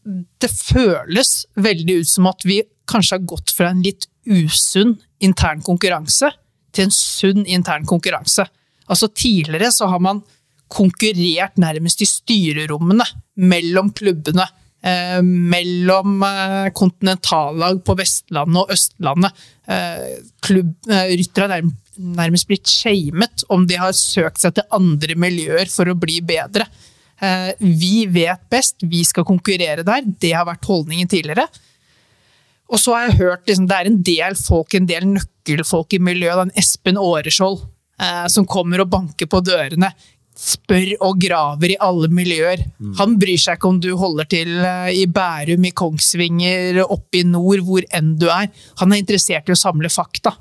det 0.04 0.50
føles 0.52 1.44
veldig 1.56 2.00
ut 2.02 2.10
som 2.10 2.28
at 2.28 2.44
vi 2.44 2.60
kanskje 2.90 3.18
har 3.18 3.28
gått 3.28 3.52
fra 3.56 3.70
en 3.72 3.82
litt 3.84 4.06
usunn 4.28 4.98
intern 5.24 5.62
konkurranse 5.64 6.30
til 6.74 6.88
en 6.88 6.94
sunn 6.94 7.44
intern 7.46 7.86
konkurranse. 7.88 8.44
Altså 8.90 9.08
Tidligere 9.08 9.72
så 9.72 9.88
har 9.88 10.02
man 10.04 10.20
konkurrert 10.74 11.56
nærmest 11.60 12.02
i 12.04 12.08
styrerommene 12.08 13.06
mellom 13.40 13.92
klubbene. 13.96 14.46
Eh, 14.84 15.22
mellom 15.24 16.18
eh, 16.26 16.66
kontinentallag 16.76 17.78
på 17.86 17.94
Vestlandet 17.96 18.60
og 18.60 18.72
Østlandet. 18.74 19.44
Eh, 19.64 20.02
eh, 20.52 21.14
ryttere 21.16 21.48
har 21.48 21.64
nærmest 21.94 22.50
blitt 22.50 22.68
shamet 22.68 23.46
om 23.54 23.64
de 23.70 23.78
har 23.80 23.94
søkt 23.96 24.42
seg 24.42 24.58
til 24.58 24.68
andre 24.76 25.16
miljøer 25.16 25.70
for 25.72 25.88
å 25.88 25.96
bli 25.96 26.18
bedre. 26.26 26.66
Eh, 27.24 27.52
vi 27.58 28.06
vet 28.10 28.42
best, 28.52 28.82
vi 28.84 29.04
skal 29.06 29.26
konkurrere 29.28 29.84
der. 29.86 30.04
Det 30.04 30.32
har 30.36 30.48
vært 30.48 30.68
holdningen 30.68 31.10
tidligere. 31.10 31.46
Og 32.72 32.80
så 32.80 32.96
har 32.96 33.06
jeg 33.08 33.20
hørt 33.20 33.46
liksom, 33.48 33.68
det 33.68 33.76
er 33.76 33.90
en 33.90 34.02
del 34.06 34.36
folk, 34.38 34.74
en 34.74 34.88
del 34.88 35.06
nøkkelfolk 35.12 35.96
i 35.96 36.02
miljøet. 36.02 36.40
den 36.42 36.52
En 36.52 36.60
Espen 36.64 37.00
Åreskjold 37.00 37.62
eh, 38.00 38.26
som 38.32 38.48
kommer 38.48 38.82
og 38.84 38.90
banker 38.92 39.30
på 39.30 39.42
dørene. 39.44 39.92
Spør 40.34 40.96
og 41.06 41.20
graver 41.22 41.76
i 41.76 41.80
alle 41.80 42.08
miljøer. 42.10 42.64
Han 42.98 43.14
bryr 43.22 43.38
seg 43.38 43.58
ikke 43.58 43.70
om 43.70 43.76
du 43.82 43.92
holder 44.00 44.26
til 44.30 44.56
eh, 44.58 44.90
i 45.02 45.04
Bærum, 45.06 45.68
i 45.68 45.74
Kongsvinger, 45.76 46.82
oppe 46.84 47.20
i 47.20 47.26
nord, 47.28 47.62
hvor 47.66 47.86
enn 47.94 48.16
du 48.18 48.26
er. 48.32 48.50
Han 48.80 48.92
er 48.92 49.04
interessert 49.04 49.48
i 49.48 49.54
å 49.54 49.60
samle 49.60 49.92
fakta. 49.92 50.34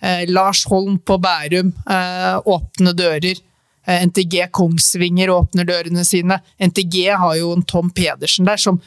Eh, 0.00 0.24
Lars 0.30 0.64
Holm 0.70 0.98
på 0.98 1.20
Bærum, 1.22 1.70
eh, 1.90 2.34
åpne 2.56 2.96
dører. 2.98 3.44
Eh, 3.88 4.06
NTG 4.06 4.50
Kongsvinger 4.52 5.30
åpner 5.32 5.64
dørene 5.68 6.04
sine. 6.04 6.40
NTG 6.60 7.08
har 7.16 7.36
jo 7.38 7.54
en 7.56 7.64
Tom 7.64 7.88
Pedersen 7.90 8.48
der 8.48 8.60
som 8.60 8.80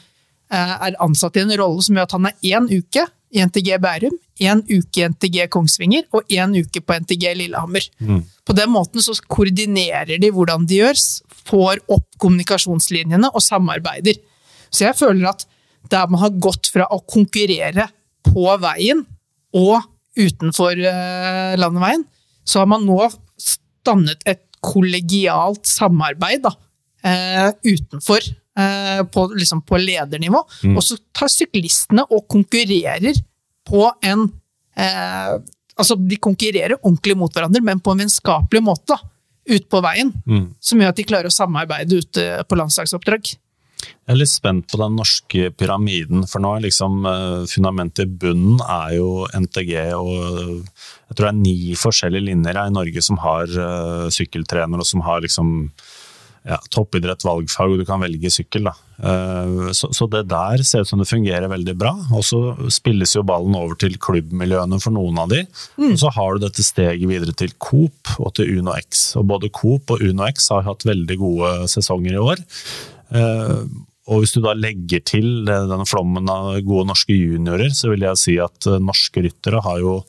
eh, 0.52 0.74
er 0.86 0.98
ansatt 1.02 1.36
i 1.36 1.42
en 1.42 1.54
rolle 1.58 1.82
som 1.82 1.98
gjør 1.98 2.06
at 2.06 2.14
han 2.14 2.30
er 2.30 2.52
én 2.54 2.68
uke 2.70 3.06
i 3.32 3.42
NTG 3.42 3.72
Bærum, 3.82 4.14
én 4.44 4.60
uke 4.68 5.00
i 5.00 5.08
NTG 5.08 5.46
Kongsvinger 5.50 6.04
og 6.14 6.28
én 6.30 6.52
uke 6.54 6.82
på 6.84 6.98
NTG 7.00 7.32
Lillehammer. 7.40 7.88
På 8.44 8.54
den 8.54 8.70
måten 8.70 9.02
så 9.02 9.16
koordinerer 9.26 10.20
de 10.20 10.30
hvordan 10.30 10.66
de 10.68 10.82
gjør, 10.82 11.00
får 11.48 11.80
opp 11.90 12.06
kommunikasjonslinjene 12.22 13.32
og 13.32 13.42
samarbeider. 13.42 14.20
Så 14.70 14.86
jeg 14.86 14.98
føler 15.00 15.32
at 15.32 15.46
der 15.90 16.06
man 16.12 16.20
har 16.22 16.36
gått 16.38 16.68
fra 16.70 16.86
å 16.92 17.00
konkurrere 17.08 17.88
på 18.28 18.46
veien 18.62 19.02
og 19.56 19.80
utenfor 20.14 20.76
eh, 20.76 21.56
landeveien, 21.58 22.04
så 22.44 22.62
har 22.62 22.70
man 22.70 22.84
nå 22.86 23.00
dannet 23.86 24.22
et 24.28 24.44
kollegialt 24.62 25.66
samarbeid 25.66 26.44
da, 26.44 26.52
eh, 27.04 27.48
utenfor, 27.66 28.20
eh, 28.58 29.02
på, 29.04 29.26
liksom 29.34 29.62
på 29.66 29.80
ledernivå. 29.82 30.44
Og 30.76 30.82
så 30.86 30.96
tar 31.12 31.28
syklistene 31.32 32.04
og 32.10 32.28
konkurrerer 32.30 33.18
på 33.68 33.90
en 34.02 34.28
eh, 34.76 35.40
Altså, 35.72 35.96
de 35.96 36.18
konkurrerer 36.20 36.74
ordentlig 36.84 37.14
mot 37.16 37.32
hverandre, 37.32 37.62
men 37.64 37.78
på 37.80 37.94
en 37.94 38.02
vennskapelig 38.02 38.60
måte. 38.62 38.92
da, 38.92 38.98
Ut 39.56 39.64
på 39.72 39.80
veien. 39.80 40.10
Som 40.60 40.78
gjør 40.78 40.90
at 40.92 40.98
de 41.00 41.04
klarer 41.08 41.30
å 41.30 41.32
samarbeide 41.32 41.96
ute 41.96 42.44
på 42.44 42.58
landslagsoppdrag. 42.60 43.30
Jeg 43.82 44.14
er 44.14 44.18
litt 44.18 44.32
spent 44.32 44.68
på 44.70 44.80
den 44.80 44.96
norske 44.98 45.50
pyramiden, 45.58 46.26
for 46.30 46.42
nå 46.42 46.56
er 46.56 46.66
liksom 46.66 47.06
eh, 47.08 47.42
fundamentet 47.50 48.06
i 48.06 48.18
bunnen 48.24 48.62
er 48.66 48.96
jo 48.98 49.08
NTG, 49.30 49.72
og 49.98 50.12
jeg 50.12 51.16
tror 51.16 51.26
det 51.26 51.32
er 51.32 51.40
ni 51.40 51.56
forskjellige 51.78 52.28
linjer 52.30 52.60
i 52.62 52.68
Norge 52.72 53.02
som 53.04 53.18
har 53.20 53.50
uh, 53.52 54.06
sykkeltrener, 54.12 54.80
og 54.80 54.88
som 54.88 55.02
har 55.04 55.20
liksom 55.24 55.68
ja, 56.48 56.58
toppidrett, 56.74 57.24
valgfag, 57.24 57.70
og 57.70 57.82
du 57.82 57.86
kan 57.86 58.02
velge 58.02 58.30
sykkel. 58.32 58.66
Da. 58.66 58.74
Eh, 58.98 59.68
så, 59.76 59.90
så 59.94 60.08
det 60.10 60.24
der 60.30 60.62
ser 60.66 60.82
ut 60.82 60.90
som 60.90 61.02
det 61.02 61.08
fungerer 61.10 61.50
veldig 61.52 61.74
bra. 61.78 61.92
Og 62.16 62.24
så 62.26 62.40
spilles 62.72 63.14
jo 63.14 63.24
ballen 63.26 63.56
over 63.58 63.78
til 63.78 63.98
klubbmiljøene 64.02 64.80
for 64.82 64.94
noen 64.94 65.20
av 65.22 65.30
de. 65.32 65.44
Og 65.78 65.98
så 66.02 66.12
har 66.16 66.34
du 66.34 66.46
dette 66.46 66.66
steget 66.66 67.06
videre 67.10 67.34
til 67.38 67.54
Coop 67.62 68.16
og 68.18 68.34
til 68.38 68.58
Uno 68.58 68.74
X. 68.78 69.12
Og 69.20 69.28
både 69.30 69.52
Coop 69.54 69.94
og 69.94 70.02
Uno 70.02 70.26
X 70.30 70.50
har 70.54 70.66
hatt 70.66 70.88
veldig 70.88 71.20
gode 71.22 71.54
sesonger 71.72 72.18
i 72.18 72.24
år. 72.32 72.42
Eh, 73.12 73.62
og 74.10 74.22
hvis 74.22 74.34
du 74.34 74.42
da 74.42 74.56
legger 74.58 75.02
til 75.06 75.44
denne 75.46 75.86
flommen 75.88 76.28
av 76.30 76.56
gode 76.66 76.88
norske 76.90 77.14
juniorer, 77.14 77.70
så 77.76 77.92
vil 77.92 78.06
jeg 78.08 78.20
si 78.20 78.36
at 78.42 78.68
eh, 78.68 78.82
norske 78.82 79.24
ryttere 79.24 79.62
har 79.64 79.82
jo 79.82 80.00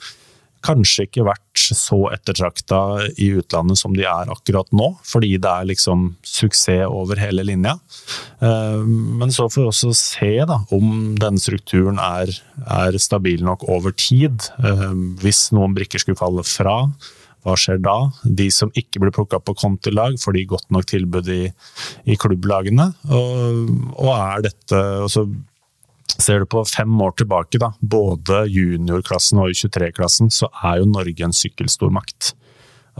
kanskje 0.63 1.03
ikke 1.09 1.25
vært 1.27 1.59
så 1.75 1.97
ettertrakta 2.15 2.77
i 3.19 3.33
utlandet 3.35 3.81
som 3.81 3.91
de 3.97 4.05
er 4.07 4.29
akkurat 4.31 4.69
nå, 4.71 4.93
fordi 5.03 5.33
det 5.43 5.49
er 5.51 5.67
liksom 5.67 6.05
suksess 6.23 6.85
over 6.87 7.19
hele 7.19 7.43
linja. 7.43 7.75
Eh, 8.39 8.79
Men 8.87 9.33
så 9.35 9.49
får 9.51 9.59
vi 9.61 9.67
også 9.73 9.91
se 9.99 10.31
da, 10.47 10.61
om 10.71 11.17
denne 11.19 11.43
strukturen 11.43 11.99
er, 11.99 12.31
er 12.63 12.97
stabil 12.97 13.43
nok 13.43 13.67
over 13.67 13.91
tid. 13.91 14.47
Hvis 15.21 15.49
noen 15.55 15.75
brikker 15.75 15.99
skulle 16.01 16.19
falle 16.19 16.47
fra, 16.47 16.77
Hva 17.43 17.55
skjer 17.59 17.81
da? 17.83 17.95
De 18.23 18.47
som 18.53 18.71
ikke 18.79 19.01
blir 19.03 19.13
plukka 19.15 19.39
på 19.43 19.55
kontilag, 19.59 20.15
får 20.21 20.37
de 20.37 20.45
godt 20.47 20.69
nok 20.73 20.87
tilbud 20.89 21.31
i, 21.31 21.41
i 22.07 22.19
klubblagene? 22.19 22.89
Og, 23.09 23.73
og, 23.97 24.13
er 24.15 24.47
dette 24.49 24.85
og 25.03 25.11
så 25.13 25.27
Ser 26.13 26.43
du 26.43 26.45
på 26.45 26.59
fem 26.67 26.91
år 27.01 27.13
tilbake, 27.17 27.57
da, 27.57 27.71
både 27.79 28.43
juniorklassen 28.51 29.39
og 29.41 29.55
23-klassen, 29.57 30.27
så 30.29 30.45
er 30.61 30.81
jo 30.81 30.89
Norge 30.91 31.25
en 31.25 31.33
sykkelstormakt. 31.33 32.33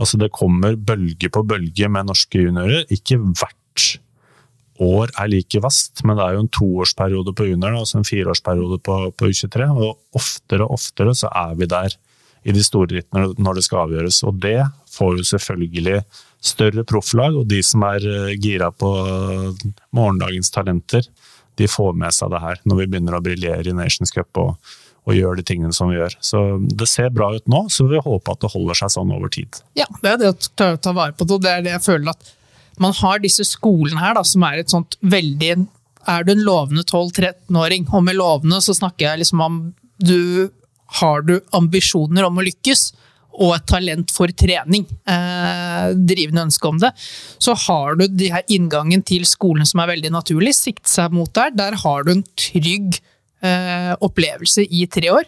Altså 0.00 0.18
det 0.18 0.32
kommer 0.34 0.74
bølge 0.74 1.30
på 1.30 1.44
bølge 1.46 1.90
med 1.92 2.08
norske 2.08 2.40
juniorer. 2.42 2.88
Ikke 2.90 3.20
hvert 3.20 3.84
år 4.82 5.12
er 5.20 5.30
like 5.30 5.62
vast, 5.62 6.02
men 6.02 6.18
det 6.18 6.24
er 6.24 6.34
jo 6.34 6.42
en 6.44 6.52
toårsperiode 6.56 7.34
på 7.36 7.46
junior 7.52 7.76
og 7.78 7.86
en 7.94 8.08
fireårsperiode 8.08 8.80
på, 8.82 8.96
på 9.14 9.30
U23. 9.30 9.68
Og 9.70 10.18
oftere 10.18 10.66
og 10.66 10.74
oftere 10.80 11.14
så 11.14 11.30
er 11.30 11.54
vi 11.60 11.70
der 11.70 11.94
i 12.44 12.54
de 12.54 12.62
store 12.64 12.98
rittene 12.98 13.32
når 13.40 13.58
det 13.58 13.66
skal 13.66 13.86
avgjøres. 13.86 14.20
Og 14.28 14.38
det 14.44 14.60
får 14.94 15.18
jo 15.18 15.28
selvfølgelig 15.32 15.98
større 16.44 16.84
profflag, 16.84 17.36
og 17.40 17.48
de 17.48 17.62
som 17.64 17.84
er 17.88 18.04
eh, 18.04 18.34
gira 18.36 18.70
på 18.72 18.90
morgendagens 19.96 20.52
talenter, 20.52 21.08
de 21.56 21.68
får 21.70 21.94
med 21.96 22.14
seg 22.14 22.32
det 22.34 22.42
her 22.42 22.58
når 22.66 22.80
vi 22.80 22.88
begynner 22.90 23.16
å 23.16 23.22
briljere 23.24 23.70
i 23.70 23.76
Nations 23.76 24.12
Cup 24.12 24.40
og, 24.42 24.56
og 25.06 25.16
gjør 25.16 25.38
de 25.38 25.44
tingene 25.46 25.74
som 25.76 25.90
vi 25.92 25.98
gjør. 25.98 26.16
Så 26.24 26.40
det 26.66 26.88
ser 26.90 27.12
bra 27.14 27.30
ut 27.36 27.46
nå, 27.50 27.66
så 27.72 27.86
vi 27.90 28.00
håper 28.02 28.34
at 28.34 28.42
det 28.44 28.52
holder 28.54 28.80
seg 28.80 28.94
sånn 28.96 29.12
over 29.14 29.32
tid. 29.32 29.60
Ja, 29.78 29.86
det 30.02 30.14
er 30.14 30.20
det 30.20 30.32
å 30.32 30.38
ta, 30.50 30.74
ta 30.76 30.94
vare 30.96 31.14
på 31.16 31.28
det, 31.28 31.38
og 31.38 31.46
det 31.46 31.52
er 31.52 31.64
det 31.64 31.76
jeg 31.76 31.86
føler 31.86 32.14
at 32.14 32.34
man 32.82 32.94
har 32.98 33.22
disse 33.22 33.46
skolene 33.46 34.00
her, 34.02 34.16
da, 34.18 34.24
som 34.26 34.42
er 34.48 34.58
et 34.58 34.72
sånt 34.72 34.96
veldig 35.00 35.52
Er 36.10 36.24
du 36.26 36.32
en 36.34 36.42
lovende 36.44 36.82
12-13-åring, 36.82 37.86
og 37.94 38.02
med 38.04 38.18
lovende 38.18 38.58
så 38.60 38.74
snakker 38.76 39.06
jeg 39.06 39.22
liksom 39.22 39.40
om 39.40 39.60
du 40.04 40.50
har 41.00 41.22
du 41.26 41.38
ambisjoner 41.56 42.26
om 42.26 42.38
å 42.38 42.46
lykkes, 42.46 42.92
og 43.34 43.56
et 43.56 43.64
talent 43.66 44.12
for 44.14 44.30
trening, 44.30 44.84
eh, 45.10 45.88
drivende 45.94 46.44
ønske 46.46 46.68
om 46.68 46.78
det, 46.78 46.92
så 47.42 47.54
har 47.66 47.96
du 47.98 48.06
de 48.06 48.30
her 48.30 48.44
inngangen 48.48 49.02
til 49.02 49.24
skolen 49.26 49.66
som 49.66 49.80
er 49.82 49.90
veldig 49.90 50.12
naturlig, 50.14 50.54
sikte 50.54 50.88
seg 50.88 51.10
mot 51.10 51.32
der. 51.34 51.50
Der 51.50 51.74
har 51.82 52.04
du 52.04 52.12
en 52.12 52.22
trygg 52.38 53.00
eh, 53.42 53.94
opplevelse 54.00 54.66
i 54.70 54.86
tre 54.86 55.10
år. 55.10 55.26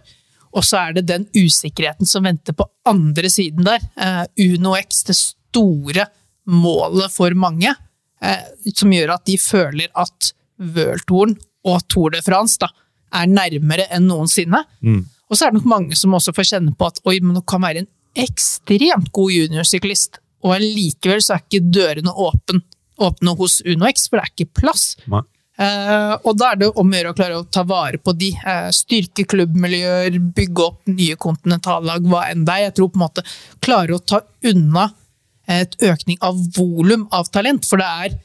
Og 0.57 0.65
så 0.65 0.79
er 0.81 0.97
det 0.97 1.09
den 1.11 1.27
usikkerheten 1.37 2.09
som 2.09 2.25
venter 2.25 2.55
på 2.57 2.65
andre 2.89 3.29
siden 3.33 3.67
der. 3.67 3.83
Eh, 3.99 4.23
Uno 4.47 4.77
X, 4.79 5.03
det 5.11 5.19
store 5.19 6.07
målet 6.47 7.13
for 7.13 7.35
mange, 7.37 7.75
eh, 8.23 8.47
som 8.73 8.93
gjør 8.95 9.17
at 9.19 9.27
de 9.27 9.37
føler 9.37 9.91
at 9.95 10.33
World 10.59 11.37
og 11.67 11.83
Tour 11.91 12.15
de 12.15 12.23
France 12.25 12.61
da, 12.63 12.71
er 13.13 13.29
nærmere 13.29 13.89
enn 13.93 14.09
noensinne. 14.09 14.63
Mm. 14.81 15.05
Og 15.27 15.37
så 15.37 15.47
er 15.47 15.53
det 15.53 15.61
nok 15.61 15.71
mange 15.71 15.99
som 15.99 16.15
også 16.17 16.35
får 16.37 16.51
kjenne 16.53 16.75
på 16.79 16.89
at 16.89 17.01
oi, 17.09 17.19
men 17.23 17.39
du 17.39 17.43
kan 17.43 17.65
være 17.65 17.85
en 17.85 17.93
ekstremt 18.17 19.11
god 19.15 19.33
juniorsyklist, 19.35 20.21
og 20.47 20.57
allikevel 20.57 21.23
så 21.25 21.37
er 21.37 21.45
ikke 21.45 21.73
dørene 21.75 22.13
åpne, 22.13 22.63
åpne 23.03 23.35
hos 23.41 23.59
UnoX, 23.67 24.07
for 24.09 24.19
det 24.19 24.25
er 24.25 24.35
ikke 24.35 24.61
plass. 24.63 24.85
Uh, 25.57 26.13
og 26.29 26.35
da 26.37 26.51
er 26.53 26.61
det 26.61 26.69
om 26.77 26.91
å 26.91 26.99
gjøre 26.99 27.13
å 27.15 27.17
klare 27.17 27.39
å 27.41 27.47
ta 27.49 27.63
vare 27.65 27.99
på 28.01 28.13
de. 28.17 28.29
Uh, 28.45 28.69
styrke 28.77 29.25
klubbmiljøer, 29.29 30.19
bygge 30.37 30.65
opp 30.65 30.93
nye 30.93 31.17
kontinentallag, 31.21 32.05
hva 32.09 32.27
enn 32.31 32.45
det 32.45 32.55
er. 32.55 32.67
Jeg 32.69 32.77
tror 32.77 32.93
på 32.93 33.01
en 33.01 33.07
måte 33.07 33.25
klare 33.65 33.97
å 33.97 34.05
ta 34.05 34.21
unna 34.47 34.91
et 35.49 35.77
økning 35.87 36.19
av 36.27 36.39
volum 36.57 37.07
av 37.15 37.31
talent, 37.33 37.65
for 37.69 37.81
det 37.81 37.89
er 38.07 38.17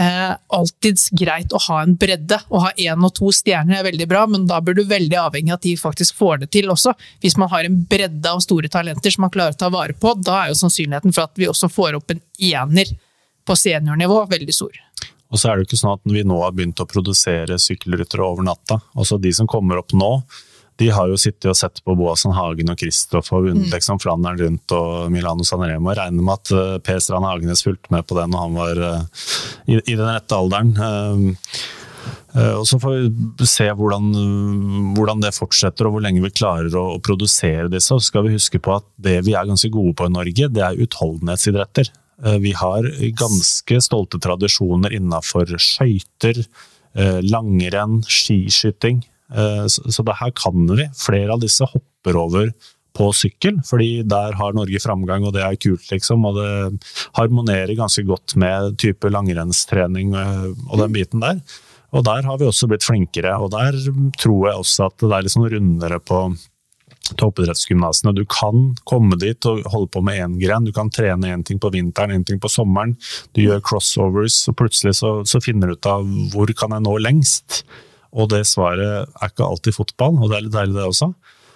eh, 0.00 0.32
alltids 0.56 1.08
greit 1.14 1.52
å 1.54 1.60
ha 1.66 1.80
en 1.82 1.96
bredde. 1.98 2.38
Å 2.48 2.62
ha 2.66 2.72
én 2.76 3.06
og 3.06 3.14
to 3.16 3.32
stjerner 3.34 3.80
er 3.80 3.88
veldig 3.88 4.08
bra, 4.10 4.24
men 4.30 4.46
da 4.50 4.60
bør 4.64 4.78
du 4.78 4.84
veldig 4.90 5.18
avhengig 5.20 5.52
av 5.54 5.60
at 5.60 5.66
de 5.66 5.74
faktisk 5.80 6.18
får 6.18 6.44
det 6.44 6.50
til 6.56 6.70
også. 6.74 6.94
Hvis 7.24 7.38
man 7.40 7.52
har 7.52 7.66
en 7.66 7.80
bredde 7.90 8.30
av 8.30 8.42
store 8.44 8.70
talenter 8.72 9.14
som 9.14 9.26
man 9.26 9.34
klarer 9.34 9.56
å 9.56 9.60
ta 9.64 9.70
vare 9.72 9.96
på, 9.96 10.14
da 10.20 10.42
er 10.42 10.52
jo 10.52 10.60
sannsynligheten 10.62 11.14
for 11.14 11.28
at 11.28 11.38
vi 11.40 11.50
også 11.50 11.70
får 11.72 11.98
opp 12.00 12.14
en 12.14 12.24
ener 12.52 12.96
på 13.44 13.56
seniornivå 13.58 14.24
veldig 14.30 14.56
stor. 14.56 14.80
Og 15.34 15.40
så 15.40 15.50
er 15.50 15.56
det 15.56 15.64
jo 15.64 15.68
ikke 15.72 15.80
sånn 15.80 15.96
at 15.96 16.12
vi 16.14 16.22
nå 16.26 16.36
har 16.44 16.52
begynt 16.54 16.80
å 16.80 16.86
produsere 16.86 17.58
sykkelryttere 17.58 18.22
over 18.22 18.46
natta. 18.46 18.78
Altså 18.94 19.18
De 19.18 19.32
som 19.34 19.48
kommer 19.50 19.80
opp 19.80 19.94
nå, 19.96 20.10
de 20.76 20.88
har 20.90 21.10
jo 21.10 21.18
sittet 21.20 21.46
og 21.52 21.58
sett 21.58 21.78
på 21.86 21.94
Boasen 21.98 22.34
Hagen 22.34 22.72
og 22.72 22.78
Kristoff 22.80 23.30
og 23.34 23.46
vunnet 23.46 23.68
mm. 23.68 23.74
liksom 23.76 24.00
Flandern 24.02 24.40
rundt 24.40 24.74
og 24.74 25.12
Milano 25.14 25.46
Sanremo. 25.46 25.92
Jeg 25.92 26.00
regner 26.00 26.26
med 26.26 26.34
at 26.34 26.52
uh, 26.54 26.80
Per 26.82 26.98
Strand 27.02 27.28
Hagenes 27.28 27.62
fulgte 27.66 27.94
med 27.94 28.06
på 28.08 28.18
det 28.18 28.26
når 28.32 28.42
han 28.42 28.58
var 28.58 28.82
uh, 28.82 29.22
i, 29.70 29.78
i, 29.78 29.94
den 29.94 30.08
rette 30.08 30.34
alderen. 30.38 30.74
Uh, 30.74 32.56
og 32.58 32.66
Så 32.66 32.80
får 32.82 32.96
vi 33.38 33.46
se 33.46 33.68
hvordan, 33.78 34.10
hvordan, 34.96 35.22
det 35.22 35.36
fortsetter 35.36 35.86
og 35.86 35.94
hvor 35.94 36.02
lenge 36.02 36.24
vi 36.24 36.32
klarer 36.34 36.74
å, 36.74 36.88
å 36.96 37.02
produsere 37.02 37.70
disse. 37.70 37.94
Og 37.94 38.02
så 38.02 38.10
skal 38.10 38.26
vi 38.26 38.34
huske 38.34 38.58
på 38.58 38.74
at 38.74 38.88
det 38.98 39.20
vi 39.28 39.38
er 39.38 39.46
ganske 39.46 39.70
gode 39.70 39.94
på 40.00 40.10
i 40.10 40.14
Norge, 40.16 40.50
det 40.50 40.64
er 40.66 40.82
utholdenhetsidretter. 40.82 41.94
Vi 42.42 42.50
har 42.58 42.86
ganske 43.18 43.78
stolte 43.82 44.18
tradisjoner 44.22 44.94
innenfor 44.94 45.54
skøyter, 45.58 46.42
langrenn, 47.26 48.00
skiskyting. 48.06 49.02
Eh, 49.32 49.66
så 49.68 50.04
det 50.04 50.16
her 50.20 50.32
kan 50.36 50.68
vi. 50.70 50.88
Flere 50.98 51.36
av 51.36 51.42
disse 51.44 51.66
hopper 51.70 52.18
over 52.20 52.50
på 52.94 53.10
sykkel, 53.16 53.58
fordi 53.66 54.04
der 54.06 54.36
har 54.38 54.54
Norge 54.54 54.78
framgang, 54.82 55.26
og 55.26 55.34
det 55.34 55.42
er 55.42 55.58
kult, 55.58 55.86
liksom. 55.90 56.26
Og 56.28 56.38
det 56.38 56.50
harmonerer 57.18 57.74
ganske 57.78 58.04
godt 58.06 58.36
med 58.38 58.78
type 58.82 59.10
langrennstrening 59.10 60.14
eh, 60.14 60.50
og 60.70 60.80
den 60.82 60.94
biten 60.94 61.24
der. 61.24 61.42
Og 61.94 62.02
der 62.06 62.26
har 62.26 62.38
vi 62.40 62.46
også 62.48 62.68
blitt 62.70 62.86
flinkere, 62.86 63.36
og 63.38 63.52
der 63.54 63.76
tror 64.18 64.48
jeg 64.48 64.58
også 64.58 64.88
at 64.88 64.98
det 65.02 65.14
er 65.14 65.26
litt 65.26 65.34
sånn 65.34 65.50
rundere 65.50 66.00
på 66.02 66.24
toppidrettsgymnasene. 67.20 68.14
Du 68.16 68.24
kan 68.30 68.72
komme 68.88 69.18
dit 69.20 69.46
og 69.46 69.62
holde 69.70 69.90
på 69.92 70.02
med 70.04 70.18
én 70.24 70.36
gren. 70.40 70.64
Du 70.64 70.72
kan 70.74 70.90
trene 70.90 71.34
én 71.34 71.44
ting 71.46 71.60
på 71.60 71.70
vinteren, 71.74 72.14
én 72.16 72.24
ting 72.26 72.40
på 72.40 72.50
sommeren. 72.50 72.96
Du 73.36 73.42
gjør 73.44 73.62
crossovers, 73.64 74.40
og 74.50 74.56
plutselig 74.58 74.96
så, 75.00 75.18
så 75.28 75.42
finner 75.44 75.70
du 75.70 75.76
ut 75.76 75.90
av 75.90 76.06
hvor 76.32 76.50
kan 76.56 76.74
jeg 76.74 76.86
nå 76.86 76.96
lengst. 77.04 77.62
Og 78.14 78.30
det 78.30 78.44
svaret 78.46 79.08
er 79.10 79.32
ikke 79.32 79.46
alltid 79.46 79.76
fotball, 79.76 80.20
og 80.20 80.30
det 80.30 80.38
er 80.38 80.46
litt 80.46 80.54
deilig 80.54 80.78
det 80.78 80.86
også. 80.86 81.10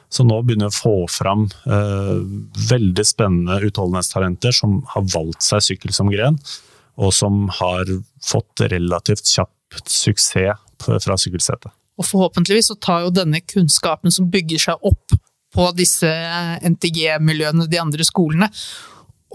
Så 0.09 0.25
nå 0.25 0.39
begynner 0.43 0.71
vi 0.71 0.75
å 0.75 0.79
få 0.79 0.95
fram 1.13 1.45
eh, 1.69 2.15
veldig 2.71 3.05
spennende 3.05 3.61
utholdenhetstalenter 3.69 4.55
som 4.57 4.81
har 4.95 5.05
valgt 5.13 5.45
seg 5.45 5.65
sykkel 5.67 5.93
som 5.95 6.11
gren, 6.13 6.39
og 6.99 7.13
som 7.15 7.47
har 7.61 7.91
fått 8.25 8.65
relativt 8.73 9.29
kjapt 9.29 9.93
suksess 9.93 10.65
fra 10.79 11.19
sykkelsetet. 11.21 11.71
Og 11.99 12.07
forhåpentligvis 12.07 12.71
så 12.71 12.77
tar 12.81 13.05
jo 13.05 13.15
denne 13.15 13.41
kunnskapen 13.43 14.15
som 14.15 14.31
bygger 14.31 14.63
seg 14.69 14.87
opp 14.87 15.17
på 15.55 15.71
disse 15.77 16.09
NTG-miljøene, 16.63 17.67
de 17.69 17.81
andre 17.81 18.07
skolene, 18.07 18.49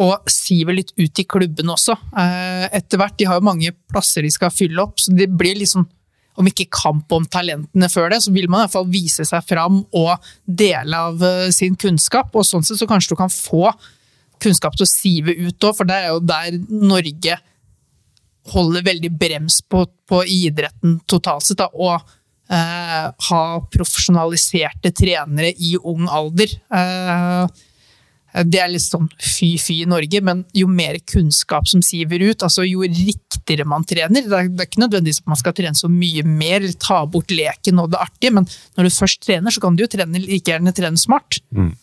og 0.02 0.30
siver 0.32 0.78
litt 0.78 0.94
ut 0.98 1.20
i 1.22 1.26
klubben 1.30 1.70
også. 1.70 1.96
Eh, 2.18 2.66
etter 2.80 2.98
hvert, 2.98 3.18
de 3.20 3.28
har 3.30 3.38
jo 3.38 3.46
mange 3.46 3.74
plasser 3.92 4.26
de 4.26 4.32
skal 4.34 4.54
fylle 4.54 4.82
opp, 4.82 4.98
så 5.02 5.14
det 5.14 5.30
blir 5.30 5.60
liksom 5.60 5.86
om 6.40 6.50
ikke 6.50 6.70
kamp 6.74 7.12
om 7.14 7.26
talentene 7.30 7.90
før 7.92 8.14
det, 8.14 8.22
så 8.26 8.34
vil 8.34 8.50
man 8.50 8.62
i 8.62 8.66
hvert 8.66 8.76
fall 8.76 8.90
vise 8.92 9.26
seg 9.28 9.46
fram 9.46 9.84
og 9.94 10.30
dele 10.46 11.02
av 11.10 11.24
eh, 11.24 11.50
sin 11.54 11.78
kunnskap. 11.80 12.34
Og 12.34 12.48
sånn 12.48 12.66
sett 12.66 12.82
så 12.82 12.90
kanskje 12.90 13.14
du 13.14 13.20
kan 13.20 13.34
få 13.34 13.70
kunnskap 14.44 14.76
til 14.78 14.88
å 14.88 14.90
sive 14.90 15.36
ut 15.46 15.68
òg, 15.68 15.78
for 15.78 15.88
det 15.88 16.00
er 16.00 16.12
jo 16.12 16.24
der 16.26 16.58
Norge 16.70 17.38
holder 18.54 18.84
veldig 18.84 19.12
brems 19.16 19.62
på, 19.62 19.86
på 20.10 20.24
idretten 20.28 20.98
totalt 21.08 21.46
sett. 21.48 21.62
Da, 21.62 21.70
og 21.72 22.02
eh, 22.52 23.06
ha 23.30 23.44
profesjonaliserte 23.72 24.92
trenere 24.96 25.54
i 25.54 25.76
ung 25.80 26.10
alder. 26.12 26.58
Eh, 26.74 27.64
det 28.42 28.60
er 28.64 28.72
litt 28.74 28.84
sånn 28.84 29.10
fy-fy 29.22 29.84
i 29.84 29.90
Norge, 29.90 30.22
men 30.26 30.44
jo 30.58 30.66
mer 30.72 30.98
kunnskap 31.10 31.68
som 31.70 31.84
siver 31.86 32.24
ut, 32.26 32.46
altså 32.46 32.66
jo 32.66 32.82
riktigere 32.88 33.68
man 33.70 33.86
trener 33.86 34.26
Det 34.26 34.38
er, 34.38 34.50
det 34.50 34.64
er 34.64 34.70
ikke 34.70 34.82
nødvendigvis 34.82 35.22
at 35.22 35.30
man 35.30 35.40
skal 35.40 35.56
trene 35.58 35.78
så 35.78 35.90
mye 35.92 36.26
mer, 36.26 36.66
ta 36.82 37.04
bort 37.06 37.34
leken 37.34 37.82
og 37.84 37.92
det 37.94 38.02
artige, 38.02 38.34
men 38.40 38.50
når 38.78 38.90
du 38.90 38.96
først 38.96 39.22
trener, 39.28 39.54
så 39.54 39.62
kan 39.64 39.78
du 39.78 39.86
jo 39.86 39.92
trene, 39.92 40.22
like 40.24 40.50
gjerne 40.50 40.74
trene 40.76 41.00
smart. 41.00 41.42
Mm. 41.54 41.74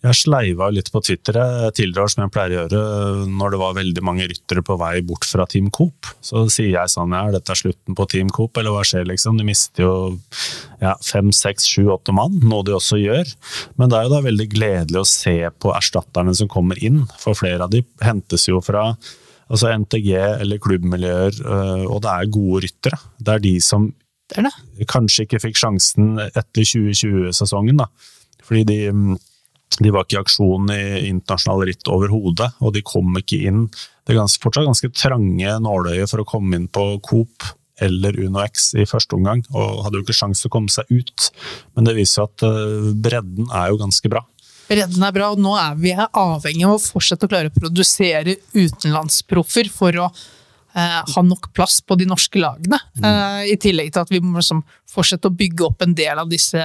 Jeg 0.00 0.16
sleiva 0.16 0.70
litt 0.72 0.88
på 0.90 1.02
Twitter 1.04 1.36
tidligere 1.76 2.10
som 2.10 2.24
jeg 2.24 2.32
pleier 2.34 2.52
å 2.54 2.62
gjøre, 2.62 2.80
når 3.30 3.52
det 3.52 3.60
var 3.60 3.76
veldig 3.76 4.04
mange 4.06 4.26
ryttere 4.30 4.64
på 4.66 4.76
vei 4.80 4.94
bort 5.06 5.26
fra 5.28 5.46
Team 5.50 5.68
Coop. 5.74 6.08
Så 6.24 6.46
sier 6.52 6.72
jeg 6.72 6.92
sånn 6.92 7.14
ja, 7.14 7.26
er 7.28 7.36
dette 7.36 7.56
slutten 7.58 7.96
på 7.98 8.06
Team 8.10 8.32
Coop, 8.34 8.56
eller 8.58 8.74
hva 8.74 8.84
skjer 8.86 9.06
liksom? 9.10 9.38
De 9.38 9.46
mister 9.46 9.84
jo 9.84 9.94
ja, 10.80 10.96
fem, 11.04 11.30
seks, 11.36 11.68
sju, 11.70 11.84
åtte 11.92 12.14
mann, 12.16 12.40
noe 12.42 12.66
de 12.66 12.74
også 12.78 13.00
gjør. 13.00 13.34
Men 13.76 13.92
det 13.92 14.00
er 14.00 14.08
jo 14.08 14.14
da 14.14 14.22
veldig 14.26 14.48
gledelig 14.56 15.02
å 15.02 15.08
se 15.08 15.36
på 15.60 15.74
erstatterne 15.76 16.34
som 16.36 16.50
kommer 16.50 16.80
inn, 16.82 17.04
for 17.20 17.38
flere 17.38 17.66
av 17.66 17.74
de 17.74 17.84
hentes 18.04 18.48
jo 18.48 18.62
fra 18.64 18.90
altså 19.50 19.72
NTG 19.74 20.12
eller 20.14 20.60
klubbmiljøer, 20.62 21.42
øh, 21.42 21.86
og 21.90 21.98
det 22.04 22.12
er 22.12 22.32
gode 22.32 22.64
ryttere. 22.66 23.00
Det 23.18 23.34
er 23.34 23.44
de 23.44 23.56
som 23.64 23.90
kanskje 24.88 25.26
ikke 25.26 25.40
fikk 25.42 25.58
sjansen 25.58 26.14
etter 26.28 26.62
2020-sesongen, 26.62 27.82
da. 27.82 27.88
Fordi 28.46 28.62
de 28.66 28.78
de 29.78 29.92
var 29.94 30.04
ikke 30.04 30.18
i 30.18 30.20
aksjon 30.24 30.72
i 30.74 30.82
internasjonale 31.08 31.70
ritt 31.70 31.88
overhodet, 31.90 32.50
og 32.58 32.74
de 32.74 32.82
kom 32.86 33.14
ikke 33.20 33.38
inn. 33.46 33.64
Det 33.70 34.14
er 34.14 34.18
ganske, 34.18 34.42
fortsatt 34.42 34.66
ganske 34.66 34.90
trange 34.96 35.54
nåløyer 35.62 36.10
for 36.10 36.22
å 36.22 36.28
komme 36.28 36.58
inn 36.58 36.66
på 36.72 36.86
Coop 37.06 37.46
eller 37.80 38.18
UnoX 38.20 38.74
i 38.76 38.84
første 38.88 39.16
omgang, 39.16 39.40
og 39.54 39.84
hadde 39.86 40.00
jo 40.00 40.04
ikke 40.04 40.16
sjanse 40.18 40.44
til 40.44 40.50
å 40.50 40.56
komme 40.58 40.72
seg 40.72 40.90
ut. 40.90 41.30
Men 41.76 41.88
det 41.88 41.96
viser 41.96 42.26
at 42.26 42.44
eh, 42.44 42.90
bredden 42.92 43.48
er 43.48 43.70
jo 43.72 43.80
ganske 43.80 44.12
bra. 44.12 44.24
Bredden 44.70 45.06
er 45.06 45.14
bra, 45.14 45.30
og 45.32 45.40
nå 45.42 45.54
er 45.58 45.78
vi 45.80 45.94
avhengig 45.96 46.66
av 46.68 46.76
å 46.76 46.82
fortsette 46.82 47.26
å 47.26 47.32
klare 47.32 47.50
å 47.50 47.56
produsere 47.56 48.36
utenlandsproffer 48.52 49.70
for 49.72 49.96
å 49.98 50.10
eh, 50.10 51.00
ha 51.14 51.24
nok 51.26 51.50
plass 51.56 51.80
på 51.82 51.96
de 51.98 52.06
norske 52.10 52.42
lagene. 52.42 52.78
Eh, 53.00 53.54
I 53.54 53.56
tillegg 53.62 53.94
til 53.94 54.04
at 54.04 54.12
vi 54.12 54.20
må 54.22 54.36
liksom 54.38 54.62
fortsette 54.90 55.30
å 55.30 55.38
bygge 55.40 55.66
opp 55.70 55.86
en 55.86 55.96
del 55.96 56.20
av 56.20 56.30
disse 56.30 56.60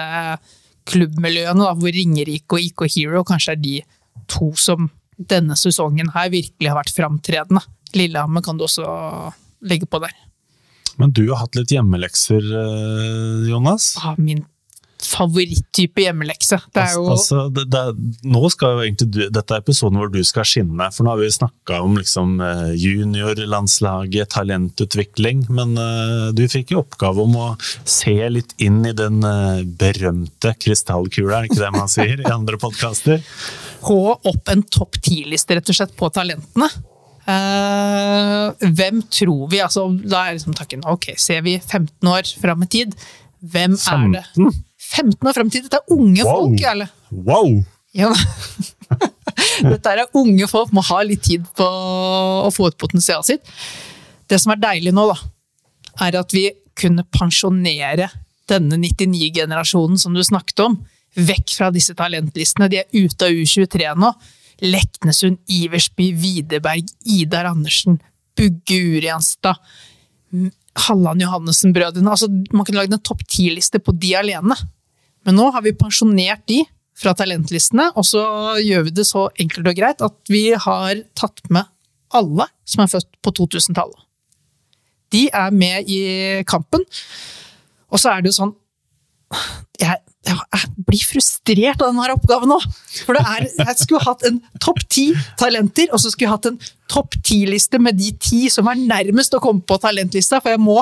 klubbmiljøene, 0.90 1.64
da, 1.64 1.74
hvor 1.78 1.94
Ringerike 1.94 2.58
og 2.58 2.62
IK 2.62 2.86
Hero 2.96 3.24
kanskje 3.28 3.56
er 3.56 3.62
de 3.62 3.76
to 4.32 4.52
som 4.60 4.90
denne 5.16 5.56
sesongen 5.58 6.12
her 6.16 6.32
virkelig 6.34 6.72
har 6.72 6.80
vært 6.80 6.94
framtredende. 6.96 7.64
Lillehammer 7.96 8.44
kan 8.46 8.58
du 8.60 8.66
også 8.68 8.86
legge 9.66 9.88
på 9.88 10.02
der. 10.04 10.14
Men 11.00 11.12
du 11.16 11.26
har 11.32 11.44
hatt 11.44 11.58
litt 11.58 11.74
hjemmelekser, 11.76 12.44
eh, 12.60 13.48
Jonas? 13.50 13.96
Ah, 14.00 14.16
min 14.18 14.46
favoritttype 15.06 16.06
hjemmelekse. 16.06 16.60
Det 16.74 16.84
er 16.84 16.96
jo 16.98 17.06
Altså, 17.16 17.46
det, 17.54 17.68
det, 17.74 17.82
er- 17.82 18.30
nå 18.36 18.50
skal 18.54 18.76
jo 18.76 18.86
egentlig 18.86 19.10
du, 19.14 19.20
Dette 19.34 19.56
er 19.56 19.64
episoden 19.64 20.00
hvor 20.02 20.12
du 20.14 20.22
skal 20.28 20.48
skinne, 20.48 20.90
for 20.96 21.06
nå 21.06 21.14
har 21.14 21.22
vi 21.22 21.32
snakka 21.34 21.82
om 21.86 22.00
liksom 22.00 22.40
eh, 22.44 22.74
juniorlandslaget, 22.82 24.34
talentutvikling, 24.36 25.46
men 25.54 25.76
uh, 25.80 26.32
du 26.36 26.44
fikk 26.52 26.74
jo 26.76 26.82
oppgave 26.84 27.24
om 27.26 27.38
å 27.40 27.52
se 27.62 28.16
litt 28.32 28.56
inn 28.64 28.82
i 28.88 28.96
den 28.98 29.22
uh, 29.26 29.62
berømte 29.66 30.56
krystallkula, 30.62 31.40
er 31.40 31.46
det 31.46 31.54
ikke 31.54 31.64
det 31.64 31.74
man 31.76 31.92
sier 31.92 32.22
i 32.22 32.34
andre 32.34 32.60
podkaster? 32.62 33.24
få 33.86 34.16
opp 34.16 34.50
en 34.50 34.64
topp 34.64 35.00
ti-liste 35.04 35.58
rett 35.58 35.72
og 35.72 35.78
slett 35.78 35.96
på 35.98 36.10
talentene. 36.14 36.70
Uh, 37.26 38.52
hvem 38.78 39.00
tror 39.10 39.48
vi 39.50 39.58
altså, 39.66 39.88
Da 39.98 40.28
er 40.28 40.36
liksom 40.36 40.54
takken 40.54 40.84
ok, 40.86 41.08
ser 41.18 41.40
vi 41.42 41.56
15 41.58 42.10
år 42.12 42.30
fram 42.38 42.62
i 42.62 42.70
tid, 42.70 42.94
hvem 43.42 43.74
er 43.74 44.04
det? 44.14 44.26
15? 44.92 45.18
15 45.18 45.30
år 45.30 45.34
fram 45.38 45.48
i 45.48 45.54
tid, 45.56 45.66
dette 45.68 45.80
er 45.82 45.94
unge 45.96 46.24
Wow. 46.24 46.36
folk, 46.36 46.60
Jarle. 46.62 46.88
Wow! 47.12 47.64
Ja. 47.96 48.12
Dette 49.66 49.92
er 49.92 50.06
unge 50.20 50.48
folk, 50.52 50.72
må 50.76 50.84
ha 50.90 51.02
litt 51.08 51.24
tid 51.28 51.46
på 51.58 51.66
å 51.66 52.50
få 52.54 52.70
ut 52.72 52.78
potensialet 52.82 53.30
sitt. 53.30 53.54
Det 54.30 54.40
som 54.42 54.52
er 54.54 54.62
deilig 54.62 54.94
nå, 54.96 55.06
da, 55.12 55.16
er 56.08 56.18
at 56.20 56.34
vi 56.36 56.50
kunne 56.76 57.06
pensjonere 57.16 58.10
denne 58.52 58.78
99-generasjonen 58.82 59.98
som 60.02 60.16
du 60.16 60.22
snakket 60.24 60.60
om, 60.66 60.76
vekk 61.16 61.54
fra 61.56 61.70
disse 61.72 61.96
talentlistene. 61.98 62.68
De 62.72 62.82
er 62.82 62.90
ute 62.92 63.30
av 63.30 63.32
U23 63.32 63.94
nå. 64.02 64.12
Leknesund, 64.64 65.40
Iversby, 65.52 66.12
Widerberg, 66.20 66.88
Idar 67.12 67.48
Andersen, 67.50 67.98
Bugge 68.36 68.78
Urianstad, 68.96 69.60
Halland 70.88 71.24
Johannessen-brødrene. 71.24 72.12
Altså, 72.12 72.28
man 72.52 72.68
kunne 72.68 72.82
lagd 72.84 72.96
en 72.96 73.04
topp 73.04 73.24
ti-liste 73.32 73.80
på 73.84 73.96
de 73.96 74.14
alene. 74.20 74.56
Men 75.26 75.40
nå 75.40 75.50
har 75.54 75.66
vi 75.66 75.76
pensjonert 75.78 76.46
de 76.50 76.62
fra 76.96 77.12
talentlistene, 77.18 77.90
og 77.98 78.06
så 78.08 78.24
gjør 78.64 78.88
vi 78.88 78.96
det 78.96 79.08
så 79.10 79.28
enkelt 79.42 79.68
og 79.68 79.78
greit 79.78 80.04
at 80.06 80.32
vi 80.32 80.48
har 80.54 81.02
tatt 81.18 81.44
med 81.52 81.68
alle 82.16 82.48
som 82.68 82.86
er 82.86 82.92
født 82.92 83.10
på 83.26 83.34
2000-tallet. 83.42 84.00
De 85.14 85.28
er 85.34 85.52
med 85.54 85.90
i 85.92 86.00
kampen. 86.48 86.86
Og 87.92 88.02
så 88.02 88.12
er 88.12 88.24
det 88.24 88.32
jo 88.32 88.40
sånn 88.40 88.56
jeg, 89.82 90.00
jeg, 90.28 90.38
jeg 90.38 90.86
blir 90.88 91.04
frustrert 91.04 91.82
av 91.82 91.90
denne 91.92 92.16
oppgaven 92.16 92.52
nå. 92.52 92.58
For 93.08 93.18
er, 93.20 93.48
jeg 93.50 93.78
skulle 93.82 94.04
hatt 94.06 94.24
en 94.28 94.40
topp 94.64 94.84
ti 94.92 95.10
talenter, 95.40 95.92
og 95.92 96.02
så 96.02 96.12
skulle 96.12 96.30
jeg 96.30 96.36
hatt 96.36 96.50
en 96.52 96.60
topp 96.92 97.18
ti-liste 97.26 97.82
med 97.82 97.98
de 98.00 98.14
ti 98.22 98.46
som 98.54 98.70
er 98.72 98.80
nærmest 98.80 99.36
å 99.36 99.42
komme 99.44 99.66
på 99.68 99.80
talentlista, 99.82 100.42
for 100.42 100.56
jeg 100.56 100.64
må 100.64 100.82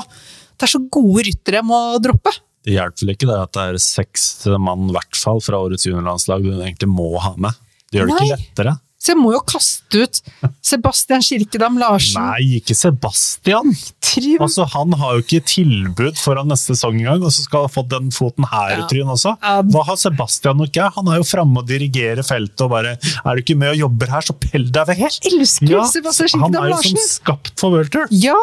Det 0.54 0.68
er 0.68 0.76
så 0.76 0.84
gode 0.94 1.24
ryttere 1.26 1.60
jeg 1.60 1.66
må 1.66 1.78
droppe. 2.04 2.32
Det 2.64 2.78
hjelper 2.78 3.04
vel 3.06 3.16
ikke 3.16 3.28
det 3.30 3.40
at 3.42 3.52
det 3.58 3.68
er 3.74 3.82
seks 3.84 4.30
mann 4.62 4.88
i 4.90 4.96
hvert 4.96 5.20
fall 5.20 5.42
fra 5.44 5.60
årets 5.66 5.86
juniorlandslag 5.90 6.46
du 6.46 6.54
egentlig 6.62 6.90
må 6.92 7.12
ha 7.20 7.34
med? 7.38 7.52
Det 7.92 8.00
gjør 8.02 8.10
det 8.14 8.18
ikke 8.22 8.34
lettere. 8.38 8.78
Så 9.04 9.12
jeg 9.12 9.20
må 9.20 9.34
jo 9.34 9.42
kaste 9.44 10.00
ut 10.00 10.20
Sebastian 10.64 11.20
Kirkedam 11.28 11.76
Larsen. 11.76 12.22
Nei, 12.24 12.60
ikke 12.62 12.72
Sebastian! 12.72 13.74
Trym. 14.00 14.38
Altså, 14.46 14.64
Han 14.72 14.96
har 14.96 15.18
jo 15.18 15.24
ikke 15.26 15.42
tilbud 15.44 16.16
foran 16.22 16.48
neste 16.48 16.72
sesong 16.72 17.02
engang, 17.02 17.26
og 17.28 17.34
så 17.36 17.44
skal 17.44 17.66
han 17.66 17.74
fått 17.74 17.90
den 17.92 18.14
foten 18.16 18.48
her 18.48 18.78
i 18.78 18.80
Ja. 18.80 18.88
trynet 18.88 19.12
også. 19.18 19.34
Hva 19.74 19.84
har 19.90 20.00
Sebastian 20.00 20.56
nok 20.64 20.72
jeg? 20.80 20.88
Han 20.96 21.12
er 21.12 21.20
jo 21.20 21.28
framme 21.28 21.60
og 21.60 21.68
dirigerer 21.68 22.24
feltet 22.24 22.64
og 22.64 22.72
bare 22.72 22.96
Er 22.96 23.36
du 23.36 23.44
ikke 23.44 23.58
med 23.60 23.74
og 23.76 23.82
jobber 23.84 24.08
her, 24.16 24.22
så 24.24 24.40
pell 24.40 24.70
deg 24.72 24.88
vekk! 24.88 25.04
Jeg 25.04 25.34
elsker 25.36 25.84
Sebastian 25.92 26.40
han 26.48 26.56
er 26.64 26.70
jo 26.72 26.80
som 26.88 27.04
skapt 27.04 27.60
for 27.60 27.76
World 27.76 27.92
Tour. 27.92 28.08
Ja, 28.10 28.40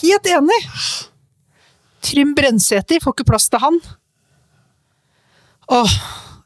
helt 0.00 0.24
enig. 0.40 0.60
Trym 2.02 2.34
Brensæter, 2.36 3.02
får 3.02 3.16
ikke 3.16 3.28
plass 3.30 3.48
til 3.52 3.62
han. 3.62 3.78
Åh, 5.72 5.94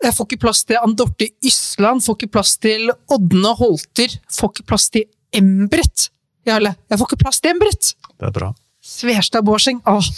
jeg 0.05 0.15
får 0.16 0.28
ikke 0.28 0.43
plass 0.45 0.62
til 0.69 0.78
Andorte 0.83 1.31
Ysland, 1.45 2.05
får 2.05 2.19
ikke 2.19 2.35
plass 2.37 2.57
til 2.62 2.93
Ådne 3.12 3.55
Holter, 3.59 4.19
får 4.33 4.53
ikke 4.53 4.69
plass 4.69 4.91
til 4.93 5.09
Embret. 5.37 6.11
Jarle, 6.47 6.77
jeg 6.91 7.01
får 7.01 7.11
ikke 7.11 7.23
plass 7.24 7.43
til 7.43 7.57
Embret! 7.57 7.95
Det 8.16 8.28
er 8.28 8.35
bra. 8.35 8.53
Sverstad 8.87 9.43
Borsing. 9.43 9.81
Åh. 9.91 10.11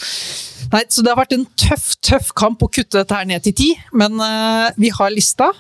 Nei, 0.74 0.82
så 0.93 1.01
det 1.01 1.12
har 1.15 1.20
vært 1.23 1.32
en 1.39 1.47
tøff, 1.56 1.94
tøff 2.05 2.35
kamp 2.36 2.62
å 2.62 2.69
kutte 2.69 2.98
dette 3.01 3.16
her 3.16 3.28
ned 3.31 3.47
til 3.47 3.55
ti, 3.56 3.69
men 3.97 4.19
uh, 4.20 4.69
vi 4.77 4.90
har 4.93 5.15
lista. 5.15 5.52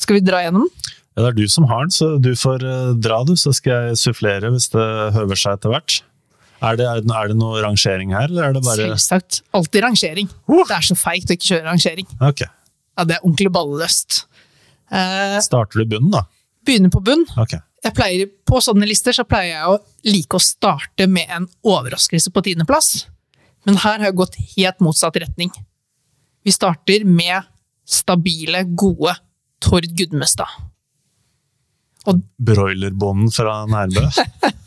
Skal 0.00 0.18
vi 0.18 0.24
dra 0.26 0.40
gjennom 0.42 0.66
den? 0.66 0.96
Ja, 1.14 1.26
det 1.26 1.28
er 1.30 1.38
du 1.38 1.52
som 1.52 1.66
har 1.70 1.84
den, 1.84 1.92
så 1.94 2.14
du 2.22 2.30
får 2.38 2.62
eh, 2.64 2.92
dra, 3.02 3.18
du. 3.26 3.34
Så 3.36 3.52
skal 3.52 3.90
jeg 3.90 3.98
sufflere 4.00 4.52
hvis 4.54 4.70
det 4.72 4.86
høver 5.16 5.38
seg 5.38 5.58
etter 5.58 5.74
hvert. 5.74 5.96
Er 6.60 6.76
det, 6.76 6.86
er 6.86 7.30
det 7.30 7.36
noe 7.40 7.60
rangering 7.64 8.12
her, 8.12 8.28
eller 8.28 8.50
er 8.50 8.56
det 8.56 8.62
bare 8.66 8.90
Selvsagt. 8.90 9.40
Alltid 9.56 9.84
rangering. 9.86 10.28
Det 10.50 10.76
er 10.76 10.84
så 10.84 10.96
feigt 10.98 11.30
å 11.30 11.36
ikke 11.36 11.54
kjøre 11.54 11.68
rangering. 11.70 12.08
Okay. 12.20 12.50
Ja, 12.98 13.06
det 13.08 13.16
er 13.16 13.24
ordentlig 13.24 13.52
balleløst. 13.54 14.24
Eh, 14.92 15.38
Starter 15.44 15.80
du 15.80 15.88
bunnen, 15.94 16.12
da? 16.12 16.26
begynner 16.66 16.92
på 16.92 17.00
bunn. 17.04 17.24
Okay. 17.40 17.62
Pleier, 17.96 18.28
på 18.46 18.60
sånne 18.60 18.84
lister 18.88 19.16
så 19.16 19.24
pleier 19.24 19.54
jeg 19.54 19.70
å 19.72 19.78
like 20.12 20.36
å 20.36 20.42
starte 20.44 21.06
med 21.08 21.30
en 21.32 21.46
overraskelse 21.64 22.32
på 22.34 22.42
tiendeplass. 22.44 23.06
Men 23.64 23.78
her 23.80 23.96
har 23.98 24.10
jeg 24.10 24.18
gått 24.20 24.36
helt 24.56 24.84
motsatt 24.84 25.16
retning. 25.22 25.52
Vi 26.44 26.52
starter 26.52 27.06
med 27.08 27.48
stabile, 27.88 28.66
gode 28.68 29.16
Tord 29.64 29.88
Gudmestad. 29.96 30.52
Broilerbonden 32.40 33.32
fra 33.32 33.62
Nærbø? 33.68 34.06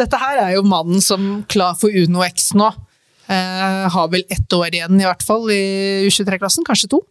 Dette 0.00 0.20
her 0.20 0.40
er 0.40 0.54
jo 0.56 0.66
mannen 0.66 1.02
som 1.04 1.42
klar 1.50 1.76
for 1.78 1.92
Uno 1.92 2.24
X 2.26 2.52
nå. 2.58 2.70
Eh, 3.30 3.86
har 3.94 4.08
vel 4.10 4.24
ett 4.32 4.52
år 4.56 4.72
igjen, 4.74 4.96
i 4.98 5.06
hvert 5.06 5.22
fall, 5.22 5.44
i 5.52 6.06
U23-klassen. 6.08 6.66
Kanskje 6.66 6.90
to. 6.94 7.02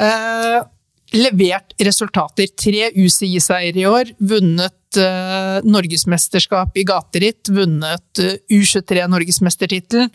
Eh, 0.00 0.60
levert 1.18 1.74
resultater. 1.82 2.48
Tre 2.54 2.90
UCI-seier 2.94 3.76
i 3.76 3.86
år. 3.88 4.14
Vunnet 4.22 5.00
eh, 5.00 5.58
norgesmesterskap 5.66 6.78
i 6.78 6.86
gateritt. 6.88 7.50
Vunnet 7.52 8.22
eh, 8.22 8.38
U23-norgesmestertittelen. 8.54 10.12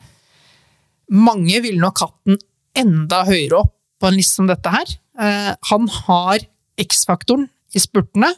Mange 1.13 1.61
ville 1.61 1.83
nok 1.83 2.01
hatt 2.01 2.17
den 2.25 2.39
enda 2.75 3.21
høyere 3.27 3.61
opp 3.61 3.75
på 4.01 4.09
en 4.09 4.17
liste 4.17 4.39
som 4.39 4.49
dette 4.49 4.71
her. 4.71 4.95
Eh, 5.19 5.51
han 5.69 5.91
har 6.07 6.47
X-faktoren 6.81 7.45
i 7.75 7.83
spurtene. 7.83 8.31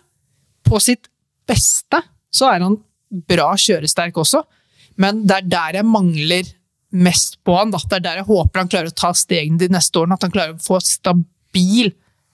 På 0.68 0.82
sitt 0.84 1.08
beste 1.48 2.02
så 2.34 2.52
er 2.52 2.66
han 2.66 2.76
bra 3.10 3.52
kjøresterk 3.60 4.18
også, 4.20 4.44
men 5.02 5.24
det 5.28 5.42
er 5.42 5.52
der 5.52 5.80
jeg 5.82 5.88
mangler 5.88 6.48
mest 6.96 7.40
på 7.46 7.56
han. 7.58 7.72
Da. 7.74 7.82
Det 7.84 8.00
er 8.00 8.06
der 8.06 8.22
jeg 8.22 8.30
håper 8.30 8.64
han 8.64 8.72
klarer 8.72 8.92
å 8.92 8.98
ta 8.98 9.14
stegene 9.16 9.60
de 9.62 9.70
neste 9.74 10.00
årene. 10.00 10.18
At 10.18 10.28
han 10.28 10.34
klarer 10.34 10.56
å 10.56 10.64
få 10.64 10.80
stabil 10.84 11.92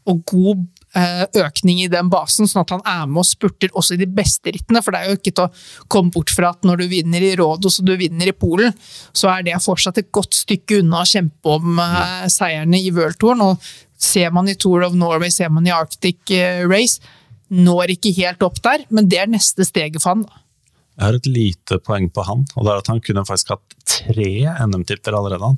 og 0.10 0.20
god 0.28 0.64
eh, 1.00 1.24
økning 1.46 1.80
i 1.86 1.90
den 1.92 2.10
basen, 2.12 2.48
sånn 2.50 2.66
at 2.66 2.74
han 2.76 2.84
er 2.88 3.06
med 3.08 3.22
og 3.22 3.28
spurter 3.28 3.72
også 3.72 3.96
i 3.96 4.02
de 4.02 4.10
beste 4.12 4.52
rittene. 4.52 4.82
For 4.84 4.94
det 4.94 5.02
er 5.02 5.14
jo 5.14 5.20
ikke 5.20 5.32
til 5.32 5.48
å 5.48 5.88
komme 5.92 6.14
bort 6.14 6.34
fra 6.34 6.52
at 6.54 6.68
når 6.68 6.84
du 6.84 6.86
vinner 6.92 7.24
i 7.24 7.34
Rådos 7.40 7.80
og 7.82 7.88
du 7.88 7.96
vinner 8.00 8.30
i 8.30 8.36
Polen, 8.36 8.76
så 9.16 9.32
er 9.32 9.48
det 9.48 9.62
fortsatt 9.64 10.02
et 10.02 10.12
godt 10.16 10.36
stykke 10.44 10.82
unna 10.84 11.04
å 11.04 11.10
kjempe 11.10 11.58
om 11.58 11.82
eh, 11.84 12.30
seierne 12.34 12.84
i 12.84 12.94
worldtouren. 12.96 13.44
Og 13.48 13.74
ser 14.04 14.34
man 14.36 14.52
i 14.52 14.58
Tour 14.60 14.84
of 14.90 14.96
Norway, 15.00 15.32
ser 15.32 15.52
man 15.54 15.68
i 15.68 15.76
Arctic 15.76 16.36
eh, 16.36 16.66
Race, 16.68 17.00
når 17.54 17.96
ikke 17.96 18.16
helt 18.18 18.44
opp 18.44 18.60
der, 18.66 18.88
men 18.90 19.08
det 19.08 19.20
er 19.22 19.30
neste 19.30 19.66
steget 19.68 20.02
for 20.02 20.16
han. 20.16 20.28
da. 20.28 20.43
Jeg 20.98 21.06
har 21.08 21.16
et 21.18 21.26
lite 21.30 21.80
poeng 21.82 22.10
på 22.14 22.24
han, 22.28 22.44
og 22.56 22.66
det 22.68 22.72
er 22.74 22.82
at 22.84 22.90
han 22.92 23.00
kunne 23.02 23.24
faktisk 23.26 23.56
hatt 23.56 23.78
tre 23.90 24.28
NM-titler 24.68 25.16
allerede. 25.18 25.48
han. 25.54 25.58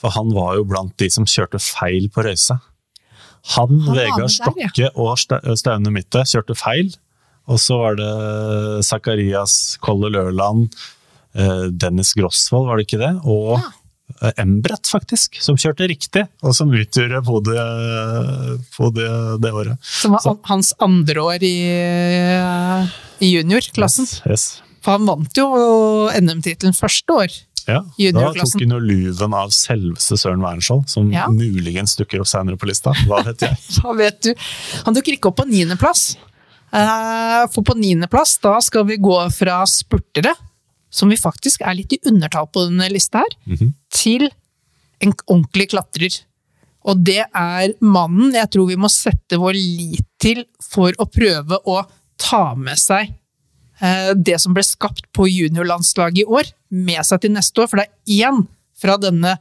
For 0.00 0.10
han 0.16 0.32
var 0.34 0.56
jo 0.58 0.64
blant 0.66 0.94
de 0.98 1.10
som 1.12 1.26
kjørte 1.28 1.60
feil 1.62 2.08
på 2.10 2.24
Røyse. 2.26 2.56
Han, 3.54 3.76
han 3.86 3.96
Vegard 3.96 4.32
Stokke 4.32 4.66
ja. 4.76 4.90
Og 5.00 5.14
Sta- 5.20 5.40
Staune 5.56 5.92
Mitte 5.94 6.24
kjørte 6.28 6.56
feil. 6.58 6.90
Og 7.50 7.58
så 7.62 7.78
var 7.80 7.96
det 7.98 8.10
Zakarias 8.86 9.76
Kolle 9.82 10.10
Lørland, 10.12 10.68
eh, 11.34 11.68
Dennis 11.72 12.12
Grosvold, 12.14 12.68
var 12.68 12.76
det 12.80 12.86
ikke 12.88 13.00
det? 13.00 13.12
Og 13.24 13.56
eh, 13.58 13.70
Embret, 14.38 14.86
faktisk, 14.90 15.38
som 15.42 15.56
kjørte 15.56 15.86
riktig, 15.90 16.26
og 16.42 16.54
som 16.56 16.70
utgjorde 16.74 17.22
podiet 17.26 18.64
på 18.76 18.90
det 18.94 19.52
året. 19.52 19.76
Som 19.82 20.12
var 20.16 20.24
Så. 20.24 20.36
hans 20.50 20.72
andre 20.80 21.20
år 21.22 21.42
i, 21.46 21.54
i 23.20 23.30
juniorklassen. 23.34 24.04
Yes, 24.08 24.22
yes. 24.30 24.44
For 24.80 24.96
han 24.96 25.06
vant 25.08 25.36
jo 25.36 25.46
NM-tittelen 26.16 26.72
første 26.76 27.12
år 27.26 27.34
Ja, 27.68 27.82
da 28.16 28.30
tok 28.34 28.54
hun 28.62 28.72
jo 28.72 28.78
luven 28.82 29.34
av 29.36 29.50
selveste 29.54 30.16
Søren 30.18 30.40
Wernskjold, 30.42 30.88
som 30.90 31.10
Ja. 31.12 31.26
muligens 31.28 31.92
dukker 32.00 32.22
opp 32.24 32.26
senere 32.30 32.56
på 32.58 32.66
lista. 32.66 32.94
Hva 33.06 33.20
vet 33.28 33.44
jeg. 33.44 33.58
Hva 33.82 33.92
vet 33.98 34.20
du? 34.24 34.32
Han 34.86 34.96
dukker 34.96 35.14
ikke 35.14 35.28
opp 35.30 35.36
på 35.42 35.46
niendeplass. 35.50 36.16
Eh, 36.72 37.46
For 37.52 37.62
på 37.66 37.76
niendeplass, 37.76 38.38
da 38.42 38.56
skal 38.64 38.84
vi 38.88 38.96
gå 38.96 39.18
fra 39.36 39.60
spurtere, 39.68 40.32
som 40.90 41.08
vi 41.12 41.16
faktisk 41.20 41.60
er 41.62 41.76
litt 41.78 41.92
i 41.92 42.00
undertall 42.10 42.48
på 42.50 42.64
denne 42.66 42.88
lista 42.90 43.18
her, 43.22 43.36
Mhm. 43.46 43.74
Til 43.92 44.28
en 45.00 45.14
ordentlig 45.26 45.70
klatrer. 45.72 46.20
Og 46.88 47.00
det 47.04 47.22
er 47.26 47.74
mannen 47.84 48.36
jeg 48.36 48.48
tror 48.54 48.70
vi 48.70 48.78
må 48.80 48.88
sette 48.92 49.38
vår 49.40 49.56
lit 49.56 50.06
til 50.20 50.44
for 50.64 50.94
å 51.00 51.08
prøve 51.08 51.60
å 51.68 51.82
ta 52.20 52.54
med 52.56 52.80
seg 52.80 53.10
eh, 53.80 54.12
det 54.16 54.38
som 54.40 54.56
ble 54.56 54.64
skapt 54.66 55.08
på 55.16 55.28
juniorlandslaget 55.28 56.24
i 56.24 56.28
år, 56.28 56.48
med 56.70 57.04
seg 57.06 57.24
til 57.24 57.34
neste 57.36 57.64
år. 57.64 57.70
For 57.70 57.80
det 57.80 57.88
er 57.88 58.30
én 58.30 58.42
fra 58.80 58.96
denne 59.00 59.36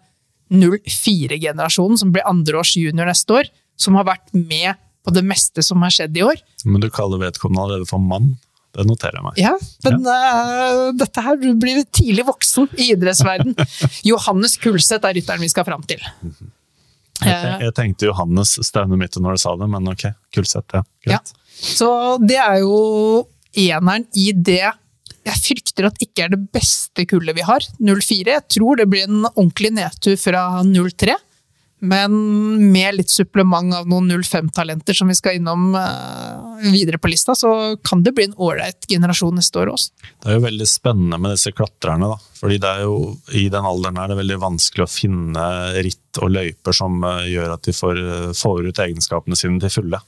04-generasjonen, 0.49 1.99
som 2.01 2.13
blir 2.13 2.27
andreårs 2.27 2.75
junior 2.79 3.07
neste 3.09 3.41
år, 3.41 3.49
som 3.79 3.95
har 3.99 4.07
vært 4.09 4.31
med 4.33 4.79
på 5.05 5.13
det 5.15 5.23
meste 5.23 5.63
som 5.63 5.83
har 5.85 5.93
skjedd 5.93 6.17
i 6.19 6.25
år. 6.25 6.39
Men 6.65 6.83
du 6.83 6.89
kaller 6.91 7.21
vedkommende 7.21 7.63
allerede 7.63 7.89
for 7.89 8.03
mann. 8.03 8.33
Det 8.75 8.85
noterer 8.85 9.17
jeg 9.17 9.25
meg. 9.25 9.39
Ja, 9.41 9.55
men 9.87 10.05
eh, 10.13 10.81
dette 10.99 11.23
her 11.25 11.39
blir 11.41 11.81
tidlig 11.95 12.25
voksen 12.27 12.69
i 12.77 12.91
idrettsverden. 12.93 13.55
Johannes 14.09 14.59
Kulseth 14.61 15.09
er 15.09 15.17
rytteren 15.17 15.41
vi 15.41 15.49
skal 15.51 15.65
fram 15.67 15.85
til. 15.89 16.03
Jeg, 17.25 17.55
jeg 17.65 17.73
tenkte 17.75 18.07
Johannes 18.07 18.53
Staune 18.63 18.99
Mitte 18.99 19.19
når 19.23 19.35
du 19.35 19.41
sa 19.41 19.55
det, 19.59 19.69
men 19.73 19.89
ok. 19.91 20.05
Kulseth, 20.35 20.77
ja. 20.77 20.83
Ja. 21.15 21.19
Så 21.59 21.89
det 22.23 22.37
er 22.39 22.61
jo 22.61 23.25
eneren 23.57 24.05
i 24.15 24.29
det 24.37 24.69
jeg 25.29 25.41
frykter 25.43 25.89
at 25.89 25.99
ikke 26.03 26.25
er 26.25 26.33
det 26.33 26.39
beste 26.53 27.03
kullet 27.09 27.35
vi 27.37 27.43
har, 27.45 27.65
04. 27.81 28.37
Jeg 28.37 28.45
tror 28.55 28.79
det 28.79 28.87
blir 28.89 29.09
en 29.09 29.25
ordentlig 29.29 29.73
nedtur 29.75 30.15
fra 30.19 30.45
03. 30.63 31.17
Men 31.79 32.11
med 32.71 32.97
litt 32.97 33.11
supplement 33.11 33.71
av 33.75 33.87
noen 33.87 34.11
05-talenter 34.11 34.97
som 34.97 35.07
vi 35.07 35.15
skal 35.15 35.37
innom 35.39 35.71
eh, 35.79 36.65
videre 36.73 36.99
på 36.99 37.11
lista, 37.11 37.35
så 37.39 37.77
kan 37.87 38.03
det 38.03 38.11
bli 38.17 38.27
en 38.27 38.35
ålreit 38.35 38.87
generasjon 38.91 39.39
neste 39.39 39.61
år 39.61 39.71
også. 39.71 39.93
Det 40.19 40.27
er 40.27 40.35
jo 40.35 40.43
veldig 40.43 40.67
spennende 40.67 41.21
med 41.23 41.37
disse 41.37 41.53
klatrerne, 41.55 42.11
da. 42.11 42.35
Fordi 42.41 42.59
det 42.59 42.73
er 42.73 42.83
jo, 42.83 42.97
i 43.35 43.45
den 43.51 43.71
alderen 43.71 43.99
her 43.99 44.11
det 44.11 44.17
er 44.17 44.21
veldig 44.25 44.39
vanskelig 44.43 44.85
å 44.85 44.91
finne 44.91 45.47
ritt 45.87 46.19
og 46.19 46.33
løyper 46.35 46.75
som 46.75 46.99
eh, 47.07 47.31
gjør 47.31 47.55
at 47.55 47.67
de 47.69 47.75
får, 47.79 48.03
eh, 48.03 48.29
får 48.35 48.69
ut 48.69 48.85
egenskapene 48.89 49.39
sine 49.39 49.63
til 49.63 49.75
fulle. 49.79 50.03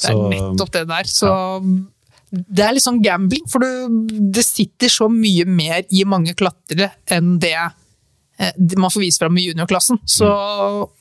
Det 0.00 0.14
er 0.14 0.26
nettopp 0.32 0.72
det 0.78 0.86
der. 0.88 1.10
Så 1.10 1.34
det 2.30 2.64
er 2.64 2.76
litt 2.76 2.86
sånn 2.86 3.02
gambling, 3.04 3.44
for 3.50 3.60
du, 3.60 4.08
det 4.32 4.46
sitter 4.46 4.92
så 4.92 5.10
mye 5.12 5.44
mer 5.44 5.82
i 5.90 6.04
mange 6.08 6.32
klatrere 6.38 6.92
enn 7.10 7.36
det 7.42 7.56
man 8.76 8.90
får 8.90 9.00
vist 9.04 9.20
fram 9.20 9.36
i 9.38 9.44
juniorklassen. 9.48 9.98
Så 10.08 10.28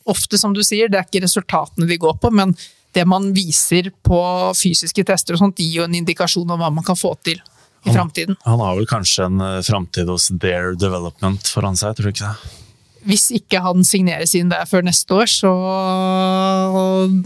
ofte, 0.04 0.38
som 0.38 0.54
du 0.56 0.64
sier, 0.66 0.92
det 0.92 1.00
er 1.00 1.08
ikke 1.08 1.24
resultatene 1.24 1.88
de 1.90 2.00
går 2.02 2.18
på, 2.20 2.32
men 2.36 2.56
det 2.98 3.06
man 3.06 3.30
viser 3.34 3.92
på 4.04 4.20
fysiske 4.58 5.06
tester 5.06 5.38
og 5.38 5.44
sånt, 5.44 5.62
gir 5.62 5.82
jo 5.82 5.88
en 5.88 5.98
indikasjon 6.00 6.50
om 6.50 6.60
hva 6.60 6.72
man 6.74 6.86
kan 6.86 6.98
få 7.00 7.14
til 7.24 7.40
i 7.86 7.94
framtiden. 7.94 8.36
Han 8.44 8.60
har 8.60 8.76
vel 8.76 8.88
kanskje 8.90 9.28
en 9.30 9.42
uh, 9.42 9.60
framtid 9.64 10.10
hos 10.12 10.30
Dare 10.36 10.74
Development 10.80 11.48
foran 11.48 11.78
seg, 11.80 11.96
tror 11.96 12.10
du 12.10 12.16
ikke 12.16 12.32
det? 12.32 12.56
Hvis 13.08 13.30
ikke 13.32 13.62
han 13.64 13.86
signeres 13.88 14.34
inn 14.36 14.50
der 14.52 14.66
før 14.68 14.84
neste 14.84 15.16
år, 15.16 15.30
så 15.32 15.52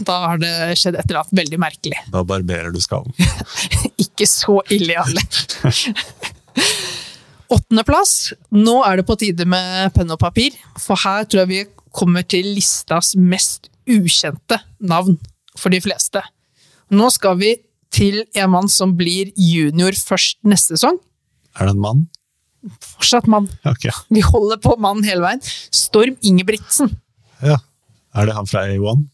da 0.06 0.18
har 0.28 0.38
det 0.38 0.52
skjedd 0.78 0.94
et 1.00 1.08
eller 1.08 1.24
annet 1.24 1.40
veldig 1.40 1.58
merkelig. 1.58 2.04
Da 2.14 2.22
barberer 2.22 2.70
du 2.70 2.78
skallen. 2.82 3.10
ikke 4.06 4.28
så 4.30 4.60
ille, 4.70 4.94
alle. 5.02 5.24
Åttendeplass. 7.52 8.32
Nå 8.54 8.78
er 8.86 8.98
det 9.00 9.06
på 9.08 9.16
tide 9.20 9.46
med 9.48 9.92
penn 9.96 10.12
og 10.14 10.20
papir, 10.22 10.56
for 10.80 10.98
her 11.04 11.26
tror 11.28 11.44
jeg 11.44 11.50
vi 11.50 11.62
kommer 11.94 12.24
til 12.26 12.48
listas 12.56 13.14
mest 13.18 13.68
ukjente 13.90 14.58
navn 14.80 15.18
for 15.58 15.74
de 15.74 15.80
fleste. 15.84 16.22
Nå 16.94 17.10
skal 17.14 17.38
vi 17.40 17.52
til 17.94 18.24
en 18.34 18.50
mann 18.50 18.68
som 18.70 18.96
blir 18.98 19.30
junior 19.38 19.94
først 19.94 20.40
neste 20.46 20.74
sesong. 20.78 20.98
Er 21.54 21.68
det 21.68 21.76
en 21.76 21.84
mann? 21.84 22.04
Fortsatt 22.80 23.28
mann. 23.30 23.46
Okay. 23.68 23.92
Vi 24.10 24.24
holder 24.24 24.58
på 24.64 24.74
mann 24.80 25.04
hele 25.06 25.22
veien. 25.22 25.42
Storm 25.74 26.16
Ingebrigtsen. 26.24 26.90
Ja. 27.44 27.60
Er 28.14 28.28
det 28.28 28.36
han 28.36 28.48
fra 28.48 28.64
A1? 28.70 29.04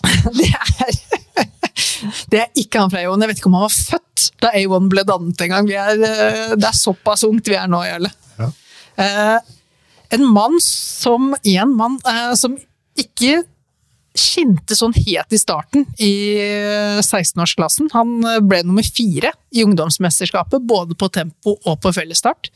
Det 0.36 0.46
er, 0.48 0.96
det 2.30 2.42
er 2.44 2.62
ikke 2.62 2.82
han 2.82 2.92
fra 2.92 3.02
A1. 3.02 3.22
Jeg 3.24 3.30
vet 3.30 3.40
ikke 3.40 3.50
om 3.50 3.58
han 3.58 3.66
var 3.66 3.76
født 3.76 4.26
da 4.42 4.52
A1 4.56 4.90
ble 4.92 5.04
dannet 5.08 5.44
en 5.44 5.54
gang. 5.54 5.68
Vi 5.68 5.78
er, 5.78 5.94
eh, 6.08 6.56
det 6.56 6.68
er 6.68 6.76
såpass 6.76 7.24
ungt 7.28 7.48
vi 7.50 7.56
er 7.58 7.70
nå, 7.70 7.80
Jarle. 7.86 8.10
Ja. 8.38 8.50
Eh, 9.04 9.38
en 10.16 10.26
mann 10.26 10.58
som 10.62 11.34
En 11.44 11.74
mann 11.76 11.98
eh, 12.06 12.34
som 12.34 12.56
ikke 12.98 13.42
skinte 14.16 14.74
sånn 14.74 14.94
helt 14.96 15.32
i 15.32 15.38
starten 15.38 15.84
i 16.02 16.14
16-årsklassen. 17.00 17.90
Han 17.94 18.16
eh, 18.26 18.40
ble 18.42 18.62
nummer 18.66 18.86
fire 18.86 19.32
i 19.54 19.64
ungdomsmesterskapet, 19.64 20.66
både 20.66 20.96
på 20.98 21.08
tempo 21.14 21.56
og 21.60 21.78
på 21.82 21.92
fellesstart. 21.94 22.50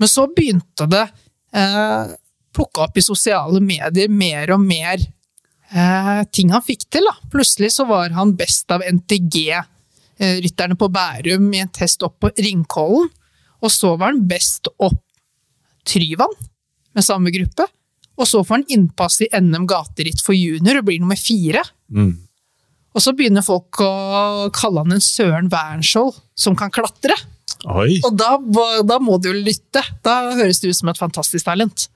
Men 0.00 0.10
så 0.10 0.26
begynte 0.32 0.88
det 0.90 1.04
eh, 1.52 2.14
plukke 2.56 2.86
opp 2.86 2.98
i 2.98 3.04
sosiale 3.04 3.60
medier 3.62 4.10
mer 4.10 4.54
og 4.56 4.64
mer 4.64 5.02
eh, 5.72 6.22
ting 6.32 6.52
han 6.54 6.64
fikk 6.64 6.86
til. 6.92 7.06
Da. 7.08 7.16
Plutselig 7.32 7.72
så 7.76 7.86
var 7.88 8.14
han 8.16 8.36
best 8.38 8.70
av 8.74 8.84
NTG-rytterne 8.86 10.78
på 10.78 10.90
Bærum 10.92 11.48
i 11.54 11.62
en 11.64 11.72
test 11.74 12.04
opp 12.06 12.18
på 12.24 12.32
Ringkollen. 12.36 13.10
Og 13.58 13.74
så 13.74 13.94
var 13.98 14.12
han 14.12 14.26
best 14.30 14.70
opp 14.76 15.02
Tryvann 15.88 16.34
med 16.94 17.04
samme 17.06 17.32
gruppe. 17.34 17.66
Og 18.18 18.26
så 18.26 18.42
får 18.44 18.58
han 18.58 18.70
innpass 18.74 19.20
i 19.22 19.30
NM 19.34 19.66
gateritt 19.70 20.22
for 20.24 20.36
junior 20.36 20.80
og 20.80 20.88
blir 20.88 21.02
nummer 21.02 21.18
fire. 21.18 21.62
Mm. 21.94 22.16
Og 22.96 23.04
så 23.04 23.14
begynner 23.14 23.46
folk 23.46 23.78
å 23.84 24.48
kalle 24.54 24.82
han 24.82 24.96
en 24.96 25.04
Søren 25.04 25.50
Wernskjold 25.52 26.16
som 26.38 26.56
kan 26.58 26.72
klatre. 26.74 27.14
Oi! 27.66 28.00
Og 28.06 28.14
da, 28.18 28.36
da 28.86 28.98
må 29.02 29.18
du 29.22 29.30
jo 29.30 29.36
lytte. 29.36 29.82
Da 30.06 30.34
høres 30.38 30.62
det 30.62 30.72
ut 30.72 30.78
som 30.80 30.90
et 30.90 31.00
fantastisk 31.00 31.46
talent. 31.46 31.86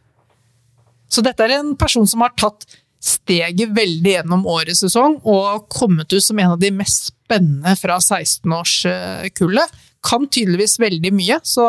Så 1.12 1.24
dette 1.24 1.44
er 1.44 1.58
en 1.58 1.74
person 1.78 2.06
som 2.08 2.22
har 2.24 2.32
tatt 2.38 2.64
steget 3.02 3.72
veldig 3.74 4.14
gjennom 4.16 4.44
årets 4.50 4.84
sesong 4.84 5.18
og 5.28 5.66
kommet 5.72 6.12
ut 6.12 6.22
som 6.22 6.38
en 6.38 6.54
av 6.54 6.60
de 6.62 6.70
mest 6.74 7.10
spennende 7.10 7.74
fra 7.80 7.98
16-årskullet. 7.98 9.80
Kan 10.02 10.26
tydeligvis 10.26 10.80
veldig 10.82 11.12
mye, 11.14 11.38
så 11.46 11.66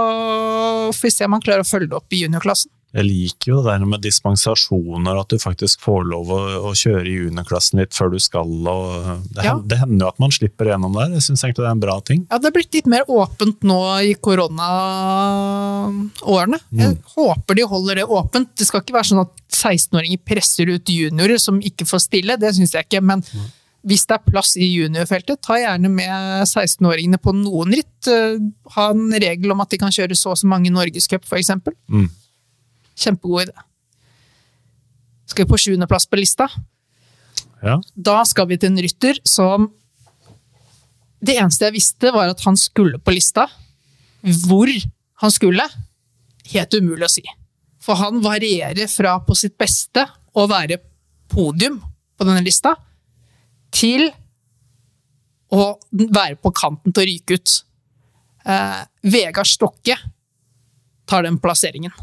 får 0.90 1.06
vi 1.06 1.14
se 1.14 1.28
om 1.28 1.36
han 1.38 1.44
klarer 1.46 1.66
å 1.66 1.70
følge 1.70 1.92
det 1.92 2.00
opp 2.00 2.16
i 2.16 2.24
juniorklassen. 2.24 2.73
Jeg 2.94 3.06
liker 3.08 3.48
jo 3.50 3.56
det 3.66 3.72
der 3.74 3.86
med 3.90 4.04
dispensasjoner, 4.06 5.18
at 5.24 5.32
du 5.34 5.40
faktisk 5.42 5.82
får 5.82 6.04
lov 6.12 6.30
å, 6.30 6.38
å 6.70 6.74
kjøre 6.78 7.08
i 7.10 7.16
juniorklassen 7.24 7.80
litt 7.82 7.94
før 7.98 8.12
du 8.14 8.20
skal. 8.22 8.46
Og 8.70 9.24
det, 9.34 9.42
Ja. 9.48 9.56
det 9.58 9.80
hender 9.82 10.06
jo 10.06 10.10
at 10.14 10.20
man 10.22 10.30
slipper 10.36 10.70
gjennom 10.70 10.94
der. 10.94 11.10
Jeg 11.18 11.24
syns 11.26 11.42
egentlig 11.44 11.64
det 11.66 11.70
er 11.72 11.78
en 11.78 11.82
bra 11.82 11.96
ting. 12.06 12.22
Ja, 12.30 12.38
det 12.38 12.52
er 12.52 12.56
blitt 12.60 12.74
litt 12.78 12.86
mer 12.94 13.04
åpent 13.10 13.66
nå 13.66 13.80
i 14.06 14.14
koronaårene. 15.34 16.60
Jeg 16.78 16.98
håper 17.16 17.56
de 17.58 17.66
holder 17.74 17.96
det 18.02 18.06
åpent. 18.06 18.54
Det 18.58 18.68
skal 18.70 18.82
ikke 18.86 18.94
være 19.00 19.10
sånn 19.12 19.24
at 19.26 19.34
16-åringer 19.54 20.22
presser 20.26 20.70
ut 20.74 20.86
juniorer 20.94 21.40
som 21.42 21.60
ikke 21.66 21.86
får 21.90 22.00
stille, 22.08 22.38
det 22.42 22.54
syns 22.58 22.74
jeg 22.78 22.86
ikke. 22.88 23.02
Men 23.04 23.24
hvis 23.84 24.06
det 24.08 24.16
er 24.16 24.24
plass 24.32 24.54
i 24.56 24.70
juniorfeltet, 24.70 25.42
ta 25.44 25.58
gjerne 25.60 25.90
med 25.92 26.46
16-åringene 26.48 27.18
på 27.20 27.34
noen 27.36 27.74
ritt. 27.76 28.08
Eh, 28.08 28.38
Ha 28.74 28.90
en 28.94 29.12
regel 29.12 29.52
om 29.52 29.60
at 29.62 29.70
de 29.70 29.78
kan 29.78 29.92
kjøre 29.94 30.16
så 30.18 30.32
og 30.32 30.38
så 30.40 30.48
mange 30.50 30.72
Norgescup, 30.74 31.26
f.eks. 31.28 31.50
Mm. 31.92 32.08
Kjempegod 32.96 33.48
idé. 33.48 33.66
Skal 35.30 35.46
vi 35.46 35.50
på 35.50 35.58
sjuendeplass 35.58 36.06
på 36.10 36.20
lista? 36.20 36.48
Ja. 37.64 37.80
Da 37.96 38.20
skal 38.28 38.50
vi 38.50 38.58
til 38.60 38.74
en 38.74 38.82
rytter 38.84 39.20
som 39.24 39.72
Det 41.24 41.38
eneste 41.40 41.70
jeg 41.70 41.78
visste, 41.78 42.10
var 42.12 42.28
at 42.28 42.42
han 42.44 42.58
skulle 42.60 43.00
på 43.00 43.14
lista. 43.16 43.46
Hvor 44.44 44.68
han 45.24 45.32
skulle, 45.32 45.64
helt 46.52 46.76
umulig 46.76 47.06
å 47.08 47.12
si. 47.14 47.24
For 47.80 47.96
han 47.96 48.20
varierer 48.24 48.90
fra 48.92 49.14
på 49.24 49.36
sitt 49.40 49.56
beste 49.58 50.04
å 50.36 50.44
være 50.52 50.82
podium 51.32 51.80
på 51.80 52.28
denne 52.28 52.44
lista, 52.44 52.76
til 53.72 54.10
å 55.54 55.70
være 55.92 56.36
på 56.44 56.52
kanten 56.52 56.92
til 56.92 57.06
å 57.06 57.08
ryke 57.08 57.40
ut. 57.40 57.54
Eh, 58.44 58.82
Vegard 59.08 59.48
Stokke 59.48 59.96
tar 61.08 61.24
den 61.24 61.40
plasseringen. 61.40 61.96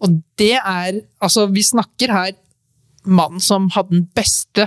Og 0.00 0.20
det 0.40 0.56
er 0.56 1.00
Altså, 1.20 1.46
vi 1.52 1.62
snakker 1.64 2.12
her 2.12 2.36
mannen 3.04 3.40
som 3.40 3.68
hadde 3.74 3.94
den 3.94 4.06
beste 4.16 4.66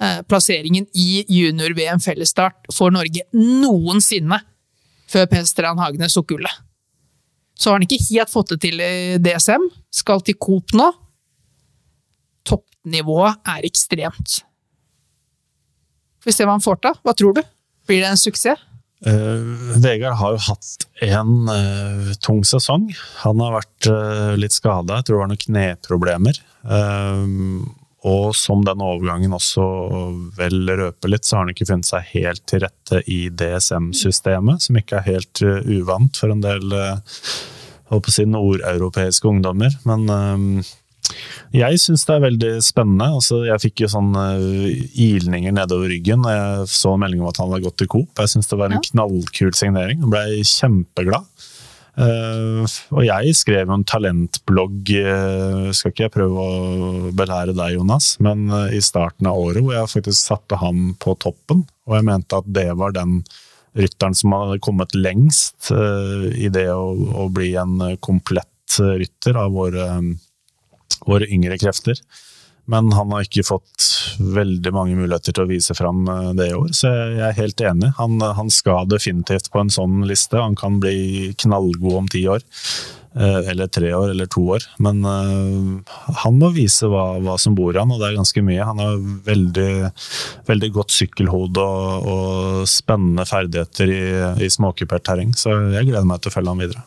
eh, 0.00 0.20
plasseringen 0.28 0.86
i 0.96 1.24
junior-VM 1.28 2.00
fellesstart 2.00 2.70
for 2.72 2.92
Norge 2.94 3.26
noensinne 3.36 4.40
før 5.10 5.26
Per 5.28 5.44
Strand 5.48 5.82
Hagenes 5.82 6.16
tok 6.16 6.30
gullet. 6.32 6.54
Så 7.60 7.68
har 7.68 7.76
han 7.76 7.84
ikke 7.84 8.00
helt 8.06 8.32
fått 8.32 8.54
det 8.54 8.60
til 8.62 8.80
i 8.80 9.18
DSM. 9.20 9.66
Skal 9.92 10.22
til 10.24 10.38
Coop 10.40 10.72
nå. 10.72 10.86
Toppnivået 12.48 13.42
er 13.52 13.66
ekstremt. 13.68 14.40
Får 16.20 16.30
vi 16.30 16.36
se 16.36 16.46
hva 16.46 16.56
han 16.56 16.64
får 16.64 16.80
til. 16.80 16.96
Hva 17.04 17.16
tror 17.16 17.36
du? 17.36 17.42
Blir 17.88 18.00
det 18.00 18.14
en 18.14 18.20
suksess? 18.20 18.69
Eh, 19.06 19.42
Vegard 19.80 20.18
har 20.20 20.34
jo 20.34 20.40
hatt 20.50 20.86
en 21.06 21.48
uh, 21.48 22.12
tung 22.20 22.42
sesong. 22.44 22.90
Han 23.24 23.40
har 23.40 23.56
vært 23.60 23.88
uh, 23.88 24.32
litt 24.36 24.52
skada, 24.52 24.98
jeg 24.98 25.08
tror 25.08 25.16
det 25.16 25.22
var 25.22 25.30
noen 25.30 25.44
kneproblemer. 25.46 26.40
Og 28.00 28.30
som 28.36 28.62
den 28.64 28.80
overgangen 28.80 29.32
også 29.36 29.64
vel 30.36 30.68
røper 30.68 31.12
litt, 31.12 31.26
så 31.28 31.36
har 31.36 31.44
han 31.44 31.52
ikke 31.52 31.68
funnet 31.68 31.88
seg 31.88 32.06
helt 32.14 32.44
til 32.48 32.62
rette 32.64 33.02
i 33.12 33.26
DSM-systemet, 33.28 34.64
som 34.64 34.78
ikke 34.80 35.00
er 35.00 35.08
helt 35.08 35.42
uvant 35.44 36.16
for 36.16 36.32
en 36.32 36.44
del 36.44 36.64
uh, 36.72 37.20
holdt 37.92 38.06
på 38.06 38.12
å 38.12 38.14
si 38.14 38.28
nordeuropeiske 38.28 39.28
ungdommer. 39.28 39.76
Men 39.88 40.62
jeg 41.56 41.80
syns 41.82 42.04
det 42.08 42.14
er 42.16 42.24
veldig 42.24 42.52
spennende. 42.64 43.08
Altså, 43.18 43.42
jeg 43.48 43.62
fikk 43.64 43.84
jo 43.84 43.90
sånn 43.92 44.10
uh, 44.16 44.68
ilninger 44.94 45.54
nedover 45.56 45.90
ryggen 45.92 46.26
da 46.26 46.34
jeg 46.36 46.70
så 46.74 46.96
melding 47.00 47.24
om 47.24 47.30
at 47.32 47.40
han 47.42 47.50
hadde 47.52 47.66
gått 47.68 47.78
til 47.82 47.90
Coop. 47.90 48.12
Jeg 48.22 48.34
syns 48.34 48.50
det 48.50 48.58
var 48.60 48.70
en 48.70 48.78
Ja. 48.78 48.84
knallkul 48.90 49.52
signering. 49.56 50.00
Jeg 50.04 50.12
ble 50.12 50.44
kjempeglad. 50.46 51.26
Uh, 52.00 52.62
og 52.94 53.02
jeg 53.04 53.34
skrev 53.36 53.66
jo 53.66 53.74
en 53.76 53.84
talentblogg, 53.84 54.92
uh, 55.04 55.68
skal 55.76 55.92
ikke 55.92 56.06
jeg 56.06 56.14
prøve 56.14 56.46
å 56.46 57.12
belære 57.18 57.52
deg, 57.52 57.74
Jonas, 57.76 58.14
men 58.22 58.46
uh, 58.48 58.70
i 58.72 58.80
starten 58.80 59.26
av 59.28 59.36
året 59.42 59.60
hvor 59.66 59.74
jeg 59.74 59.90
faktisk 59.98 60.20
satte 60.30 60.60
ham 60.62 60.94
på 61.02 61.18
toppen. 61.20 61.66
Og 61.90 61.98
jeg 61.98 62.06
mente 62.06 62.38
at 62.38 62.48
det 62.48 62.70
var 62.78 62.94
den 62.96 63.20
rytteren 63.78 64.16
som 64.18 64.32
hadde 64.34 64.58
kommet 64.62 64.94
lengst 64.98 65.70
eh, 65.70 66.24
i 66.42 66.48
det 66.50 66.66
å, 66.74 66.90
å 67.22 67.28
bli 67.30 67.52
en 67.60 67.76
eh, 67.86 67.96
komplett 68.02 68.80
eh, 68.82 68.96
rytter 69.02 69.38
av 69.38 69.52
våre, 69.54 69.84
våre 71.06 71.28
yngre 71.30 71.58
krefter. 71.60 72.00
Men 72.70 72.92
han 72.94 73.10
har 73.10 73.24
ikke 73.24 73.42
fått 73.48 73.86
veldig 74.20 74.70
mange 74.76 74.94
muligheter 74.94 75.34
til 75.34 75.46
å 75.46 75.50
vise 75.50 75.74
fram 75.74 76.04
eh, 76.06 76.30
det 76.38 76.50
i 76.52 76.54
år, 76.54 76.70
så 76.76 76.92
jeg 76.92 77.24
er 77.26 77.38
helt 77.40 77.64
enig. 77.66 77.88
Han, 77.98 78.20
han 78.20 78.52
skal 78.52 78.86
definitivt 78.90 79.50
på 79.50 79.62
en 79.62 79.72
sånn 79.74 80.04
liste. 80.06 80.38
Han 80.38 80.54
kan 80.58 80.78
bli 80.82 81.32
knallgod 81.40 81.96
om 82.02 82.10
ti 82.12 82.22
år. 82.30 82.44
eh, 83.16 83.50
Eller 83.50 83.66
tre 83.66 83.90
år, 83.96 84.12
eller 84.12 84.30
to 84.30 84.44
år. 84.54 84.66
Men 84.78 85.02
uh, 85.02 85.96
han 86.22 86.38
må 86.38 86.52
vise 86.54 86.86
hva, 86.86 87.18
hva 87.24 87.34
som 87.42 87.56
bor 87.58 87.74
i 87.74 87.80
han, 87.80 87.90
og 87.90 87.98
det 87.98 88.12
er 88.12 88.20
ganske 88.20 88.44
mye. 88.46 88.68
Han 88.68 88.82
har 88.84 89.00
veldig, 89.26 89.72
veldig 90.52 90.70
godt 90.76 90.94
sykkelhode 90.94 91.64
og, 91.64 92.06
og 92.12 92.68
spennende 92.70 93.26
ferdigheter 93.26 93.90
i, 93.90 94.04
i 94.46 94.52
småkupert 94.52 95.08
terreng, 95.10 95.34
så 95.34 95.56
jeg 95.74 95.90
gleder 95.90 96.06
meg 96.06 96.22
til 96.22 96.30
å 96.30 96.36
følge 96.38 96.54
han 96.54 96.62
videre. 96.62 96.86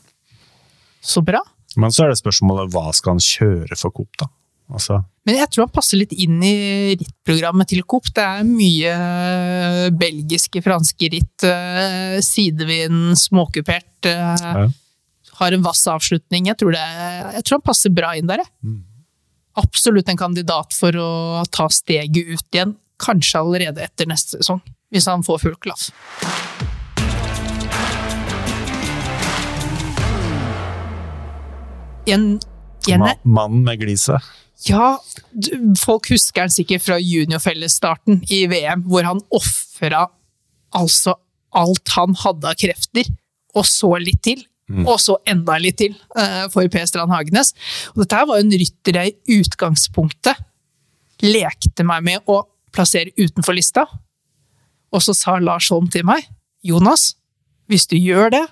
Så 1.03 1.25
bra. 1.25 1.43
Men 1.79 1.91
så 1.93 2.05
er 2.05 2.13
det 2.13 2.19
spørsmålet 2.21 2.71
hva 2.73 2.91
skal 2.95 3.15
han 3.15 3.23
kjøre 3.23 3.77
for 3.79 3.93
Coop, 3.95 4.11
da? 4.21 4.27
Altså, 4.73 5.01
Men 5.27 5.35
jeg 5.35 5.49
tror 5.51 5.65
han 5.67 5.73
passer 5.75 5.99
litt 5.99 6.13
inn 6.15 6.37
i 6.45 6.95
rittprogrammet 6.97 7.67
til 7.69 7.83
Coop. 7.83 8.07
Det 8.15 8.23
er 8.23 8.45
mye 8.47 8.93
eh, 8.93 9.89
belgiske, 9.93 10.61
franske 10.63 11.09
ritt, 11.13 11.43
eh, 11.47 12.15
sidevind, 12.23 13.13
småkupert. 13.19 14.07
eh, 14.09 14.47
Ja. 14.53 14.67
Har 15.39 15.51
en 15.55 15.63
vass 15.65 15.81
avslutning. 15.89 16.45
Jeg 16.47 16.57
tror, 16.61 16.71
det, 16.75 16.83
jeg 17.39 17.43
tror 17.43 17.57
han 17.57 17.65
passer 17.65 17.89
bra 17.89 18.11
inn 18.15 18.27
der, 18.29 18.43
jeg. 18.45 18.51
Mm. 18.63 18.79
Absolutt 19.57 20.09
en 20.09 20.17
kandidat 20.17 20.73
for 20.77 20.95
å 20.97 21.09
ta 21.51 21.67
steget 21.73 22.29
ut 22.29 22.47
igjen. 22.53 22.75
Kanskje 23.01 23.41
allerede 23.41 23.81
etter 23.83 24.07
neste 24.09 24.37
sesong, 24.39 24.61
hvis 24.93 25.09
han 25.09 25.25
får 25.25 25.41
full 25.43 25.57
klaff. 25.61 25.89
En, 32.09 32.23
en, 32.89 32.99
ma 32.99 33.13
mannen 33.23 33.63
med 33.63 33.79
gliset. 33.79 34.21
ja, 34.67 34.97
folk 35.79 36.09
husker 36.11 36.45
han 36.45 36.53
sikkert 36.53 36.83
fra 36.85 36.97
juniorfellesstarten 36.99 38.23
i 38.31 38.45
VM, 38.51 38.85
hvor 38.87 39.07
han 39.07 39.21
ofra 39.31 40.07
altså 40.75 41.15
alt 41.53 41.93
han 41.95 42.15
hadde 42.23 42.49
av 42.49 42.57
krefter, 42.59 43.07
og 43.53 43.67
så 43.69 43.95
litt 44.01 44.23
til. 44.25 44.41
Og 44.73 44.95
så 44.97 45.17
enda 45.29 45.57
litt 45.61 45.75
til 45.77 45.91
uh, 46.17 46.47
for 46.49 46.65
Per 46.71 46.85
Strand 46.89 47.11
Hagenes. 47.13 47.51
Og 47.93 48.01
dette 48.01 48.17
her 48.17 48.25
var 48.25 48.39
en 48.41 48.55
rytter 48.57 48.97
jeg 48.97 49.11
i 49.13 49.35
utgangspunktet 49.43 50.39
lekte 51.23 51.85
meg 51.87 52.03
med 52.05 52.31
å 52.31 52.41
plassere 52.73 53.13
utenfor 53.19 53.55
lista. 53.55 53.85
Og 54.93 55.03
så 55.03 55.15
sa 55.17 55.37
Lars 55.41 55.69
Holm 55.73 55.89
til 55.91 56.05
meg, 56.07 56.25
Jonas, 56.65 57.13
hvis 57.69 57.85
du 57.91 57.95
gjør 57.97 58.33
det, 58.33 58.43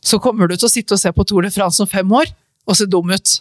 så 0.00 0.20
kommer 0.22 0.48
du 0.48 0.56
til 0.56 0.68
å 0.68 0.72
sitte 0.72 0.96
og 0.96 1.02
se 1.02 1.12
på 1.12 1.26
Tour 1.28 1.44
de 1.44 1.52
France 1.52 1.82
om 1.82 1.90
fem 1.90 2.12
år 2.16 2.30
og 2.70 2.78
se 2.78 2.86
dum 2.90 3.10
ut. 3.10 3.36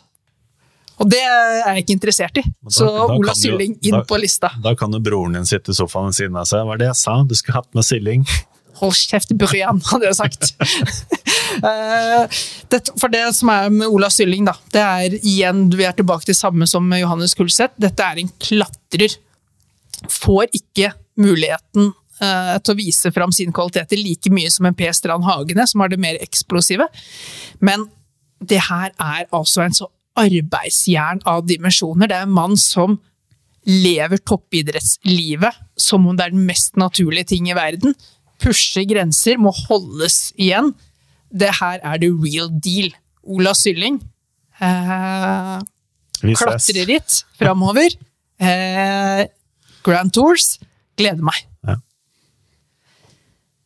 Og 1.00 1.08
det 1.14 1.22
er 1.24 1.54
jeg 1.70 1.86
ikke 1.86 1.94
interessert 1.96 2.40
i. 2.42 2.44
Da- 2.44 2.74
Så 2.76 2.86
da 2.92 3.06
Ola 3.16 3.34
Sylling 3.38 3.78
inn 3.88 3.96
da- 3.96 4.04
på 4.10 4.18
lista. 4.20 4.50
Da 4.64 4.74
kan 4.76 4.92
jo 4.92 5.00
broren 5.00 5.38
din 5.38 5.46
sitte 5.48 5.72
i 5.72 5.78
sofaen 5.78 6.10
ved 6.10 6.18
siden 6.18 6.36
av 6.42 6.50
seg. 6.50 6.66
Hva 6.68 6.74
er 6.76 6.82
det 6.82 6.90
jeg 6.90 7.00
sa? 7.06 7.14
Du 7.24 7.36
skulle 7.40 7.56
hatt 7.62 7.70
med 7.78 7.86
Sylling. 7.88 8.26
Hold 8.82 8.96
kjeft, 8.96 9.32
Brian, 9.40 9.80
hadde 9.92 10.10
jeg 10.10 10.16
sagt. 10.20 10.54
Eh, 11.60 12.28
for 13.02 13.10
det 13.12 13.24
som 13.36 13.50
er 13.50 13.72
med 13.74 13.88
Ola 13.90 14.08
Sylling, 14.14 14.46
da, 14.46 14.54
det 14.72 14.80
er 14.84 15.16
igjen, 15.18 15.64
vi 15.74 15.84
er 15.84 15.96
tilbake 15.98 16.28
til 16.30 16.36
samme 16.38 16.68
som 16.70 16.86
med 16.88 17.02
Johannes 17.02 17.34
Kulseth. 17.36 17.74
Dette 17.82 18.06
er 18.06 18.20
en 18.22 18.30
klatrer. 18.40 19.16
Får 20.14 20.46
ikke 20.56 20.92
muligheten 21.20 21.90
eh, 22.22 22.54
til 22.64 22.76
å 22.76 22.78
vise 22.78 23.12
fram 23.16 23.34
sine 23.36 23.52
kvaliteter 23.56 23.98
like 24.00 24.30
mye 24.32 24.52
som 24.54 24.70
en 24.70 24.78
P. 24.78 24.88
Strand 24.96 25.26
Hagene, 25.28 25.66
som 25.68 25.82
har 25.84 25.90
det 25.92 26.00
mer 26.00 26.22
eksplosive. 26.24 26.86
Men 27.66 27.88
det 28.42 28.62
her 28.70 28.92
er 28.96 29.26
altså 29.36 29.66
en 29.66 29.76
så 29.76 29.90
arbeidsjern 30.20 31.22
av 31.30 31.46
dimensjoner. 31.48 32.10
Det 32.10 32.18
er 32.18 32.28
en 32.28 32.36
mann 32.36 32.58
som 32.60 32.98
lever 33.70 34.22
toppidrettslivet 34.28 35.58
som 35.80 36.08
om 36.08 36.16
det 36.18 36.28
er 36.28 36.36
den 36.36 36.46
mest 36.48 36.78
naturlige 36.80 37.32
ting 37.34 37.50
i 37.50 37.58
verden. 37.58 37.96
Pushe 38.40 38.86
grenser, 38.88 39.38
må 39.38 39.52
holdes 39.68 40.32
igjen. 40.40 40.72
Det 41.30 41.52
her 41.60 41.82
er 41.84 42.00
the 42.02 42.10
real 42.10 42.50
deal. 42.64 42.90
Ola 43.24 43.54
Sylling. 43.54 44.00
Eh. 44.60 45.60
Klatreritt 46.40 47.24
framover. 47.40 47.94
Eh, 48.40 49.26
Grand 49.84 50.12
Tours. 50.16 50.58
Gleder 50.98 51.24
meg. 51.24 51.44
Ja. 51.68 51.76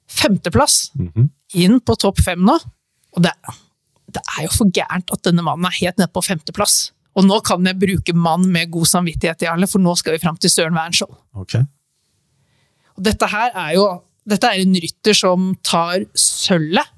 Femteplass. 0.10 0.92
Mhm. 0.98 1.30
Inn 1.54 1.80
på 1.86 1.96
topp 2.02 2.22
fem 2.26 2.42
nå. 2.42 2.58
Og 3.14 3.24
det, 3.24 3.34
det 4.16 4.24
er 4.38 4.46
jo 4.48 4.54
for 4.56 4.74
gærent 4.74 5.14
at 5.14 5.24
denne 5.26 5.46
mannen 5.46 5.68
er 5.70 5.80
helt 5.80 6.00
nede 6.00 6.12
på 6.14 6.24
femteplass. 6.26 6.92
Og 7.14 7.28
nå 7.28 7.38
kan 7.46 7.66
jeg 7.68 7.78
bruke 7.82 8.16
mann 8.18 8.48
med 8.50 8.72
god 8.74 8.90
samvittighet, 8.90 9.46
Jarle, 9.46 9.70
for 9.70 9.82
nå 9.84 9.94
skal 10.00 10.16
vi 10.16 10.24
fram 10.24 10.40
til 10.42 10.50
Søren 10.50 10.78
Wernskjold. 10.78 11.14
Okay. 11.44 11.62
Og 12.98 13.06
dette 13.06 13.30
her 13.30 13.54
er 13.54 13.76
jo 13.78 13.86
dette 14.24 14.48
er 14.48 14.62
en 14.64 14.76
rytter 14.80 15.18
som 15.18 15.50
tar 15.66 16.06
sølvet 16.16 16.94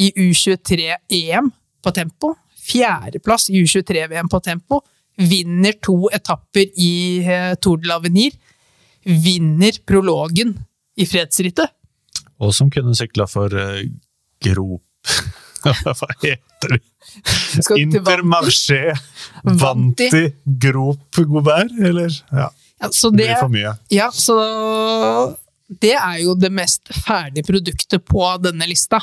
i 0.00 0.08
U23-EM 0.16 1.50
på 1.84 1.92
tempo. 1.92 2.32
Fjerdeplass 2.60 3.50
i 3.52 3.60
U23-VM 3.60 4.30
på 4.32 4.40
tempo. 4.44 4.80
Vinner 5.20 5.76
to 5.84 6.08
etapper 6.16 6.70
i 6.80 6.92
eh, 7.20 7.52
Tour 7.60 7.82
de 7.82 7.90
l'Avenir. 7.90 8.36
Vinner 9.04 9.76
prologen 9.84 10.54
i 10.96 11.06
fredsrittet. 11.08 11.68
Og 12.40 12.54
som 12.56 12.72
kunne 12.72 12.96
sykla 12.96 13.26
for 13.28 13.52
uh, 13.52 13.84
Grop 14.40 14.80
Hva 15.98 16.08
heter 16.22 16.74
de? 16.76 16.80
Intermarché 17.80 18.94
Vanti. 19.44 20.08
Vanti 20.12 20.32
Grop 20.62 21.20
Gobert, 21.30 21.72
eller? 21.80 22.12
Ja, 22.32 22.50
Ja, 22.80 22.88
så 22.96 23.10
det 23.10 23.18
det, 23.18 23.24
blir 23.26 23.40
for 23.42 23.52
mye. 23.52 23.74
ja, 23.92 24.06
så 24.12 24.36
det 25.80 25.92
er 25.98 26.18
jo 26.24 26.34
det 26.34 26.48
mest 26.52 26.88
ferdige 27.04 27.44
produktet 27.46 28.04
på 28.08 28.24
denne 28.42 28.66
lista. 28.66 28.98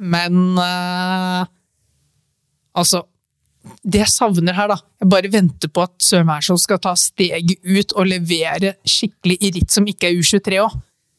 Men 0.00 0.56
uh, 0.58 1.44
altså 2.74 3.02
Det 3.84 4.00
jeg 4.00 4.08
savner 4.08 4.56
her, 4.56 4.70
da 4.72 4.76
Jeg 5.02 5.08
bare 5.12 5.30
venter 5.32 5.68
på 5.68 5.82
at 5.84 5.92
Søren 6.00 6.30
Wærsvold 6.30 6.62
skal 6.62 6.78
ta 6.80 6.94
steget 6.96 7.58
ut 7.60 7.92
og 7.92 8.08
levere 8.08 8.74
skikkelig 8.88 9.36
i 9.44 9.50
ritt 9.58 9.74
som 9.74 9.84
ikke 9.90 10.08
er 10.08 10.16
U23 10.16 10.60
òg. 10.64 10.78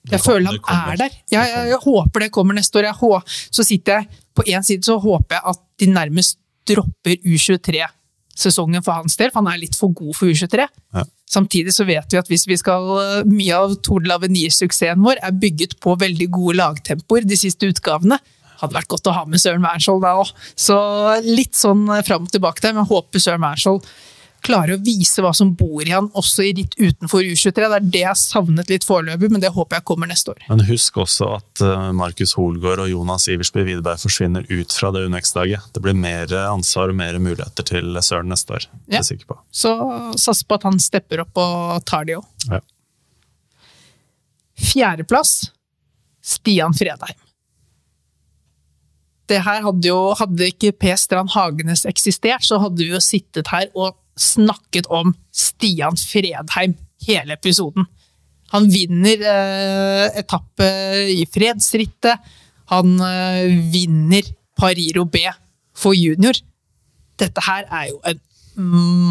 Jeg 0.10 0.22
føler 0.23 0.57
han 0.65 0.91
er 0.91 0.99
der. 1.03 1.15
Jeg, 1.30 1.49
jeg, 1.53 1.69
jeg 1.69 1.80
håper 1.84 2.26
det 2.26 2.32
kommer 2.34 2.57
neste 2.57 2.80
år. 2.82 2.90
Jeg 2.90 2.98
hå 2.98 3.11
så 3.28 3.65
sitter 3.65 3.99
jeg 3.99 4.22
På 4.34 4.45
én 4.48 4.65
side 4.65 4.88
så 4.88 4.98
håper 5.02 5.38
jeg 5.38 5.44
at 5.52 5.60
de 5.82 5.90
nærmest 5.91 6.38
dropper 6.69 7.18
U23-sesongen 7.26 8.84
for 8.86 9.02
hans 9.02 9.18
del, 9.19 9.32
for 9.34 9.41
han 9.41 9.52
er 9.52 9.61
litt 9.61 9.76
for 9.78 9.94
god 9.98 10.14
for 10.15 10.30
U23. 10.32 10.68
Ja. 10.95 11.03
Samtidig 11.32 11.73
så 11.76 11.86
vet 11.88 12.14
vi 12.14 12.19
at 12.19 12.30
hvis 12.32 12.45
vi 12.48 12.57
skal 12.60 13.26
Mye 13.30 13.57
av 13.57 13.76
Tour 13.86 14.03
de 14.03 14.11
l'Avenir-suksessen 14.11 15.03
vår 15.03 15.22
er 15.23 15.36
bygget 15.41 15.78
på 15.84 15.95
veldig 15.99 16.30
gode 16.34 16.57
lagtempoer 16.60 17.28
de 17.28 17.38
siste 17.40 17.69
utgavene. 17.72 18.19
Hadde 18.61 18.78
vært 18.78 18.91
godt 18.94 19.10
å 19.10 19.15
ha 19.15 19.26
med 19.26 19.41
Søren 19.41 19.65
Wernskjold 19.65 20.03
da 20.06 20.15
òg. 20.22 20.32
Så 20.56 20.78
litt 21.26 21.57
sånn 21.57 21.88
fram 22.06 22.28
og 22.28 22.34
tilbake 22.34 22.64
der, 22.64 22.78
men 22.78 22.90
håper 22.90 23.23
Søren 23.23 23.44
Wernskjold 23.44 23.86
klarer 24.41 24.73
å 24.76 24.81
vise 24.81 25.22
hva 25.23 25.31
som 25.38 25.51
bor 25.57 25.84
i 25.85 25.91
han, 25.93 26.07
også 26.18 26.43
i 26.47 26.51
ritt 26.57 26.73
utenfor 26.80 27.22
U23. 27.23 27.51
Det 27.55 27.68
er 27.77 27.85
det 27.93 27.99
jeg 28.01 28.07
har 28.09 28.18
savnet 28.19 28.69
litt 28.73 28.85
foreløpig, 28.88 29.30
men 29.31 29.41
det 29.43 29.51
håper 29.53 29.77
jeg 29.80 29.85
kommer 29.91 30.09
neste 30.09 30.34
år. 30.34 30.41
Men 30.49 30.63
husk 30.68 30.97
også 31.03 31.30
at 31.38 31.61
eh, 31.65 31.88
Markus 31.97 32.34
Holgaard 32.39 32.84
og 32.85 32.89
Jonas 32.91 33.27
Iversby 33.31 33.63
Widerberg 33.68 34.01
forsvinner 34.01 34.47
ut 34.49 34.73
fra 34.73 34.91
det 34.95 35.05
UNX-laget. 35.07 35.69
Det 35.76 35.84
blir 35.85 35.97
mer 35.97 36.34
ansvar 36.47 36.89
og 36.93 36.99
mer 36.99 37.19
muligheter 37.22 37.68
til 37.72 37.93
Søren 38.01 38.30
neste 38.34 38.57
år. 38.57 38.68
Er 38.72 38.97
Ja. 38.97 38.99
jeg 39.01 39.09
sikker 39.13 39.31
på. 39.34 39.39
Så 39.51 39.76
satser 40.18 40.47
på 40.49 40.57
at 40.59 40.63
han 40.69 40.80
stepper 40.81 41.22
opp 41.26 41.38
og 41.38 41.85
tar 41.85 42.05
de 42.09 42.18
òg. 42.19 42.26
Ja. 42.49 42.59
Fjerdeplass. 44.61 45.51
Stian 46.22 46.73
Fredheim. 46.77 47.18
Det 49.31 49.39
her 49.45 49.61
hadde 49.63 49.88
jo 49.88 49.99
Hadde 50.19 50.49
ikke 50.51 50.73
P. 50.76 50.91
Strand 50.99 51.31
Hagenes 51.34 51.85
eksistert, 51.89 52.43
så 52.45 52.59
hadde 52.61 52.81
vi 52.84 52.89
jo 52.91 52.99
sittet 53.01 53.47
her 53.53 53.69
og 53.73 53.95
snakket 54.22 54.88
om 54.93 55.15
Stian 55.34 55.98
Fredheim 55.99 56.77
hele 57.07 57.35
episoden. 57.38 57.88
Han 58.52 58.68
vinner 58.72 59.23
eh, 59.31 60.07
etappe 60.19 60.68
i 61.11 61.23
fredsrittet. 61.31 62.31
Han 62.72 62.98
eh, 62.99 63.48
vinner 63.72 64.27
Pariro 64.60 65.06
B 65.07 65.23
for 65.77 65.95
junior. 65.95 66.38
Dette 67.22 67.43
her 67.48 67.68
er 67.69 67.89
jo 67.91 67.99
en 68.07 68.19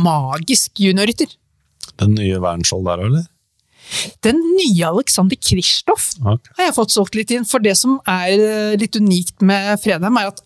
magisk 0.05 0.83
juniorrytter. 0.83 1.33
Den 2.01 2.15
nye 2.19 2.41
Wernskjold 2.43 2.87
der, 2.89 3.05
eller? 3.09 3.27
Den 4.23 4.39
nye 4.55 4.87
Alexander 4.87 5.39
Kristoff 5.41 6.13
okay. 6.21 6.53
har 6.59 6.69
jeg 6.69 6.77
fått 6.77 6.95
solgt 6.95 7.17
litt 7.19 7.33
inn. 7.35 7.49
For 7.49 7.63
det 7.65 7.75
som 7.81 7.99
er 8.09 8.37
eh, 8.37 8.79
litt 8.81 8.97
unikt 9.01 9.41
med 9.43 9.73
Fredheim, 9.83 10.21
er 10.21 10.31
at 10.31 10.45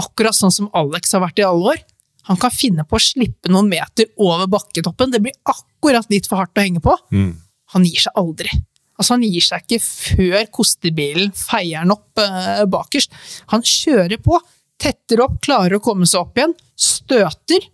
akkurat 0.00 0.36
sånn 0.36 0.54
som 0.54 0.70
Alex 0.76 1.12
har 1.14 1.22
vært 1.24 1.42
i 1.42 1.46
alle 1.46 1.76
år, 1.76 1.82
han 2.28 2.38
kan 2.38 2.52
finne 2.54 2.84
på 2.86 2.98
å 2.98 3.02
slippe 3.02 3.50
noen 3.50 3.70
meter 3.70 4.10
over 4.22 4.46
bakketoppen. 4.50 5.10
Det 5.10 5.22
blir 5.22 5.34
akkurat 5.48 6.06
litt 6.12 6.28
for 6.30 6.42
hardt 6.42 6.58
å 6.58 6.64
henge 6.64 6.82
på. 6.84 6.94
Mm. 7.14 7.32
Han 7.74 7.86
gir 7.88 8.04
seg 8.04 8.20
aldri. 8.20 8.52
Altså, 8.98 9.16
han 9.16 9.24
gir 9.26 9.42
seg 9.42 9.64
ikke 9.64 9.80
før 9.82 10.48
kostebilen 10.54 11.32
feier 11.34 11.82
han 11.82 11.94
opp 11.94 12.20
eh, 12.22 12.62
bakerst. 12.70 13.14
Han 13.50 13.64
kjører 13.66 14.20
på, 14.22 14.38
tetter 14.82 15.24
opp, 15.24 15.40
klarer 15.42 15.78
å 15.78 15.84
komme 15.84 16.06
seg 16.06 16.22
opp 16.22 16.38
igjen, 16.38 16.54
støter, 16.78 17.66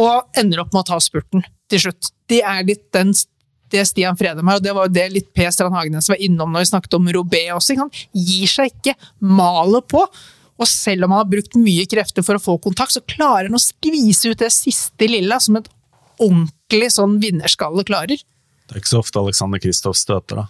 og 0.00 0.38
ender 0.38 0.62
opp 0.62 0.72
med 0.72 0.84
å 0.84 0.88
ta 0.94 1.00
spurten 1.02 1.44
til 1.70 1.84
slutt. 1.84 2.10
Det 2.30 2.40
er 2.46 2.64
litt 2.66 2.86
den, 2.94 3.12
det 3.74 3.84
Stian 3.90 4.16
Fredheim 4.18 4.48
har, 4.48 4.60
og 4.60 4.64
det 4.64 4.72
var 4.74 4.88
jo 4.88 4.94
det 4.94 5.04
litt 5.12 5.28
P. 5.36 5.44
Strand 5.52 5.76
Hagenes 5.76 6.08
var 6.10 6.22
innom 6.22 6.54
når 6.54 6.64
vi 6.64 6.70
snakket 6.72 6.96
om 6.98 7.12
Robé 7.18 7.44
også. 7.54 7.76
Han 7.82 7.92
gir 8.14 8.50
seg 8.50 8.72
ikke, 8.72 8.96
maler 9.20 9.84
på. 9.86 10.06
Og 10.60 10.68
selv 10.70 11.06
om 11.06 11.14
han 11.14 11.24
har 11.24 11.30
brukt 11.30 11.56
mye 11.58 11.86
krefter 11.90 12.22
for 12.26 12.38
å 12.38 12.42
få 12.42 12.58
kontakt, 12.62 12.94
så 12.94 13.02
klarer 13.02 13.48
han 13.48 13.58
å 13.58 13.62
skvise 13.62 14.30
ut 14.30 14.42
det 14.42 14.52
siste 14.54 15.08
lille, 15.10 15.38
som 15.42 15.58
et 15.58 15.66
ordentlig 16.22 16.92
sånn 16.94 17.16
vinnerskalle 17.22 17.82
klarer. 17.86 18.20
Det 18.64 18.76
er 18.76 18.80
ikke 18.80 18.92
så 18.92 19.00
ofte 19.02 19.18
Alexander 19.18 19.60
Kristoff 19.62 19.98
støter, 19.98 20.44
da. 20.44 20.46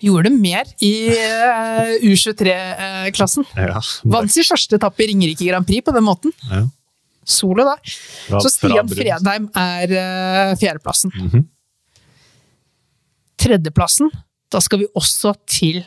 Gjorde 0.00 0.30
det 0.30 0.36
mer 0.40 0.68
i 0.84 0.92
uh, 1.12 1.90
U23-klassen. 2.06 3.44
Ja, 3.58 3.80
Vant 4.14 4.32
sin 4.32 4.46
første 4.46 4.78
etappe 4.78 5.04
i 5.04 5.10
Ringerike 5.10 5.48
Grand 5.48 5.66
Prix 5.68 5.84
på 5.84 5.96
den 5.96 6.06
måten. 6.06 6.36
ja. 6.50 6.66
Solo 7.30 7.62
der. 7.62 7.90
Så 8.40 8.48
Stian. 8.50 8.88
Fredheim 8.90 9.44
er 9.54 9.92
uh, 9.92 10.54
fjerdeplassen. 10.58 11.12
Mhm. 11.14 11.44
Tredjeplassen, 13.40 14.10
da 14.52 14.60
skal 14.64 14.82
vi 14.82 14.88
også 14.98 15.34
til 15.48 15.82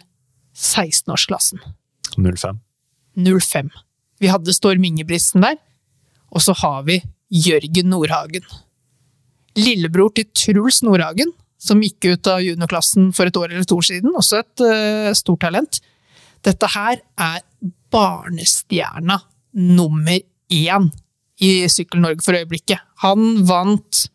16-årsklassen. 0.56 1.60
05. 2.16 2.62
05. 3.18 3.70
Vi 4.22 4.32
hadde 4.32 4.56
Storm 4.56 4.84
Ingebrigtsen 4.88 5.44
der, 5.44 5.58
og 6.34 6.42
så 6.42 6.56
har 6.64 6.84
vi 6.88 7.00
Jørgen 7.34 7.90
Nordhagen. 7.92 8.46
Lillebror 9.58 10.14
til 10.16 10.30
Truls 10.34 10.82
Nordhagen, 10.86 11.34
som 11.62 11.82
gikk 11.84 12.10
ut 12.12 12.28
av 12.28 12.42
juniorklassen 12.44 13.12
for 13.16 13.30
et 13.30 13.38
år 13.40 13.52
eller 13.52 13.68
to 13.70 13.80
siden. 13.86 14.14
Også 14.18 14.42
et 14.42 14.64
uh, 14.66 15.12
stort 15.18 15.44
talent. 15.46 15.80
Dette 16.44 16.70
her 16.74 17.00
er 17.00 17.44
barnestjerna 17.94 19.20
nummer 19.54 20.20
én 20.52 20.90
i 21.44 21.52
Sykkel-Norge 21.72 22.26
for 22.26 22.38
øyeblikket. 22.38 22.82
Han 23.06 23.44
vant 23.48 24.08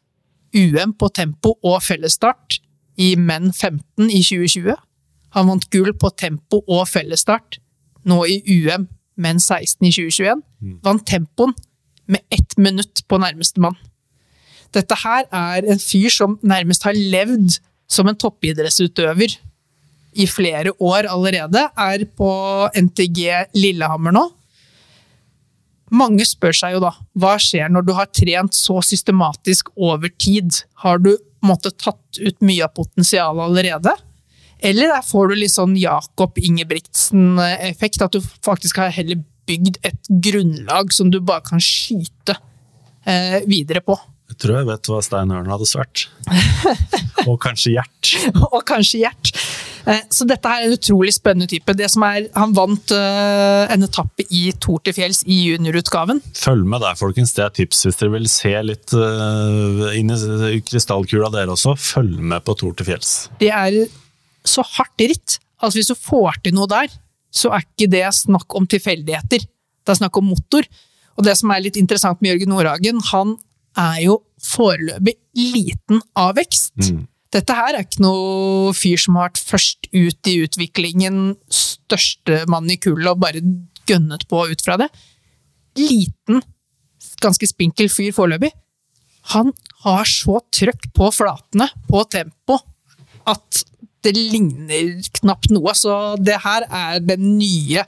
UM 0.57 0.95
på 0.99 1.09
tempo 1.15 1.55
og 1.63 1.81
fellesstart 1.85 2.59
i 2.99 3.15
menn 3.21 3.53
15 3.53 4.11
i 4.11 4.21
2020. 4.25 4.77
Han 5.37 5.51
vant 5.53 5.69
gull 5.73 5.95
på 5.95 6.11
tempo 6.19 6.63
og 6.67 6.87
fellesstart 6.91 7.61
nå 8.09 8.23
i 8.27 8.41
UM 8.47 8.89
med 9.19 9.37
en 9.37 9.43
16 9.43 9.87
i 9.87 9.93
2021. 9.93 10.43
Vant 10.85 11.05
tempoen 11.07 11.55
med 12.09 12.25
ett 12.33 12.57
minutt 12.57 13.05
på 13.09 13.19
nærmeste 13.21 13.61
mann. 13.61 13.77
Dette 14.75 14.97
her 15.01 15.27
er 15.33 15.65
en 15.65 15.81
fyr 15.81 16.11
som 16.13 16.39
nærmest 16.45 16.85
har 16.85 16.97
levd 16.97 17.59
som 17.89 18.09
en 18.09 18.17
toppidrettsutøver 18.17 19.39
i 20.19 20.27
flere 20.29 20.73
år 20.81 21.09
allerede. 21.09 21.69
Er 21.77 22.05
på 22.17 22.31
NTG 22.77 23.21
Lillehammer 23.57 24.15
nå. 24.15 24.27
Mange 25.89 26.25
spør 26.29 26.53
seg 26.53 26.75
jo 26.77 26.83
da, 26.85 26.93
hva 27.17 27.39
skjer 27.41 27.71
når 27.73 27.87
du 27.87 27.95
har 27.97 28.11
trent 28.13 28.57
så 28.57 28.77
systematisk 28.85 29.71
over 29.77 30.13
tid? 30.21 30.53
Har 30.85 31.01
du 31.01 31.15
måttet 31.45 31.79
tatt 31.81 32.21
ut 32.21 32.45
mye 32.45 32.67
av 32.67 32.75
potensialet 32.77 33.47
allerede? 33.47 33.95
Eller 34.61 34.91
der 34.91 35.05
får 35.07 35.31
du 35.31 35.35
litt 35.39 35.55
sånn 35.55 35.77
Jakob 35.79 36.39
Ingebrigtsen-effekt, 36.41 38.03
at 38.03 38.17
du 38.17 38.21
faktisk 38.45 38.81
har 38.83 38.95
heller 38.95 39.21
bygd 39.49 39.79
et 39.87 40.11
grunnlag 40.29 40.93
som 40.93 41.11
du 41.13 41.21
bare 41.25 41.45
kan 41.47 41.63
skyte 41.63 42.37
eh, 43.07 43.41
videre 43.49 43.81
på? 43.85 43.97
Jeg 44.29 44.43
tror 44.43 44.59
jeg 44.59 44.69
vet 44.69 44.91
hva 44.91 44.99
Stein 45.03 45.31
Ørn 45.33 45.49
hadde 45.49 45.67
svart. 45.67 46.09
Og 47.29 47.39
kanskje 47.43 47.73
Gjert. 47.79 48.11
og 48.55 48.61
kanskje 48.69 49.01
Gjert. 49.03 49.31
Eh, 49.89 50.03
Så 50.13 50.27
dette 50.29 50.51
er 50.53 50.67
en 50.67 50.75
utrolig 50.77 51.15
spennende 51.17 51.49
type. 51.51 51.73
Det 51.77 51.89
som 51.91 52.05
er, 52.07 52.29
han 52.37 52.53
vant 52.57 52.93
eh, 52.95 53.65
en 53.73 53.87
etappe 53.87 54.27
i 54.29 54.51
Tour 54.61 54.83
til 54.85 54.95
fjells 54.97 55.23
i 55.27 55.39
juniorutgaven. 55.49 56.21
Følg 56.37 56.69
med 56.69 56.85
der, 56.85 56.99
folkens. 57.01 57.33
Det 57.37 57.47
er 57.47 57.55
tips 57.57 57.87
hvis 57.89 57.99
dere 58.01 58.15
vil 58.19 58.29
se 58.33 58.53
litt 58.69 58.95
eh, 58.97 59.97
inn 59.99 60.13
i 60.13 60.61
krystallkula 60.69 61.33
dere 61.35 61.57
også. 61.57 61.75
Følg 61.81 62.21
med 62.21 62.45
på 62.47 62.57
Tour 62.61 62.77
til 62.79 62.91
fjells. 62.93 63.15
Det 63.41 63.51
er 63.53 63.81
så 64.49 64.65
hardt 64.77 65.05
ritt 65.05 65.39
Altså 65.59 65.81
hvis 65.81 65.91
du 65.91 65.99
får 65.99 66.37
til 66.45 66.55
noe 66.55 66.69
der, 66.71 66.93
så 67.35 67.51
er 67.51 67.65
ikke 67.65 67.89
det 67.91 68.05
snakk 68.15 68.55
om 68.55 68.67
tilfeldigheter. 68.71 69.43
Det 69.43 69.91
er 69.91 69.99
snakk 69.99 70.19
om 70.21 70.29
motor. 70.31 70.67
Og 71.19 71.27
det 71.27 71.35
som 71.41 71.51
er 71.51 71.65
litt 71.65 71.79
interessant 71.81 72.21
med 72.23 72.31
Jørgen 72.31 72.53
Nordhagen, 72.55 73.01
han 73.11 73.35
er 73.79 74.03
jo 74.05 74.21
foreløpig 74.43 75.17
liten 75.35 76.03
av 76.19 76.37
vekst. 76.39 76.77
Mm. 76.79 77.07
Dette 77.35 77.57
her 77.59 77.75
er 77.75 77.85
ikke 77.85 78.05
noe 78.05 78.71
fyr 78.77 79.01
som 79.03 79.19
har 79.19 79.29
vært 79.29 79.43
først 79.51 79.91
ut 79.93 80.31
i 80.31 80.37
utviklingen, 80.47 81.35
største 81.53 82.45
mann 82.51 82.71
i 82.71 82.79
kullet 82.81 83.11
og 83.11 83.21
bare 83.25 83.43
gønnet 83.89 84.25
på 84.31 84.45
ut 84.49 84.65
fra 84.65 84.79
det. 84.81 84.89
Liten, 85.79 86.41
ganske 87.21 87.51
spinkel 87.51 87.91
fyr 87.93 88.15
foreløpig. 88.17 88.53
Han 89.35 89.53
har 89.85 90.09
så 90.09 90.39
trøkk 90.55 90.89
på 90.97 91.11
flatene, 91.13 91.69
på 91.91 92.05
tempo, 92.09 92.57
at 93.29 93.65
det 94.07 94.15
ligner 94.17 94.99
knapt 95.21 95.51
noe. 95.55 95.75
Så 95.77 95.95
det 96.23 96.41
her 96.45 96.67
er 96.69 97.01
den 97.05 97.35
nye, 97.39 97.87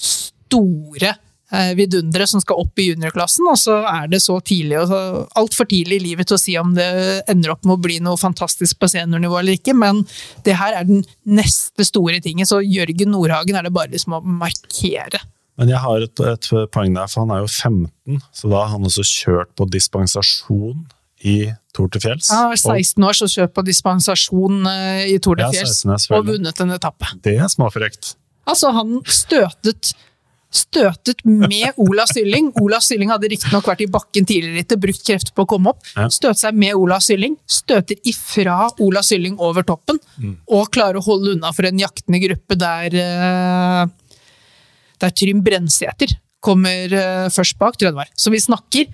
store 0.00 1.10
eh, 1.52 1.72
vidunderet 1.76 2.30
som 2.30 2.40
skal 2.42 2.62
opp 2.62 2.80
i 2.80 2.86
juniorklassen, 2.90 3.48
og 3.50 3.58
så 3.60 3.80
er 3.90 4.06
det 4.12 4.22
så 4.24 4.38
tidlig, 4.40 4.78
og 4.80 5.34
altfor 5.38 5.68
tidlig 5.68 5.98
i 6.00 6.04
livet 6.10 6.30
til 6.30 6.38
å 6.38 6.40
si 6.40 6.54
om 6.60 6.72
det 6.76 6.86
ender 7.30 7.52
opp 7.52 7.66
med 7.66 7.76
å 7.76 7.82
bli 7.84 7.98
noe 8.04 8.20
fantastisk 8.20 8.80
på 8.80 8.88
seniornivå 8.88 9.40
eller 9.42 9.58
ikke, 9.58 9.74
men 9.76 10.00
det 10.46 10.56
her 10.60 10.78
er 10.78 10.88
den 10.88 11.04
neste 11.28 11.84
store 11.86 12.22
tingen, 12.24 12.48
så 12.48 12.62
Jørgen 12.64 13.12
Nordhagen 13.12 13.60
er 13.60 13.68
det 13.68 13.74
bare 13.76 13.92
liksom 13.92 14.16
å 14.16 14.22
markere. 14.24 15.20
Men 15.60 15.74
jeg 15.74 15.84
har 15.84 16.06
et, 16.06 16.24
et 16.24 16.50
poeng 16.72 16.94
der, 16.96 17.10
for 17.12 17.26
han 17.26 17.34
er 17.36 17.44
jo 17.44 17.50
15, 17.52 18.24
så 18.32 18.48
da 18.48 18.64
har 18.64 18.72
han 18.78 18.88
også 18.88 19.04
kjørt 19.04 19.52
på 19.60 19.68
dispensasjon 19.68 20.86
i 21.26 21.36
Tour 21.76 21.90
de 21.92 22.00
fjells. 22.02 22.30
Han 22.32 22.50
var 22.50 22.60
16 22.60 23.04
år, 23.06 23.16
så 23.16 23.28
kjørt 23.30 23.54
på 23.56 23.64
dispensasjon 23.66 24.62
eh, 24.70 25.08
i 25.14 25.18
Tour 25.22 25.38
de 25.38 25.48
Fjells, 25.52 25.82
16 25.84 25.92
er 25.94 26.18
og 26.18 26.30
vunnet 26.32 26.62
en 26.64 26.76
etappe. 26.76 27.10
Det 27.24 27.36
er 27.38 27.50
småfrekt. 27.52 28.14
Altså, 28.48 28.72
han 28.74 29.00
støtet 29.06 29.94
Støtet 30.50 31.20
med 31.22 31.76
Ola 31.78 32.02
Sylling. 32.10 32.48
Ola 32.58 32.80
Sylling 32.82 33.12
hadde 33.12 33.28
riktignok 33.30 33.68
vært 33.70 33.84
i 33.84 33.86
bakken 33.90 34.26
tidligere, 34.26 34.64
ikke 34.64 34.80
brukt 34.82 35.04
krefter 35.06 35.34
på 35.36 35.44
å 35.46 35.48
komme 35.52 35.70
opp. 35.70 35.84
Ja. 35.94 36.08
Støter 36.10 36.40
seg 36.40 36.58
med 36.58 36.74
Ola 36.74 36.98
Sylling, 37.04 37.36
støter 37.46 37.94
ifra 38.10 38.64
Ola 38.82 39.02
Sylling 39.06 39.36
over 39.38 39.62
toppen, 39.68 40.00
og 40.50 40.72
klarer 40.74 40.98
å 40.98 41.04
holde 41.06 41.36
unna 41.36 41.52
for 41.54 41.70
en 41.70 41.78
jaktende 41.78 42.18
gruppe 42.24 42.58
der 42.58 42.98
eh, 42.98 43.84
der 45.00 45.14
Trym 45.16 45.44
Brensæter 45.46 46.16
kommer 46.42 46.98
eh, 46.98 47.28
først 47.30 47.58
bak, 47.60 47.78
tror 47.78 47.90
jeg 47.90 47.94
det 47.94 48.02
var. 48.02 48.10
Så 48.18 48.34
vi 48.34 48.42
snakker 48.42 48.90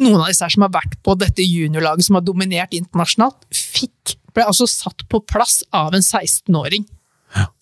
noen 0.00 0.20
av 0.22 0.28
disse 0.30 0.44
her 0.44 0.54
som 0.54 0.64
har 0.66 0.72
vært 0.74 0.96
på 1.04 1.14
dette 1.20 1.44
juniorlaget 1.44 2.06
som 2.06 2.16
har 2.18 2.24
dominert 2.26 2.72
internasjonalt, 2.76 3.44
fikk, 3.52 4.16
ble 4.32 4.46
altså 4.48 4.66
satt 4.70 5.04
på 5.12 5.20
plass 5.28 5.60
av 5.76 5.92
en 5.94 6.00
16-åring 6.04 6.86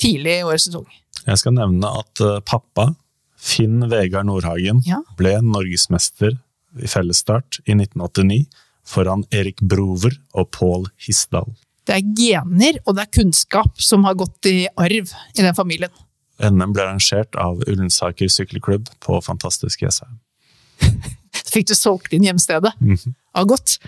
tidlig 0.01 0.39
i 0.41 0.45
årets 0.47 0.69
sesong. 0.69 0.87
Jeg 1.27 1.39
skal 1.43 1.55
nevne 1.57 1.91
at 2.01 2.23
eh, 2.25 2.39
pappa, 2.47 2.93
Finn 3.41 3.87
Vegard 3.91 4.27
Nordhagen, 4.29 4.83
Ja. 4.87 5.01
ble 5.17 5.37
norgesmester 5.43 6.37
i 6.81 6.87
fellesstart 6.91 7.61
i 7.67 7.75
1989 7.75 8.45
foran 8.87 9.25
Erik 9.35 9.61
Brover 9.61 10.17
og 10.35 10.51
Pål 10.57 10.89
Hisdal. 11.07 11.51
Det 11.87 11.97
er 11.97 12.11
gener 12.17 12.79
og 12.85 12.97
det 12.97 13.07
er 13.07 13.13
kunnskap 13.21 13.81
som 13.83 14.05
har 14.07 14.15
gått 14.19 14.47
i 14.47 14.67
arv 14.79 15.11
i 15.37 15.43
den 15.43 15.55
familien. 15.57 15.91
NM 16.41 16.73
ble 16.73 16.85
arrangert 16.87 17.37
av 17.37 17.61
Ullensaker 17.69 18.31
sykkelklubb 18.33 18.89
på 19.05 19.19
fantastiske 19.25 19.85
Jessheim. 19.87 20.19
Fikk 21.51 21.71
du 21.71 21.75
solgt 21.77 22.15
inn 22.17 22.27
hjemstedet. 22.27 22.73
Mhm. 22.81 23.15
Ja, 23.35 23.45
godt. 23.47 23.79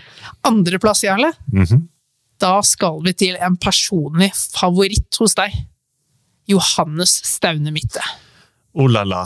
Andreplass, 0.47 1.03
Jarle. 1.03 1.33
Mhm. 1.51 1.87
Da 2.43 2.57
skal 2.65 2.99
vi 3.05 3.13
til 3.15 3.37
en 3.39 3.55
personlig 3.61 4.31
favoritt 4.35 5.19
hos 5.21 5.35
deg. 5.39 5.53
Johannes 6.49 7.21
Staune 7.23 7.71
Mitte. 7.71 8.03
Oh 8.75 8.89
la 8.89 9.05
la. 9.07 9.23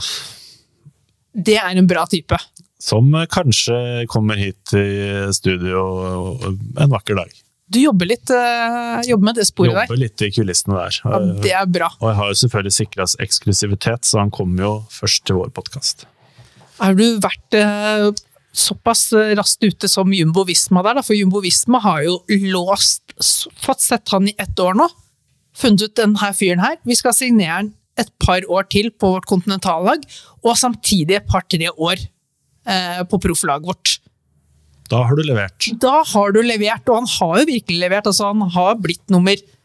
Det 1.34 1.58
er 1.58 1.78
en 1.78 1.88
bra 1.90 2.06
type. 2.10 2.38
Som 2.82 3.10
eh, 3.16 3.26
kanskje 3.32 4.06
kommer 4.12 4.38
hit 4.38 4.74
i 4.78 4.88
studio 5.34 6.38
en 6.46 6.94
vakker 6.94 7.18
dag. 7.18 7.32
Du 7.68 7.82
jobber 7.82 8.08
litt 8.08 8.30
uh, 8.32 9.02
jobber 9.04 9.28
med 9.28 9.40
det 9.42 9.46
sporet 9.50 9.74
der. 9.74 9.88
Jobber 9.90 10.00
litt 10.00 10.22
i 10.24 10.30
kulissene 10.32 10.78
der. 10.78 11.00
Ja, 11.04 11.18
det 11.44 11.56
er 11.60 11.66
bra. 11.68 11.90
Og 12.00 12.08
jeg 12.08 12.18
har 12.22 12.30
jo 12.32 12.38
selvfølgelig 12.42 12.76
sikra 12.78 13.08
eksklusivitet, 13.26 14.08
så 14.08 14.22
han 14.22 14.32
kommer 14.32 14.64
jo 14.64 14.72
først 14.94 15.26
til 15.28 15.42
vår 15.42 15.52
podkast. 15.58 16.06
Har 16.80 16.96
du 16.96 17.04
vært 17.20 17.58
uh, 17.60 18.14
såpass 18.60 19.10
raskt 19.38 19.64
ute 19.64 19.90
som 19.92 20.14
Jumbo 20.14 20.44
Visma 20.48 20.84
der? 20.86 21.02
For 21.06 21.18
Jumbo 21.18 21.42
Visma 21.44 21.82
har 21.84 22.04
jo 22.06 22.20
låst 22.52 23.04
Fått 23.64 23.82
sett 23.82 24.12
han 24.14 24.28
i 24.30 24.36
ett 24.38 24.60
år 24.62 24.76
nå. 24.78 24.86
Funnet 25.58 25.88
ut 25.88 25.96
denne 25.98 26.28
fyren 26.38 26.62
her. 26.62 26.76
Vi 26.86 26.94
skal 27.00 27.16
signere 27.18 27.56
han 27.56 27.72
et 27.98 28.12
par 28.22 28.46
år 28.46 28.68
til 28.70 28.92
på 28.94 29.10
vårt 29.16 29.26
kontinentallag, 29.26 30.04
og 30.46 30.60
samtidig 30.60 31.18
et 31.18 31.26
par-tre 31.26 31.72
år 31.74 31.98
eh, 31.98 33.02
på 33.10 33.20
profflaget 33.24 33.66
vårt. 33.66 33.96
Da 34.88 35.02
har 35.04 35.18
du 35.18 35.24
levert. 35.26 35.68
Da 35.82 36.04
har 36.14 36.36
du 36.36 36.42
levert, 36.46 36.86
og 36.88 37.02
han 37.02 37.10
har 37.18 37.42
jo 37.42 37.50
virkelig 37.50 37.82
levert. 37.82 38.08
Altså, 38.08 38.30
han 38.30 38.54
har 38.54 38.78
blitt 38.80 39.04
nummer 39.12 39.36
eh, 39.36 39.57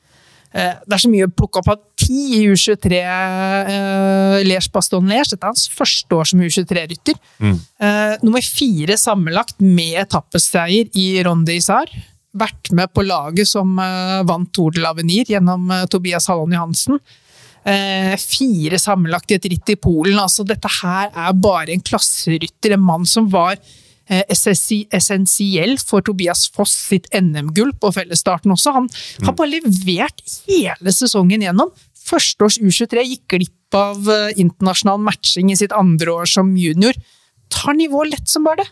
Det 0.52 0.92
er 0.92 1.00
så 1.00 1.08
mye 1.08 1.24
å 1.24 1.32
plukke 1.32 1.62
opp 1.62 1.70
av 1.72 1.78
ti 2.02 2.38
i 2.38 2.42
U23 2.50 3.00
eh, 3.00 4.38
Lers 4.46 4.68
Baston 4.72 5.08
Lers. 5.10 5.32
Dette 5.32 5.46
er 5.46 5.52
hans 5.52 5.66
første 5.72 6.18
år 6.18 6.28
som 6.28 6.42
U23-rytter. 6.42 7.18
Mm. 7.42 7.58
Eh, 7.58 8.14
nummer 8.24 8.44
fire 8.44 8.98
sammenlagt 9.00 9.62
med 9.62 10.00
etappeseier 10.02 10.90
i 10.98 11.06
Ronde 11.26 11.56
Isar. 11.56 11.90
Vært 12.38 12.72
med 12.76 12.92
på 12.94 13.04
laget 13.06 13.50
som 13.50 13.76
eh, 13.80 14.22
vant 14.28 14.50
Tour 14.54 14.74
de 14.74 14.82
l'Avenir 14.84 15.30
gjennom 15.32 15.70
eh, 15.72 15.86
Tobias 15.92 16.28
Halland 16.30 16.56
Johansen. 16.56 17.00
Eh, 17.62 18.16
fire 18.18 18.80
sammenlagt 18.82 19.30
i 19.30 19.38
et 19.38 19.50
ritt 19.52 19.74
i 19.74 19.78
Polen. 19.78 20.18
Altså, 20.18 20.46
dette 20.46 20.70
her 20.80 21.12
er 21.12 21.38
bare 21.38 21.74
en 21.74 21.84
klasserytter. 21.84 22.74
En 22.74 22.84
mann 22.88 23.06
som 23.08 23.28
var 23.30 23.54
eh, 23.56 23.81
essensiell 24.08 25.76
for 25.80 26.04
Tobias 26.04 26.48
Foss 26.52 26.74
sitt 26.88 27.08
NM-gull 27.14 27.72
på 27.80 27.92
fellesstarten 27.94 28.52
også. 28.54 28.74
Han 28.76 28.90
har 29.22 29.36
bare 29.38 29.54
levert 29.54 30.22
hele 30.48 30.94
sesongen 30.94 31.44
gjennom. 31.44 31.72
Førsteårs 32.02 32.58
U23 32.60 33.06
gikk 33.06 33.26
glipp 33.36 33.78
av 33.78 34.08
eh, 34.10 34.34
internasjonal 34.42 35.00
matching 35.00 35.52
i 35.52 35.58
sitt 35.58 35.74
andre 35.76 36.12
år 36.22 36.30
som 36.30 36.54
junior. 36.58 36.96
Tar 37.52 37.76
nivået 37.78 38.16
lett 38.16 38.28
som 38.28 38.46
bare 38.46 38.64
det. 38.64 38.70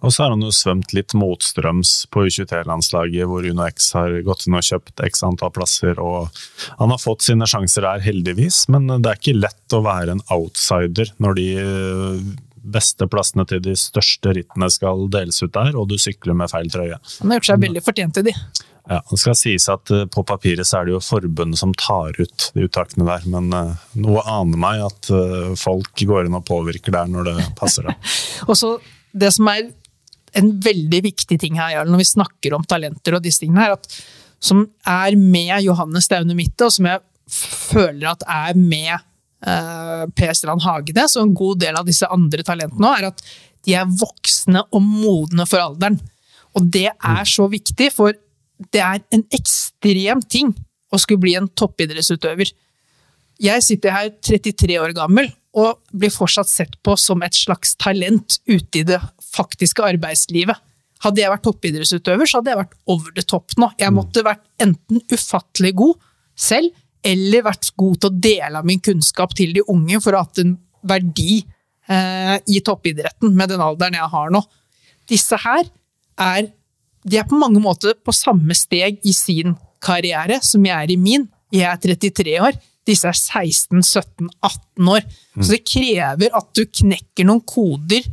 Og 0.00 0.14
så 0.14 0.24
har 0.24 0.32
han 0.32 0.44
jo 0.44 0.52
svømt 0.54 0.94
litt 0.96 1.12
motstrøms 1.18 2.06
på 2.12 2.24
U23-landslaget, 2.28 3.26
hvor 3.28 3.44
Uno 3.44 3.66
X 3.68 3.90
har 3.98 4.14
gått 4.24 4.46
inn 4.46 4.56
og 4.56 4.64
kjøpt 4.64 5.02
x 5.04 5.24
antall 5.26 5.52
plasser. 5.52 6.00
og 6.00 6.30
Han 6.78 6.94
har 6.94 7.02
fått 7.02 7.26
sine 7.26 7.48
sjanser 7.50 7.84
der, 7.84 8.04
heldigvis, 8.04 8.62
men 8.72 8.88
det 8.88 9.10
er 9.10 9.20
ikke 9.20 9.36
lett 9.36 9.76
å 9.76 9.82
være 9.84 10.16
en 10.16 10.24
outsider 10.32 11.12
når 11.20 11.36
de 11.36 11.48
eh, 11.60 12.30
beste 12.60 13.06
plassene 13.10 13.46
til 13.48 13.62
de 13.64 13.76
største 13.78 14.34
rittene 14.36 14.68
skal 14.72 15.06
deles 15.12 15.40
ut 15.42 15.52
der, 15.54 15.72
og 15.78 15.88
du 15.90 15.96
sykler 16.00 16.36
med 16.36 16.50
feil 16.52 16.70
trøye. 16.72 16.98
Han 17.20 17.32
har 17.32 17.40
gjort 17.40 17.50
seg 17.52 17.64
veldig 17.64 17.84
fortjent 17.84 18.18
til 18.18 18.28
de. 18.30 18.34
Ja, 18.90 18.98
Det 19.10 19.18
skal 19.22 19.36
sies 19.38 19.68
at 19.70 19.90
eh, 19.94 20.06
på 20.10 20.24
papiret 20.26 20.66
så 20.66 20.80
er 20.80 20.88
det 20.88 20.94
jo 20.96 21.02
forbundet 21.04 21.60
som 21.60 21.74
tar 21.78 22.16
ut 22.18 22.46
de 22.56 22.64
uttakene 22.66 23.06
der, 23.06 23.26
men 23.30 23.52
eh, 23.54 23.74
noe 24.02 24.24
aner 24.26 24.60
meg 24.60 24.86
at 24.86 25.10
eh, 25.14 25.52
folk 25.60 25.92
går 25.94 26.26
inn 26.26 26.38
og 26.38 26.46
påvirker 26.48 26.96
der 26.96 27.10
når 27.10 27.28
det 27.28 27.36
passer 27.60 27.86
dem. 27.86 28.00
Og 28.50 28.56
så 28.58 28.74
det 29.12 29.30
som 29.36 29.50
er 29.52 29.68
en 30.38 30.50
veldig 30.62 31.02
viktig 31.06 31.38
ting 31.42 31.58
her, 31.58 31.84
når 31.86 32.02
vi 32.02 32.08
snakker 32.12 32.54
om 32.54 32.66
talenter 32.66 33.16
og 33.16 33.24
disse 33.24 33.42
tingene 33.42 33.64
her, 33.64 33.74
at, 33.74 33.88
som 34.38 34.62
er 34.86 35.16
med 35.18 35.56
Johannes 35.64 36.06
Staune 36.06 36.36
Mitte, 36.38 36.68
og 36.68 36.74
som 36.74 36.86
jeg 36.86 37.02
føler 37.30 38.12
at 38.12 38.22
er 38.30 38.58
med 38.58 38.94
eh, 39.46 40.06
Per 40.16 40.32
Strand 40.36 40.64
Hagenes 40.64 41.16
og 41.16 41.26
en 41.26 41.36
god 41.36 41.60
del 41.64 41.78
av 41.80 41.88
disse 41.88 42.08
andre 42.10 42.44
talentene 42.46 42.90
òg, 42.90 42.98
er 42.98 43.10
at 43.10 43.24
de 43.66 43.76
er 43.76 43.88
voksne 44.00 44.62
og 44.70 44.82
modne 44.84 45.46
for 45.48 45.62
alderen. 45.62 45.98
Og 46.56 46.66
det 46.72 46.88
er 46.90 47.28
så 47.28 47.46
viktig, 47.50 47.90
for 47.94 48.16
det 48.72 48.82
er 48.82 49.02
en 49.14 49.24
ekstrem 49.36 50.22
ting 50.22 50.52
å 50.90 50.98
skulle 51.00 51.22
bli 51.22 51.36
en 51.38 51.48
toppidrettsutøver. 51.48 52.50
Jeg 53.40 53.64
sitter 53.64 53.94
her 53.94 54.10
33 54.20 54.80
år 54.82 54.94
gammel 54.96 55.30
og 55.56 55.80
blir 55.96 56.12
fortsatt 56.14 56.50
sett 56.50 56.76
på 56.84 56.94
som 57.00 57.22
et 57.26 57.34
slags 57.34 57.74
talent 57.80 58.38
ute 58.46 58.82
i 58.82 58.86
det 58.86 59.00
faktiske 59.32 59.84
arbeidslivet. 59.86 60.58
Hadde 61.00 61.22
jeg 61.22 61.32
vært 61.32 61.46
toppidrettsutøver, 61.46 62.28
så 62.28 62.40
hadde 62.40 62.52
jeg 62.52 62.60
vært 62.60 62.76
over 62.92 63.14
the 63.16 63.24
top 63.24 63.54
nå. 63.58 63.70
Jeg 63.80 63.94
måtte 63.96 64.24
vært 64.26 64.44
enten 64.60 65.00
ufattelig 65.10 65.72
god 65.80 65.96
selv, 66.36 66.74
eller 67.06 67.46
vært 67.46 67.72
god 67.80 68.00
til 68.00 68.10
å 68.10 68.20
dele 68.28 68.60
av 68.60 68.68
min 68.68 68.82
kunnskap 68.82 69.32
til 69.36 69.54
de 69.56 69.64
unge 69.72 70.00
for 70.02 70.14
å 70.14 70.20
ha 70.20 70.28
hatt 70.28 70.42
en 70.42 70.54
verdi 70.90 71.40
eh, 71.88 72.36
i 72.50 72.62
toppidretten 72.64 73.32
med 73.36 73.52
den 73.52 73.64
alderen 73.64 73.96
jeg 73.98 74.12
har 74.14 74.32
nå. 74.34 74.42
Disse 75.10 75.38
her 75.40 75.64
er 76.20 76.50
er 77.08 77.24
på 77.24 77.38
mange 77.40 77.60
måter 77.62 77.94
på 78.04 78.12
samme 78.12 78.54
steg 78.56 78.98
i 79.08 79.12
sin 79.16 79.54
karriere 79.80 80.40
som 80.44 80.64
jeg 80.64 80.76
er 80.76 80.92
i 80.92 80.98
min. 81.00 81.26
Jeg 81.50 81.64
er 81.64 81.80
33 81.80 82.34
år, 82.44 82.58
disse 82.86 83.08
er 83.08 83.16
16, 83.16 83.80
17, 83.82 84.28
18 84.44 84.90
år. 84.92 85.06
Så 85.40 85.54
det 85.54 85.62
krever 85.64 86.36
at 86.36 86.50
du 86.56 86.66
knekker 86.66 87.26
noen 87.26 87.40
koder 87.40 88.04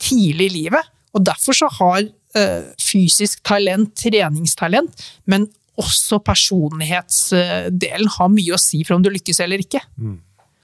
tidlig 0.00 0.48
i 0.50 0.54
livet. 0.56 0.90
Og 1.14 1.24
derfor 1.26 1.56
så 1.56 1.68
har 1.80 2.00
eh, 2.00 2.70
fysisk 2.80 3.42
talent, 3.46 3.92
treningstalent, 3.98 5.04
men 5.26 5.48
også 5.78 6.18
personlighetsdelen 6.26 8.10
har 8.16 8.32
mye 8.32 8.56
å 8.56 8.60
si 8.60 8.82
for 8.84 8.96
om 8.96 9.04
du 9.04 9.10
lykkes 9.12 9.40
eller 9.44 9.62
ikke. 9.62 9.80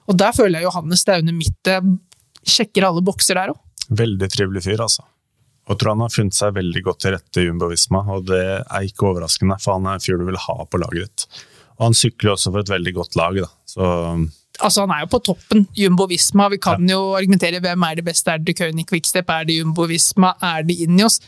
Og 0.06 0.18
der 0.18 0.34
føler 0.36 0.60
jeg 0.60 0.68
Johannes 0.68 1.02
Staune 1.02 1.34
Mitte 1.34 1.80
sjekker 2.46 2.86
alle 2.86 3.02
bokser 3.06 3.38
der 3.38 3.52
òg. 3.54 3.60
Veldig 3.96 4.28
trivelig 4.32 4.64
fyr, 4.66 4.82
altså. 4.82 5.04
Og 5.66 5.78
tror 5.78 5.94
han 5.96 6.04
har 6.04 6.14
funnet 6.14 6.36
seg 6.36 6.54
veldig 6.54 6.82
godt 6.86 7.00
til 7.02 7.14
rette 7.16 7.42
i 7.42 7.46
Jumbo 7.48 7.68
Visma, 7.72 8.04
og 8.14 8.26
det 8.28 8.42
er 8.62 8.86
ikke 8.86 9.08
overraskende, 9.10 9.58
for 9.62 9.78
han 9.78 9.88
er 9.90 9.98
en 9.98 10.04
fyr 10.04 10.20
du 10.20 10.26
vil 10.28 10.38
ha 10.38 10.56
på 10.70 10.78
laget 10.78 11.08
ditt. 11.08 11.44
Og 11.76 11.88
han 11.88 11.96
sykler 11.98 12.34
også 12.36 12.52
for 12.52 12.62
et 12.62 12.70
veldig 12.70 12.92
godt 13.00 13.18
lag, 13.18 13.40
da. 13.46 13.50
Så 13.68 13.86
Altså, 14.56 14.86
han 14.86 14.92
er 14.94 15.02
jo 15.04 15.10
på 15.12 15.18
toppen. 15.20 15.66
Jumbo 15.76 16.06
Visma. 16.08 16.46
Vi 16.48 16.56
kan 16.64 16.86
jo 16.88 17.10
argumentere 17.18 17.60
hvem 17.60 17.82
er 17.84 17.98
det 17.98 18.06
beste. 18.06 18.32
Er 18.32 18.40
det 18.40 18.54
König 18.56 18.86
Quickstep? 18.88 19.28
Er 19.28 19.44
det 19.44 19.58
Jumbo 19.58 19.84
Visma? 19.90 20.30
Er 20.40 20.64
det 20.64 20.78
Ineos? 20.86 21.18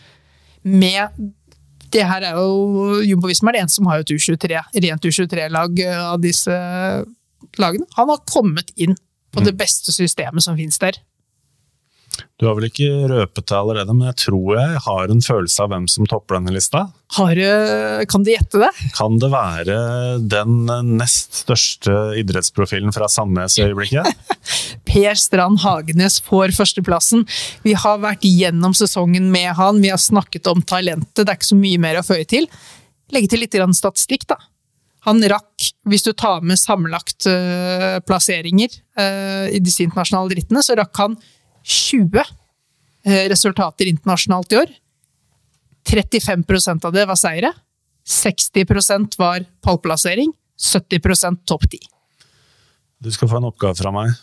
Med 0.64 1.12
det 1.94 2.04
her 2.08 2.24
er 2.30 2.38
jo 2.38 3.00
Jumbo 3.06 3.30
Visma 3.30 3.50
er 3.50 3.58
det 3.58 3.62
eneste 3.64 3.80
som 3.80 3.90
har 3.90 4.02
et 4.02 4.12
U23, 4.12 4.62
rent 4.84 5.08
U23-lag 5.08 5.82
av 5.96 6.18
disse 6.22 6.56
lagene. 7.58 7.86
Han 7.96 8.10
har 8.12 8.24
kommet 8.28 8.72
inn 8.76 8.96
på 9.34 9.44
det 9.44 9.54
beste 9.58 9.92
systemet 9.94 10.44
som 10.44 10.56
finnes 10.58 10.80
der. 10.82 10.98
Du 12.38 12.46
har 12.46 12.54
vel 12.54 12.68
ikke 12.68 12.86
røpet 13.10 13.48
det 13.50 13.56
allerede, 13.56 13.94
men 13.96 14.12
jeg 14.12 14.18
tror 14.22 14.52
jeg 14.54 14.82
har 14.84 15.10
en 15.10 15.22
følelse 15.24 15.64
av 15.64 15.72
hvem 15.72 15.88
som 15.90 16.06
topper 16.06 16.38
denne 16.38 16.52
lista. 16.54 16.84
Har, 17.16 17.40
kan 18.06 18.22
du 18.22 18.30
gjette 18.30 18.60
det? 18.62 18.68
Kan 18.94 19.16
det 19.18 19.30
være 19.32 19.78
den 20.22 20.68
nest 21.00 21.40
største 21.40 21.94
idrettsprofilen 22.20 22.94
fra 22.94 23.08
Sandnes 23.10 23.56
i 23.58 23.64
øyeblikket? 23.66 24.06
Per 24.88 25.18
Strand 25.18 25.64
Hagenes 25.64 26.20
får 26.22 26.54
førsteplassen. 26.54 27.24
Vi 27.66 27.74
har 27.74 27.98
vært 28.04 28.22
gjennom 28.28 28.76
sesongen 28.76 29.32
med 29.34 29.50
han, 29.58 29.80
vi 29.82 29.90
har 29.90 29.98
snakket 29.98 30.46
om 30.52 30.62
talentet, 30.62 31.24
det 31.24 31.32
er 31.32 31.40
ikke 31.40 31.50
så 31.50 31.58
mye 31.58 31.80
mer 31.82 31.98
å 31.98 32.04
føye 32.06 32.28
til. 32.28 32.46
Legge 33.14 33.32
til 33.32 33.42
litt 33.42 33.58
statistikk, 33.74 34.28
da. 34.30 34.38
Han 35.08 35.22
rakk, 35.30 35.72
hvis 35.88 36.04
du 36.04 36.12
tar 36.12 36.44
med 36.46 36.58
sammenlagt 36.60 37.26
eh, 37.30 37.98
plasseringer 38.04 38.70
eh, 38.98 39.56
i 39.56 39.60
disse 39.64 39.82
internasjonale 39.86 40.34
drittene, 40.34 40.62
så 40.62 40.76
rakk 40.78 41.02
han 41.02 41.18
20 41.68 42.22
eh, 43.04 43.28
resultater 43.28 43.88
internasjonalt 43.90 44.52
i 44.52 44.56
år. 44.62 44.72
35% 45.88 46.84
av 46.84 46.92
det 46.92 47.04
var 47.08 47.16
seire. 47.16 47.52
60% 48.08 49.18
var 49.20 49.44
pallplassering. 49.64 50.32
70% 50.58 51.44
topp 51.44 51.68
10. 51.70 51.78
Du 52.98 53.12
skal 53.12 53.28
få 53.30 53.38
en 53.38 53.50
oppgave 53.50 53.76
fra 53.78 53.92
meg. 53.94 54.16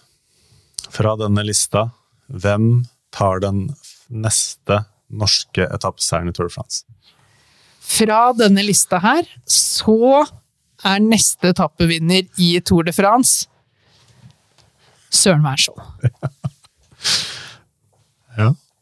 Fra 0.92 1.16
denne 1.20 1.46
lista, 1.46 1.88
hvem 2.28 2.84
tar 3.14 3.40
den 3.46 3.70
neste 4.10 4.82
norske 5.10 5.70
etappeseieren 5.70 6.30
i 6.30 6.36
Tour 6.36 6.50
de 6.50 6.56
France? 6.58 6.84
Fra 7.86 8.34
denne 8.36 8.66
lista 8.66 9.00
her, 9.02 9.28
så 9.46 10.26
er 10.86 11.04
neste 11.06 11.54
etappevinner 11.54 12.26
i 12.42 12.56
Tour 12.66 12.86
de 12.86 12.94
France 12.94 13.48
Søren 15.16 15.46
Wærskjold. 15.46 15.82
Ja. 16.04 16.32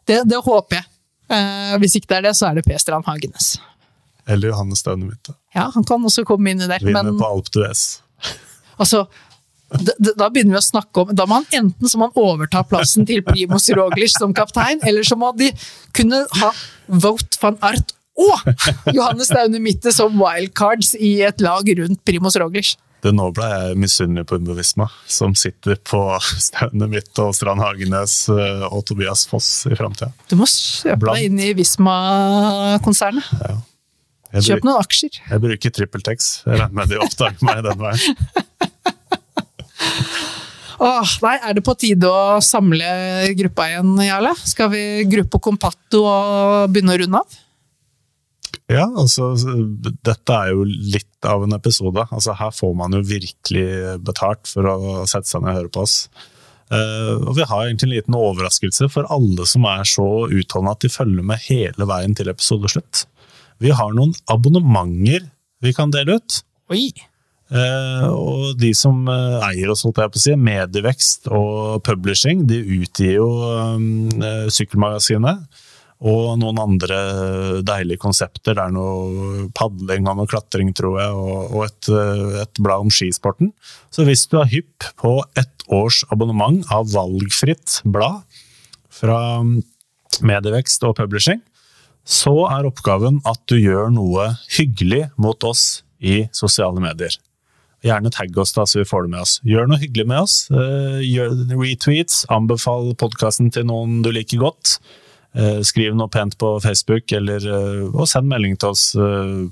Det, 0.09 0.21
det 0.29 0.39
håper 0.45 0.79
jeg. 0.81 0.85
Eh, 1.33 1.75
hvis 1.81 1.95
ikke 1.99 2.09
det 2.11 2.17
er 2.19 2.25
det, 2.27 2.33
så 2.37 2.49
er 2.49 2.59
det 2.59 2.65
P. 2.67 2.75
Strand 2.81 3.05
Hagenes. 3.07 3.53
Eller 4.27 4.51
Johannes 4.53 4.79
Staunemitte. 4.83 5.33
Ja, 5.55 5.69
han 5.73 5.83
kan 5.87 6.03
også 6.07 6.23
komme 6.27 6.51
inn 6.53 6.61
i 6.63 6.67
der, 6.69 6.83
Vinner 6.83 7.03
men 7.09 7.19
på 7.19 7.27
Alp 7.27 7.49
d'Huez. 7.53 7.81
altså 8.81 9.03
d- 9.73 9.95
d- 9.99 10.13
da 10.19 10.29
begynner 10.31 10.55
vi 10.55 10.61
å 10.61 10.63
snakke 10.63 11.03
om 11.03 11.11
Da 11.17 11.25
må 11.29 11.39
han 11.41 11.47
enten 11.59 11.89
så 11.91 11.99
må 11.99 12.07
han 12.09 12.19
overta 12.23 12.61
plassen 12.67 13.05
til 13.09 13.23
Primoz 13.25 13.67
Roglic 13.75 14.13
som 14.15 14.33
kaptein, 14.37 14.79
eller 14.87 15.03
så 15.07 15.17
må 15.19 15.31
de 15.37 15.49
kunne 15.95 16.23
ha 16.39 16.51
Vote 16.87 17.39
van 17.41 17.57
Art 17.65 17.93
og 18.13 18.43
Johannes 18.93 19.31
Staune 19.31 19.59
Mitte 19.63 19.91
som 19.95 20.13
wildcards 20.21 20.93
i 20.99 21.15
et 21.25 21.41
lag 21.41 21.65
rundt 21.79 22.03
Primoz 22.05 22.35
Roglic. 22.37 22.75
Du, 23.03 23.09
nå 23.11 23.25
ble 23.35 23.47
jeg 23.51 23.75
misunnelig 23.83 24.23
på 24.29 24.37
Umbovisma, 24.39 24.85
som 25.11 25.33
sitter 25.35 25.75
på 25.83 25.99
staunet 26.23 26.87
mitt 26.93 27.19
og 27.19 27.33
Strand 27.35 27.59
Hagenes 27.59 28.13
eh, 28.31 28.63
og 28.69 28.85
Tobias 28.87 29.25
Foss 29.27 29.49
i 29.67 29.75
framtida. 29.75 30.13
Du 30.31 30.37
må 30.39 30.47
kjøpe 30.47 31.01
Blant- 31.03 31.19
deg 31.19 31.27
inn 31.27 31.41
i 31.43 31.49
Visma-konsernet. 31.57 33.27
Ja. 33.43 33.57
Kjøp 34.39 34.63
noen 34.65 34.79
aksjer. 34.81 35.19
jeg 35.29 35.43
bruker 35.43 35.69
TrippelTex. 35.75 36.29
Jeg 36.47 36.55
regner 36.63 36.73
med 36.79 36.89
de 36.89 36.97
oppdager 37.03 37.43
meg 37.45 37.59
den 37.67 37.83
veien. 37.83 38.15
Åh, 40.83 41.11
nei, 41.23 41.35
er 41.47 41.53
det 41.55 41.61
på 41.63 41.75
tide 41.79 42.09
å 42.09 42.39
samle 42.43 42.87
gruppa 43.37 43.67
igjen, 43.69 43.91
Jarle? 44.03 44.31
Skal 44.47 44.71
vi 44.73 44.81
gruppe 45.11 45.39
kompatto 45.43 46.01
og 46.07 46.71
begynne 46.73 46.95
å 46.95 46.99
runde 47.03 47.21
av? 47.21 47.37
Ja, 48.71 48.85
altså, 48.87 49.33
dette 50.05 50.35
er 50.35 50.53
jo 50.53 50.63
litt 50.67 51.27
av 51.27 51.45
en 51.45 51.55
episode. 51.55 52.05
Altså, 52.09 52.35
her 52.39 52.53
får 52.55 52.75
man 52.79 52.95
jo 52.95 53.01
virkelig 53.07 53.65
betalt 54.05 54.47
for 54.49 54.69
å 54.69 54.77
sette 55.09 55.29
seg 55.29 55.43
ned 55.43 55.53
og 55.53 55.59
høre 55.61 55.73
på 55.73 55.83
oss. 55.83 55.97
Uh, 56.73 57.19
og 57.27 57.35
vi 57.37 57.45
har 57.45 57.67
egentlig 57.67 57.89
en 57.89 57.95
liten 57.97 58.15
overraskelse 58.17 58.87
for 58.89 59.09
alle 59.13 59.45
som 59.49 59.65
er 59.69 59.83
så 59.85 60.07
utholdende 60.25 60.73
at 60.73 60.85
de 60.85 60.89
følger 60.89 61.27
med 61.27 61.43
hele 61.45 61.87
veien 61.89 62.15
til 62.17 62.31
episodeslutt. 62.31 63.03
Vi 63.61 63.73
har 63.75 63.93
noen 63.95 64.15
abonnementer 64.31 65.27
vi 65.63 65.73
kan 65.75 65.91
dele 65.93 66.17
ut. 66.19 66.39
Oi! 66.73 66.87
Uh, 67.53 68.07
og 68.09 68.45
de 68.57 68.71
som 68.73 69.03
eh, 69.11 69.43
eier 69.45 69.69
oss, 69.69 69.83
holdt 69.85 69.99
jeg 70.01 70.11
på 70.13 70.17
å 70.17 70.21
si, 70.23 70.33
Medievekst 70.39 71.27
og 71.29 71.83
Publishing, 71.85 72.47
de 72.49 72.57
utgir 72.79 73.19
jo 73.19 73.27
eh, 73.51 74.47
Sykkelmagasinet. 74.51 75.43
Og 76.03 76.33
noen 76.41 76.57
andre 76.59 76.97
deilige 77.63 78.01
konsepter. 78.01 78.57
Det 78.57 78.63
er 78.65 78.73
noe 78.75 79.45
padling 79.55 80.09
og 80.11 80.17
noe 80.19 80.27
klatring, 80.27 80.73
tror 80.75 80.97
jeg, 80.99 81.13
og, 81.15 81.61
et, 81.63 81.87
eh, 81.95 82.41
et 82.43 82.59
blad 82.59 82.83
om 82.83 82.91
skisporten. 82.91 83.53
Så 83.93 84.03
hvis 84.07 84.25
du 84.27 84.35
er 84.41 84.49
hypp 84.51 84.89
på 84.99 85.13
ett 85.39 85.63
års 85.71 86.01
abonnement 86.11 86.59
av 86.75 86.89
valgfritt 86.91 87.79
blad 87.87 88.19
fra 88.91 89.17
Medievekst 90.21 90.83
og 90.85 90.97
Publishing, 90.99 91.39
så 92.03 92.33
er 92.51 92.67
oppgaven 92.67 93.21
at 93.29 93.39
du 93.47 93.55
gjør 93.55 93.87
noe 93.95 94.33
hyggelig 94.57 95.05
mot 95.15 95.39
oss 95.47 95.83
i 96.03 96.25
sosiale 96.35 96.83
medier. 96.83 97.15
Gjerne 97.83 98.11
tagg 98.15 98.35
oss 98.39 98.51
da, 98.55 98.63
så 98.67 98.81
vi 98.81 98.87
får 98.87 99.05
det 99.07 99.13
med 99.15 99.23
oss. 99.23 99.37
Gjør 99.47 99.71
noe 99.71 99.79
hyggelig 99.79 100.05
med 100.11 100.19
oss. 100.23 100.35
eh, 100.51 100.99
Gjør 101.03 101.33
retweets, 101.59 102.25
anbefal 102.31 102.91
podkasten 102.99 103.51
til 103.55 103.65
noen 103.71 104.01
du 104.03 104.11
liker 104.11 104.43
godt. 104.43 104.77
Eh, 105.33 105.59
Skriv 105.65 105.95
noe 105.97 106.11
pent 106.13 106.35
på 106.37 106.53
Facebook, 106.61 107.09
eller, 107.11 107.41
eh, 107.41 107.85
og 107.89 108.05
send 108.09 108.29
melding 108.29 108.53
til 108.61 108.69
oss 108.69 108.83
eh, 108.93 109.47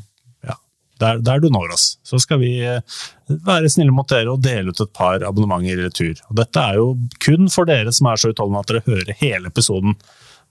ja, 0.45 0.55
der, 1.01 1.21
der 1.25 1.41
du 1.41 1.49
når 1.49 1.73
oss. 1.73 1.85
Så 2.05 2.19
skal 2.21 2.41
vi 2.43 2.51
være 2.61 3.71
snille 3.71 3.93
mot 3.95 4.09
dere 4.11 4.29
og 4.33 4.43
dele 4.45 4.69
ut 4.69 4.83
et 4.83 4.93
par 4.93 5.25
abonnementer 5.25 5.79
i 5.81 5.87
retur. 5.87 6.21
Og 6.29 6.37
dette 6.37 6.61
er 6.61 6.77
jo 6.77 6.91
kun 7.23 7.49
for 7.49 7.69
dere 7.69 7.93
som 7.95 8.11
er 8.11 8.21
så 8.21 8.33
utholdende 8.33 8.61
at 8.61 8.73
dere 8.73 8.85
hører 8.91 9.17
hele 9.23 9.49
episoden. 9.49 9.97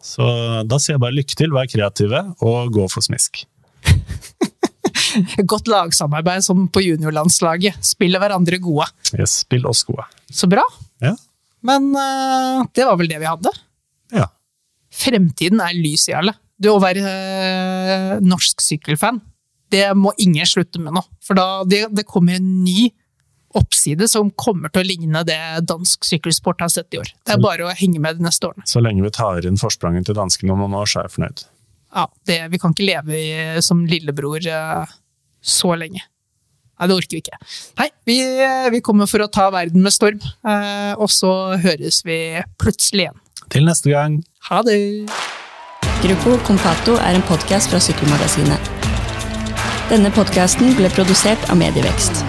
Så 0.03 0.27
da 0.67 0.81
sier 0.81 0.97
jeg 0.97 1.05
bare 1.05 1.19
lykke 1.19 1.37
til, 1.37 1.55
vær 1.55 1.71
kreative 1.71 2.25
og 2.41 2.75
gå 2.75 2.89
for 2.91 3.05
smisk. 3.05 3.45
Godt 5.53 5.69
lagsamarbeid 5.71 6.43
som 6.47 6.67
på 6.73 6.83
juniorlandslaget. 6.83 7.79
Spiller 7.85 8.23
hverandre 8.23 8.59
gode. 8.63 8.89
Yes, 9.13 9.43
spill 9.45 9.69
oss 9.71 9.85
gode. 9.87 10.07
Så 10.33 10.49
bra. 10.51 10.65
Ja. 11.05 11.15
Men 11.67 11.91
det 11.93 12.87
var 12.89 12.97
vel 12.97 13.11
det 13.11 13.19
vi 13.21 13.29
hadde. 13.29 13.53
Fremtiden 15.01 15.63
er 15.65 15.77
lys, 15.77 16.09
i 16.11 16.17
alle. 16.17 16.35
Det 16.61 16.71
å 16.71 16.81
være 16.83 17.05
eh, 17.09 18.17
norsk 18.21 18.61
sykkelfan, 18.61 19.21
det 19.73 19.87
må 19.97 20.13
ingen 20.21 20.49
slutte 20.49 20.83
med 20.83 20.97
nå. 20.99 21.05
For 21.25 21.39
da, 21.39 21.63
det, 21.69 21.87
det 21.97 22.09
kommer 22.09 22.37
en 22.37 22.51
ny 22.65 22.91
oppside 23.57 24.07
som 24.11 24.31
kommer 24.39 24.71
til 24.71 24.85
å 24.85 24.87
ligne 24.87 25.23
det 25.27 25.41
dansk 25.67 26.05
sykkelsport 26.07 26.61
har 26.63 26.71
sett 26.71 26.95
i 26.95 27.01
år. 27.01 27.09
Det 27.27 27.35
er 27.35 27.43
bare 27.43 27.67
å 27.67 27.73
henge 27.75 28.03
med 28.03 28.21
de 28.21 28.27
neste 28.27 28.47
årene. 28.47 28.67
Så 28.69 28.83
lenge 28.83 29.03
vi 29.03 29.11
tar 29.15 29.47
inn 29.47 29.59
forspranget 29.59 30.07
til 30.07 30.19
danskene 30.19 30.55
om 30.55 30.63
noen 30.63 30.79
år, 30.83 30.91
så 30.91 31.01
er 31.01 31.09
jeg 31.09 31.17
fornøyd. 31.17 31.43
Ja, 31.91 32.07
det, 32.31 32.39
vi 32.53 32.61
kan 32.63 32.75
ikke 32.77 32.87
leve 32.87 33.19
i, 33.19 33.63
som 33.67 33.83
lillebror 33.91 34.47
eh, 34.47 34.93
så 35.43 35.75
lenge. 35.79 36.05
Nei, 36.81 36.89
det 36.89 36.97
orker 36.97 37.19
vi 37.19 37.23
ikke. 37.25 37.41
Nei, 37.81 37.89
vi, 38.09 38.17
vi 38.73 38.83
kommer 38.85 39.11
for 39.11 39.25
å 39.25 39.33
ta 39.33 39.51
verden 39.53 39.83
med 39.85 39.93
storm, 39.93 40.23
eh, 40.49 40.93
og 40.95 41.11
så 41.13 41.33
høres 41.61 42.01
vi 42.07 42.21
plutselig 42.63 43.09
igjen. 43.09 43.19
Til 43.51 43.65
neste 43.67 43.91
gang! 43.91 44.21
Ha 44.47 44.61
det! 44.63 45.11
Gruppo 46.05 46.37
Compatto 46.47 46.95
er 47.03 47.19
en 47.19 47.25
podkast 47.27 47.73
fra 47.73 47.81
Sykkelmagasinet. 47.83 48.71
Denne 49.91 50.13
podkasten 50.15 50.77
ble 50.79 50.91
produsert 50.95 51.51
av 51.51 51.59
Medievekst. 51.59 52.23